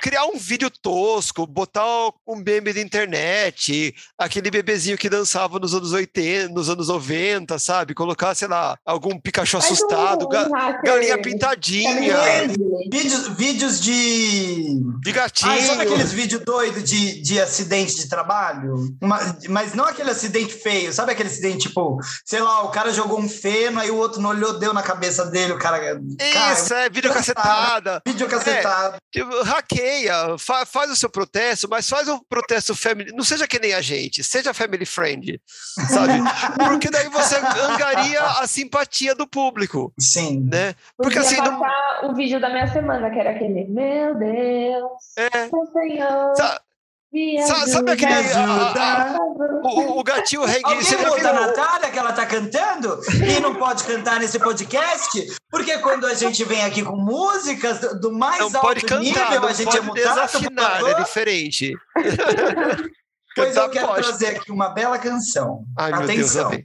criar 0.01 0.25
um 0.25 0.37
vídeo 0.37 0.69
tosco, 0.69 1.45
botar 1.47 1.85
um 2.27 2.35
meme 2.37 2.73
da 2.73 2.81
internet, 2.81 3.93
aquele 4.17 4.49
bebezinho 4.51 4.97
que 4.97 5.09
dançava 5.09 5.57
nos 5.59 5.73
anos 5.73 5.91
80, 5.93 6.49
nos 6.53 6.69
anos 6.69 6.87
90, 6.89 7.57
sabe? 7.59 7.93
Colocar, 7.93 8.35
sei 8.35 8.47
lá, 8.47 8.77
algum 8.85 9.17
Pikachu 9.19 9.57
Um- 9.65 9.73
assustado, 9.73 10.25
um 10.25 10.29
galinha 10.29 10.81
Caminho 10.83 11.21
pintadinha, 11.21 12.17
verde. 12.17 12.55
Vídeos, 12.91 13.27
vídeos 13.29 13.81
de. 13.81 14.79
de 15.01 15.11
gatinho. 15.11 15.51
Ai, 15.51 15.61
sabe 15.61 15.81
aqueles 15.83 16.11
vídeos 16.11 16.41
doidos 16.43 16.83
de, 16.83 17.21
de 17.21 17.39
acidente 17.41 17.95
de 17.95 18.07
trabalho? 18.09 18.75
Uma- 19.01 19.37
mas 19.49 19.73
não 19.73 19.85
aquele 19.85 20.11
acidente 20.11 20.53
feio, 20.53 20.93
sabe 20.93 21.11
aquele 21.11 21.29
acidente 21.29 21.67
tipo, 21.67 21.97
sei 22.25 22.41
lá, 22.41 22.63
o 22.63 22.69
cara 22.69 22.91
jogou 22.93 23.19
um 23.19 23.27
feno, 23.29 23.79
aí 23.79 23.89
o 23.89 23.95
outro 23.97 24.21
não 24.21 24.29
olhou, 24.31 24.57
deu 24.59 24.73
na 24.73 24.83
cabeça 24.83 25.25
dele, 25.25 25.53
o 25.53 25.57
cara. 25.59 25.79
cara 25.79 26.53
Isso, 26.53 26.73
é 26.73 26.89
vídeo 26.89 27.11
cacetada. 27.11 28.01
vídeo 28.05 28.27
cacetado. 28.27 28.97
Tipo, 29.11 29.43
hackeia, 29.43 30.37
fa- 30.37 30.65
faz 30.65 30.91
o 30.91 30.95
seu 30.95 31.09
protesto, 31.09 31.67
mas 31.69 31.89
faz 31.89 32.07
um 32.07 32.19
protesto 32.29 32.75
family. 32.75 33.11
Não 33.13 33.23
seja 33.23 33.47
que 33.47 33.59
nem 33.59 33.73
a 33.73 33.81
gente, 33.81 34.23
seja 34.23 34.53
family 34.53 34.85
friend, 34.85 35.39
sabe? 35.89 36.13
Porque 36.69 36.89
daí 36.89 37.07
você 37.09 37.35
angaria 37.35 38.21
a 38.21 38.47
simpatia 38.47 39.15
do 39.15 39.27
público, 39.27 39.54
Sim. 39.99 40.47
né? 40.51 40.75
Porque 40.97 41.19
assim, 41.19 41.37
não, 41.37 41.61
o 42.03 42.13
vídeo 42.15 42.39
da 42.39 42.49
minha 42.49 42.67
semana, 42.67 43.09
que 43.09 43.19
era 43.19 43.31
aquele 43.31 43.65
Meu 43.65 44.15
Deus, 44.15 44.91
é, 45.17 45.49
o 45.51 45.65
Senhor 45.71 46.35
sa- 46.35 46.61
me 47.13 47.41
sa- 47.41 47.65
sabe 47.67 47.91
aquele. 47.91 48.13
ajuda. 48.13 48.81
a- 48.81 49.15
a- 49.15 49.17
o, 49.63 49.99
o 49.99 50.03
gatinho 50.03 50.43
reggae. 50.43 50.75
Você 50.83 50.97
viu? 50.97 51.15
Natália, 51.23 51.89
que 51.89 51.97
ela 51.97 52.11
tá 52.11 52.25
cantando, 52.25 52.99
e 53.25 53.39
não 53.39 53.55
pode 53.55 53.83
cantar 53.85 54.19
nesse 54.19 54.37
podcast, 54.37 55.25
porque 55.49 55.77
quando 55.79 56.05
a 56.05 56.13
gente 56.13 56.43
vem 56.43 56.63
aqui 56.65 56.83
com 56.83 56.95
músicas 56.97 57.79
do- 58.01 58.11
mais 58.11 58.39
Não 58.39 58.47
alto 58.47 58.59
pode 58.61 58.81
cantar, 58.85 59.03
nível, 59.03 59.41
não 59.41 59.47
a 59.47 59.53
gente 59.53 59.69
é 59.69 59.81
pode 59.81 59.85
mudado, 59.87 60.15
por 60.31 60.39
desafinar, 60.39 60.85
é 60.85 60.93
diferente. 60.95 61.73
Pois 63.35 63.55
eu 63.55 63.69
quero 63.69 63.87
pode. 63.87 64.01
trazer 64.07 64.27
aqui 64.27 64.51
uma 64.51 64.69
bela 64.69 64.97
canção. 64.97 65.65
Ai, 65.77 65.91
meu 65.91 66.07
Deus, 66.07 66.35
Atenção. 66.37 66.63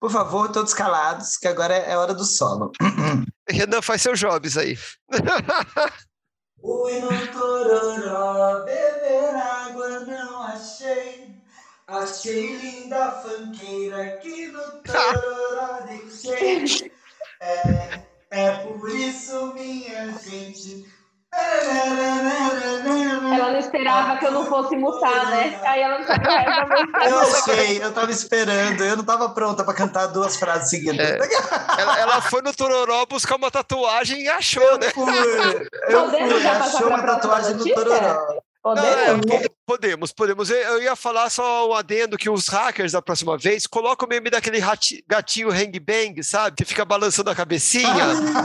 Por 0.00 0.10
favor, 0.10 0.50
todos 0.50 0.72
calados, 0.72 1.36
que 1.36 1.46
agora 1.46 1.74
é 1.74 1.94
hora 1.94 2.14
do 2.14 2.24
solo. 2.24 2.72
Renan 3.46 3.82
faz 3.82 4.00
seu 4.00 4.14
jobs 4.14 4.56
aí. 4.56 4.76
Fui 6.58 7.00
no 7.00 7.26
Tororó 7.28 8.64
beber 8.64 9.34
água, 9.34 10.00
não 10.00 10.42
achei. 10.42 11.34
Achei 11.86 12.56
linda 12.56 13.10
fanqueira 13.10 14.18
que 14.18 14.46
no 14.48 14.82
Tororó 14.82 15.82
deixei. 15.86 16.90
É, 17.42 18.02
é 18.30 18.50
por 18.66 18.86
isso, 18.90 19.54
minha 19.54 20.12
gente. 20.18 20.86
Ela 23.32 23.52
não 23.52 23.58
esperava 23.58 24.16
que 24.18 24.26
eu 24.26 24.32
não 24.32 24.46
fosse 24.46 24.76
mutar, 24.76 25.30
né? 25.30 25.60
Aí 25.64 25.80
ela 25.80 25.98
não 25.98 26.06
sabia. 26.06 27.08
Eu 27.08 27.24
sei, 27.26 27.82
eu 27.82 27.92
tava 27.92 28.10
esperando, 28.10 28.82
eu 28.84 28.96
não 28.96 29.04
tava 29.04 29.28
pronta 29.30 29.62
pra 29.64 29.72
cantar 29.74 30.06
duas 30.08 30.36
frases 30.36 30.70
seguidas. 30.70 30.98
É. 30.98 31.18
Ela, 31.78 32.00
ela 32.00 32.20
foi 32.22 32.42
no 32.42 32.52
Tororó 32.52 33.06
buscar 33.06 33.36
uma 33.36 33.50
tatuagem 33.50 34.22
e 34.22 34.28
achou, 34.28 34.62
Eu 34.62 34.78
né? 34.78 34.90
fui, 34.90 35.12
eu 35.88 36.04
Podemos 36.04 36.32
fui, 36.32 36.46
achou 36.46 36.88
uma 36.88 37.02
tatuagem 37.02 37.54
no 37.54 37.64
notícia? 37.64 38.42
Tororó. 38.62 38.82
Não, 38.82 39.20
Podemos? 39.20 39.30
é, 39.44 39.48
po- 39.48 39.54
podemos, 39.66 40.12
podemos. 40.12 40.50
Eu, 40.50 40.82
ia 40.82 40.94
falar 40.96 41.30
só 41.30 41.68
um 41.70 41.72
adendo 41.74 42.18
que 42.18 42.28
os 42.28 42.48
hackers 42.48 42.92
da 42.92 43.00
próxima 43.00 43.38
vez 43.38 43.66
colocam 43.66 44.06
o 44.06 44.08
meme 44.08 44.28
daquele 44.30 44.58
rati- 44.58 45.02
gatinho 45.08 45.50
hang 45.50 45.78
bang, 45.80 46.22
sabe? 46.22 46.56
Que 46.56 46.64
fica 46.64 46.84
balançando 46.84 47.30
a 47.30 47.34
cabecinha 47.34 47.88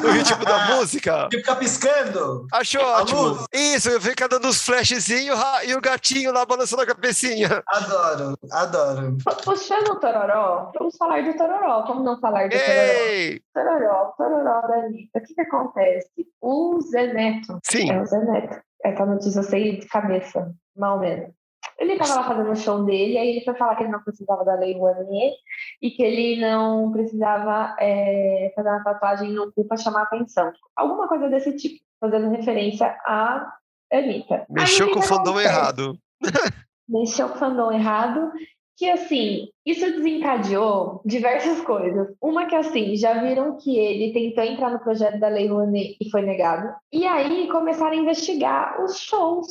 no 0.01 0.11
ritmo 0.11 0.45
da 0.45 0.76
música. 0.76 1.28
Que 1.30 1.38
fica 1.38 1.55
piscando. 1.55 2.47
Achou 2.53 2.82
A 2.82 3.01
ótimo. 3.01 3.22
luz. 3.22 3.45
Isso, 3.53 3.99
fica 4.01 4.28
dando 4.28 4.47
uns 4.47 4.61
flashzinhos 4.61 5.39
e 5.66 5.74
o 5.76 5.82
gatinho 5.82 6.32
lá 6.32 6.45
balançando 6.45 6.82
a 6.82 6.86
cabecinha. 6.86 7.61
Adoro, 7.68 8.38
adoro. 8.51 9.18
Puxando 9.43 9.89
o 9.89 9.99
Tororó, 9.99 10.72
vamos 10.78 10.95
falar 10.97 11.24
do 11.24 11.36
Tororó. 11.36 11.84
Como 11.84 12.03
não 12.03 12.20
falar 12.20 12.47
do 12.47 12.51
Tororó? 12.51 12.72
Ei! 12.72 13.41
Tororó, 13.53 14.13
Tororó 14.18 14.61
da 14.68 14.76
Anitta. 14.86 15.20
O 15.20 15.22
que, 15.24 15.34
que 15.34 15.41
acontece? 15.41 16.07
O 16.41 16.80
Zé 16.82 17.11
Neto, 17.13 17.59
Sim. 17.63 17.91
é 17.91 18.01
o 18.01 18.05
Zé 18.05 18.20
Neto, 18.20 18.61
essa 18.86 19.05
notícia 19.05 19.39
eu 19.39 19.43
sei 19.43 19.79
de 19.79 19.88
cabeça, 19.88 20.53
mal 20.75 20.99
menos. 20.99 21.33
Ele 21.79 21.97
tava 21.97 22.15
lá 22.15 22.23
fazendo 22.27 22.51
o 22.51 22.55
show 22.55 22.86
dele, 22.86 23.17
aí 23.17 23.29
ele 23.29 23.43
foi 23.43 23.55
falar 23.55 23.75
que 23.75 23.83
ele 23.83 23.91
não 23.91 24.03
precisava 24.03 24.45
da 24.45 24.55
Lei 24.55 24.77
Rouanet 24.77 25.36
e 25.81 25.91
que 25.91 26.03
ele 26.03 26.39
não 26.39 26.91
precisava 26.91 27.75
é, 27.79 28.53
fazer 28.55 28.69
uma 28.69 28.83
tatuagem 28.83 29.31
no 29.31 29.51
cu 29.51 29.67
pra 29.67 29.75
chamar 29.75 30.03
atenção. 30.03 30.53
Alguma 30.75 31.07
coisa 31.07 31.27
desse 31.27 31.55
tipo, 31.55 31.83
fazendo 31.99 32.29
referência 32.29 32.88
a 33.05 33.51
Anitta. 33.91 34.36
Aí 34.36 34.45
Mexeu 34.49 34.88
que 34.88 34.93
com 34.93 34.99
o 34.99 35.03
fandom 35.03 35.31
acontece? 35.31 35.47
errado. 35.47 35.99
mexeu 36.88 37.29
com 37.29 37.36
o 37.36 37.39
fandom 37.39 37.71
errado, 37.71 38.31
que 38.78 38.89
assim, 38.89 39.49
isso 39.65 39.86
desencadeou 39.91 41.01
diversas 41.05 41.61
coisas. 41.61 42.13
Uma 42.21 42.45
que 42.45 42.55
assim, 42.55 42.95
já 42.95 43.21
viram 43.21 43.57
que 43.57 43.78
ele 43.78 44.13
tentou 44.13 44.43
entrar 44.43 44.69
no 44.69 44.80
projeto 44.80 45.19
da 45.19 45.28
Lei 45.28 45.47
Rouanet 45.47 45.97
e 45.99 46.09
foi 46.09 46.21
negado. 46.21 46.76
E 46.91 47.05
aí 47.05 47.47
começaram 47.49 47.93
a 47.93 48.01
investigar 48.01 48.84
os 48.84 48.99
shows, 48.99 49.47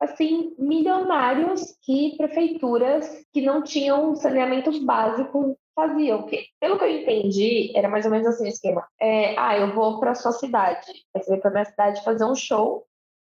assim, 0.00 0.54
milionários 0.58 1.76
que 1.82 2.16
prefeituras 2.16 3.08
que 3.32 3.40
não 3.40 3.62
tinham 3.62 4.14
saneamento 4.16 4.84
básico 4.84 5.56
faziam. 5.74 6.24
Que, 6.24 6.46
pelo 6.60 6.78
que 6.78 6.84
eu 6.84 7.00
entendi, 7.02 7.72
era 7.76 7.88
mais 7.88 8.04
ou 8.04 8.10
menos 8.10 8.26
assim 8.26 8.44
o 8.44 8.48
esquema. 8.48 8.84
É, 9.00 9.38
ah, 9.38 9.56
eu 9.56 9.74
vou 9.74 10.00
para 10.00 10.14
sua 10.14 10.32
cidade, 10.32 10.86
você 11.14 11.30
vem 11.30 11.40
para 11.40 11.50
minha 11.50 11.64
cidade 11.64 12.02
fazer 12.02 12.24
um 12.24 12.34
show 12.34 12.86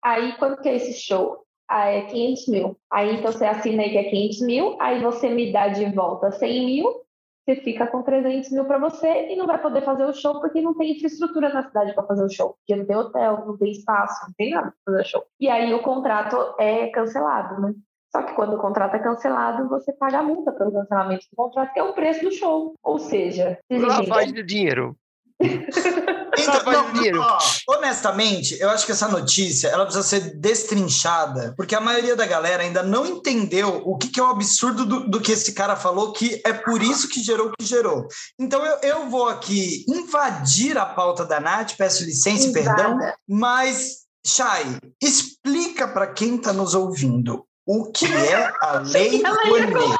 Aí, 0.03 0.37
quanto 0.37 0.61
que 0.61 0.69
é 0.69 0.75
esse 0.75 0.93
show? 0.93 1.45
Ah, 1.69 1.87
é 1.87 2.01
500 2.01 2.47
mil. 2.47 2.77
Aí, 2.91 3.15
então, 3.15 3.31
você 3.31 3.45
assina 3.45 3.83
aí 3.83 3.91
que 3.91 3.97
é 3.97 4.09
500 4.09 4.41
mil, 4.41 4.75
aí 4.81 4.99
você 5.01 5.29
me 5.29 5.53
dá 5.53 5.67
de 5.67 5.85
volta 5.93 6.31
100 6.31 6.65
mil, 6.65 7.01
você 7.45 7.57
fica 7.57 7.85
com 7.85 8.01
300 8.01 8.51
mil 8.51 8.65
para 8.65 8.79
você 8.79 9.31
e 9.31 9.35
não 9.35 9.45
vai 9.45 9.61
poder 9.61 9.83
fazer 9.83 10.05
o 10.05 10.13
show 10.13 10.39
porque 10.41 10.61
não 10.61 10.75
tem 10.75 10.95
infraestrutura 10.95 11.53
na 11.53 11.63
cidade 11.63 11.93
para 11.93 12.05
fazer 12.05 12.23
o 12.23 12.29
show. 12.29 12.55
Porque 12.57 12.75
não 12.75 12.85
tem 12.85 12.95
hotel, 12.95 13.43
não 13.45 13.57
tem 13.57 13.71
espaço, 13.71 14.25
não 14.25 14.33
tem 14.35 14.51
nada 14.51 14.73
para 14.83 14.93
fazer 14.93 15.01
o 15.01 15.11
show. 15.11 15.25
E 15.39 15.47
aí, 15.47 15.71
o 15.73 15.81
contrato 15.83 16.55
é 16.59 16.87
cancelado, 16.87 17.61
né? 17.61 17.73
Só 18.11 18.23
que 18.23 18.33
quando 18.33 18.55
o 18.55 18.59
contrato 18.59 18.95
é 18.95 18.99
cancelado, 18.99 19.69
você 19.69 19.93
paga 19.93 20.19
a 20.19 20.23
multa 20.23 20.51
pelo 20.51 20.71
cancelamento 20.71 21.27
do 21.31 21.35
contrato, 21.35 21.73
que 21.73 21.79
é 21.79 21.83
o 21.83 21.93
preço 21.93 22.25
do 22.25 22.31
show. 22.31 22.73
Ou 22.83 22.97
seja, 22.97 23.59
lavagem 23.69 24.33
de 24.33 24.43
dinheiro. 24.43 24.95
Então, 26.37 26.63
não, 26.71 26.93
não, 26.93 27.21
ó, 27.21 27.39
honestamente, 27.67 28.57
eu 28.59 28.69
acho 28.69 28.85
que 28.85 28.91
essa 28.91 29.07
notícia 29.07 29.67
ela 29.67 29.85
precisa 29.85 30.05
ser 30.05 30.35
destrinchada, 30.37 31.53
porque 31.55 31.75
a 31.75 31.81
maioria 31.81 32.15
da 32.15 32.25
galera 32.25 32.63
ainda 32.63 32.83
não 32.83 33.05
entendeu 33.05 33.81
o 33.85 33.97
que, 33.97 34.09
que 34.09 34.19
é 34.19 34.23
o 34.23 34.27
absurdo 34.27 34.85
do, 34.85 35.09
do, 35.09 35.21
que 35.21 35.31
esse 35.31 35.53
cara 35.53 35.75
falou, 35.75 36.13
que 36.13 36.41
é 36.45 36.53
por 36.53 36.81
isso 36.81 37.09
que 37.09 37.21
gerou 37.21 37.47
o 37.47 37.53
que 37.57 37.65
gerou. 37.65 38.07
Então 38.37 38.65
eu, 38.65 38.77
eu 38.81 39.09
vou 39.09 39.27
aqui 39.27 39.85
invadir 39.87 40.77
a 40.77 40.85
pauta 40.85 41.25
da 41.25 41.39
Nath, 41.39 41.75
peço 41.77 42.03
licença 42.03 42.47
e 42.47 42.53
perdão, 42.53 42.97
mas, 43.27 43.99
Chay, 44.25 44.77
explica 45.01 45.87
para 45.87 46.07
quem 46.07 46.35
está 46.35 46.53
nos 46.53 46.75
ouvindo 46.75 47.45
o 47.65 47.91
que 47.91 48.05
é 48.05 48.51
a 48.61 48.79
Lei 48.79 49.21
Rouanet. 49.23 49.97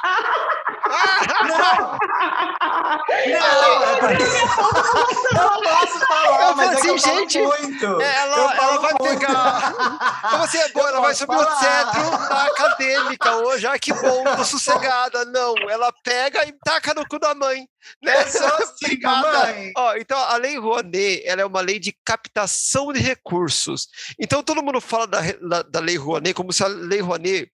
Não! 1.49 1.97
Não, 3.27 3.83
é 3.83 3.95
porque... 3.99 4.23
eu 4.23 5.61
posso 5.61 5.99
falar, 6.05 6.49
eu 6.49 6.55
mas 6.55 6.77
assim, 6.77 6.93
é 6.93 6.97
gente, 6.97 7.39
muito. 7.39 8.01
Ela, 8.01 8.55
ela 8.55 8.77
vai 8.79 8.93
muito. 8.99 9.19
pegar. 9.19 9.73
Como 10.29 10.47
você 10.47 10.57
é 10.57 10.69
boa, 10.69 10.89
ela 10.89 11.01
vai 11.01 11.13
subir 11.13 11.35
falar. 11.35 11.53
o 11.53 11.59
cetro 11.59 12.29
da 12.29 12.43
acadêmica 12.43 13.35
hoje. 13.37 13.67
Ah, 13.67 13.79
que 13.79 13.93
bom, 13.93 14.23
tô 14.35 14.43
sossegada. 14.43 15.25
Não, 15.25 15.55
ela 15.69 15.91
pega 16.03 16.45
e 16.45 16.53
taca 16.63 16.93
no 16.93 17.07
cu 17.07 17.19
da 17.19 17.33
mãe. 17.33 17.67
Nessa 18.03 18.45
assim, 18.55 18.99
mãe. 19.01 19.71
Ó, 19.75 19.95
então, 19.95 20.19
a 20.19 20.35
Lei 20.37 20.57
Rouanet 20.59 21.23
ela 21.25 21.41
é 21.41 21.45
uma 21.45 21.61
lei 21.61 21.79
de 21.79 21.95
captação 22.03 22.91
de 22.91 22.99
recursos. 22.99 23.87
Então, 24.19 24.43
todo 24.43 24.61
mundo 24.61 24.81
fala 24.81 25.07
da, 25.07 25.21
da, 25.41 25.61
da 25.61 25.79
Lei 25.79 25.97
Rouanet 25.97 26.33
como 26.33 26.51
se 26.51 26.63
a 26.63 26.67
Lei 26.67 26.99
Rouanet 26.99 27.49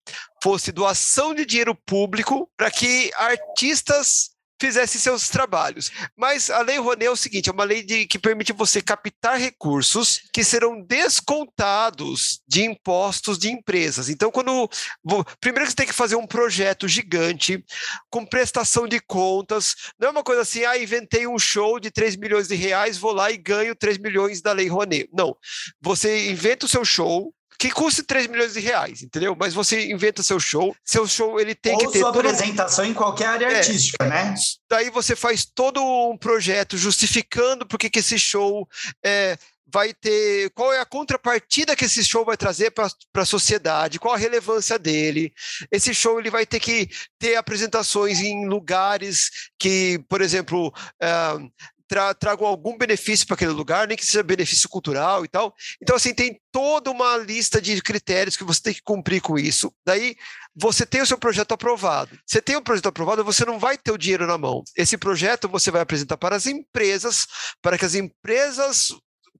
fosse 0.45 0.71
doação 0.71 1.33
de 1.33 1.43
dinheiro 1.43 1.73
público 1.73 2.47
para 2.55 2.69
que 2.69 3.11
artistas 3.15 4.29
fizesse 4.61 4.99
seus 4.99 5.27
trabalhos. 5.27 5.91
Mas 6.15 6.51
a 6.51 6.61
Lei 6.61 6.77
Rouanet 6.77 7.07
é 7.07 7.09
o 7.09 7.15
seguinte, 7.15 7.49
é 7.49 7.51
uma 7.51 7.63
lei 7.63 7.81
de, 7.81 8.05
que 8.05 8.19
permite 8.19 8.53
você 8.53 8.79
captar 8.79 9.39
recursos 9.39 10.21
que 10.31 10.43
serão 10.43 10.79
descontados 10.83 12.41
de 12.47 12.63
impostos 12.63 13.39
de 13.39 13.49
empresas. 13.49 14.07
Então, 14.07 14.29
quando 14.29 14.69
primeiro 15.41 15.67
você 15.67 15.75
tem 15.75 15.87
que 15.87 15.93
fazer 15.93 16.15
um 16.15 16.27
projeto 16.27 16.87
gigante 16.87 17.65
com 18.11 18.23
prestação 18.23 18.87
de 18.87 18.99
contas, 18.99 19.73
não 19.99 20.09
é 20.09 20.11
uma 20.11 20.23
coisa 20.23 20.43
assim, 20.43 20.63
ah, 20.63 20.77
inventei 20.77 21.25
um 21.25 21.39
show 21.39 21.79
de 21.79 21.89
3 21.89 22.17
milhões 22.17 22.49
de 22.49 22.55
reais, 22.55 22.99
vou 22.99 23.13
lá 23.13 23.31
e 23.31 23.37
ganho 23.37 23.75
3 23.75 23.97
milhões 23.97 24.43
da 24.43 24.51
Lei 24.51 24.67
Rouanet. 24.67 25.09
Não. 25.11 25.35
Você 25.81 26.29
inventa 26.29 26.67
o 26.67 26.69
seu 26.69 26.85
show, 26.85 27.33
que 27.66 27.72
custe 27.72 28.03
3 28.03 28.28
milhões 28.28 28.53
de 28.53 28.59
reais, 28.59 29.01
entendeu? 29.01 29.36
Mas 29.38 29.53
você 29.53 29.89
inventa 29.91 30.22
seu 30.22 30.39
show, 30.39 30.76
seu 30.86 31.07
show 31.07 31.39
ele 31.39 31.55
tem 31.55 31.74
Ou 31.74 31.80
que 31.80 31.88
ter. 31.88 31.99
sua 31.99 32.09
apresentação 32.09 32.86
em 32.86 32.93
qualquer 32.93 33.26
área 33.26 33.45
é, 33.47 33.57
artística, 33.57 34.05
né? 34.05 34.36
Daí 34.70 34.91
você 34.91 35.16
faz 35.16 35.45
todo 35.45 35.84
um 35.84 36.16
projeto 36.16 36.78
justificando 36.78 37.66
por 37.66 37.80
que 37.80 37.89
esse 37.97 38.20
show 38.20 38.68
é, 39.03 39.36
vai 39.66 39.95
ter. 39.95 40.51
Qual 40.51 40.72
é 40.72 40.80
a 40.80 40.86
contrapartida 40.86 41.76
que 41.76 41.86
esse 41.86 42.03
show 42.03 42.24
vai 42.24 42.38
trazer 42.38 42.70
para 42.70 42.88
a 43.16 43.26
sociedade, 43.26 43.97
qual 43.99 44.13
a 44.13 44.18
relevância 44.18 44.78
dele. 44.78 45.34
Esse 45.72 45.93
show 45.93 46.20
ele 46.20 46.30
vai 46.30 46.45
ter 46.45 46.59
que 46.59 46.88
ter 47.18 47.36
apresentações 47.36 48.20
em 48.20 48.47
lugares 48.47 49.49
que, 49.57 49.99
por 50.07 50.22
exemplo, 50.22 50.68
uh, 50.68 51.51
tra 51.88 52.15
algum 52.39 52.77
benefício 52.77 53.25
para 53.25 53.36
aquele 53.36 53.51
lugar, 53.51 53.88
nem 53.88 53.97
que 53.97 54.05
seja 54.05 54.23
benefício 54.23 54.67
cultural 54.67 55.23
e 55.23 55.27
tal. 55.27 55.53
Então, 55.81 55.95
assim, 55.95 56.13
tem 56.13 56.39
toda 56.51 56.91
uma 56.91 57.17
lista 57.17 57.61
de 57.61 57.81
critérios 57.81 58.36
que 58.36 58.43
você 58.43 58.61
tem 58.61 58.73
que 58.73 58.81
cumprir 58.81 59.21
com 59.21 59.38
isso. 59.38 59.73
Daí, 59.86 60.15
você 60.55 60.86
tem 60.86 61.01
o 61.01 61.05
seu 61.05 61.17
projeto 61.17 61.53
aprovado. 61.53 62.17
Você 62.25 62.41
tem 62.41 62.55
o 62.55 62.61
projeto 62.61 62.88
aprovado, 62.88 63.23
você 63.23 63.45
não 63.45 63.59
vai 63.59 63.77
ter 63.77 63.91
o 63.91 63.97
dinheiro 63.97 64.25
na 64.25 64.38
mão. 64.38 64.63
Esse 64.75 64.97
projeto 64.97 65.49
você 65.49 65.69
vai 65.69 65.81
apresentar 65.81 66.17
para 66.17 66.36
as 66.36 66.45
empresas, 66.45 67.27
para 67.61 67.77
que 67.77 67.86
as 67.86 67.95
empresas 67.95 68.93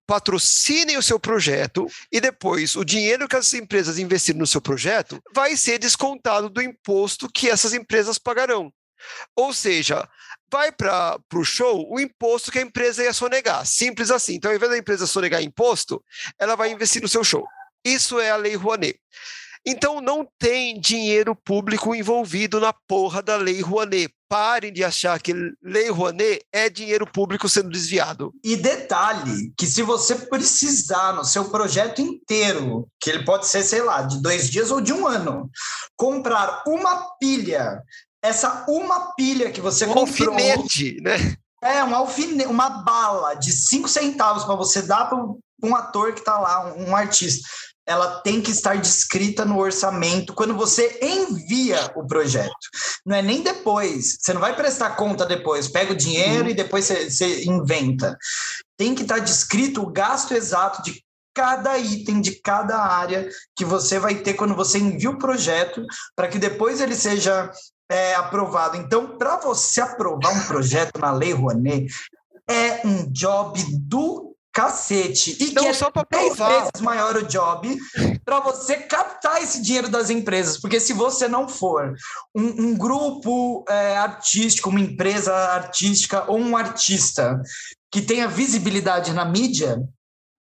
patrocinem 0.08 0.98
o 0.98 1.04
seu 1.04 1.20
projeto 1.20 1.88
e 2.12 2.22
depois 2.22 2.76
o 2.76 2.86
dinheiro 2.86 3.28
que 3.28 3.36
as 3.36 3.54
empresas 3.54 3.98
investirem 3.98 4.40
no 4.40 4.46
seu 4.46 4.62
projeto 4.62 5.20
vai 5.34 5.58
ser 5.58 5.80
descontado 5.80 6.50
do 6.50 6.62
imposto 6.62 7.28
que 7.28 7.50
essas 7.50 7.74
empresas 7.74 8.20
pagarão. 8.20 8.72
Ou 9.36 9.54
seja, 9.54 10.08
vai 10.52 10.72
para 10.72 11.20
o 11.34 11.44
show 11.44 11.86
o 11.90 12.00
imposto 12.00 12.52
que 12.52 12.60
a 12.60 12.62
empresa 12.62 13.04
ia 13.04 13.14
sonegar. 13.14 13.66
Simples 13.66 14.12
assim. 14.12 14.36
Então, 14.36 14.52
ao 14.52 14.56
invés 14.56 14.72
da 14.72 14.78
empresa 14.78 15.08
sonegar 15.08 15.42
imposto, 15.42 16.04
ela 16.40 16.56
vai 16.56 16.72
investir 16.72 17.02
no 17.02 17.08
seu 17.08 17.24
show. 17.24 17.46
Isso 17.84 18.20
é 18.20 18.32
a 18.32 18.36
Lei 18.36 18.56
Rouanet. 18.56 19.00
Então, 19.68 20.00
não 20.00 20.28
tem 20.38 20.80
dinheiro 20.80 21.36
público 21.36 21.96
envolvido 21.96 22.60
na 22.60 22.72
porra 22.72 23.22
da 23.22 23.36
Lei 23.36 23.62
Rouanet. 23.62 24.14
Parem 24.30 24.72
de 24.72 24.84
achar 24.84 25.20
que 25.20 25.34
Lei 25.62 25.90
Rouanet 25.90 26.44
é 26.52 26.70
dinheiro 26.70 27.06
público 27.06 27.50
sendo 27.50 27.70
desviado. 27.70 28.32
E 28.44 28.56
detalhe, 28.56 29.54
que 29.58 29.66
se 29.66 29.82
você 29.82 30.16
precisar 30.16 31.14
no 31.14 31.24
seu 31.24 31.50
projeto 31.50 32.02
inteiro, 32.02 32.88
que 33.00 33.10
ele 33.10 33.24
pode 33.24 33.48
ser, 33.48 33.64
sei 33.64 33.82
lá, 33.82 34.04
de 34.04 34.22
dois 34.22 34.50
dias 34.50 34.70
ou 34.70 34.82
de 34.82 34.94
um 34.94 35.08
ano, 35.08 35.50
comprar 35.96 36.64
uma 36.68 37.08
pilha 37.20 37.82
essa 38.26 38.66
uma 38.68 39.14
pilha 39.14 39.52
que 39.52 39.62
você 39.62 39.86
um 39.86 39.94
comprou. 39.94 40.30
alfinete, 40.30 41.02
né? 41.02 41.36
É, 41.64 41.84
um 41.84 41.96
alfinete, 41.96 42.50
uma 42.50 42.70
bala 42.70 43.34
de 43.36 43.52
cinco 43.52 43.88
centavos 43.88 44.44
para 44.44 44.56
você 44.56 44.82
dar 44.82 45.06
para 45.06 45.18
um 45.64 45.76
ator 45.76 46.14
que 46.14 46.20
está 46.20 46.38
lá, 46.38 46.74
um, 46.74 46.90
um 46.90 46.96
artista. 46.96 47.48
Ela 47.88 48.20
tem 48.22 48.42
que 48.42 48.50
estar 48.50 48.78
descrita 48.78 49.46
no 49.46 49.60
orçamento 49.60 50.34
quando 50.34 50.56
você 50.56 50.98
envia 51.04 51.92
o 51.96 52.06
projeto. 52.06 52.52
Não 53.06 53.16
é 53.16 53.22
nem 53.22 53.44
depois. 53.44 54.18
Você 54.20 54.34
não 54.34 54.42
vai 54.42 54.56
prestar 54.56 54.96
conta 54.96 55.24
depois. 55.24 55.68
Pega 55.68 55.94
o 55.94 55.98
dinheiro 55.98 56.46
uhum. 56.46 56.50
e 56.50 56.56
depois 56.56 56.86
você, 56.86 57.10
você 57.10 57.46
inventa. 57.46 58.18
Tem 58.76 58.96
que 58.96 59.04
estar 59.04 59.20
descrito 59.20 59.84
o 59.84 59.92
gasto 59.92 60.34
exato 60.34 60.82
de 60.82 61.06
cada 61.36 61.78
item 61.78 62.22
de 62.22 62.40
cada 62.42 62.78
área 62.78 63.30
que 63.56 63.66
você 63.66 64.00
vai 64.00 64.16
ter 64.16 64.36
quando 64.36 64.56
você 64.56 64.80
envia 64.80 65.10
o 65.10 65.20
projeto, 65.20 65.86
para 66.16 66.30
que 66.30 66.40
depois 66.40 66.80
ele 66.80 66.96
seja 66.96 67.52
é, 67.90 68.16
aprovado. 68.16 68.78
Então, 68.78 69.18
para 69.18 69.38
você 69.38 69.82
aprovar 69.82 70.32
um 70.34 70.46
projeto 70.48 71.00
na 71.00 71.12
Lei 71.12 71.34
Rouanet, 71.34 71.94
é 72.50 72.86
um 72.86 73.12
job 73.12 73.64
do 73.80 74.36
cacete. 74.56 75.36
E 75.38 75.54
Não 75.54 75.64
que 75.64 75.70
é 75.70 75.74
só 75.74 75.92
para 75.92 76.06
provar. 76.06 76.50
vezes 76.50 76.82
maior 76.82 77.18
o 77.18 77.28
job 77.28 77.78
para 78.24 78.40
você 78.40 78.78
captar 78.78 79.44
esse 79.44 79.62
dinheiro 79.62 79.90
das 79.90 80.10
empresas. 80.10 80.58
Porque 80.58 80.80
se 80.80 80.94
você 80.94 81.28
não 81.28 81.50
for 81.50 81.94
um, 82.34 82.68
um 82.68 82.78
grupo 82.78 83.66
é, 83.68 83.98
artístico, 83.98 84.70
uma 84.70 84.80
empresa 84.80 85.34
artística 85.34 86.24
ou 86.32 86.40
um 86.40 86.56
artista 86.56 87.42
que 87.92 88.02
tenha 88.02 88.30
visibilidade 88.30 89.12
na 89.14 89.26
mídia, 89.26 89.84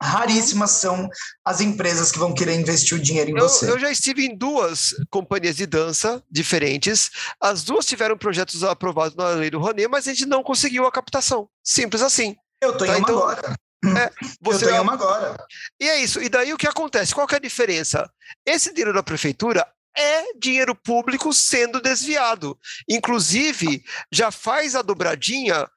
raríssimas 0.02 0.72
são 0.72 1.10
as 1.44 1.62
empresas 1.62 2.12
que 2.12 2.20
vão 2.20 2.34
querer 2.34 2.60
investir 2.60 2.98
o 2.98 3.02
dinheiro 3.02 3.32
em 3.32 3.38
eu, 3.38 3.42
você. 3.42 3.70
Eu 3.70 3.80
já 3.80 3.92
estive 3.92 4.26
em 4.26 4.36
duas 4.36 4.94
companhias 5.10 5.56
de 5.56 5.66
dança 5.66 6.24
diferentes. 6.30 7.10
As 7.42 7.64
duas 7.64 7.86
tiveram 7.86 8.18
projetos 8.18 8.64
aprovados 8.64 9.16
na 9.16 9.30
lei 9.30 9.50
do 9.50 9.60
Rouanet, 9.60 9.88
mas 9.88 10.08
a 10.08 10.14
gente 10.14 10.26
não 10.26 10.44
conseguiu 10.44 10.86
a 10.86 10.92
captação. 10.92 11.50
Simples 11.64 12.02
assim. 12.02 12.36
Eu 12.62 12.72
estou 12.72 12.88
tá, 12.88 12.94
em 12.94 12.98
uma 12.98 13.04
então, 13.04 13.18
agora. 13.18 13.56
É, 13.86 14.12
você 14.42 14.66
eu 14.66 14.70
tenho 14.70 14.82
uma 14.82 14.94
agora. 14.94 15.38
E 15.80 15.90
é 15.90 16.00
isso. 16.00 16.22
E 16.22 16.30
daí 16.30 16.54
o 16.54 16.58
que 16.58 16.68
acontece? 16.68 17.14
Qual 17.14 17.28
que 17.28 17.36
é 17.36 17.38
a 17.38 17.42
diferença? 17.42 18.10
Esse 18.46 18.72
dinheiro 18.72 18.94
da 18.94 19.04
prefeitura 19.04 19.66
é 19.96 20.34
dinheiro 20.34 20.76
público 20.76 21.34
sendo 21.34 21.82
desviado. 21.82 22.58
Inclusive, 22.88 23.84
já 24.12 24.30
faz 24.30 24.76
a 24.76 24.84
dobradinha 24.84 25.68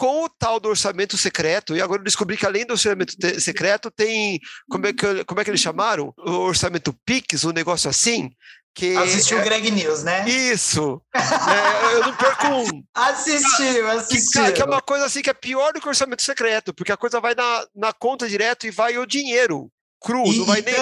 com 0.00 0.24
o 0.24 0.30
tal 0.30 0.58
do 0.58 0.70
orçamento 0.70 1.18
secreto, 1.18 1.76
e 1.76 1.82
agora 1.82 2.00
eu 2.00 2.04
descobri 2.04 2.34
que 2.34 2.46
além 2.46 2.64
do 2.64 2.72
orçamento 2.72 3.14
secreto 3.38 3.90
tem, 3.90 4.40
como 4.70 4.86
é 4.86 4.94
que, 4.94 5.24
como 5.26 5.38
é 5.38 5.44
que 5.44 5.50
eles 5.50 5.60
chamaram? 5.60 6.14
O 6.16 6.30
orçamento 6.38 6.98
PIX, 7.04 7.44
um 7.44 7.52
negócio 7.52 7.90
assim, 7.90 8.30
que 8.74 8.96
assistiu 8.96 9.36
o 9.36 9.40
é... 9.42 9.44
Greg 9.44 9.70
News, 9.70 10.02
né? 10.02 10.26
Isso. 10.26 11.02
é, 11.14 11.96
eu 11.96 12.00
não 12.00 12.16
perco 12.16 12.46
um. 12.46 12.82
Assistiu, 12.94 13.90
assistiu. 13.92 14.44
Que, 14.46 14.52
que, 14.52 14.62
é 14.62 14.64
uma 14.64 14.80
coisa 14.80 15.04
assim 15.04 15.20
que 15.20 15.28
é 15.28 15.34
pior 15.34 15.74
do 15.74 15.82
que 15.82 15.88
orçamento 15.88 16.22
secreto, 16.22 16.72
porque 16.72 16.92
a 16.92 16.96
coisa 16.96 17.20
vai 17.20 17.34
na, 17.34 17.66
na 17.76 17.92
conta 17.92 18.26
direto 18.26 18.66
e 18.66 18.70
vai 18.70 18.96
o 18.96 19.04
dinheiro 19.04 19.70
cru, 20.00 20.24
e, 20.32 20.38
não 20.38 20.46
vai 20.46 20.62
nem. 20.62 20.74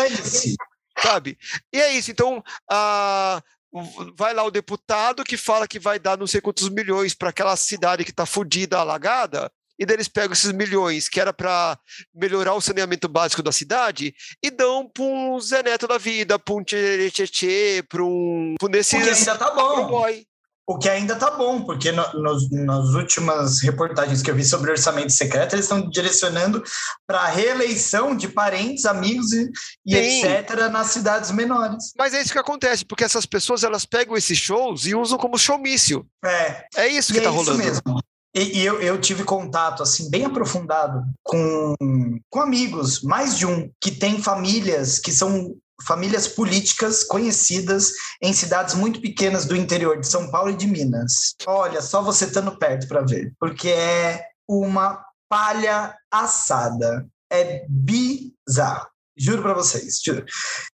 Sabe? 1.02 1.36
E 1.72 1.80
é 1.80 1.92
isso. 1.92 2.12
Então, 2.12 2.40
a, 2.70 3.42
vai 4.16 4.32
lá 4.34 4.42
o 4.44 4.50
deputado 4.50 5.24
que 5.24 5.36
fala 5.36 5.68
que 5.68 5.78
vai 5.78 5.98
dar 5.98 6.16
não 6.16 6.26
sei 6.26 6.40
quantos 6.40 6.68
milhões 6.68 7.14
para 7.14 7.30
aquela 7.30 7.56
cidade 7.56 8.04
que 8.04 8.10
está 8.10 8.24
fodida, 8.24 8.78
alagada, 8.78 9.50
e 9.78 9.86
daí 9.86 9.94
eles 9.94 10.08
pegam 10.08 10.32
esses 10.32 10.50
milhões 10.50 11.08
que 11.08 11.20
era 11.20 11.32
para 11.32 11.78
melhorar 12.12 12.54
o 12.54 12.60
saneamento 12.60 13.06
básico 13.08 13.42
da 13.42 13.52
cidade 13.52 14.12
e 14.42 14.50
dão 14.50 14.88
para 14.88 15.04
um 15.04 15.38
Zé 15.38 15.62
Neto 15.62 15.86
da 15.86 15.98
vida, 15.98 16.36
para 16.38 16.54
um 16.54 16.64
Tchê, 16.64 17.84
para 17.88 18.02
um. 18.02 18.56
Pra 18.58 18.68
nesses. 18.68 18.98
Porque 18.98 19.10
ainda 19.10 19.36
tá 19.36 19.50
bom. 19.52 19.88
O 20.68 20.76
que 20.76 20.86
ainda 20.86 21.16
tá 21.16 21.30
bom, 21.30 21.62
porque 21.62 21.90
no, 21.90 22.12
nos, 22.12 22.50
nas 22.50 22.88
últimas 22.90 23.62
reportagens 23.62 24.20
que 24.20 24.30
eu 24.30 24.34
vi 24.34 24.44
sobre 24.44 24.70
orçamento 24.70 25.10
secreto, 25.12 25.54
eles 25.54 25.64
estão 25.64 25.88
direcionando 25.88 26.62
para 27.06 27.20
a 27.20 27.26
reeleição 27.28 28.14
de 28.14 28.28
parentes, 28.28 28.84
amigos 28.84 29.32
e, 29.32 29.50
e 29.86 29.96
etc. 29.96 30.68
nas 30.70 30.88
cidades 30.88 31.30
menores. 31.30 31.92
Mas 31.96 32.12
é 32.12 32.20
isso 32.20 32.32
que 32.32 32.38
acontece, 32.38 32.84
porque 32.84 33.02
essas 33.02 33.24
pessoas 33.24 33.64
elas 33.64 33.86
pegam 33.86 34.14
esses 34.14 34.36
shows 34.36 34.84
e 34.84 34.94
usam 34.94 35.16
como 35.16 35.38
showmício. 35.38 36.06
É. 36.22 36.66
É 36.76 36.86
isso 36.86 37.12
que 37.12 37.18
está 37.18 37.30
é 37.30 37.32
rolando. 37.32 37.56
Mesmo. 37.56 38.00
E, 38.36 38.58
e 38.58 38.66
eu, 38.66 38.78
eu, 38.82 39.00
tive 39.00 39.24
contato 39.24 39.82
assim 39.82 40.10
bem 40.10 40.26
aprofundado 40.26 41.02
com, 41.22 41.74
com 42.28 42.40
amigos, 42.42 43.02
mais 43.02 43.38
de 43.38 43.46
um, 43.46 43.70
que 43.80 43.90
tem 43.90 44.22
famílias 44.22 44.98
que 44.98 45.12
são 45.12 45.56
famílias 45.86 46.26
políticas 46.26 47.04
conhecidas 47.04 47.92
em 48.22 48.32
cidades 48.32 48.74
muito 48.74 49.00
pequenas 49.00 49.44
do 49.44 49.56
interior 49.56 50.00
de 50.00 50.06
São 50.06 50.30
Paulo 50.30 50.50
e 50.50 50.56
de 50.56 50.66
Minas. 50.66 51.34
Olha, 51.46 51.80
só 51.80 52.02
você 52.02 52.24
estando 52.24 52.58
perto 52.58 52.88
para 52.88 53.02
ver, 53.02 53.32
porque 53.38 53.68
é 53.68 54.22
uma 54.48 55.02
palha 55.28 55.94
assada. 56.10 57.06
É 57.30 57.66
bizarro. 57.68 58.88
Juro 59.20 59.42
para 59.42 59.54
vocês, 59.54 60.00
juro. 60.02 60.24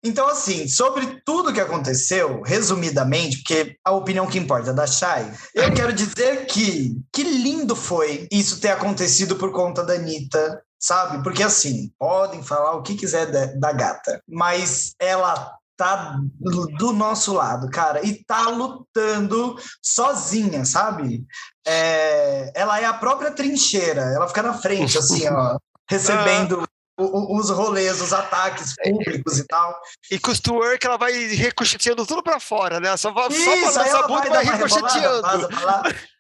Então, 0.04 0.28
assim, 0.28 0.68
sobre 0.68 1.22
tudo 1.24 1.54
que 1.54 1.62
aconteceu, 1.62 2.42
resumidamente, 2.42 3.38
porque 3.38 3.76
a 3.86 3.92
opinião 3.92 4.26
que 4.26 4.40
importa 4.40 4.72
é 4.72 4.74
da 4.74 4.88
Chay, 4.88 5.32
eu 5.54 5.72
quero 5.72 5.94
dizer 5.94 6.48
que 6.48 7.00
que 7.14 7.24
lindo 7.24 7.76
foi 7.76 8.28
isso 8.32 8.60
ter 8.60 8.70
acontecido 8.70 9.36
por 9.36 9.52
conta 9.52 9.84
da 9.84 9.94
Anitta 9.94 10.60
sabe? 10.82 11.24
Porque 11.24 11.44
assim, 11.44 11.92
podem 12.00 12.42
falar 12.42 12.74
o 12.74 12.82
que 12.82 12.96
quiser 12.96 13.28
da, 13.28 13.46
da 13.46 13.72
gata, 13.72 14.22
mas 14.28 14.96
ela 15.00 15.56
tá 15.78 16.20
do 16.40 16.94
nosso 16.94 17.34
lado, 17.34 17.70
cara, 17.70 18.06
e 18.06 18.24
tá 18.24 18.50
lutando 18.50 19.56
sozinha, 19.82 20.66
sabe? 20.66 21.26
É, 21.66 22.52
ela 22.54 22.80
é 22.80 22.86
a 22.86 22.94
própria 22.94 23.32
trincheira, 23.32 24.02
ela 24.02 24.28
fica 24.28 24.44
na 24.44 24.54
frente, 24.54 24.98
assim, 24.98 25.28
ó, 25.28 25.58
recebendo 25.90 26.68
os 26.98 27.50
rolês, 27.50 28.00
os 28.00 28.14
ataques 28.14 28.76
públicos 28.76 29.40
e 29.40 29.48
tal. 29.48 29.76
E 30.12 30.20
com 30.20 30.32
o 30.32 30.78
que 30.78 30.86
ela 30.86 30.98
vai 30.98 31.12
ricocheteando 31.12 32.06
tudo 32.06 32.22
para 32.22 32.40
fora, 32.40 32.80
né? 32.80 32.96
Só, 32.96 33.10
Isso, 33.30 33.44
só 33.44 33.56
balança 33.56 33.82
essa 33.82 34.08
bunda 34.08 34.28
e 34.28 34.30
vai 34.30 34.46
ricocheteando. 34.46 35.48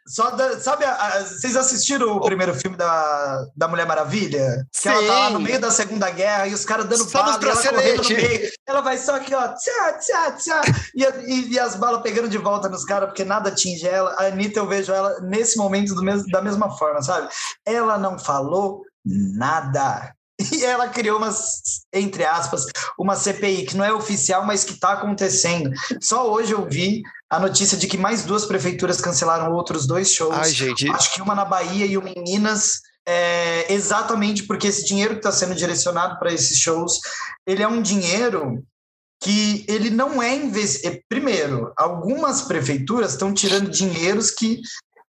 Só 0.08 0.32
da, 0.32 0.60
sabe, 0.60 0.84
a, 0.84 0.94
a, 0.94 1.24
vocês 1.24 1.56
assistiram 1.56 2.18
o 2.18 2.22
primeiro 2.22 2.54
filme 2.56 2.76
da, 2.76 3.46
da 3.56 3.68
Mulher 3.68 3.86
Maravilha? 3.86 4.66
Que 4.74 4.82
Sim. 4.82 4.90
ela 4.90 5.08
tá 5.08 5.20
lá 5.20 5.30
no 5.30 5.40
meio 5.40 5.60
da 5.60 5.70
Segunda 5.70 6.10
Guerra 6.10 6.48
e 6.48 6.54
os 6.54 6.66
caras 6.66 6.86
dando 6.88 7.08
só 7.08 7.24
bala 7.24 7.40
ela 7.42 7.56
correndo 7.56 8.04
no 8.04 8.10
meio. 8.10 8.52
Ela 8.68 8.82
vai 8.82 8.98
só 8.98 9.16
aqui, 9.16 9.34
ó, 9.34 9.48
tchá, 9.48 9.94
tchá, 10.00 10.32
tchá, 10.32 10.62
e, 10.96 11.04
e, 11.04 11.54
e 11.54 11.60
as 11.60 11.76
balas 11.76 12.02
pegando 12.02 12.30
de 12.30 12.38
volta 12.38 12.68
nos 12.68 12.84
caras, 12.84 13.10
porque 13.10 13.24
nada 13.24 13.50
atinge 13.50 13.88
ela. 13.88 14.16
A 14.18 14.26
Anitta, 14.26 14.60
eu 14.60 14.68
vejo 14.68 14.92
ela 14.92 15.20
nesse 15.22 15.58
momento 15.58 15.94
do 15.94 16.02
da 16.32 16.42
mesma 16.42 16.70
forma, 16.78 17.02
sabe? 17.02 17.30
Ela 17.66 17.98
não 17.98 18.18
falou 18.18 18.84
nada. 19.06 20.14
E 20.52 20.64
ela 20.64 20.90
criou 20.90 21.18
umas, 21.18 21.62
entre 21.94 22.26
aspas, 22.26 22.66
uma 22.98 23.16
CPI 23.16 23.66
que 23.66 23.78
não 23.78 23.86
é 23.86 23.94
oficial, 23.94 24.46
mas 24.46 24.64
que 24.64 24.74
está 24.74 24.94
acontecendo. 24.94 25.72
Só 26.00 26.32
hoje 26.32 26.52
eu 26.54 26.68
vi 26.68 27.04
a 27.30 27.40
notícia 27.40 27.78
de 27.78 27.88
que 27.88 27.98
mais 27.98 28.24
duas 28.24 28.46
prefeituras 28.46 29.00
cancelaram 29.00 29.54
outros 29.54 29.88
dois 29.88 30.14
shows. 30.14 30.36
Ai, 30.36 30.52
gente. 30.52 30.90
Acho 30.90 31.14
que 31.14 31.22
uma 31.22 31.36
na 31.36 31.46
Bahia 31.46 31.86
e 31.86 31.98
uma 31.98 32.10
em 32.10 32.22
Minas. 32.24 32.82
É, 33.08 33.74
exatamente 33.74 34.44
porque 34.44 34.68
esse 34.68 34.86
dinheiro 34.86 35.14
que 35.16 35.22
está 35.22 35.32
sendo 35.32 35.56
direcionado 35.56 36.20
para 36.20 36.32
esses 36.32 36.60
shows, 36.60 37.00
ele 37.48 37.64
é 37.64 37.68
um 37.68 37.82
dinheiro 37.82 38.64
que 39.22 39.66
ele 39.68 39.90
não 39.90 40.22
é 40.22 40.36
investido. 40.36 41.00
Primeiro, 41.08 41.72
algumas 41.78 42.42
prefeituras 42.42 43.14
estão 43.14 43.34
tirando 43.34 43.70
dinheiros 43.70 44.32
que 44.32 44.62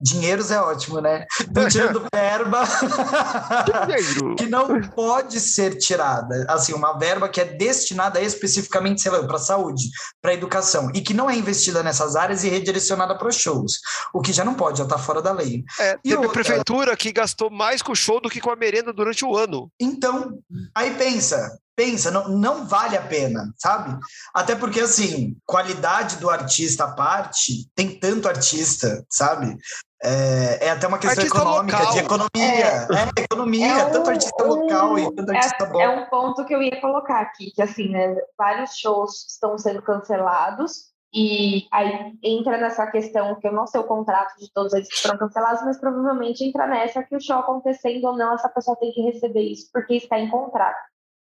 Dinheiros 0.01 0.51
é 0.51 0.61
ótimo, 0.61 1.01
né? 1.01 1.26
Estão 1.40 1.68
tirando 1.68 2.07
verba 2.14 2.64
que 4.36 4.47
não 4.47 4.80
pode 4.90 5.40
ser 5.40 5.76
tirada. 5.78 6.44
Assim, 6.49 6.74
uma 6.74 6.99
verba 6.99 7.28
que 7.28 7.40
é 7.40 7.44
destinada 7.44 8.20
especificamente, 8.20 9.01
sei 9.01 9.11
lá, 9.11 9.22
para 9.26 9.36
a 9.36 9.40
saúde, 9.40 9.88
para 10.20 10.32
a 10.32 10.34
educação, 10.34 10.90
e 10.94 11.01
que 11.01 11.14
não 11.14 11.30
é 11.30 11.36
investida 11.36 11.82
nessas 11.82 12.14
áreas 12.14 12.44
e 12.44 12.49
redirecionada 12.49 13.16
para 13.16 13.30
shows. 13.30 13.80
O 14.12 14.20
que 14.20 14.32
já 14.32 14.44
não 14.44 14.55
pode, 14.55 14.78
já 14.78 14.84
está 14.84 14.99
fora 14.99 15.22
da 15.22 15.32
lei. 15.32 15.64
É, 15.80 15.99
e 16.05 16.11
teve 16.11 16.16
outra... 16.16 16.32
prefeitura 16.32 16.97
que 16.97 17.12
gastou 17.12 17.51
mais 17.51 17.80
com 17.80 17.92
o 17.92 17.97
show 17.97 18.20
do 18.20 18.28
que 18.28 18.40
com 18.40 18.51
a 18.51 18.57
merenda 18.57 18.92
durante 18.92 19.24
o 19.24 19.36
ano. 19.36 19.70
Então, 19.80 20.38
aí 20.74 20.94
pensa, 20.94 21.59
pensa, 21.77 22.11
não, 22.11 22.29
não 22.29 22.66
vale 22.66 22.97
a 22.97 23.03
pena, 23.03 23.53
sabe? 23.57 23.97
Até 24.35 24.57
porque, 24.57 24.81
assim, 24.81 25.37
qualidade 25.45 26.16
do 26.16 26.31
artista 26.31 26.85
à 26.85 26.93
parte, 26.93 27.70
tem 27.74 28.01
tanto 28.01 28.27
artista, 28.27 29.05
sabe? 29.11 29.57
É, 30.03 30.66
é 30.66 30.70
até 30.70 30.87
uma 30.87 30.99
questão 30.99 31.22
artista 31.22 31.39
econômica, 31.39 31.79
local. 31.79 31.93
de 31.93 31.99
economia. 31.99 32.29
É, 32.37 33.20
é 33.20 33.22
economia, 33.22 33.66
é 33.66 33.85
um, 33.85 33.91
tanto 33.93 34.11
artista 34.11 34.45
um, 34.45 34.49
local 34.49 34.99
e 34.99 35.14
tanto 35.14 35.31
artista 35.31 35.64
é, 35.64 35.66
bom. 35.66 35.81
É 35.81 35.89
um 35.89 36.07
ponto 36.09 36.45
que 36.45 36.55
eu 36.55 36.62
ia 36.62 36.81
colocar 36.81 37.20
aqui, 37.20 37.51
que 37.51 37.62
assim, 37.62 37.91
né, 37.91 38.16
vários 38.39 38.77
shows 38.77 39.27
estão 39.29 39.59
sendo 39.59 39.83
cancelados, 39.83 40.97
e 41.14 41.66
aí 41.72 42.12
entra 42.22 42.59
nessa 42.59 42.87
questão 42.91 43.37
que 43.41 43.49
eu 43.49 43.53
não 43.53 43.66
sei 43.66 43.81
o 43.81 43.85
contrato 43.85 44.39
de 44.39 44.53
todos 44.53 44.74
eles 44.74 44.89
que 44.89 45.01
foram 45.01 45.18
cancelados, 45.18 45.62
mas 45.64 45.79
provavelmente 45.79 46.45
entra 46.45 46.66
nessa 46.66 47.03
que 47.03 47.16
o 47.16 47.20
show 47.20 47.39
acontecendo 47.39 48.05
ou 48.07 48.16
não, 48.16 48.35
essa 48.35 48.49
pessoa 48.49 48.77
tem 48.77 48.93
que 48.93 49.01
receber 49.01 49.43
isso 49.43 49.70
porque 49.72 49.95
está 49.95 50.18
em 50.18 50.29
contrato. 50.29 50.77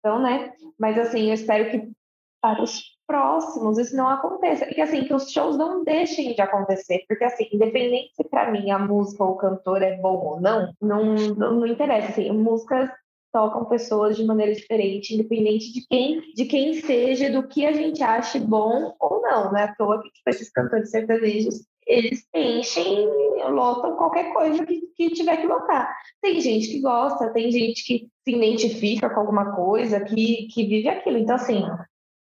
Então, 0.04 0.20
né? 0.20 0.52
Mas 0.78 0.98
assim, 0.98 1.28
eu 1.28 1.34
espero 1.34 1.70
que 1.70 1.90
para 2.38 2.62
os 2.62 2.82
próximos 3.06 3.78
isso 3.78 3.96
não 3.96 4.06
aconteça. 4.06 4.66
E 4.76 4.78
assim, 4.78 5.04
que 5.04 5.14
os 5.14 5.32
shows 5.32 5.56
não 5.56 5.82
deixem 5.82 6.34
de 6.34 6.42
acontecer. 6.42 7.04
Porque 7.08 7.24
assim, 7.24 7.48
independente 7.50 8.14
se 8.14 8.22
para 8.24 8.50
mim 8.50 8.70
a 8.70 8.78
música 8.78 9.24
ou 9.24 9.30
o 9.30 9.36
cantor 9.36 9.80
é 9.82 9.96
bom 9.96 10.16
ou 10.16 10.40
não, 10.42 10.70
não, 10.78 11.14
não, 11.14 11.54
não 11.54 11.66
interessa. 11.66 12.08
Assim, 12.08 12.30
músicas 12.32 12.90
tocam 13.32 13.64
pessoas 13.64 14.14
de 14.14 14.24
maneira 14.24 14.54
diferente, 14.54 15.14
independente 15.14 15.72
de 15.72 15.86
quem, 15.88 16.20
de 16.34 16.44
quem 16.44 16.74
seja, 16.74 17.30
do 17.30 17.48
que 17.48 17.64
a 17.64 17.72
gente 17.72 18.02
ache 18.02 18.38
bom 18.38 18.94
ou 19.00 19.22
não, 19.22 19.52
né? 19.52 19.64
À 19.64 19.74
toa 19.74 20.02
que 20.02 20.10
tipo, 20.10 20.28
esses 20.28 20.50
cantores 20.50 20.90
sertanejos 20.90 21.64
eles 21.86 22.26
enchem, 22.34 23.08
lotam 23.50 23.96
qualquer 23.96 24.32
coisa 24.32 24.64
que, 24.64 24.82
que 24.96 25.10
tiver 25.10 25.38
que 25.38 25.46
lotar. 25.46 25.94
Tem 26.20 26.40
gente 26.40 26.68
que 26.68 26.80
gosta, 26.80 27.32
tem 27.32 27.50
gente 27.50 27.84
que 27.84 28.08
se 28.24 28.34
identifica 28.34 29.10
com 29.10 29.20
alguma 29.20 29.54
coisa, 29.54 30.00
que, 30.00 30.48
que 30.48 30.66
vive 30.66 30.88
aquilo. 30.88 31.18
Então, 31.18 31.36
assim, 31.36 31.62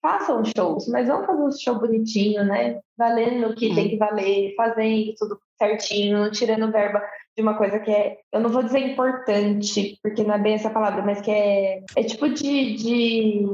façam 0.01 0.43
shows, 0.45 0.87
mas 0.89 1.07
vamos 1.07 1.25
fazer 1.25 1.43
um 1.43 1.51
show 1.51 1.79
bonitinho, 1.79 2.43
né? 2.43 2.79
Valendo 2.97 3.47
o 3.47 3.55
que 3.55 3.69
uhum. 3.69 3.75
tem 3.75 3.89
que 3.89 3.97
valer, 3.97 4.53
fazendo 4.55 5.13
tudo 5.17 5.39
certinho, 5.57 6.29
tirando 6.31 6.71
verba 6.71 7.01
de 7.35 7.41
uma 7.41 7.57
coisa 7.57 7.79
que 7.79 7.89
é, 7.89 8.17
eu 8.31 8.41
não 8.41 8.49
vou 8.49 8.63
dizer 8.63 8.79
importante, 8.79 9.97
porque 10.03 10.23
não 10.23 10.35
é 10.35 10.39
bem 10.39 10.53
essa 10.53 10.69
palavra, 10.69 11.01
mas 11.03 11.21
que 11.21 11.31
é, 11.31 11.83
é 11.95 12.03
tipo 12.03 12.29
de, 12.29 12.75
de 12.75 13.45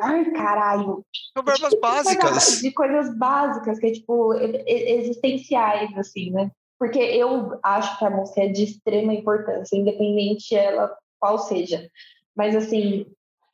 Ai, 0.00 0.30
caralho. 0.30 1.04
São 1.36 1.44
verbas 1.44 1.70
tipo, 1.70 1.80
básicas. 1.80 2.60
De 2.60 2.72
coisas 2.72 3.16
básicas, 3.16 3.78
que 3.78 3.86
é 3.86 3.92
tipo, 3.92 4.34
existenciais, 4.34 5.96
assim, 5.96 6.30
né? 6.30 6.50
Porque 6.78 6.98
eu 6.98 7.58
acho 7.62 7.98
que 7.98 8.04
a 8.04 8.10
música 8.10 8.42
é 8.42 8.48
de 8.48 8.64
extrema 8.64 9.12
importância, 9.12 9.76
independente 9.76 10.54
ela 10.54 10.96
qual 11.18 11.38
seja. 11.38 11.88
Mas, 12.36 12.54
assim, 12.54 13.06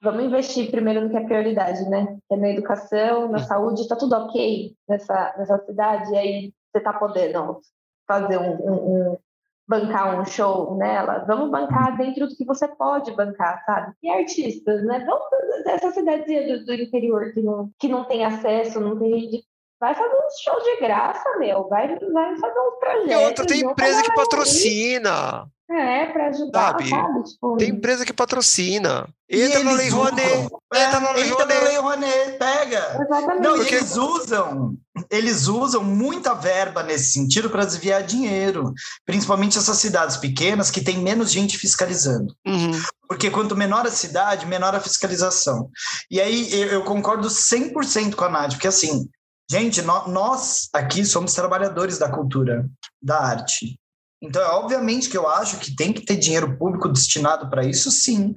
vamos 0.03 0.25
investir 0.25 0.71
primeiro 0.71 1.01
no 1.01 1.11
que 1.11 1.17
é 1.17 1.25
prioridade, 1.25 1.89
né? 1.89 2.19
Que 2.29 2.35
é 2.35 2.37
na 2.37 2.51
educação, 2.51 3.29
na 3.31 3.39
saúde, 3.39 3.89
tá 3.89 3.97
tudo 3.97 4.15
ok 4.15 4.75
nessa, 4.87 5.35
nessa 5.39 5.59
cidade, 5.65 6.13
e 6.13 6.19
aí 6.19 6.53
você 6.71 6.83
tá 6.83 6.93
podendo 6.93 7.61
fazer 8.07 8.37
um, 8.37 8.57
um, 8.61 9.13
um 9.13 9.19
bancar 9.67 10.21
um 10.21 10.25
show 10.25 10.77
nela, 10.77 11.25
vamos 11.27 11.51
bancar 11.51 11.97
dentro 11.97 12.27
do 12.27 12.37
que 12.37 12.45
você 12.45 12.69
pode 12.69 13.13
bancar, 13.13 13.65
sabe? 13.65 13.95
E 14.03 14.11
artistas, 14.11 14.85
né? 14.85 15.05
Vamos 15.07 15.65
dessa 15.65 15.91
cidadezinha 15.91 16.59
do, 16.59 16.67
do, 16.67 16.75
interior 16.75 17.33
que 17.33 17.41
não, 17.41 17.71
que 17.79 17.89
não 17.89 18.05
tem 18.05 18.25
acesso, 18.25 18.81
não 18.81 18.99
tem 18.99 19.43
vai 19.81 19.95
fazer 19.95 20.15
um 20.15 20.31
show 20.43 20.63
de 20.63 20.81
graça, 20.81 21.39
meu. 21.39 21.69
Vai, 21.69 21.99
vai 21.99 22.37
fazer 22.37 22.59
um 22.59 22.79
projeto. 22.79 23.11
E 23.11 23.17
outra, 23.17 23.47
tem 23.47 23.61
empresa 23.61 24.03
que 24.03 24.15
patrocina. 24.15 25.47
É, 25.71 26.07
para 26.07 26.29
ajudar, 26.29 26.73
sabe? 26.73 26.91
sabe? 26.91 27.23
Tipo, 27.25 27.57
tem 27.57 27.71
empresa 27.71 28.05
que 28.05 28.13
patrocina. 28.13 29.09
Entra 29.29 29.65
na 29.65 29.73
Lei 29.73 29.89
Rouanet. 29.89 30.49
É, 30.75 30.85
entra 30.85 31.01
na 31.01 31.13
Lei 31.13 31.31
Rouanet. 31.31 31.65
Lei 31.65 31.77
Rouanet, 31.79 32.39
pega. 32.39 32.99
Exatamente. 33.01 33.43
Não, 33.43 33.57
Porque... 33.57 33.75
eles 33.75 33.97
usam, 33.97 34.77
eles 35.11 35.47
usam 35.47 35.83
muita 35.83 36.35
verba 36.35 36.83
nesse 36.83 37.13
sentido 37.13 37.49
para 37.49 37.65
desviar 37.65 38.03
dinheiro. 38.03 38.75
Principalmente 39.07 39.57
essas 39.57 39.79
cidades 39.79 40.19
pequenas 40.19 40.71
que 40.71 40.85
tem 40.85 40.99
menos 40.99 41.33
gente 41.33 41.57
fiscalizando. 41.57 42.35
Uhum. 42.47 42.79
Porque 43.09 43.31
quanto 43.31 43.57
menor 43.57 43.87
a 43.87 43.91
cidade, 43.91 44.45
menor 44.45 44.75
a 44.75 44.81
fiscalização. 44.81 45.71
E 46.11 46.21
aí 46.21 46.53
eu, 46.53 46.69
eu 46.69 46.85
concordo 46.85 47.27
100% 47.29 48.15
com 48.15 48.25
a 48.25 48.29
Nádia, 48.29 48.59
porque 48.59 48.69
assim, 48.69 49.09
gente, 49.51 49.81
nós 49.81 50.69
aqui 50.75 51.07
somos 51.07 51.33
trabalhadores 51.33 51.97
da 51.97 52.11
cultura, 52.11 52.69
da 53.03 53.19
arte 53.19 53.79
Então, 54.23 54.43
é 54.43 54.49
obviamente 54.51 55.09
que 55.09 55.17
eu 55.17 55.29
acho 55.29 55.59
que 55.59 55.75
tem 55.75 55.93
que 55.93 56.05
ter 56.05 56.17
dinheiro 56.17 56.57
público 56.57 56.89
destinado 56.89 57.49
para 57.51 57.65
isso, 57.65 57.91
sim. 57.91 58.35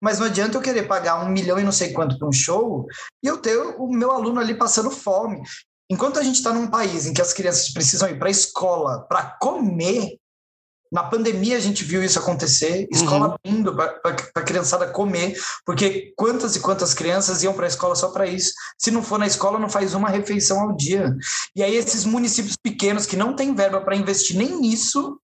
Mas 0.00 0.18
não 0.18 0.26
adianta 0.26 0.56
eu 0.56 0.62
querer 0.62 0.86
pagar 0.86 1.24
um 1.24 1.28
milhão 1.28 1.58
e 1.58 1.64
não 1.64 1.72
sei 1.72 1.92
quanto 1.92 2.18
para 2.18 2.28
um 2.28 2.32
show 2.32 2.86
e 3.22 3.26
eu 3.26 3.38
ter 3.38 3.56
o 3.56 3.88
meu 3.88 4.10
aluno 4.10 4.40
ali 4.40 4.54
passando 4.54 4.90
fome. 4.90 5.42
Enquanto 5.90 6.18
a 6.18 6.22
gente 6.22 6.36
está 6.36 6.52
num 6.52 6.68
país 6.68 7.06
em 7.06 7.12
que 7.12 7.22
as 7.22 7.32
crianças 7.32 7.72
precisam 7.72 8.08
ir 8.08 8.18
para 8.18 8.28
a 8.28 8.30
escola 8.30 9.06
para 9.08 9.36
comer, 9.40 10.18
na 10.90 11.04
pandemia 11.04 11.56
a 11.56 11.60
gente 11.60 11.84
viu 11.84 12.02
isso 12.02 12.18
acontecer, 12.18 12.88
escola 12.90 13.36
uhum. 13.44 13.58
indo 13.58 13.74
para 13.74 14.00
a 14.34 14.42
criançada 14.42 14.88
comer, 14.88 15.38
porque 15.64 16.12
quantas 16.16 16.56
e 16.56 16.60
quantas 16.60 16.92
crianças 16.92 17.42
iam 17.42 17.54
para 17.54 17.66
a 17.66 17.68
escola 17.68 17.94
só 17.94 18.08
para 18.08 18.26
isso? 18.26 18.52
Se 18.78 18.90
não 18.90 19.02
for 19.02 19.18
na 19.18 19.26
escola, 19.26 19.58
não 19.58 19.68
faz 19.68 19.94
uma 19.94 20.08
refeição 20.08 20.60
ao 20.60 20.74
dia. 20.74 21.14
E 21.54 21.62
aí 21.62 21.76
esses 21.76 22.04
municípios 22.04 22.56
pequenos 22.56 23.06
que 23.06 23.16
não 23.16 23.36
têm 23.36 23.54
verba 23.54 23.80
para 23.80 23.96
investir 23.96 24.36
nem 24.36 24.60
nisso, 24.60 25.20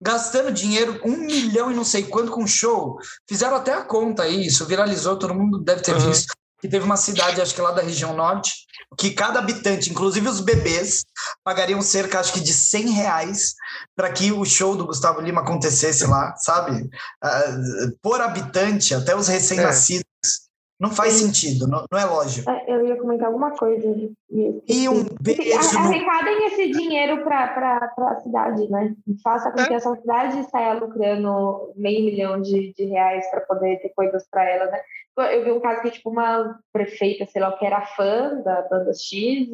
gastando 0.00 0.52
dinheiro, 0.52 1.00
um 1.04 1.16
milhão 1.16 1.70
e 1.72 1.74
não 1.74 1.84
sei 1.84 2.04
quanto 2.04 2.30
com 2.30 2.46
show, 2.46 2.98
fizeram 3.28 3.56
até 3.56 3.72
a 3.72 3.82
conta 3.82 4.24
aí, 4.24 4.46
isso 4.46 4.66
viralizou, 4.66 5.18
todo 5.18 5.34
mundo 5.34 5.58
deve 5.58 5.82
ter 5.82 5.94
uhum. 5.94 6.10
visto 6.10 6.34
que 6.60 6.68
teve 6.68 6.84
uma 6.84 6.96
cidade, 6.96 7.40
acho 7.40 7.54
que 7.54 7.60
lá 7.60 7.70
da 7.70 7.82
região 7.82 8.14
norte, 8.14 8.52
que 8.96 9.10
cada 9.10 9.38
habitante, 9.38 9.90
inclusive 9.90 10.28
os 10.28 10.40
bebês, 10.40 11.04
pagariam 11.44 11.80
cerca, 11.80 12.18
acho 12.18 12.32
que 12.32 12.40
de 12.40 12.52
100 12.52 12.90
reais 12.90 13.54
para 13.94 14.10
que 14.10 14.32
o 14.32 14.44
show 14.44 14.76
do 14.76 14.86
Gustavo 14.86 15.20
Lima 15.20 15.42
acontecesse 15.42 16.06
lá, 16.06 16.34
sabe? 16.36 16.82
Uh, 16.82 17.98
por 18.02 18.20
habitante, 18.20 18.94
até 18.94 19.14
os 19.14 19.28
recém-nascidos. 19.28 20.04
É. 20.04 20.48
Não 20.80 20.92
faz 20.92 21.14
sentido, 21.14 21.66
não, 21.66 21.84
não, 21.90 21.98
é 21.98 22.04
lógico. 22.04 22.48
É, 22.48 22.64
eu 22.68 22.86
ia 22.86 22.96
comentar 22.96 23.26
alguma 23.26 23.50
coisa. 23.50 23.84
E 24.30 24.88
um 24.88 25.04
beijo. 25.20 25.76
Arrecadem 25.76 26.46
esse 26.46 26.70
dinheiro 26.70 27.24
para 27.24 27.92
a 27.98 28.20
cidade, 28.22 28.70
né? 28.70 28.94
Faça 29.20 29.50
com 29.50 29.60
é. 29.60 29.66
que 29.66 29.74
essa 29.74 29.92
cidade 29.96 30.48
saia 30.48 30.74
lucrando 30.74 31.72
meio 31.74 32.04
milhão 32.04 32.40
de, 32.40 32.72
de 32.74 32.84
reais 32.84 33.28
para 33.28 33.40
poder 33.40 33.80
ter 33.80 33.88
coisas 33.88 34.24
para 34.30 34.48
ela, 34.48 34.70
né? 34.70 34.78
Eu 35.20 35.44
vi 35.44 35.52
um 35.52 35.60
caso 35.60 35.82
que, 35.82 35.90
tipo, 35.90 36.10
uma 36.10 36.58
prefeita, 36.72 37.26
sei 37.26 37.40
lá, 37.40 37.56
que 37.56 37.66
era 37.66 37.86
fã 37.86 38.40
da 38.42 38.62
banda 38.62 38.92
X 38.92 39.48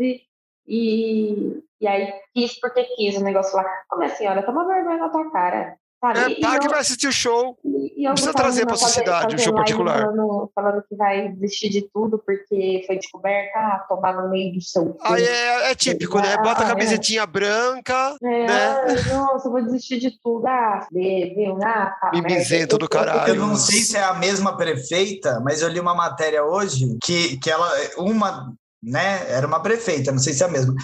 e, 0.66 1.62
e 1.81 1.86
aí 1.86 2.12
quis 2.35 2.59
porque 2.61 2.85
quis 2.97 3.16
o 3.16 3.24
negócio 3.24 3.57
lá. 3.57 3.65
Ô, 3.93 3.97
minha 3.97 4.11
senhora, 4.11 4.43
toma 4.43 4.66
vergonha 4.66 4.99
na 4.99 5.09
tua 5.09 5.31
cara. 5.31 5.77
Sabe? 6.13 6.57
É, 6.57 6.59
que 6.59 6.69
vai 6.69 6.81
assistir 6.81 7.07
o 7.09 7.13
show. 7.13 7.57
E, 7.65 8.03
e 8.03 8.05
não 8.05 8.13
precisa 8.13 8.35
trazer 8.35 8.67
para 8.67 8.75
a 8.75 8.79
sociedade 8.79 9.35
um 9.35 9.39
show 9.39 9.55
particular. 9.55 10.03
Falando, 10.03 10.51
falando, 10.55 10.85
que 10.89 10.95
vai 10.97 11.29
desistir 11.29 11.71
de 11.71 11.89
tudo 11.93 12.19
porque 12.19 12.83
foi 12.87 12.97
descoberta, 12.97 13.59
ah, 13.59 13.85
tomar 13.89 14.15
no 14.15 14.31
meio 14.31 14.53
do 14.53 14.61
seu. 14.61 14.97
Ah, 15.03 15.19
é, 15.19 15.71
é 15.71 15.75
típico, 15.75 16.19
né? 16.19 16.37
Bota 16.37 16.63
a 16.63 16.65
ah, 16.65 16.67
é. 16.67 16.69
camisetinha 16.71 17.23
é. 17.23 17.27
branca. 17.27 18.17
É, 18.23 18.47
né? 18.47 18.85
Nossa, 19.13 19.49
eu 19.49 19.53
vou 19.53 19.63
desistir 19.63 19.99
de 19.99 20.11
tudo. 20.23 20.47
Ah, 20.47 20.87
viu? 20.93 21.59
Ah, 21.63 21.97
tá, 22.01 22.11
Mimizento 22.13 22.77
do 22.77 22.89
caralho. 22.89 23.35
Eu 23.35 23.37
não 23.37 23.57
sei 23.57 23.81
se 23.81 23.97
é 23.97 24.03
a 24.03 24.15
mesma 24.15 24.57
prefeita, 24.57 25.41
mas 25.41 25.63
eu 25.63 25.69
li 25.69 25.81
uma 25.81 25.95
matéria 25.95 26.45
hoje 26.45 26.97
que, 27.03 27.39
que 27.39 27.51
ela, 27.51 27.71
uma, 27.97 28.53
né, 28.83 29.31
era 29.31 29.47
uma 29.47 29.61
prefeita, 29.61 30.13
não 30.13 30.19
sei 30.19 30.33
se 30.33 30.43
é 30.43 30.47
a 30.47 30.51
mesma. 30.51 30.75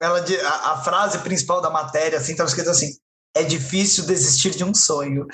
Ela, 0.00 0.20
a, 0.20 0.72
a 0.72 0.76
frase 0.78 1.18
principal 1.18 1.60
da 1.60 1.70
matéria, 1.70 2.18
assim, 2.18 2.32
estava 2.32 2.48
escrito 2.48 2.70
assim: 2.70 2.92
é 3.38 3.44
difícil 3.44 4.06
desistir 4.06 4.50
de 4.50 4.64
um 4.64 4.74
sonho. 4.74 5.26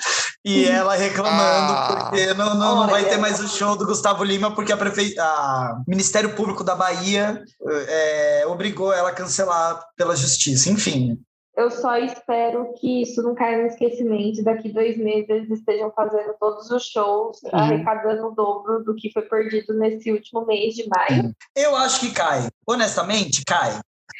E 0.43 0.65
ela 0.65 0.95
reclamando, 0.95 1.73
ah, 1.73 2.09
porque 2.09 2.33
não, 2.33 2.55
não, 2.55 2.75
não, 2.75 2.87
vai 2.87 3.03
ter 3.05 3.17
mais 3.17 3.39
o 3.39 3.47
show 3.47 3.75
do 3.75 3.85
Gustavo 3.85 4.23
Lima, 4.23 4.53
porque 4.53 4.71
a 4.71 4.77
prefeita, 4.77 5.23
a 5.23 5.81
Ministério 5.87 6.35
Público 6.35 6.63
da 6.63 6.75
Bahia 6.75 7.43
é, 7.87 8.45
obrigou 8.47 8.93
ela 8.93 9.09
a 9.09 9.13
cancelar 9.13 9.83
pela 9.97 10.15
justiça. 10.15 10.69
Enfim. 10.69 11.19
Eu 11.57 11.71
só 11.71 11.97
espero 11.97 12.73
que 12.73 13.01
isso 13.01 13.23
não 13.23 13.33
caia 13.33 13.61
no 13.61 13.67
esquecimento. 13.67 14.43
Daqui 14.43 14.71
dois 14.71 14.97
meses 14.97 15.29
eles 15.29 15.49
estejam 15.49 15.89
fazendo 15.91 16.35
todos 16.37 16.69
os 16.69 16.83
shows, 16.85 17.41
uhum. 17.43 17.49
arrecadando 17.53 18.27
o 18.27 18.35
dobro 18.35 18.83
do 18.83 18.93
que 18.93 19.11
foi 19.11 19.21
perdido 19.21 19.73
nesse 19.73 20.11
último 20.11 20.45
mês 20.45 20.75
de 20.75 20.85
maio. 20.89 21.33
Eu 21.55 21.75
acho 21.77 22.01
que 22.01 22.11
cai. 22.11 22.49
Honestamente, 22.67 23.41
cai. 23.45 23.79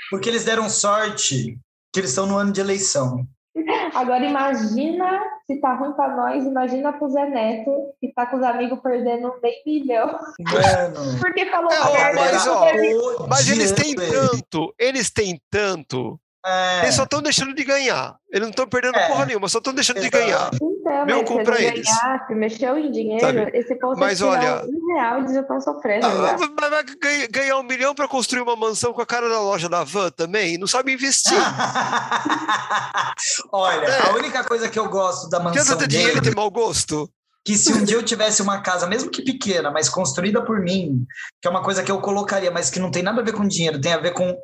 Porque 0.09 0.29
eles 0.29 0.45
deram 0.45 0.69
sorte 0.69 1.57
que 1.93 1.99
eles 1.99 2.11
estão 2.11 2.25
no 2.25 2.37
ano 2.37 2.53
de 2.53 2.61
eleição. 2.61 3.25
Agora 3.93 4.25
imagina 4.25 5.21
se 5.47 5.59
tá 5.61 5.75
ruim 5.75 5.93
para 5.93 6.15
nós, 6.15 6.43
imagina 6.43 6.91
pro 6.91 7.09
Zé 7.09 7.25
Neto, 7.29 7.71
que 8.01 8.11
tá 8.13 8.25
com 8.25 8.37
os 8.37 8.43
amigos 8.43 8.79
perdendo 8.81 9.33
meio 9.41 9.55
milhão. 9.65 10.07
Mano. 10.07 11.19
Porque 11.19 11.45
falou 11.45 11.71
é, 11.71 12.13
mas, 12.13 12.47
ó, 12.47 13.27
mas 13.27 13.49
eles 13.49 13.71
têm 13.71 13.95
tanto, 13.95 14.73
eles 14.77 15.09
têm 15.09 15.39
tanto 15.49 16.19
é. 16.45 16.83
Eles 16.83 16.95
só 16.95 17.03
estão 17.03 17.23
deixando 17.23 17.55
de 17.55 17.63
ganhar. 17.63 18.15
Eles 18.29 18.43
não 18.43 18.51
estão 18.51 18.67
perdendo 18.67 18.97
é. 18.97 19.07
porra 19.07 19.25
nenhuma, 19.25 19.49
só 19.49 19.57
estão 19.57 19.73
deixando 19.73 19.99
de 19.99 20.09
ganhar. 20.09 20.51
Então, 20.85 21.03
Meu 21.03 21.23
cu 21.23 21.43
pra 21.43 21.59
eles. 21.59 21.83
Ganhar, 21.83 22.27
se 22.27 22.35
mexeu 22.35 22.77
em 22.77 22.91
dinheiro, 22.91 23.25
Sabe? 23.25 23.49
esse 23.57 23.73
povo 23.79 23.99
mas 23.99 24.21
olha, 24.21 24.63
um 24.65 24.93
real, 24.93 25.17
eles 25.17 25.33
já 25.33 25.41
estão 25.41 25.59
sofrendo. 25.59 26.05
Ah, 26.05 26.37
mas 26.37 26.69
vai 26.69 26.83
ganhar 27.27 27.57
um 27.57 27.63
milhão 27.63 27.95
para 27.95 28.07
construir 28.07 28.41
uma 28.41 28.55
mansão 28.55 28.93
com 28.93 29.01
a 29.01 29.05
cara 29.05 29.27
da 29.27 29.41
loja 29.41 29.67
da 29.67 29.83
van 29.83 30.11
também? 30.11 30.59
Não 30.59 30.67
sabe 30.67 30.93
investir. 30.93 31.33
olha, 33.51 33.87
é. 33.87 34.09
a 34.09 34.13
única 34.13 34.43
coisa 34.43 34.69
que 34.69 34.77
eu 34.77 34.87
gosto 34.87 35.27
da 35.27 35.39
mansão. 35.39 35.75
Quer 35.75 35.75
ter 35.75 35.87
dinheiro 35.87 36.19
e 36.19 36.21
ter 36.21 36.35
mau 36.35 36.51
gosto? 36.51 37.09
que 37.45 37.55
se 37.55 37.71
um 37.71 37.83
dia 37.83 37.97
eu 37.97 38.03
tivesse 38.03 38.41
uma 38.41 38.61
casa, 38.61 38.87
mesmo 38.87 39.11
que 39.11 39.21
pequena, 39.21 39.69
mas 39.69 39.87
construída 39.87 40.41
por 40.41 40.59
mim, 40.59 41.05
que 41.45 41.47
é 41.47 41.51
uma 41.51 41.61
coisa 41.61 41.83
que 41.83 41.91
eu 41.91 42.01
colocaria, 42.01 42.49
mas 42.49 42.71
que 42.71 42.79
não 42.79 42.89
tem 42.89 43.03
nada 43.03 43.21
a 43.21 43.23
ver 43.23 43.31
com 43.31 43.47
dinheiro, 43.47 43.79
tem 43.79 43.93
a 43.93 43.99
ver 43.99 44.13
com 44.13 44.35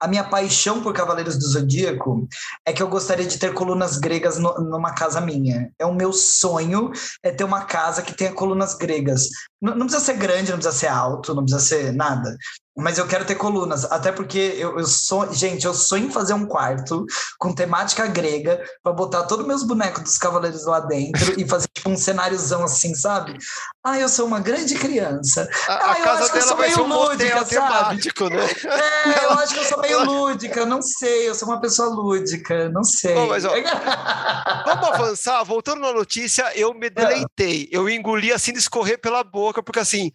a 0.00 0.08
minha 0.08 0.24
paixão 0.24 0.82
por 0.82 0.92
Cavaleiros 0.92 1.38
do 1.38 1.46
Zodíaco, 1.46 2.26
é 2.66 2.72
que 2.72 2.82
eu 2.82 2.88
gostaria 2.88 3.24
de 3.24 3.38
ter 3.38 3.54
colunas 3.54 3.96
gregas 3.96 4.40
no, 4.40 4.52
numa 4.54 4.92
casa 4.92 5.20
minha. 5.20 5.70
É 5.78 5.86
o 5.86 5.94
meu 5.94 6.12
sonho, 6.12 6.90
é 7.22 7.30
ter 7.30 7.44
uma 7.44 7.64
casa 7.64 8.02
que 8.02 8.12
tenha 8.12 8.32
colunas 8.32 8.74
gregas. 8.74 9.28
Não, 9.62 9.76
não 9.76 9.86
precisa 9.86 10.04
ser 10.04 10.18
grande, 10.18 10.50
não 10.50 10.58
precisa 10.58 10.76
ser 10.76 10.88
alto, 10.88 11.32
não 11.32 11.44
precisa 11.44 11.64
ser 11.64 11.92
nada 11.92 12.36
mas 12.78 12.96
eu 12.96 13.08
quero 13.08 13.24
ter 13.24 13.34
colunas, 13.34 13.84
até 13.86 14.12
porque 14.12 14.38
eu, 14.56 14.78
eu 14.78 14.86
sou, 14.86 15.32
gente, 15.34 15.66
eu 15.66 15.74
sonho 15.74 16.06
em 16.06 16.12
fazer 16.12 16.32
um 16.32 16.46
quarto 16.46 17.04
com 17.36 17.52
temática 17.52 18.06
grega 18.06 18.62
para 18.84 18.92
botar 18.92 19.24
todos 19.24 19.44
meus 19.44 19.64
bonecos 19.64 20.04
dos 20.04 20.16
cavaleiros 20.16 20.64
lá 20.64 20.78
dentro 20.78 21.38
e 21.38 21.46
fazer 21.46 21.66
tipo 21.74 21.90
um 21.90 21.96
cenáriozão 21.96 22.62
assim, 22.62 22.94
sabe? 22.94 23.36
Ah, 23.84 23.98
eu 23.98 24.08
sou 24.08 24.26
uma 24.26 24.38
grande 24.38 24.76
criança. 24.76 25.48
A, 25.66 25.72
ah, 25.72 25.92
a 25.92 25.98
eu 25.98 26.04
casa 26.04 26.22
acho 26.22 26.32
que 26.32 26.38
sou 26.48 26.56
meio 26.56 26.82
um 26.82 26.86
lúdica, 26.86 27.44
temático, 27.44 28.28
né? 28.28 28.46
É, 28.64 29.24
eu 29.24 29.30
acho 29.32 29.54
que 29.54 29.60
eu 29.60 29.64
sou 29.64 29.80
meio 29.80 30.04
lúdica, 30.08 30.66
não 30.66 30.82
sei, 30.82 31.28
eu 31.28 31.34
sou 31.34 31.48
uma 31.48 31.60
pessoa 31.60 31.88
lúdica, 31.88 32.68
não 32.70 32.84
sei. 32.84 33.14
Bom, 33.14 33.28
mas, 33.28 33.44
ó, 33.44 33.52
vamos 34.66 34.88
avançar, 34.88 35.42
voltando 35.44 35.80
na 35.80 35.92
notícia, 35.92 36.50
eu 36.54 36.74
me 36.74 36.90
deleitei, 36.90 37.68
eu 37.70 37.88
engoli 37.88 38.32
assim 38.32 38.52
de 38.52 38.58
escorrer 38.58 39.00
pela 39.00 39.22
boca, 39.22 39.62
porque 39.62 39.80
assim, 39.80 40.10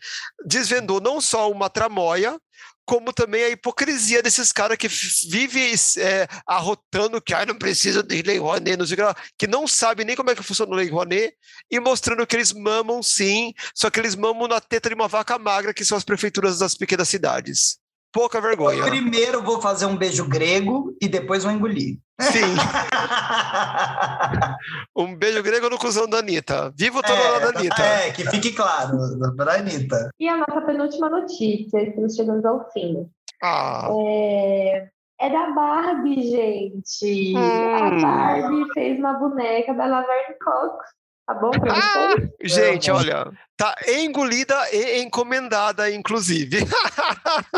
desvendou 0.45 0.99
não 0.99 1.21
só 1.21 1.49
uma 1.49 1.69
tramóia, 1.69 2.37
como 2.85 3.13
também 3.13 3.43
a 3.43 3.49
hipocrisia 3.49 4.21
desses 4.21 4.51
caras 4.51 4.77
que 4.77 4.87
vivem 5.29 5.73
é, 5.97 6.27
arrotando 6.45 7.21
que 7.21 7.33
ah, 7.33 7.45
não 7.45 7.55
precisa 7.55 8.03
de 8.03 8.21
Lei 8.21 8.37
Rouanet, 8.37 8.77
não 8.77 8.85
sei 8.85 8.97
o 8.97 9.13
que, 9.13 9.21
que 9.39 9.47
não 9.47 9.67
sabem 9.67 10.05
nem 10.05 10.15
como 10.15 10.29
é 10.29 10.35
que 10.35 10.43
funciona 10.43 10.73
a 10.73 10.77
Lei 10.77 10.89
Rouanet, 10.89 11.35
e 11.71 11.79
mostrando 11.79 12.25
que 12.27 12.35
eles 12.35 12.51
mamam 12.51 13.01
sim, 13.01 13.53
só 13.73 13.89
que 13.89 13.99
eles 13.99 14.15
mamam 14.15 14.47
na 14.47 14.59
teta 14.59 14.89
de 14.89 14.95
uma 14.95 15.07
vaca 15.07 15.37
magra, 15.37 15.73
que 15.73 15.85
são 15.85 15.97
as 15.97 16.03
prefeituras 16.03 16.59
das 16.59 16.75
pequenas 16.75 17.09
cidades. 17.09 17.82
Pouca 18.13 18.39
vergonha. 18.39 18.77
Eu 18.77 18.85
primeiro 18.85 19.41
vou 19.41 19.59
fazer 19.59 19.87
um 19.87 19.97
beijo 19.97 20.29
grego 20.29 20.95
e 21.01 21.07
depois 21.07 21.43
vou 21.43 21.51
engolir. 21.51 21.97
Sim. 22.21 22.45
um 24.95 25.15
beijo 25.15 25.41
grego 25.41 25.67
no 25.67 25.79
cuzão 25.79 26.07
da 26.07 26.19
Anitta. 26.19 26.71
Viva 26.77 26.99
o 26.99 27.01
é, 27.03 27.39
da 27.39 27.59
Anitta. 27.59 27.81
É, 27.81 28.11
que 28.11 28.23
fique 28.29 28.53
claro, 28.53 28.99
para 29.35 29.55
Anitta. 29.55 30.11
E 30.19 30.29
a 30.29 30.37
nossa 30.37 30.61
penúltima 30.61 31.09
notícia, 31.09 31.81
estamos 31.81 32.15
chegando 32.15 32.45
ao 32.45 32.71
fim. 32.71 33.09
Ah. 33.41 33.89
É, 34.05 34.87
é 35.19 35.29
da 35.31 35.49
Barbie, 35.49 36.29
gente. 36.29 37.33
Hum. 37.35 37.37
A 37.37 37.89
Barbie 37.99 38.73
fez 38.75 38.99
uma 38.99 39.13
boneca 39.13 39.73
da 39.73 39.87
Laverne 39.87 40.35
Cox. 40.39 40.85
Tá 41.25 41.33
bom 41.35 41.51
pra 41.51 41.73
ah, 41.73 42.15
Gente, 42.41 42.91
olha, 42.91 43.31
tá 43.55 43.73
engolida 43.87 44.55
e 44.73 45.01
encomendada, 45.01 45.89
inclusive. 45.89 46.57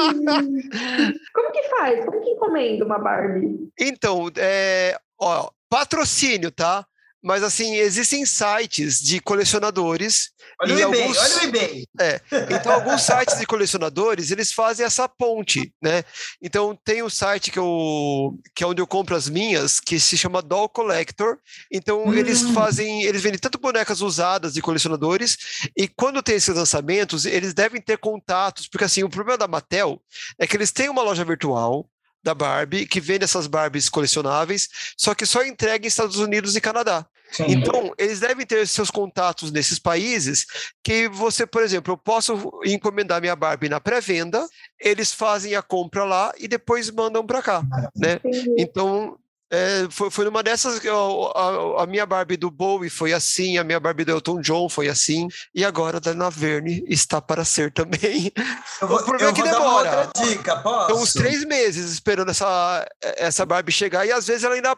Como 1.34 1.52
que 1.52 1.64
faz? 1.70 2.06
Como 2.06 2.22
que 2.22 2.30
encomenda 2.30 2.86
uma 2.86 3.00
Barbie? 3.00 3.68
Então, 3.80 4.30
é, 4.38 4.96
ó, 5.20 5.50
patrocínio, 5.68 6.52
tá? 6.52 6.86
Mas 7.26 7.42
assim, 7.42 7.78
existem 7.78 8.24
sites 8.24 9.02
de 9.02 9.20
colecionadores. 9.20 10.30
Olha 10.62 10.76
o 10.76 10.80
eBay, 10.80 11.02
alguns, 11.02 11.18
olha 11.18 11.36
o 11.36 11.44
eBay. 11.46 11.88
É, 12.00 12.22
então, 12.52 12.72
alguns 12.72 13.02
sites 13.02 13.40
de 13.40 13.48
colecionadores, 13.48 14.30
eles 14.30 14.52
fazem 14.52 14.86
essa 14.86 15.10
ponte, 15.10 15.74
né? 15.82 16.04
Então, 16.40 16.78
tem 16.86 17.02
um 17.02 17.10
site 17.10 17.50
que, 17.50 17.58
eu, 17.58 18.38
que 18.56 18.64
é 18.64 18.68
onde 18.68 18.80
eu 18.80 18.86
compro 18.86 19.16
as 19.16 19.28
minhas, 19.28 19.80
que 19.80 20.00
se 20.00 20.16
chama 20.16 20.40
Doll 20.40 20.70
Collector. 20.70 21.40
Então, 21.72 22.06
hum. 22.06 22.14
eles 22.14 22.44
fazem, 22.52 23.02
eles 23.02 23.24
vendem 23.24 23.40
tanto 23.40 23.58
bonecas 23.58 24.02
usadas 24.02 24.54
de 24.54 24.62
colecionadores, 24.62 25.36
e 25.76 25.88
quando 25.88 26.22
tem 26.22 26.36
esses 26.36 26.56
lançamentos, 26.56 27.26
eles 27.26 27.56
devem 27.56 27.82
ter 27.82 27.98
contatos, 27.98 28.68
porque 28.68 28.86
assim, 28.86 29.04
o 29.04 29.10
problema 29.10 29.40
da 29.40 29.48
Mattel 29.48 30.00
é 30.38 30.46
que 30.46 30.56
eles 30.56 30.72
têm 30.72 30.90
uma 30.90 31.02
loja 31.02 31.26
virtual, 31.26 31.90
da 32.24 32.34
Barbie, 32.34 32.88
que 32.88 33.00
vende 33.00 33.24
essas 33.24 33.46
Barbies 33.46 33.88
colecionáveis, 33.88 34.68
só 34.98 35.14
que 35.14 35.28
só 35.28 35.44
entrega 35.44 35.86
em 35.86 35.88
Estados 35.88 36.18
Unidos 36.18 36.56
e 36.56 36.62
Canadá. 36.62 37.06
Sim. 37.32 37.46
Então, 37.50 37.94
eles 37.98 38.20
devem 38.20 38.46
ter 38.46 38.68
seus 38.68 38.90
contatos 38.90 39.52
nesses 39.52 39.80
países 39.80 40.46
que 40.84 41.08
você, 41.10 41.46
por 41.46 41.64
exemplo, 41.64 41.94
eu 41.94 41.98
posso 41.98 42.62
encomendar 42.66 43.20
minha 43.20 43.36
Barbie 43.36 43.70
na 43.70 43.80
pré-venda, 43.80 44.48
eles 44.80 45.12
fazem 45.12 45.56
a 45.56 45.62
compra 45.62 46.04
lá 46.04 46.34
e 46.38 46.48
depois 46.48 46.90
mandam 46.90 47.26
para 47.26 47.42
cá, 47.42 47.64
né? 47.96 48.20
Então, 48.58 49.18
é, 49.52 49.88
foi, 49.92 50.10
foi 50.10 50.26
numa 50.26 50.42
dessas 50.42 50.80
que 50.80 50.90
a, 50.90 51.84
a, 51.84 51.86
minha 51.86 52.06
Barbie 52.06 52.36
do 52.36 52.50
Bowie 52.50 52.90
foi 52.90 53.14
assim, 53.14 53.58
a 53.58 53.64
minha 53.64 53.80
Barbie 53.80 54.04
do 54.04 54.12
Elton 54.12 54.42
John 54.42 54.68
foi 54.68 54.88
assim, 54.88 55.28
e 55.54 55.64
agora 55.64 55.98
a 55.98 56.00
da 56.00 56.14
Naverne 56.14 56.84
está 56.88 57.22
para 57.22 57.46
ser 57.46 57.72
também. 57.72 58.32
Eu 58.82 58.88
vou, 58.88 58.98
o 58.98 59.04
problema 59.04 59.32
é 59.32 59.34
que 59.34 59.44
demora. 59.44 60.10
dica, 60.16 60.58
posso? 60.58 60.92
Então, 60.92 61.02
uns 61.02 61.14
três 61.14 61.46
meses 61.46 61.92
esperando 61.92 62.32
essa, 62.32 62.88
essa 63.02 63.46
Barbie 63.46 63.72
chegar, 63.72 64.06
e 64.06 64.12
às 64.12 64.26
vezes 64.26 64.44
ela 64.44 64.56
ainda 64.56 64.76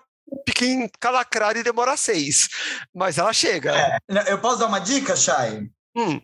fica 0.47 0.65
encalacrada 0.65 1.59
e 1.59 1.63
demora 1.63 1.97
seis, 1.97 2.47
mas 2.93 3.17
ela 3.17 3.33
chega. 3.33 3.73
É, 4.09 4.31
eu 4.31 4.39
posso 4.39 4.59
dar 4.59 4.67
uma 4.67 4.79
dica, 4.79 5.15
Chay? 5.15 5.69
Hum. 5.95 6.21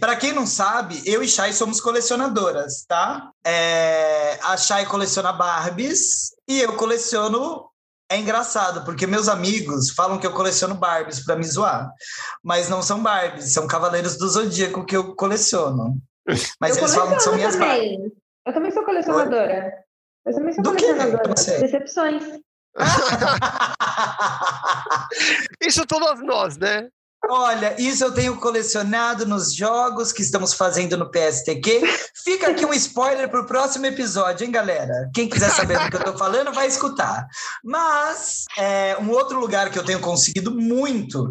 Para 0.00 0.16
quem 0.16 0.32
não 0.32 0.46
sabe, 0.46 1.02
eu 1.04 1.22
e 1.22 1.28
Chay 1.28 1.52
somos 1.52 1.80
colecionadoras, 1.80 2.84
tá? 2.86 3.30
É, 3.44 4.38
a 4.42 4.56
Chay 4.56 4.86
coleciona 4.86 5.32
Barbies 5.32 6.34
e 6.48 6.60
eu 6.60 6.74
coleciono 6.74 7.68
é 8.08 8.16
engraçado, 8.18 8.84
porque 8.84 9.06
meus 9.06 9.28
amigos 9.28 9.90
falam 9.90 10.18
que 10.18 10.26
eu 10.26 10.32
coleciono 10.32 10.76
Barbies 10.76 11.24
para 11.24 11.34
me 11.34 11.44
zoar. 11.44 11.92
Mas 12.42 12.68
não 12.68 12.80
são 12.80 13.02
Barbies, 13.02 13.52
são 13.52 13.66
Cavaleiros 13.66 14.16
do 14.16 14.28
Zodíaco 14.28 14.84
que 14.84 14.96
eu 14.96 15.16
coleciono. 15.16 15.98
Mas 16.60 16.76
eu 16.76 16.82
eles 16.82 16.94
falam 16.94 17.16
que 17.16 17.22
são 17.22 17.34
minhas 17.34 17.56
também. 17.56 17.98
Barbies. 17.98 18.12
Eu 18.46 18.52
também 18.54 18.70
sou 18.70 18.84
colecionadora. 18.84 19.84
Eu 20.24 20.34
também 20.34 20.54
sou 20.54 20.62
do 20.62 20.70
colecionadora. 20.70 21.34
Decepções. 21.34 22.24
Isso 25.60 25.86
todos 25.86 26.22
nós, 26.22 26.56
né? 26.56 26.88
Olha, 27.28 27.74
isso 27.78 28.04
eu 28.04 28.12
tenho 28.12 28.36
colecionado 28.36 29.26
nos 29.26 29.52
jogos 29.52 30.12
que 30.12 30.22
estamos 30.22 30.54
fazendo 30.54 30.96
no 30.96 31.10
PSTQ. 31.10 31.82
Fica 32.14 32.50
aqui 32.50 32.64
um 32.64 32.72
spoiler 32.72 33.28
para 33.28 33.40
o 33.40 33.46
próximo 33.46 33.86
episódio, 33.86 34.44
hein, 34.44 34.50
galera? 34.50 35.10
Quem 35.12 35.28
quiser 35.28 35.50
saber 35.50 35.78
do 35.78 35.90
que 35.90 35.96
eu 35.96 36.00
estou 36.00 36.16
falando, 36.16 36.52
vai 36.52 36.66
escutar. 36.66 37.26
Mas, 37.64 38.44
é, 38.56 38.96
um 39.00 39.10
outro 39.10 39.40
lugar 39.40 39.70
que 39.70 39.78
eu 39.78 39.84
tenho 39.84 40.00
conseguido 40.00 40.52
muito. 40.52 41.28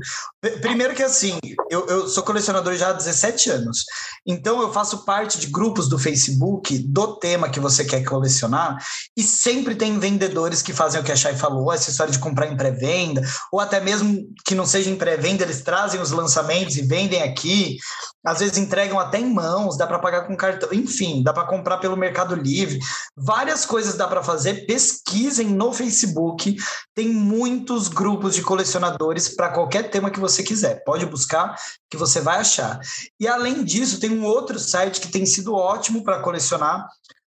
Primeiro 0.61 0.93
que 0.93 1.03
assim, 1.03 1.39
eu, 1.69 1.85
eu 1.87 2.07
sou 2.07 2.23
colecionador 2.23 2.75
já 2.75 2.89
há 2.89 2.93
17 2.93 3.49
anos. 3.49 3.85
Então, 4.25 4.61
eu 4.61 4.73
faço 4.73 5.05
parte 5.05 5.39
de 5.39 5.47
grupos 5.47 5.87
do 5.87 5.99
Facebook 5.99 6.77
do 6.79 7.15
tema 7.17 7.49
que 7.49 7.59
você 7.59 7.85
quer 7.85 8.03
colecionar. 8.03 8.77
E 9.15 9.23
sempre 9.23 9.75
tem 9.75 9.97
vendedores 9.97 10.61
que 10.61 10.73
fazem 10.73 10.99
o 10.99 11.03
que 11.03 11.11
a 11.11 11.15
Chay 11.15 11.35
falou, 11.35 11.71
essa 11.71 11.89
história 11.89 12.11
de 12.11 12.19
comprar 12.19 12.47
em 12.47 12.57
pré-venda, 12.57 13.21
ou 13.51 13.59
até 13.59 13.79
mesmo 13.79 14.27
que 14.45 14.55
não 14.55 14.65
seja 14.65 14.89
em 14.89 14.95
pré-venda, 14.95 15.43
eles 15.43 15.61
trazem 15.61 15.84
trazem 15.85 16.01
os 16.01 16.11
lançamentos 16.11 16.75
e 16.77 16.81
vendem 16.81 17.21
aqui, 17.21 17.77
às 18.25 18.39
vezes 18.39 18.57
entregam 18.57 18.99
até 18.99 19.19
em 19.19 19.31
mãos, 19.31 19.77
dá 19.77 19.85
para 19.85 19.99
pagar 19.99 20.25
com 20.25 20.35
cartão, 20.35 20.69
enfim, 20.73 21.21
dá 21.21 21.31
para 21.31 21.45
comprar 21.45 21.77
pelo 21.77 21.95
Mercado 21.95 22.33
Livre. 22.33 22.79
Várias 23.15 23.65
coisas 23.65 23.95
dá 23.95 24.07
para 24.07 24.23
fazer. 24.23 24.65
Pesquisem 24.65 25.47
no 25.47 25.71
Facebook, 25.71 26.55
tem 26.95 27.09
muitos 27.09 27.87
grupos 27.87 28.33
de 28.33 28.41
colecionadores 28.41 29.29
para 29.29 29.49
qualquer 29.49 29.91
tema 29.91 30.09
que 30.09 30.19
você 30.19 30.41
quiser. 30.41 30.83
Pode 30.83 31.05
buscar 31.05 31.55
que 31.89 31.97
você 31.97 32.19
vai 32.19 32.39
achar. 32.39 32.79
E 33.19 33.27
além 33.27 33.63
disso, 33.63 33.99
tem 33.99 34.09
um 34.09 34.25
outro 34.25 34.57
site 34.57 34.99
que 34.99 35.11
tem 35.11 35.25
sido 35.25 35.53
ótimo 35.53 36.03
para 36.03 36.19
colecionar, 36.19 36.87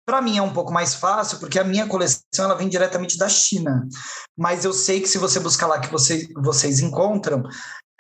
para 0.06 0.22
mim 0.22 0.38
é 0.38 0.42
um 0.42 0.52
pouco 0.52 0.72
mais 0.72 0.94
fácil, 0.94 1.40
porque 1.40 1.58
a 1.58 1.64
minha 1.64 1.88
coleção 1.88 2.22
ela 2.38 2.56
vem 2.56 2.68
diretamente 2.68 3.18
da 3.18 3.30
China. 3.30 3.88
Mas 4.38 4.66
eu 4.66 4.74
sei 4.74 5.00
que 5.00 5.08
se 5.08 5.18
você 5.18 5.40
buscar 5.40 5.68
lá 5.68 5.80
que 5.80 5.90
você, 5.90 6.28
vocês 6.36 6.82
encontram, 6.82 7.42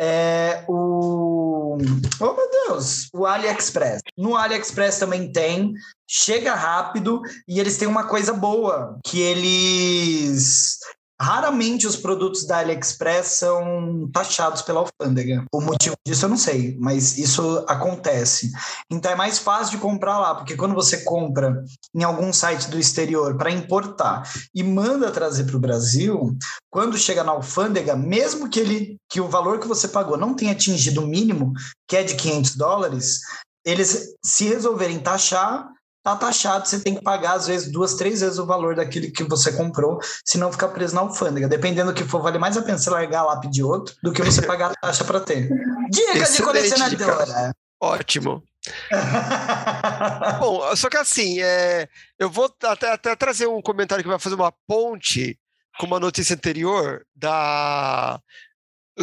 é 0.03 0.65
o. 0.67 1.77
Oh, 2.19 2.33
meu 2.33 2.51
Deus! 2.67 3.09
O 3.13 3.25
AliExpress. 3.25 4.01
No 4.17 4.35
AliExpress 4.35 4.99
também 4.99 5.31
tem, 5.31 5.73
chega 6.07 6.53
rápido 6.53 7.21
e 7.47 7.59
eles 7.59 7.77
têm 7.77 7.87
uma 7.87 8.05
coisa 8.05 8.33
boa, 8.33 8.99
que 9.05 9.21
eles 9.21 10.79
Raramente 11.21 11.87
os 11.87 11.95
produtos 11.95 12.45
da 12.45 12.57
AliExpress 12.57 13.27
são 13.37 14.09
taxados 14.11 14.61
pela 14.61 14.81
alfândega. 14.81 15.45
O 15.53 15.61
motivo 15.61 15.95
disso 16.05 16.25
eu 16.25 16.29
não 16.29 16.37
sei, 16.37 16.75
mas 16.79 17.17
isso 17.17 17.63
acontece. 17.67 18.51
Então 18.91 19.11
é 19.11 19.15
mais 19.15 19.37
fácil 19.39 19.77
de 19.77 19.81
comprar 19.81 20.19
lá, 20.19 20.35
porque 20.35 20.55
quando 20.55 20.73
você 20.73 21.01
compra 21.03 21.63
em 21.93 22.03
algum 22.03 22.33
site 22.33 22.69
do 22.69 22.79
exterior 22.79 23.37
para 23.37 23.51
importar 23.51 24.29
e 24.53 24.63
manda 24.63 25.11
trazer 25.11 25.45
para 25.45 25.55
o 25.55 25.61
Brasil, 25.61 26.35
quando 26.69 26.97
chega 26.97 27.23
na 27.23 27.31
alfândega, 27.31 27.95
mesmo 27.95 28.49
que 28.49 28.59
ele 28.59 28.97
que 29.09 29.21
o 29.21 29.29
valor 29.29 29.59
que 29.59 29.67
você 29.67 29.87
pagou 29.87 30.17
não 30.17 30.33
tenha 30.33 30.51
atingido 30.51 31.03
o 31.03 31.07
mínimo, 31.07 31.53
que 31.87 31.95
é 31.95 32.03
de 32.03 32.15
500 32.15 32.55
dólares, 32.55 33.19
eles 33.65 34.15
se 34.25 34.45
resolverem 34.45 34.99
taxar, 34.99 35.69
tá 36.03 36.15
taxado, 36.17 36.67
você 36.67 36.79
tem 36.79 36.95
que 36.95 37.01
pagar 37.01 37.33
às 37.33 37.47
vezes 37.47 37.71
duas, 37.71 37.95
três 37.95 38.19
vezes 38.19 38.37
o 38.37 38.45
valor 38.45 38.75
daquele 38.75 39.09
que 39.09 39.23
você 39.23 39.53
comprou, 39.53 39.99
se 40.25 40.37
não 40.37 40.51
ficar 40.51 40.67
preso 40.67 40.93
na 40.93 41.01
alfândega. 41.01 41.47
Dependendo 41.47 41.93
do 41.93 41.95
que 41.95 42.03
for, 42.03 42.21
vale 42.21 42.37
mais 42.37 42.57
a 42.57 42.61
pena 42.61 42.77
você 42.77 42.89
largar 42.89 43.23
lá 43.23 43.39
pedir 43.39 43.63
outro 43.63 43.95
do 44.03 44.11
que 44.11 44.21
você 44.21 44.41
pagar 44.45 44.71
a 44.71 44.75
taxa 44.75 45.05
para 45.05 45.21
ter. 45.21 45.49
Dica 45.89 46.29
de 46.29 46.43
colecionadora. 46.43 47.53
Ótimo. 47.81 48.43
Bom, 50.39 50.75
só 50.75 50.89
que 50.89 50.97
assim, 50.97 51.41
é, 51.41 51.87
eu 52.19 52.29
vou 52.29 52.53
até, 52.63 52.91
até 52.91 53.15
trazer 53.15 53.47
um 53.47 53.61
comentário 53.61 54.03
que 54.03 54.09
vai 54.09 54.19
fazer 54.19 54.35
uma 54.35 54.53
ponte 54.67 55.37
com 55.79 55.85
uma 55.85 55.99
notícia 55.99 56.35
anterior 56.35 57.05
da. 57.15 58.19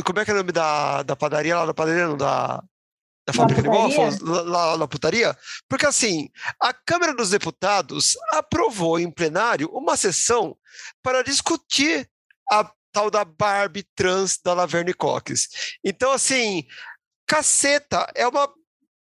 Como 0.05 0.21
é 0.21 0.25
que 0.25 0.31
é 0.31 0.35
o 0.35 0.37
nome 0.39 0.53
da, 0.53 1.03
da 1.03 1.17
padaria 1.17 1.57
lá 1.57 1.67
da 1.67 1.75
padaria? 1.75 2.07
Não, 2.07 2.17
da, 2.17 2.63
da 3.31 3.37
fábrica 3.37 3.63
de 3.63 3.69
waffles, 3.69 4.21
lá 4.21 4.77
na 4.77 4.89
putaria? 4.89 5.37
Porque 5.69 5.87
assim, 5.87 6.29
a 6.61 6.73
Câmara 6.73 7.15
dos 7.15 7.31
Deputados 7.31 8.17
aprovou 8.33 8.99
em 8.99 9.11
plenário 9.11 9.69
uma 9.73 9.97
sessão 9.97 10.57
para 11.03 11.23
discutir 11.23 12.09
a 12.51 12.71
tal 12.93 13.11
da 13.11 13.25
Barbie 13.25 13.87
trans 13.95 14.39
da 14.43 14.53
Laverne 14.53 14.93
Cox. 14.93 15.49
Então, 15.85 16.13
assim, 16.13 16.67
caceta, 17.27 18.11
é 18.15 18.27
uma 18.27 18.49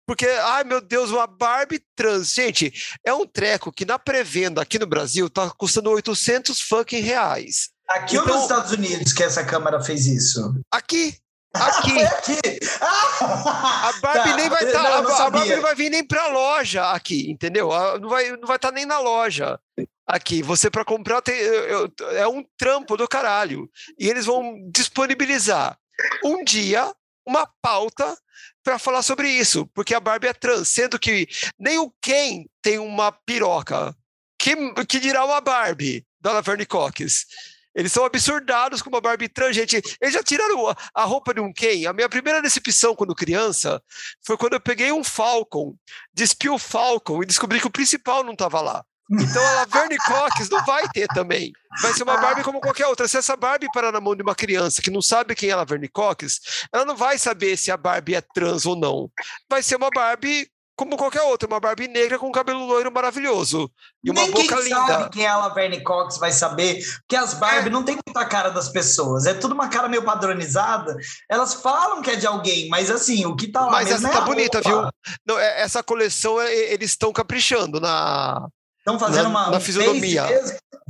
porque, 0.06 0.24
ai 0.24 0.62
meu 0.62 0.80
Deus, 0.80 1.10
uma 1.10 1.26
Barbie 1.26 1.82
trans. 1.96 2.32
Gente, 2.32 2.72
é 3.04 3.12
um 3.12 3.26
treco 3.26 3.72
que 3.72 3.84
na 3.84 3.98
pré-venda 3.98 4.62
aqui 4.62 4.78
no 4.78 4.86
Brasil 4.86 5.28
tá 5.28 5.50
custando 5.50 5.90
800 5.90 6.60
fucking 6.60 7.00
reais. 7.00 7.70
Aqui 7.88 8.16
então, 8.16 8.28
ou 8.28 8.34
nos 8.34 8.42
Estados 8.42 8.70
Unidos 8.70 9.12
que 9.12 9.24
essa 9.24 9.44
Câmara 9.44 9.82
fez 9.82 10.06
isso? 10.06 10.60
Aqui. 10.70 11.18
Aqui. 11.54 12.02
aqui. 12.02 12.38
A 12.80 13.92
Barbie 14.00 14.30
tá. 14.30 14.36
nem 14.36 14.48
vai 14.48 14.64
estar. 14.64 14.82
Tá, 14.82 14.88
a, 14.88 15.26
a, 15.26 15.30
Barbie 15.30 15.54
não 15.54 15.62
vai 15.62 15.74
vir 15.74 15.90
nem 15.90 16.04
para 16.04 16.24
a 16.24 16.28
loja 16.28 16.90
aqui, 16.90 17.30
entendeu? 17.30 17.70
Não 18.00 18.08
vai 18.08 18.30
não 18.30 18.46
vai 18.46 18.56
estar 18.56 18.68
tá 18.68 18.72
nem 18.74 18.84
na 18.84 18.98
loja. 18.98 19.58
Aqui, 20.06 20.42
você 20.42 20.70
para 20.70 20.84
comprar 20.84 21.20
tem, 21.20 21.34
eu, 21.36 21.90
é 22.12 22.28
um 22.28 22.44
trampo 22.56 22.96
do 22.96 23.08
caralho. 23.08 23.68
E 23.98 24.08
eles 24.08 24.26
vão 24.26 24.54
disponibilizar 24.70 25.76
um 26.24 26.44
dia 26.44 26.94
uma 27.26 27.48
pauta 27.60 28.16
para 28.62 28.78
falar 28.78 29.02
sobre 29.02 29.28
isso, 29.28 29.66
porque 29.74 29.94
a 29.94 30.00
Barbie 30.00 30.28
é 30.28 30.32
trans, 30.32 30.68
sendo 30.68 30.98
que 30.98 31.28
nem 31.58 31.78
o 31.78 31.92
Ken 32.00 32.44
tem 32.62 32.78
uma 32.78 33.10
piroca. 33.10 33.96
Que, 34.38 34.54
que 34.84 35.00
dirá 35.00 35.24
uma 35.24 35.40
Barbie 35.40 36.06
da 36.20 36.32
Laverne 36.32 36.66
Cox? 36.66 37.26
Eles 37.76 37.92
são 37.92 38.06
absurdados 38.06 38.80
com 38.80 38.88
uma 38.88 39.02
Barbie 39.02 39.28
trans, 39.28 39.54
gente. 39.54 39.82
Eles 40.00 40.14
já 40.14 40.22
tiraram 40.22 40.74
a 40.94 41.04
roupa 41.04 41.34
de 41.34 41.40
um 41.40 41.52
Ken. 41.52 41.86
A 41.86 41.92
minha 41.92 42.08
primeira 42.08 42.40
decepção 42.40 42.96
quando 42.96 43.14
criança 43.14 43.82
foi 44.26 44.38
quando 44.38 44.54
eu 44.54 44.60
peguei 44.60 44.90
um 44.90 45.04
Falcon, 45.04 45.76
despi 46.14 46.48
o 46.48 46.58
Falcon 46.58 47.22
e 47.22 47.26
descobri 47.26 47.60
que 47.60 47.66
o 47.66 47.70
principal 47.70 48.24
não 48.24 48.32
estava 48.32 48.62
lá. 48.62 48.82
Então 49.10 49.46
a 49.46 49.52
Laverne 49.52 49.96
Cox 49.98 50.48
não 50.48 50.64
vai 50.64 50.88
ter 50.88 51.06
também. 51.08 51.52
Vai 51.80 51.92
ser 51.92 52.02
uma 52.02 52.16
Barbie 52.16 52.42
como 52.42 52.60
qualquer 52.60 52.86
outra. 52.86 53.06
Se 53.06 53.16
essa 53.16 53.36
Barbie 53.36 53.68
parar 53.72 53.92
na 53.92 54.00
mão 54.00 54.16
de 54.16 54.22
uma 54.22 54.34
criança 54.34 54.82
que 54.82 54.90
não 54.90 55.00
sabe 55.02 55.34
quem 55.34 55.50
é 55.50 55.52
a 55.52 55.56
Laverne 55.56 55.88
Cox, 55.88 56.40
ela 56.72 56.84
não 56.84 56.96
vai 56.96 57.18
saber 57.18 57.56
se 57.56 57.70
a 57.70 57.76
Barbie 57.76 58.16
é 58.16 58.20
trans 58.20 58.66
ou 58.66 58.74
não. 58.74 59.08
Vai 59.48 59.62
ser 59.62 59.76
uma 59.76 59.90
Barbie 59.90 60.50
como 60.76 60.96
qualquer 60.96 61.22
outra, 61.22 61.48
uma 61.48 61.58
Barbie 61.58 61.88
negra 61.88 62.18
com 62.18 62.28
um 62.28 62.32
cabelo 62.32 62.66
loiro 62.66 62.92
maravilhoso 62.92 63.70
e 64.04 64.10
uma 64.10 64.20
Nem 64.22 64.30
boca 64.30 64.56
quem 64.56 64.64
linda. 64.64 64.86
sabe 64.86 65.10
quem 65.10 65.24
é 65.24 65.28
a 65.28 65.38
Laverne 65.38 65.82
Cox 65.82 66.18
vai 66.18 66.30
saber, 66.30 66.84
porque 66.98 67.16
as 67.16 67.32
Barbie 67.34 67.68
é. 67.68 67.72
não 67.72 67.82
tem 67.82 67.98
muita 68.06 68.24
cara 68.26 68.50
das 68.50 68.68
pessoas, 68.68 69.24
é 69.24 69.32
tudo 69.32 69.54
uma 69.54 69.68
cara 69.68 69.88
meio 69.88 70.02
padronizada. 70.02 70.94
Elas 71.30 71.54
falam 71.54 72.02
que 72.02 72.10
é 72.10 72.16
de 72.16 72.26
alguém, 72.26 72.68
mas 72.68 72.90
assim, 72.90 73.24
o 73.24 73.34
que 73.34 73.48
tá 73.48 73.62
lá 73.62 73.70
Mas 73.72 73.90
essa 73.90 74.08
tá 74.10 74.18
é 74.18 74.24
bonita, 74.24 74.60
roupa. 74.60 74.92
viu? 75.06 75.16
Não, 75.26 75.38
é, 75.38 75.62
essa 75.62 75.82
coleção 75.82 76.40
eles 76.42 76.90
estão 76.90 77.12
caprichando 77.12 77.80
na 77.80 78.46
Estão 78.78 78.98
fazendo 78.98 79.24
na, 79.24 79.28
uma 79.30 79.50
na 79.50 79.60
fisionomia. 79.60 80.24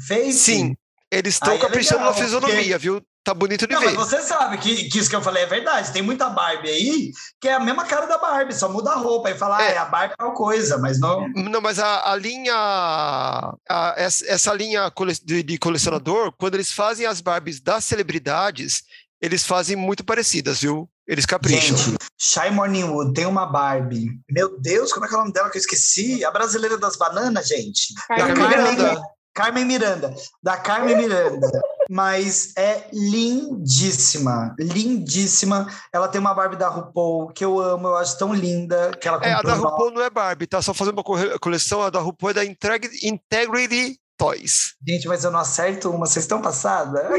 Face, 0.07 0.33
Sim. 0.33 0.77
Eles 1.11 1.35
estão 1.35 1.55
é 1.55 1.59
caprichando 1.59 2.01
legal, 2.01 2.13
na 2.15 2.19
fisionomia, 2.21 2.63
porque- 2.63 2.79
viu? 2.79 3.03
Tá 3.25 3.35
bonito 3.35 3.67
de 3.67 3.75
Não, 3.75 3.81
ver. 3.81 3.87
mas 3.87 3.97
você 3.97 4.23
sabe 4.23 4.57
que, 4.59 4.89
que 4.89 4.99
isso 5.01 5.11
que 5.11 5.17
eu 5.17 5.21
falei 5.21 5.43
é 5.43 5.47
verdade. 5.47 5.93
Tem 5.93 6.01
muita 6.01 6.29
Barbie 6.31 6.69
aí 6.69 7.11
que 7.41 7.49
é 7.49 7.55
a 7.55 7.59
mesma 7.61 7.85
cara 7.85 8.07
da 8.07 8.19
Barbie, 8.19 8.55
só 8.55 8.69
muda 8.69 8.93
a 8.93 8.95
roupa 8.95 9.29
e 9.29 9.37
fala, 9.37 9.57
ah, 9.59 9.63
É. 9.65 9.73
é 9.73 9.79
a 9.79 9.85
Barbie 9.85 10.13
é 10.13 10.17
tal 10.17 10.33
coisa, 10.33 10.79
mas 10.79 11.01
não. 11.01 11.29
Não, 11.31 11.61
mas 11.61 11.81
a, 11.81 12.13
a 12.13 12.15
linha. 12.15 12.55
a- 13.69 13.95
essa, 13.97 14.55
linha 14.55 14.93
de, 15.25 15.43
de 15.43 15.59
colecionador, 15.59 16.33
quando 16.39 16.55
eles 16.55 16.71
fazem 16.73 17.05
as 17.07 17.21
Barbies 17.21 17.61
das 17.61 17.85
celebridades, 17.85 18.83
eles 19.21 19.45
fazem 19.45 19.75
muito 19.77 20.05
parecidas, 20.05 20.61
viu? 20.61 20.89
Eles 21.09 21.27
capricham. 21.27 21.77
Gente, 21.77 21.97
Shy 22.19 22.51
Morningwood 22.51 23.13
tem 23.13 23.27
uma 23.27 23.47
Barbie. 23.47 24.11
Meu 24.31 24.59
Deus, 24.61 24.93
como 24.93 25.05
é 25.05 25.09
que 25.09 25.15
é 25.15 25.17
o 25.17 25.21
nome 25.21 25.33
dela 25.33 25.51
que 25.51 25.57
eu 25.57 25.61
esqueci? 25.61 26.25
A 26.25 26.31
brasileira 26.31 26.77
das 26.79 26.97
bananas, 26.97 27.49
gente. 27.49 27.93
Carmen 28.09 28.37
Miranda. 28.37 29.03
Carmen 29.37 29.65
Miranda. 29.67 30.15
Da 30.43 30.57
Carmen 30.57 30.97
Miranda. 30.97 31.47
Mas 31.91 32.53
é 32.57 32.89
lindíssima, 32.93 34.55
lindíssima. 34.59 35.67
Ela 35.93 36.09
tem 36.09 36.21
uma 36.21 36.35
Barbie 36.35 36.57
da 36.57 36.69
RuPaul 36.69 37.29
que 37.29 37.45
eu 37.45 37.61
amo, 37.61 37.89
eu 37.89 37.97
acho 37.97 38.19
tão 38.19 38.33
linda 38.35 38.91
que 39.01 39.07
ela 39.07 39.23
É, 39.23 39.35
a 39.35 39.43
da. 39.43 39.55
RuPaul 39.55 39.93
não 39.93 40.03
é 40.03 40.11
Barbie, 40.11 40.47
tá? 40.47 40.61
Só 40.63 40.73
fazendo 40.75 40.95
uma 41.01 41.39
coleção, 41.39 41.83
a 41.83 41.91
da 41.91 42.01
RuPaul 42.01 42.31
é 42.31 42.35
da 42.35 42.45
Integ- 42.45 42.91
Integrity 43.05 44.01
Toys. 44.19 44.75
Gente, 44.89 45.07
mas 45.07 45.23
eu 45.23 45.31
não 45.31 45.39
acerto 45.39 45.91
uma, 45.91 46.07
vocês 46.07 46.25
estão 46.25 46.41
passada? 46.41 47.07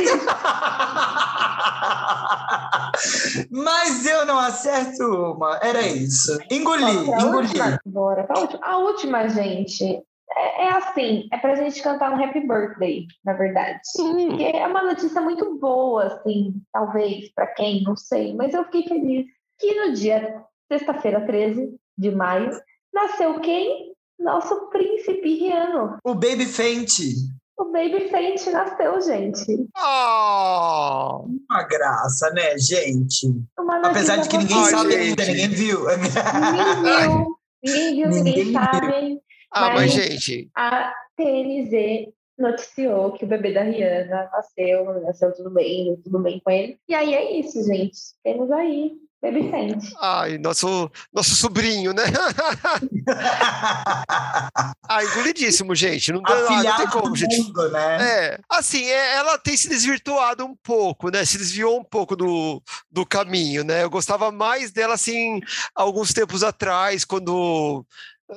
mas 3.52 4.06
eu 4.06 4.26
não 4.26 4.40
acerto 4.40 5.04
uma, 5.34 5.58
era 5.62 5.82
isso. 5.82 6.38
Engoli, 6.52 6.84
pra 7.06 7.22
engoli. 7.22 7.48
última? 7.48 7.80
Bora 7.86 8.24
pra 8.24 8.40
última. 8.40 8.66
A 8.66 8.78
última, 8.78 9.28
gente, 9.30 10.02
é, 10.38 10.66
é 10.66 10.70
assim, 10.72 11.28
é 11.32 11.38
pra 11.38 11.56
gente 11.56 11.82
cantar 11.82 12.12
um 12.12 12.24
happy 12.24 12.42
birthday, 12.48 13.06
na 13.26 13.34
verdade. 13.34 13.80
Porque 13.96 14.44
é 14.44 14.68
uma 14.68 14.84
notícia 14.84 15.22
muito 15.22 15.58
boa, 15.58 16.06
assim, 16.06 16.54
talvez, 16.72 17.32
pra 17.34 17.48
quem, 17.48 17.84
não 17.84 17.96
sei, 17.96 18.36
mas 18.36 18.54
eu 18.54 18.64
fiquei 18.66 18.84
feliz 18.84 19.26
que 19.60 19.74
no 19.74 19.94
dia, 19.94 20.44
sexta-feira, 20.72 21.26
13 21.26 21.76
de 21.98 22.12
maio, 22.12 22.52
nasceu 22.94 23.40
quem? 23.40 23.94
Nosso 24.20 24.70
príncipe 24.70 25.36
Riano. 25.36 25.98
O 26.04 26.14
Baby 26.14 26.46
Fente. 26.46 27.14
O 27.58 27.66
Baby 27.66 28.08
Fente 28.10 28.50
nasceu, 28.52 29.02
gente. 29.02 29.68
Ah! 29.76 31.20
Uma 31.50 31.64
graça, 31.64 32.30
né, 32.32 32.58
gente? 32.58 33.28
Uma 33.58 33.80
notícia 33.80 33.92
Apesar 33.92 34.16
de 34.18 34.30
que 34.30 34.38
ninguém 34.38 34.64
sabe 34.66 34.96
ainda, 34.96 35.26
ninguém 35.26 35.50
viu. 35.50 35.80
Ninguém 35.88 36.84
viu, 36.84 37.26
ninguém 37.64 37.96
viu, 37.96 38.10
ninguém, 38.10 38.46
Ninguém 38.46 39.10
viu. 39.10 39.22
Ah, 39.52 39.70
mas, 39.70 39.76
Mas- 39.76 39.92
gente, 39.94 40.50
A 40.56 40.94
TNZ 41.16 42.10
noticiou 42.38 43.14
que 43.14 43.26
o 43.26 43.28
bebê 43.28 43.54
da 43.54 43.64
Rihanna 43.64 44.30
nasceu, 44.32 45.02
nasceu 45.02 45.34
tudo 45.34 45.50
bem, 45.50 45.96
tudo 46.04 46.20
bem 46.20 46.40
com 46.44 46.52
ele. 46.52 46.78
E 46.88 46.94
aí 46.94 47.14
é 47.14 47.40
isso, 47.40 47.64
gente. 47.64 47.98
Temos 48.24 48.52
aí 48.52 48.92
Baby 49.20 49.50
Fente. 49.50 49.92
ai, 50.00 50.38
nosso, 50.38 50.92
nosso 51.12 51.36
sobrinho, 51.36 51.92
né? 51.92 52.04
ah, 54.88 55.04
engolidíssimo, 55.04 55.74
gente. 55.74 56.14
Não, 56.14 56.22
dá, 56.22 56.36
ah, 56.36 56.64
não 56.64 56.78
tem 56.78 56.88
como, 56.88 57.10
do 57.10 57.16
gente. 57.16 57.36
mundo, 57.42 57.68
né? 57.72 57.98
É, 58.00 58.40
assim, 58.48 58.86
é, 58.86 59.16
ela 59.16 59.40
tem 59.40 59.58
se 59.58 59.68
desvirtuado 59.68 60.46
um 60.46 60.56
pouco, 60.56 61.10
né? 61.10 61.26
Se 61.26 61.40
desviou 61.40 61.80
um 61.80 61.84
pouco 61.84 62.16
do, 62.16 62.62
do 62.92 63.08
caminho, 63.08 63.64
né? 63.64 63.84
Eu 63.84 63.90
gostava 63.90 64.32
mais 64.32 64.72
dela, 64.72 64.94
assim, 64.94 65.42
alguns 65.74 66.14
tempos 66.14 66.44
atrás, 66.44 67.04
quando 67.04 67.84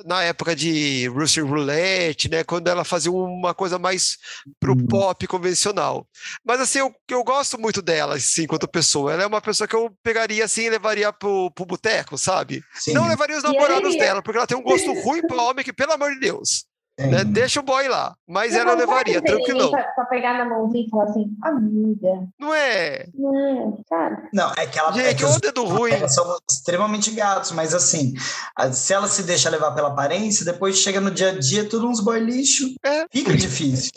na 0.05 0.23
época 0.23 0.55
de 0.55 1.07
Russian 1.09 1.45
Roulette, 1.45 2.29
né? 2.29 2.43
Quando 2.43 2.67
ela 2.67 2.83
fazia 2.83 3.11
uma 3.11 3.53
coisa 3.53 3.77
mais 3.77 4.17
pro 4.59 4.73
Hum. 4.73 4.87
pop 4.87 5.27
convencional. 5.27 6.07
Mas 6.45 6.61
assim, 6.61 6.79
eu, 6.79 6.93
eu 7.09 7.23
gosto 7.23 7.59
muito 7.59 7.81
dela, 7.81 8.15
assim, 8.15 8.43
enquanto 8.43 8.67
pessoa. 8.67 9.11
Ela 9.13 9.23
é 9.23 9.27
uma 9.27 9.41
pessoa 9.41 9.67
que 9.67 9.75
eu 9.75 9.91
pegaria 10.01 10.45
assim 10.45 10.63
e 10.63 10.69
levaria 10.69 11.11
pro, 11.11 11.51
pro 11.51 11.65
boteco, 11.65 12.17
sabe? 12.17 12.63
Sim. 12.73 12.93
Não 12.93 13.07
levaria 13.07 13.37
os 13.37 13.43
namorados 13.43 13.93
aí? 13.93 13.99
dela, 13.99 14.21
porque 14.21 14.37
ela 14.37 14.47
tem 14.47 14.57
um 14.57 14.63
gosto 14.63 14.91
ruim 15.03 15.21
pra 15.27 15.41
homem 15.43 15.63
que, 15.65 15.73
pelo 15.73 15.93
amor 15.93 16.11
de 16.13 16.19
Deus. 16.19 16.65
Né? 17.07 17.23
Deixa 17.23 17.59
o 17.59 17.63
boy 17.63 17.87
lá. 17.87 18.15
Mas 18.27 18.53
ela 18.53 18.71
Não, 18.73 18.79
levaria, 18.79 19.15
não 19.15 19.21
tem 19.23 19.31
ninguém 19.35 19.45
tranquilão. 19.45 19.71
Pra, 19.71 19.83
pra 19.93 20.05
pegar 20.05 20.37
na 20.37 20.45
mãozinha 20.45 20.85
e 20.85 20.89
falar 20.89 21.03
assim, 21.05 21.25
amiga, 21.43 22.27
Não 22.39 22.53
é? 22.53 23.05
não, 23.13 23.79
sabe? 23.87 24.29
Não, 24.33 24.51
é 24.57 24.65
que 24.67 24.79
ela 24.79 24.89
é 24.89 24.93
Gente, 24.93 25.15
que 25.17 25.25
os 25.25 25.35
ô 25.35 25.39
dedo 25.39 25.63
ruim. 25.65 25.91
elas 25.93 26.13
são 26.13 26.37
extremamente 26.49 27.11
gatos, 27.11 27.51
mas 27.51 27.73
assim, 27.73 28.13
a- 28.55 28.71
se 28.71 28.93
ela 28.93 29.07
se 29.07 29.23
deixa 29.23 29.49
levar 29.49 29.71
pela 29.71 29.89
aparência, 29.89 30.45
depois 30.45 30.77
chega 30.77 30.99
no 31.01 31.11
dia 31.11 31.29
a 31.29 31.39
dia, 31.39 31.67
tudo 31.67 31.87
uns 31.87 31.99
boy 31.99 32.19
lixo. 32.19 32.73
É. 32.85 33.05
Fica 33.11 33.35
difícil. 33.35 33.91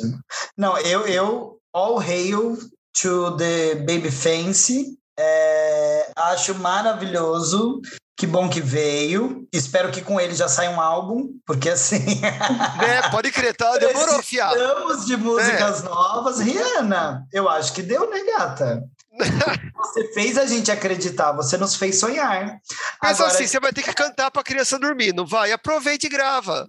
Não, 0.57 0.77
eu, 0.79 1.07
eu 1.07 1.59
all 1.73 1.99
hail 1.99 2.57
to 3.01 3.37
the 3.37 3.75
baby 3.77 4.11
fancy. 4.11 4.97
É, 5.19 6.11
acho 6.17 6.55
maravilhoso. 6.57 7.81
Que 8.17 8.27
bom 8.27 8.49
que 8.49 8.61
veio. 8.61 9.47
Espero 9.53 9.91
que 9.91 10.01
com 10.01 10.21
ele 10.21 10.35
já 10.35 10.49
saia 10.49 10.71
um 10.71 10.81
álbum, 10.81 11.31
porque 11.45 11.69
assim. 11.69 11.99
Né? 12.79 13.03
Pode 13.11 13.33
crer, 13.33 13.57
tá? 13.57 13.77
Demorou, 13.79 14.23
fiado. 14.23 14.55
Precisamos 14.55 15.07
de 15.07 15.17
músicas 15.17 15.83
novas. 15.83 16.39
Rihanna, 16.41 17.27
eu 17.33 17.49
acho 17.49 17.73
que 17.73 17.83
deu, 17.83 18.09
né, 18.11 18.23
gata? 18.25 18.83
Você 19.77 20.13
fez 20.13 20.39
a 20.39 20.47
gente 20.47 20.71
acreditar, 20.73 21.31
você 21.33 21.57
nos 21.57 21.77
fez 21.77 22.01
sonhar. 22.01 22.47
Pensa 23.01 23.23
Agora, 23.23 23.27
assim, 23.29 23.47
você 23.47 23.61
vai 23.61 23.73
ter 23.73 23.83
que 23.83 23.93
cantar 23.93 24.31
pra 24.31 24.43
criança 24.43 24.79
dormir, 24.79 25.13
não 25.15 25.27
vai? 25.27 25.53
Aproveita 25.53 26.07
e 26.07 26.09
grava. 26.09 26.67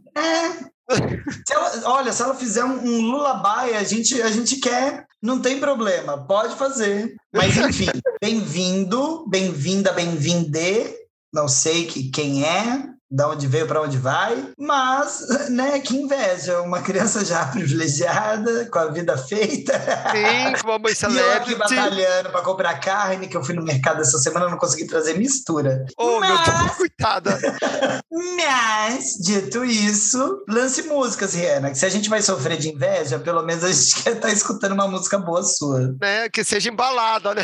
se 1.47 1.53
ela- 1.53 1.81
olha, 1.85 2.11
se 2.11 2.22
ela 2.22 2.35
fizer 2.35 2.63
um, 2.63 2.77
um 2.85 3.01
lullaby, 3.09 3.73
a 3.73 3.84
gente, 3.84 4.22
a 4.22 4.30
gente 4.30 4.57
quer, 4.57 5.05
não 5.22 5.41
tem 5.41 5.59
problema, 5.59 6.23
pode 6.27 6.55
fazer. 6.55 7.15
Mas 7.34 7.55
enfim, 7.57 7.89
bem-vindo, 8.22 9.26
bem-vinda, 9.27 9.91
bem-vinde. 9.93 10.93
Não 11.36 11.49
sei 11.49 11.86
que, 11.86 12.10
quem 12.12 12.45
é, 12.45 12.86
da 13.12 13.28
onde 13.30 13.45
veio, 13.45 13.68
para 13.68 13.82
onde 13.82 13.98
vai, 13.98 14.52
mas, 14.57 15.28
né, 15.52 15.80
que 15.82 15.94
inveja, 15.94 16.62
uma 16.62 16.82
criança 16.82 17.26
já 17.26 17.45
privilegiada, 17.52 18.70
com 18.70 18.80
a 18.80 18.86
vida 18.86 19.18
feita. 19.18 19.74
Sim, 20.12 20.53
com 20.62 20.70
uma 20.70 20.80
mãe 20.80 20.94
E 20.95 21.52
eu 21.52 21.57
batalhando 21.57 22.30
para 22.30 22.41
comprar 22.41 22.80
carne, 22.80 23.28
que 23.28 23.36
eu 23.36 23.44
fui 23.44 23.53
no 23.53 23.66
mercado 23.66 24.02
essa 24.02 24.18
semana, 24.18 24.48
não 24.48 24.57
consegui 24.57 24.88
trazer 24.88 25.18
mistura. 25.18 25.86
Oh, 25.98 26.22
meu 26.22 26.36
Mas- 26.36 26.57
Deus, 26.57 26.78
coitada. 26.78 27.38
Mas, 28.38 29.16
dito 29.22 29.66
isso, 29.66 30.41
lance 30.48 30.84
músicas, 30.84 31.34
Rihanna. 31.34 31.72
Que 31.72 31.78
se 31.78 31.86
a 31.86 31.90
gente 31.90 32.10
vai 32.10 32.22
sofrer 32.22 32.57
de 32.57 32.70
inveja, 32.70 33.20
pelo 33.20 33.44
menos 33.44 33.62
a 33.66 33.72
gente 33.74 34.03
quer 34.03 34.16
estar 34.16 34.32
escutando 34.32 34.72
uma 34.72 34.88
música 34.88 35.18
boa 35.18 35.44
sua. 35.44 35.94
Né? 35.99 36.30
Que 36.30 36.45
seja 36.45 36.70
embalada, 36.70 37.36
né? 37.36 37.44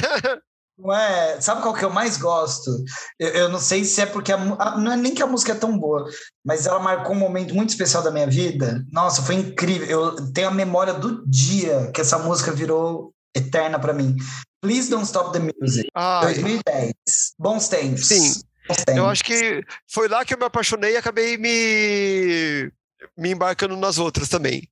Não 0.82 0.94
é? 0.94 1.40
Sabe 1.40 1.62
qual 1.62 1.74
que 1.74 1.86
eu 1.86 1.90
mais 1.92 2.18
gosto? 2.18 2.72
Eu, 3.20 3.30
eu 3.30 3.50
não 3.50 3.60
sei 3.60 3.84
se 3.86 4.02
é 4.02 4.06
porque 4.06 4.32
a, 4.32 4.36
a- 4.38 4.78
não 4.78 4.92
é 4.92 4.98
nem 4.98 5.14
que 5.14 5.22
a 5.22 5.28
música 5.28 5.52
é 5.52 5.56
tão 5.56 5.78
boa, 5.78 6.06
mas 6.44 6.66
ela 6.66 6.80
marcou 6.80 7.16
um 7.16 7.20
momento 7.20 7.54
muito 7.54 7.70
especial 7.70 8.02
da 8.02 8.10
minha 8.12 8.28
vida. 8.28 8.84
Nossa, 8.92 9.22
foi 9.22 9.36
incrível. 9.36 9.88
Eu 9.88 10.32
tenho 10.34 10.48
a 10.48 10.52
memória 10.52 10.94
do 10.94 11.24
dia 11.28 11.92
que 11.94 12.02
essa 12.02 12.18
música 12.18 12.52
virou 12.52 13.14
eterna 13.36 13.80
para 13.80 13.94
mim. 13.94 14.16
Please 14.62 14.90
Don't 14.90 15.06
Stop 15.06 15.32
the 15.34 15.40
Music, 15.62 15.88
Ai, 15.96 16.34
2010. 16.36 16.94
Bons 17.40 17.68
tempos. 17.68 18.08
Sim. 18.08 18.42
Bons 18.68 18.78
tempos. 18.86 18.96
eu 18.98 19.06
acho 19.08 19.24
que 19.24 19.64
foi 19.92 20.08
lá 20.08 20.24
que 20.26 20.34
eu 20.34 20.38
me 20.38 20.46
apaixonei 20.46 20.94
e 20.94 20.98
acabei 20.98 21.38
me, 21.38 22.72
me 23.18 23.32
embarcando 23.32 23.76
nas 23.76 23.98
outras 23.98 24.30
também. 24.30 24.68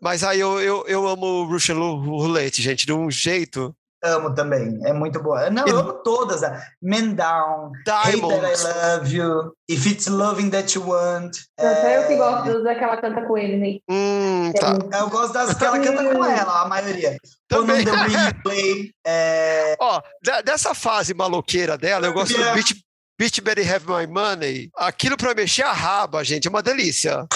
Mas 0.00 0.22
aí 0.24 0.40
eu, 0.40 0.60
eu, 0.60 0.84
eu 0.86 1.06
amo 1.08 1.26
o 1.26 1.44
Russian 1.46 1.76
Roulette, 1.76 2.60
gente, 2.62 2.86
de 2.86 2.92
um 2.92 3.10
jeito. 3.10 3.74
Amo 4.04 4.34
também, 4.34 4.78
é 4.84 4.92
muito 4.92 5.22
boa. 5.22 5.48
Não, 5.48 5.66
eu 5.66 5.78
amo 5.78 5.94
todas. 6.04 6.42
a 6.42 6.62
Men 6.82 7.14
Down, 7.14 7.72
Hate 7.88 8.12
Diamond. 8.12 8.40
That 8.40 8.60
I 8.62 8.98
Love 8.98 9.16
You, 9.16 9.52
If 9.68 9.86
It's 9.86 10.06
Loving 10.08 10.50
That 10.50 10.76
You 10.76 10.86
Want. 10.88 11.32
Até 11.58 11.98
eu 11.98 12.06
que 12.06 12.12
É, 12.12 12.16
gosto 12.16 12.62
daquela 12.62 12.96
canta 12.98 13.22
com 13.26 13.38
ele, 13.38 13.56
né? 13.56 13.78
Hum, 13.90 14.52
tá. 14.60 14.98
Eu 14.98 15.08
gosto 15.08 15.32
das 15.32 15.54
que 15.54 15.64
ela 15.64 15.78
canta 15.78 16.04
com 16.14 16.24
ela, 16.24 16.62
a 16.62 16.68
maioria. 16.68 17.16
Também. 17.48 17.84
the 17.84 17.90
replay. 17.92 18.90
É, 19.06 19.76
Ó, 19.80 20.00
de- 20.22 20.42
dessa 20.42 20.74
fase 20.74 21.14
maloqueira 21.14 21.78
dela, 21.78 22.06
eu 22.06 22.12
gosto 22.12 22.32
Yeah. 22.32 22.50
do 22.52 22.54
Beach, 22.56 22.74
Beach 23.18 23.40
Better 23.40 23.74
Have 23.74 23.86
My 23.86 24.06
Money. 24.06 24.70
Aquilo 24.76 25.16
pra 25.16 25.34
mexer 25.34 25.62
a 25.62 25.72
raba, 25.72 26.22
gente, 26.24 26.46
é 26.46 26.50
uma 26.50 26.62
delícia. 26.62 27.26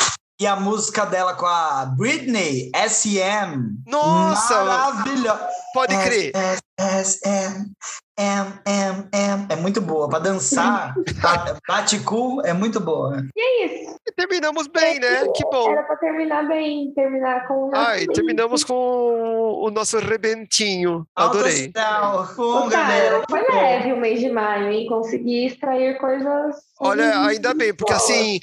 E 0.40 0.46
a 0.46 0.54
música 0.56 1.04
dela 1.04 1.34
com 1.34 1.46
a 1.46 1.86
Britney, 1.96 2.70
S.M. 2.74 3.76
Nossa! 3.86 4.64
Maravilhosa. 4.64 5.48
Pode 5.74 5.96
crer. 5.96 6.32
S.M. 6.78 7.72
am, 8.18 8.60
am, 8.66 9.08
am. 9.14 9.46
É 9.48 9.56
muito 9.56 9.80
boa. 9.80 10.08
Pra 10.08 10.18
dançar, 10.18 10.94
bate 11.68 11.98
cu 12.00 12.40
é 12.44 12.52
muito 12.52 12.80
boa. 12.80 13.22
E 13.36 13.40
é 13.40 13.66
isso. 13.66 13.96
E 14.06 14.12
terminamos 14.12 14.66
bem, 14.66 14.98
né? 14.98 15.26
Que 15.34 15.44
bom. 15.44 15.70
Era 15.70 15.82
pra 15.84 15.96
terminar 15.96 16.46
bem, 16.48 16.92
terminar 16.94 17.46
com 17.46 17.68
o 17.68 17.70
Ai, 17.74 18.06
terminamos 18.06 18.64
com 18.64 18.74
o 18.74 19.70
nosso 19.70 19.98
rebentinho. 19.98 21.06
Adorei. 21.14 21.72
Bom, 22.36 22.68
galera. 22.68 23.22
Foi 23.28 23.40
leve 23.42 23.92
o 23.92 23.96
mês 23.96 24.20
de 24.20 24.30
maio, 24.30 24.70
hein? 24.72 24.86
Consegui 24.88 25.46
extrair 25.46 25.98
coisas. 25.98 26.56
Olha, 26.80 27.20
ainda 27.26 27.52
bem, 27.54 27.74
porque 27.74 27.92
assim, 27.92 28.38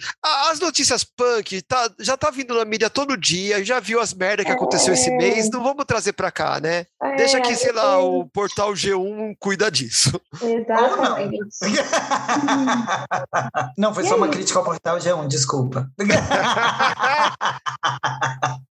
as 0.51 0.59
notícias 0.59 1.03
punk 1.05 1.61
tá, 1.61 1.89
já 1.99 2.17
tá 2.17 2.29
vindo 2.29 2.53
na 2.53 2.65
mídia 2.65 2.89
todo 2.89 3.15
dia, 3.15 3.63
já 3.63 3.79
viu 3.79 3.99
as 4.01 4.13
merdas 4.13 4.45
que 4.45 4.51
aconteceu 4.51 4.93
esse 4.93 5.09
É. 5.09 5.15
mês, 5.15 5.49
não 5.49 5.63
vamos 5.63 5.85
trazer 5.85 6.11
pra 6.13 6.29
cá, 6.31 6.59
né? 6.59 6.85
É, 7.01 7.15
Deixa 7.15 7.39
que, 7.39 7.55
sei 7.55 7.71
lá, 7.71 7.93
é, 7.93 7.97
o 7.97 8.25
portal 8.25 8.73
G1 8.73 9.35
cuida 9.39 9.64
disso. 9.71 10.19
Exatamente. 10.41 11.47
Não, 13.77 13.93
foi 13.93 14.03
E 14.03 14.07
só 14.07 14.15
uma 14.15 14.25
aí? 14.25 14.31
crítica 14.31 14.59
ao 14.59 14.65
portal 14.65 14.97
G1, 14.97 15.27
desculpa. 15.27 15.87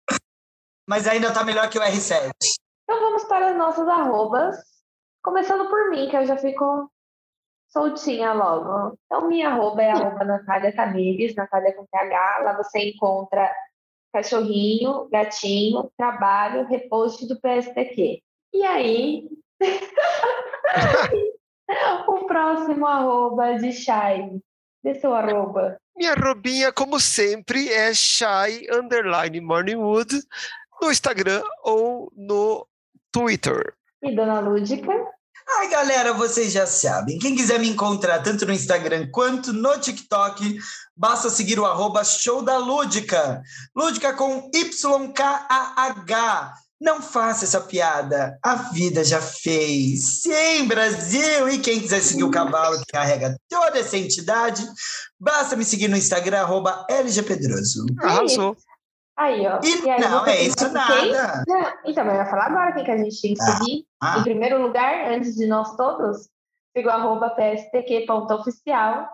Mas 0.89 1.07
ainda 1.07 1.33
tá 1.33 1.45
melhor 1.45 1.69
que 1.71 1.79
o 1.79 1.83
R7. 1.83 2.31
Então 2.85 3.01
vamos 3.01 3.25
para 3.25 3.51
as 3.51 3.57
nossas 3.57 3.87
arrobas. 3.89 4.57
Começando 5.23 5.69
por 5.69 5.91
mim, 5.91 6.09
que 6.09 6.17
eu 6.17 6.27
já 6.27 6.37
fico 6.37 6.91
soltinha 7.69 8.33
logo. 8.33 8.99
Então, 9.07 9.29
minha 9.29 9.51
arroba 9.51 9.83
é 9.83 9.91
arroba 9.93 10.25
Natália 10.25 10.75
Tamires, 10.75 11.35
Natália 11.37 11.73
com 11.75 11.87
TH. 11.87 12.39
Lá 12.43 12.57
você 12.57 12.91
encontra 12.91 13.49
cachorrinho, 14.13 15.09
gatinho, 15.09 15.89
trabalho, 15.97 16.67
repost 16.67 17.29
do 17.29 17.39
PSTQ. 17.41 18.21
E 18.53 18.65
aí, 18.65 19.29
o 22.09 22.27
próximo 22.27 22.87
arroba 22.87 23.59
de 23.59 23.73
Shai. 23.73 24.41
Dê 24.83 24.95
seu 24.95 25.15
arroba. 25.15 25.77
Minha 25.97 26.15
robinha, 26.15 26.73
como 26.73 26.99
sempre, 26.99 27.69
é 27.69 27.93
shy 27.93 28.67
underline 28.73 29.41
morningwood 29.41 30.19
no 30.81 30.91
Instagram 30.91 31.43
ou 31.63 32.11
no 32.17 32.67
Twitter. 33.13 33.75
E 34.03 34.15
Dona 34.15 34.41
Lúdica. 34.41 34.91
Ai, 35.59 35.69
galera, 35.69 36.15
vocês 36.15 36.53
já 36.53 36.67
sabem. 36.67 37.19
Quem 37.19 37.37
quiser 37.37 37.59
me 37.59 37.69
encontrar 37.69 38.23
tanto 38.23 38.47
no 38.47 38.53
Instagram 38.53 39.11
quanto 39.11 39.53
no 39.53 39.79
TikTok, 39.79 40.59
basta 40.97 41.29
seguir 41.29 41.59
o 41.59 41.67
arroba 41.67 42.05
show 42.05 42.41
da 42.41 42.57
Lúdica. 42.57 43.43
Lúdica 43.77 44.15
com 44.15 44.49
YKAH. 44.55 46.55
Não 46.81 47.03
faça 47.03 47.45
essa 47.45 47.61
piada. 47.61 48.39
A 48.43 48.55
vida 48.55 49.05
já 49.05 49.21
fez. 49.21 50.23
Sim, 50.23 50.67
Brasil! 50.67 51.49
E 51.51 51.59
quem 51.59 51.79
quiser 51.79 52.01
seguir 52.01 52.25
o 52.25 52.31
cavalo 52.31 52.79
que 52.79 52.87
carrega 52.87 53.37
toda 53.51 53.79
essa 53.79 53.99
entidade, 53.99 54.63
basta 55.21 55.55
me 55.57 55.65
seguir 55.65 55.89
no 55.89 55.97
Instagram, 55.97 56.41
arroba 56.41 56.87
LGPedroso. 56.89 57.85
Arrasou. 58.01 58.57
Aí, 59.17 59.47
ó. 59.47 59.61
E, 59.63 59.91
aí, 59.91 60.01
não, 60.01 60.27
é 60.27 60.43
isso 60.43 60.57
que- 60.57 60.69
nada. 60.69 61.45
Então, 61.85 62.05
mas 62.07 62.15
eu 62.15 62.21
ia 62.21 62.27
falar 62.31 62.47
agora 62.47 62.73
quem 62.73 62.85
que 62.85 62.91
a 62.91 62.97
gente 62.97 63.21
tem 63.21 63.35
que 63.35 63.43
Ah, 63.43 63.57
seguir. 63.59 63.85
ah. 64.03 64.19
Em 64.19 64.23
primeiro 64.23 64.63
lugar, 64.63 65.13
antes 65.13 65.35
de 65.37 65.47
nós 65.47 65.77
todos, 65.77 66.29
siga 66.75 66.89
o 66.89 66.93
arroba 66.93 67.29
pstq.oficial, 67.31 69.07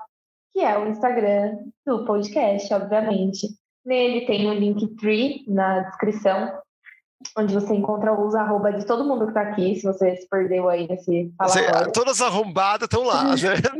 que 0.54 0.60
é 0.60 0.78
o 0.78 0.86
Instagram 0.88 1.58
do 1.84 2.04
podcast, 2.04 2.72
obviamente. 2.72 3.48
Nele 3.84 4.24
tem 4.26 4.48
o 4.48 4.54
Linktree 4.54 5.44
na 5.48 5.80
descrição, 5.80 6.56
onde 7.36 7.54
você 7.54 7.74
encontra 7.74 8.12
os 8.12 8.34
arroba 8.34 8.72
de 8.72 8.84
todo 8.84 9.04
mundo 9.04 9.26
que 9.26 9.34
tá 9.34 9.42
aqui, 9.42 9.74
se 9.74 9.82
você 9.82 10.16
se 10.16 10.28
perdeu 10.28 10.68
aí 10.68 10.86
nesse 10.86 11.32
falatório. 11.36 11.92
todas 11.92 12.20
arrombadas 12.20 12.82
estão 12.82 13.04
lá, 13.04 13.24
né? 13.24 13.36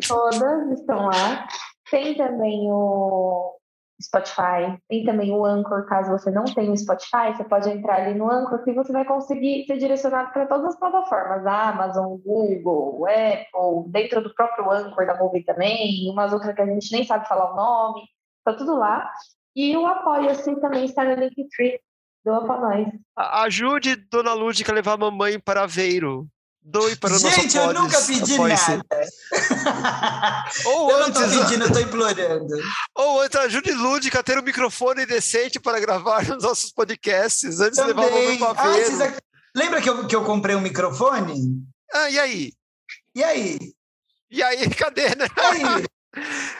Todas 0.06 0.78
estão 0.78 1.06
lá. 1.06 1.46
Tem 1.90 2.16
também 2.16 2.70
o 2.70 3.56
Spotify, 4.02 4.78
tem 4.88 5.04
também 5.04 5.32
o 5.32 5.44
Anchor, 5.44 5.86
caso 5.86 6.10
você 6.10 6.30
não 6.30 6.44
tenha 6.44 6.70
o 6.70 6.76
Spotify, 6.76 7.34
você 7.34 7.44
pode 7.44 7.70
entrar 7.70 8.02
ali 8.02 8.14
no 8.14 8.30
Anchor 8.30 8.62
que 8.62 8.72
você 8.72 8.92
vai 8.92 9.04
conseguir 9.04 9.64
ser 9.66 9.78
direcionado 9.78 10.32
para 10.32 10.46
todas 10.46 10.66
as 10.66 10.78
plataformas, 10.78 11.46
Amazon, 11.46 12.18
Google, 12.18 13.06
Apple, 13.06 13.90
dentro 13.90 14.22
do 14.22 14.34
próprio 14.34 14.70
Anchor 14.70 15.06
da 15.06 15.16
Movie 15.16 15.44
também, 15.44 16.10
umas 16.10 16.32
outras 16.32 16.54
que 16.54 16.60
a 16.60 16.66
gente 16.66 16.92
nem 16.92 17.04
sabe 17.04 17.26
falar 17.26 17.52
o 17.52 17.56
nome, 17.56 18.02
tá 18.44 18.52
tudo 18.52 18.76
lá. 18.76 19.10
E 19.54 19.74
o 19.74 19.86
Apoia-se 19.86 20.54
também 20.60 20.84
está 20.84 21.02
no 21.02 21.14
Linktree, 21.14 21.80
doa 22.26 22.44
para 22.46 22.60
nós. 22.60 22.86
Ajude 23.16 23.94
Dona 23.96 24.32
Lúdica 24.34 24.72
a 24.72 24.74
levar 24.74 24.94
a 24.94 24.96
mamãe 24.98 25.38
para 25.38 25.62
Aveiro. 25.62 26.26
Doe 26.68 26.96
para 26.96 27.10
o 27.10 27.12
nosso 27.20 27.30
Gente, 27.30 27.56
eu 27.56 27.72
nunca 27.72 28.00
pedi 28.02 28.34
Apoia-se. 28.34 28.70
nada. 28.72 28.84
Ou 30.66 30.90
Eu 30.90 30.98
não 31.00 31.12
tô 31.12 31.20
antes, 31.20 31.38
pedindo, 31.38 31.64
eu 31.64 31.70
tô 31.72 31.78
implorando. 31.78 32.54
ou 32.96 33.20
antes, 33.20 33.36
ajude 33.38 33.70
Lúdica 33.70 34.18
a 34.18 34.22
ter 34.22 34.36
um 34.36 34.42
microfone 34.42 35.06
decente 35.06 35.60
para 35.60 35.78
gravar 35.78 36.24
nos 36.28 36.42
nossos 36.42 36.72
podcasts, 36.72 37.60
antes 37.60 37.78
de 37.78 37.84
levar 37.86 38.02
a 38.02 38.10
mamãe 38.10 38.22
Também. 38.24 38.38
para 38.38 38.60
Ah, 38.60 38.64
Aveiro. 38.64 39.02
ac- 39.04 39.18
Lembra 39.54 39.80
que 39.80 39.88
eu, 39.88 40.06
que 40.08 40.16
eu 40.16 40.24
comprei 40.24 40.56
um 40.56 40.60
microfone? 40.60 41.34
Ah, 41.94 42.10
e 42.10 42.18
aí? 42.18 42.52
E 43.14 43.22
aí? 43.24 43.58
E 44.30 44.42
aí, 44.42 44.68
cadê, 44.74 45.08
né? 45.14 45.26
Aí? 45.36 45.86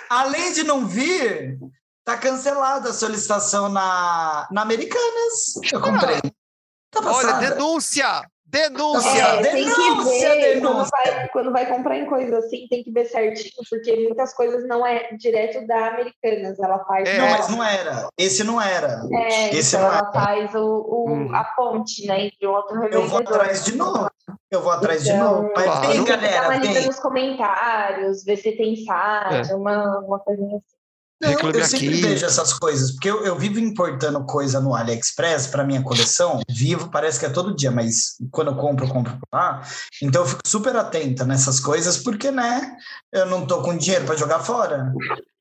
Além 0.08 0.52
de 0.52 0.62
não 0.62 0.86
vir, 0.86 1.58
tá 2.06 2.16
cancelada 2.16 2.90
a 2.90 2.92
solicitação 2.94 3.68
na, 3.68 4.46
na 4.50 4.62
Americanas. 4.62 5.56
Eu 5.72 5.80
comprei. 5.80 6.20
Tá 6.90 7.00
Olha, 7.04 7.32
denúncia! 7.34 8.22
Denúncia! 8.48 9.10
É, 9.10 9.42
tem 9.42 9.64
que 9.64 9.74
denúncia, 9.74 10.28
ver, 10.30 10.60
quando 10.60 10.62
denúncia. 10.62 10.90
vai, 10.92 11.28
quando 11.30 11.52
vai 11.52 11.66
comprar 11.66 11.96
em 11.98 12.06
coisa 12.06 12.38
assim, 12.38 12.68
tem 12.70 12.84
que 12.84 12.92
ver 12.92 13.04
certinho, 13.06 13.50
porque 13.68 13.96
muitas 14.06 14.32
coisas 14.34 14.66
não 14.68 14.86
é 14.86 15.12
direto 15.16 15.66
da 15.66 15.88
Americanas, 15.88 16.56
ela 16.60 16.78
faz. 16.84 17.08
É. 17.08 17.18
Não, 17.18 17.28
mas 17.28 17.48
não 17.48 17.62
era. 17.64 18.08
Esse 18.16 18.44
não 18.44 18.62
era. 18.62 19.02
É, 19.12 19.48
Esse 19.56 19.76
então 19.76 19.88
não 19.90 19.96
ela 19.98 20.12
faz 20.12 20.54
o, 20.54 20.60
o- 20.64 21.10
Hum. 21.10 21.34
a 21.34 21.42
ponte, 21.42 22.06
né, 22.06 22.26
entre 22.26 22.46
o 22.46 22.52
outro 22.52 22.76
Eu 22.76 22.82
revendedor. 22.82 23.08
vou 23.08 23.18
atrás 23.18 23.64
de 23.64 23.76
novo. 23.76 24.10
Eu 24.48 24.62
vou 24.62 24.70
atrás 24.72 25.02
de 25.02 25.10
Então, 25.10 25.32
novo. 25.42 25.52
Mas 25.54 25.64
Claro. 25.64 25.88
tem, 25.88 26.04
galera, 26.04 26.60
tem. 26.60 26.86
nos 26.86 27.00
comentários, 27.00 28.22
ver 28.24 28.36
se 28.36 28.52
tem 28.52 28.76
site, 28.76 29.52
uma, 29.54 29.98
uma 29.98 30.20
coisinha 30.20 30.56
assim. 30.56 30.76
Não, 31.20 31.30
Reclame 31.30 31.58
eu 31.58 31.64
sempre 31.64 31.88
aqui. 31.88 32.02
vejo 32.02 32.26
essas 32.26 32.52
coisas, 32.52 32.92
porque 32.92 33.10
eu, 33.10 33.24
eu 33.24 33.38
vivo 33.38 33.58
importando 33.58 34.24
coisa 34.26 34.60
no 34.60 34.74
AliExpress 34.74 35.46
para 35.46 35.64
minha 35.64 35.82
coleção. 35.82 36.40
Vivo, 36.48 36.90
parece 36.90 37.18
que 37.18 37.24
é 37.24 37.30
todo 37.30 37.56
dia, 37.56 37.70
mas 37.70 38.16
quando 38.30 38.50
eu 38.50 38.56
compro, 38.56 38.84
eu 38.84 38.90
compro 38.90 39.18
lá. 39.32 39.62
Então 40.02 40.22
eu 40.22 40.28
fico 40.28 40.42
super 40.46 40.76
atenta 40.76 41.24
nessas 41.24 41.58
coisas, 41.58 41.96
porque, 41.96 42.30
né, 42.30 42.76
eu 43.12 43.26
não 43.26 43.46
tô 43.46 43.62
com 43.62 43.76
dinheiro 43.76 44.04
para 44.04 44.16
jogar 44.16 44.40
fora. 44.40 44.92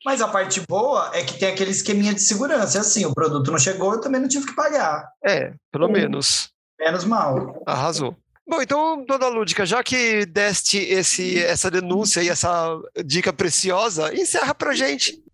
Mas 0.06 0.22
a 0.22 0.28
parte 0.28 0.62
boa 0.70 1.12
é 1.14 1.24
que 1.24 1.38
tem 1.38 1.50
aquele 1.50 1.72
esqueminha 1.72 2.14
de 2.14 2.22
segurança. 2.22 2.80
Assim, 2.80 3.06
o 3.06 3.14
produto 3.14 3.52
não 3.52 3.60
chegou, 3.60 3.94
eu 3.94 4.02
também 4.02 4.22
não 4.22 4.30
tive 4.30 4.46
que 4.46 4.56
pagar. 4.56 5.10
É, 5.26 5.52
pelo 5.72 5.88
Sim. 5.88 5.94
menos. 5.94 6.50
Menos 6.80 7.04
mal. 7.04 7.62
Arrasou. 7.66 8.16
Bom, 8.48 8.62
então, 8.62 9.04
dona 9.06 9.28
Lúdica, 9.28 9.66
já 9.66 9.84
que 9.84 10.26
deste 10.28 10.78
esse, 10.78 11.40
essa 11.44 11.72
denúncia 11.72 12.22
e 12.22 12.30
essa 12.30 12.80
dica 13.04 13.34
preciosa, 13.34 14.14
encerra 14.14 14.54
pra 14.54 14.76
gente. 14.76 15.25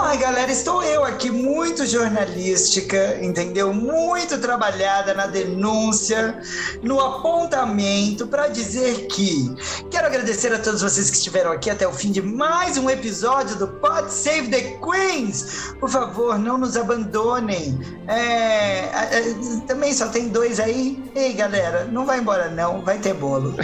Ai, 0.00 0.16
galera, 0.16 0.52
estou 0.52 0.80
eu 0.84 1.04
aqui, 1.04 1.28
muito 1.28 1.84
jornalística, 1.84 3.18
entendeu? 3.20 3.74
Muito 3.74 4.38
trabalhada 4.38 5.12
na 5.12 5.26
denúncia, 5.26 6.40
no 6.84 7.00
apontamento, 7.00 8.28
para 8.28 8.46
dizer 8.46 9.08
que 9.08 9.52
quero 9.90 10.06
agradecer 10.06 10.54
a 10.54 10.58
todos 10.60 10.82
vocês 10.82 11.10
que 11.10 11.16
estiveram 11.16 11.50
aqui 11.50 11.68
até 11.68 11.86
o 11.86 11.92
fim 11.92 12.12
de 12.12 12.22
mais 12.22 12.78
um 12.78 12.88
episódio 12.88 13.56
do 13.56 13.66
Pod 13.66 14.08
Save 14.12 14.48
the 14.48 14.78
Queens. 14.78 15.74
Por 15.80 15.90
favor, 15.90 16.38
não 16.38 16.56
nos 16.56 16.76
abandonem. 16.76 17.76
É, 18.06 18.14
é, 18.14 19.18
é, 19.18 19.34
também 19.66 19.92
só 19.92 20.06
tem 20.06 20.28
dois 20.28 20.60
aí. 20.60 21.02
Ei, 21.16 21.32
galera, 21.32 21.86
não 21.86 22.06
vai 22.06 22.20
embora 22.20 22.48
não, 22.48 22.82
vai 22.82 22.98
ter 22.98 23.14
bolo. 23.14 23.56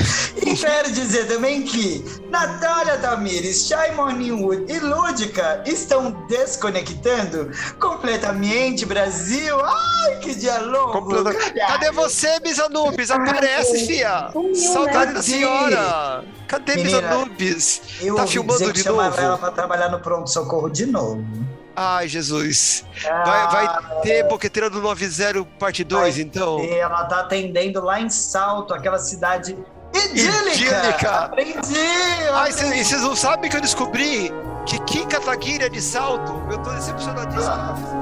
E 0.45 0.55
quero 0.59 0.91
dizer 0.91 1.29
também 1.29 1.63
que 1.63 2.05
Natália 2.29 2.99
Tamires, 2.99 3.69
Shai 3.69 3.95
Morningwood 3.95 4.65
e 4.71 4.81
Lúdica 4.81 5.63
estão 5.65 6.24
desconectando 6.29 7.51
completamente 7.79 8.85
Brasil. 8.87 9.59
Ai, 9.65 10.17
que 10.21 10.35
dia 10.35 10.59
longo! 10.59 10.93
Completa- 10.93 11.35
Cadê 11.67 11.91
você, 11.93 12.39
Miss 12.41 12.59
Anubis? 12.59 13.11
Aparece, 13.11 13.87
fia! 13.87 14.31
Sumiu, 14.33 14.55
Saudade 14.55 15.07
né? 15.07 15.13
da 15.15 15.23
senhora! 15.23 16.25
Cadê 16.49 16.77
Menina, 16.77 16.99
Anubis? 17.11 17.81
Eu 18.01 18.15
Tá 18.17 18.27
filmando 18.27 18.73
de 18.73 18.85
novo? 18.87 19.01
ela 19.21 19.39
para 19.39 19.51
trabalhar 19.51 19.89
no 19.89 20.01
pronto-socorro 20.01 20.69
de 20.71 20.87
novo. 20.87 21.25
Ai, 21.77 22.07
Jesus. 22.07 22.85
Vai, 23.03 23.13
Ah, 23.41 23.47
vai 23.47 24.01
ter 24.03 24.23
Boqueteira 24.29 24.71
do 24.71 24.81
90 24.81 25.45
parte 25.59 25.83
2, 25.83 26.19
então? 26.19 26.61
E 26.61 26.73
ela 26.75 27.05
tá 27.07 27.21
atendendo 27.21 27.81
lá 27.83 28.01
em 28.01 28.09
Salto, 28.09 28.73
aquela 28.73 28.99
cidade 28.99 29.57
idílica. 29.93 30.51
Idílica. 30.53 31.11
Aprendi! 31.11 31.79
Ai, 32.33 32.51
aprendi. 32.51 32.79
e 32.81 32.85
vocês 32.85 33.03
não 33.03 33.17
sabem 33.17 33.51
que 33.51 33.57
eu 33.57 33.61
descobri 33.61 34.33
que 34.67 34.79
Kim 34.81 35.07
Kataguiri 35.07 35.65
é 35.65 35.69
de 35.69 35.81
salto? 35.81 36.43
Eu 36.51 36.59
tô 36.63 36.71
decepcionadíssimo. 36.71 37.94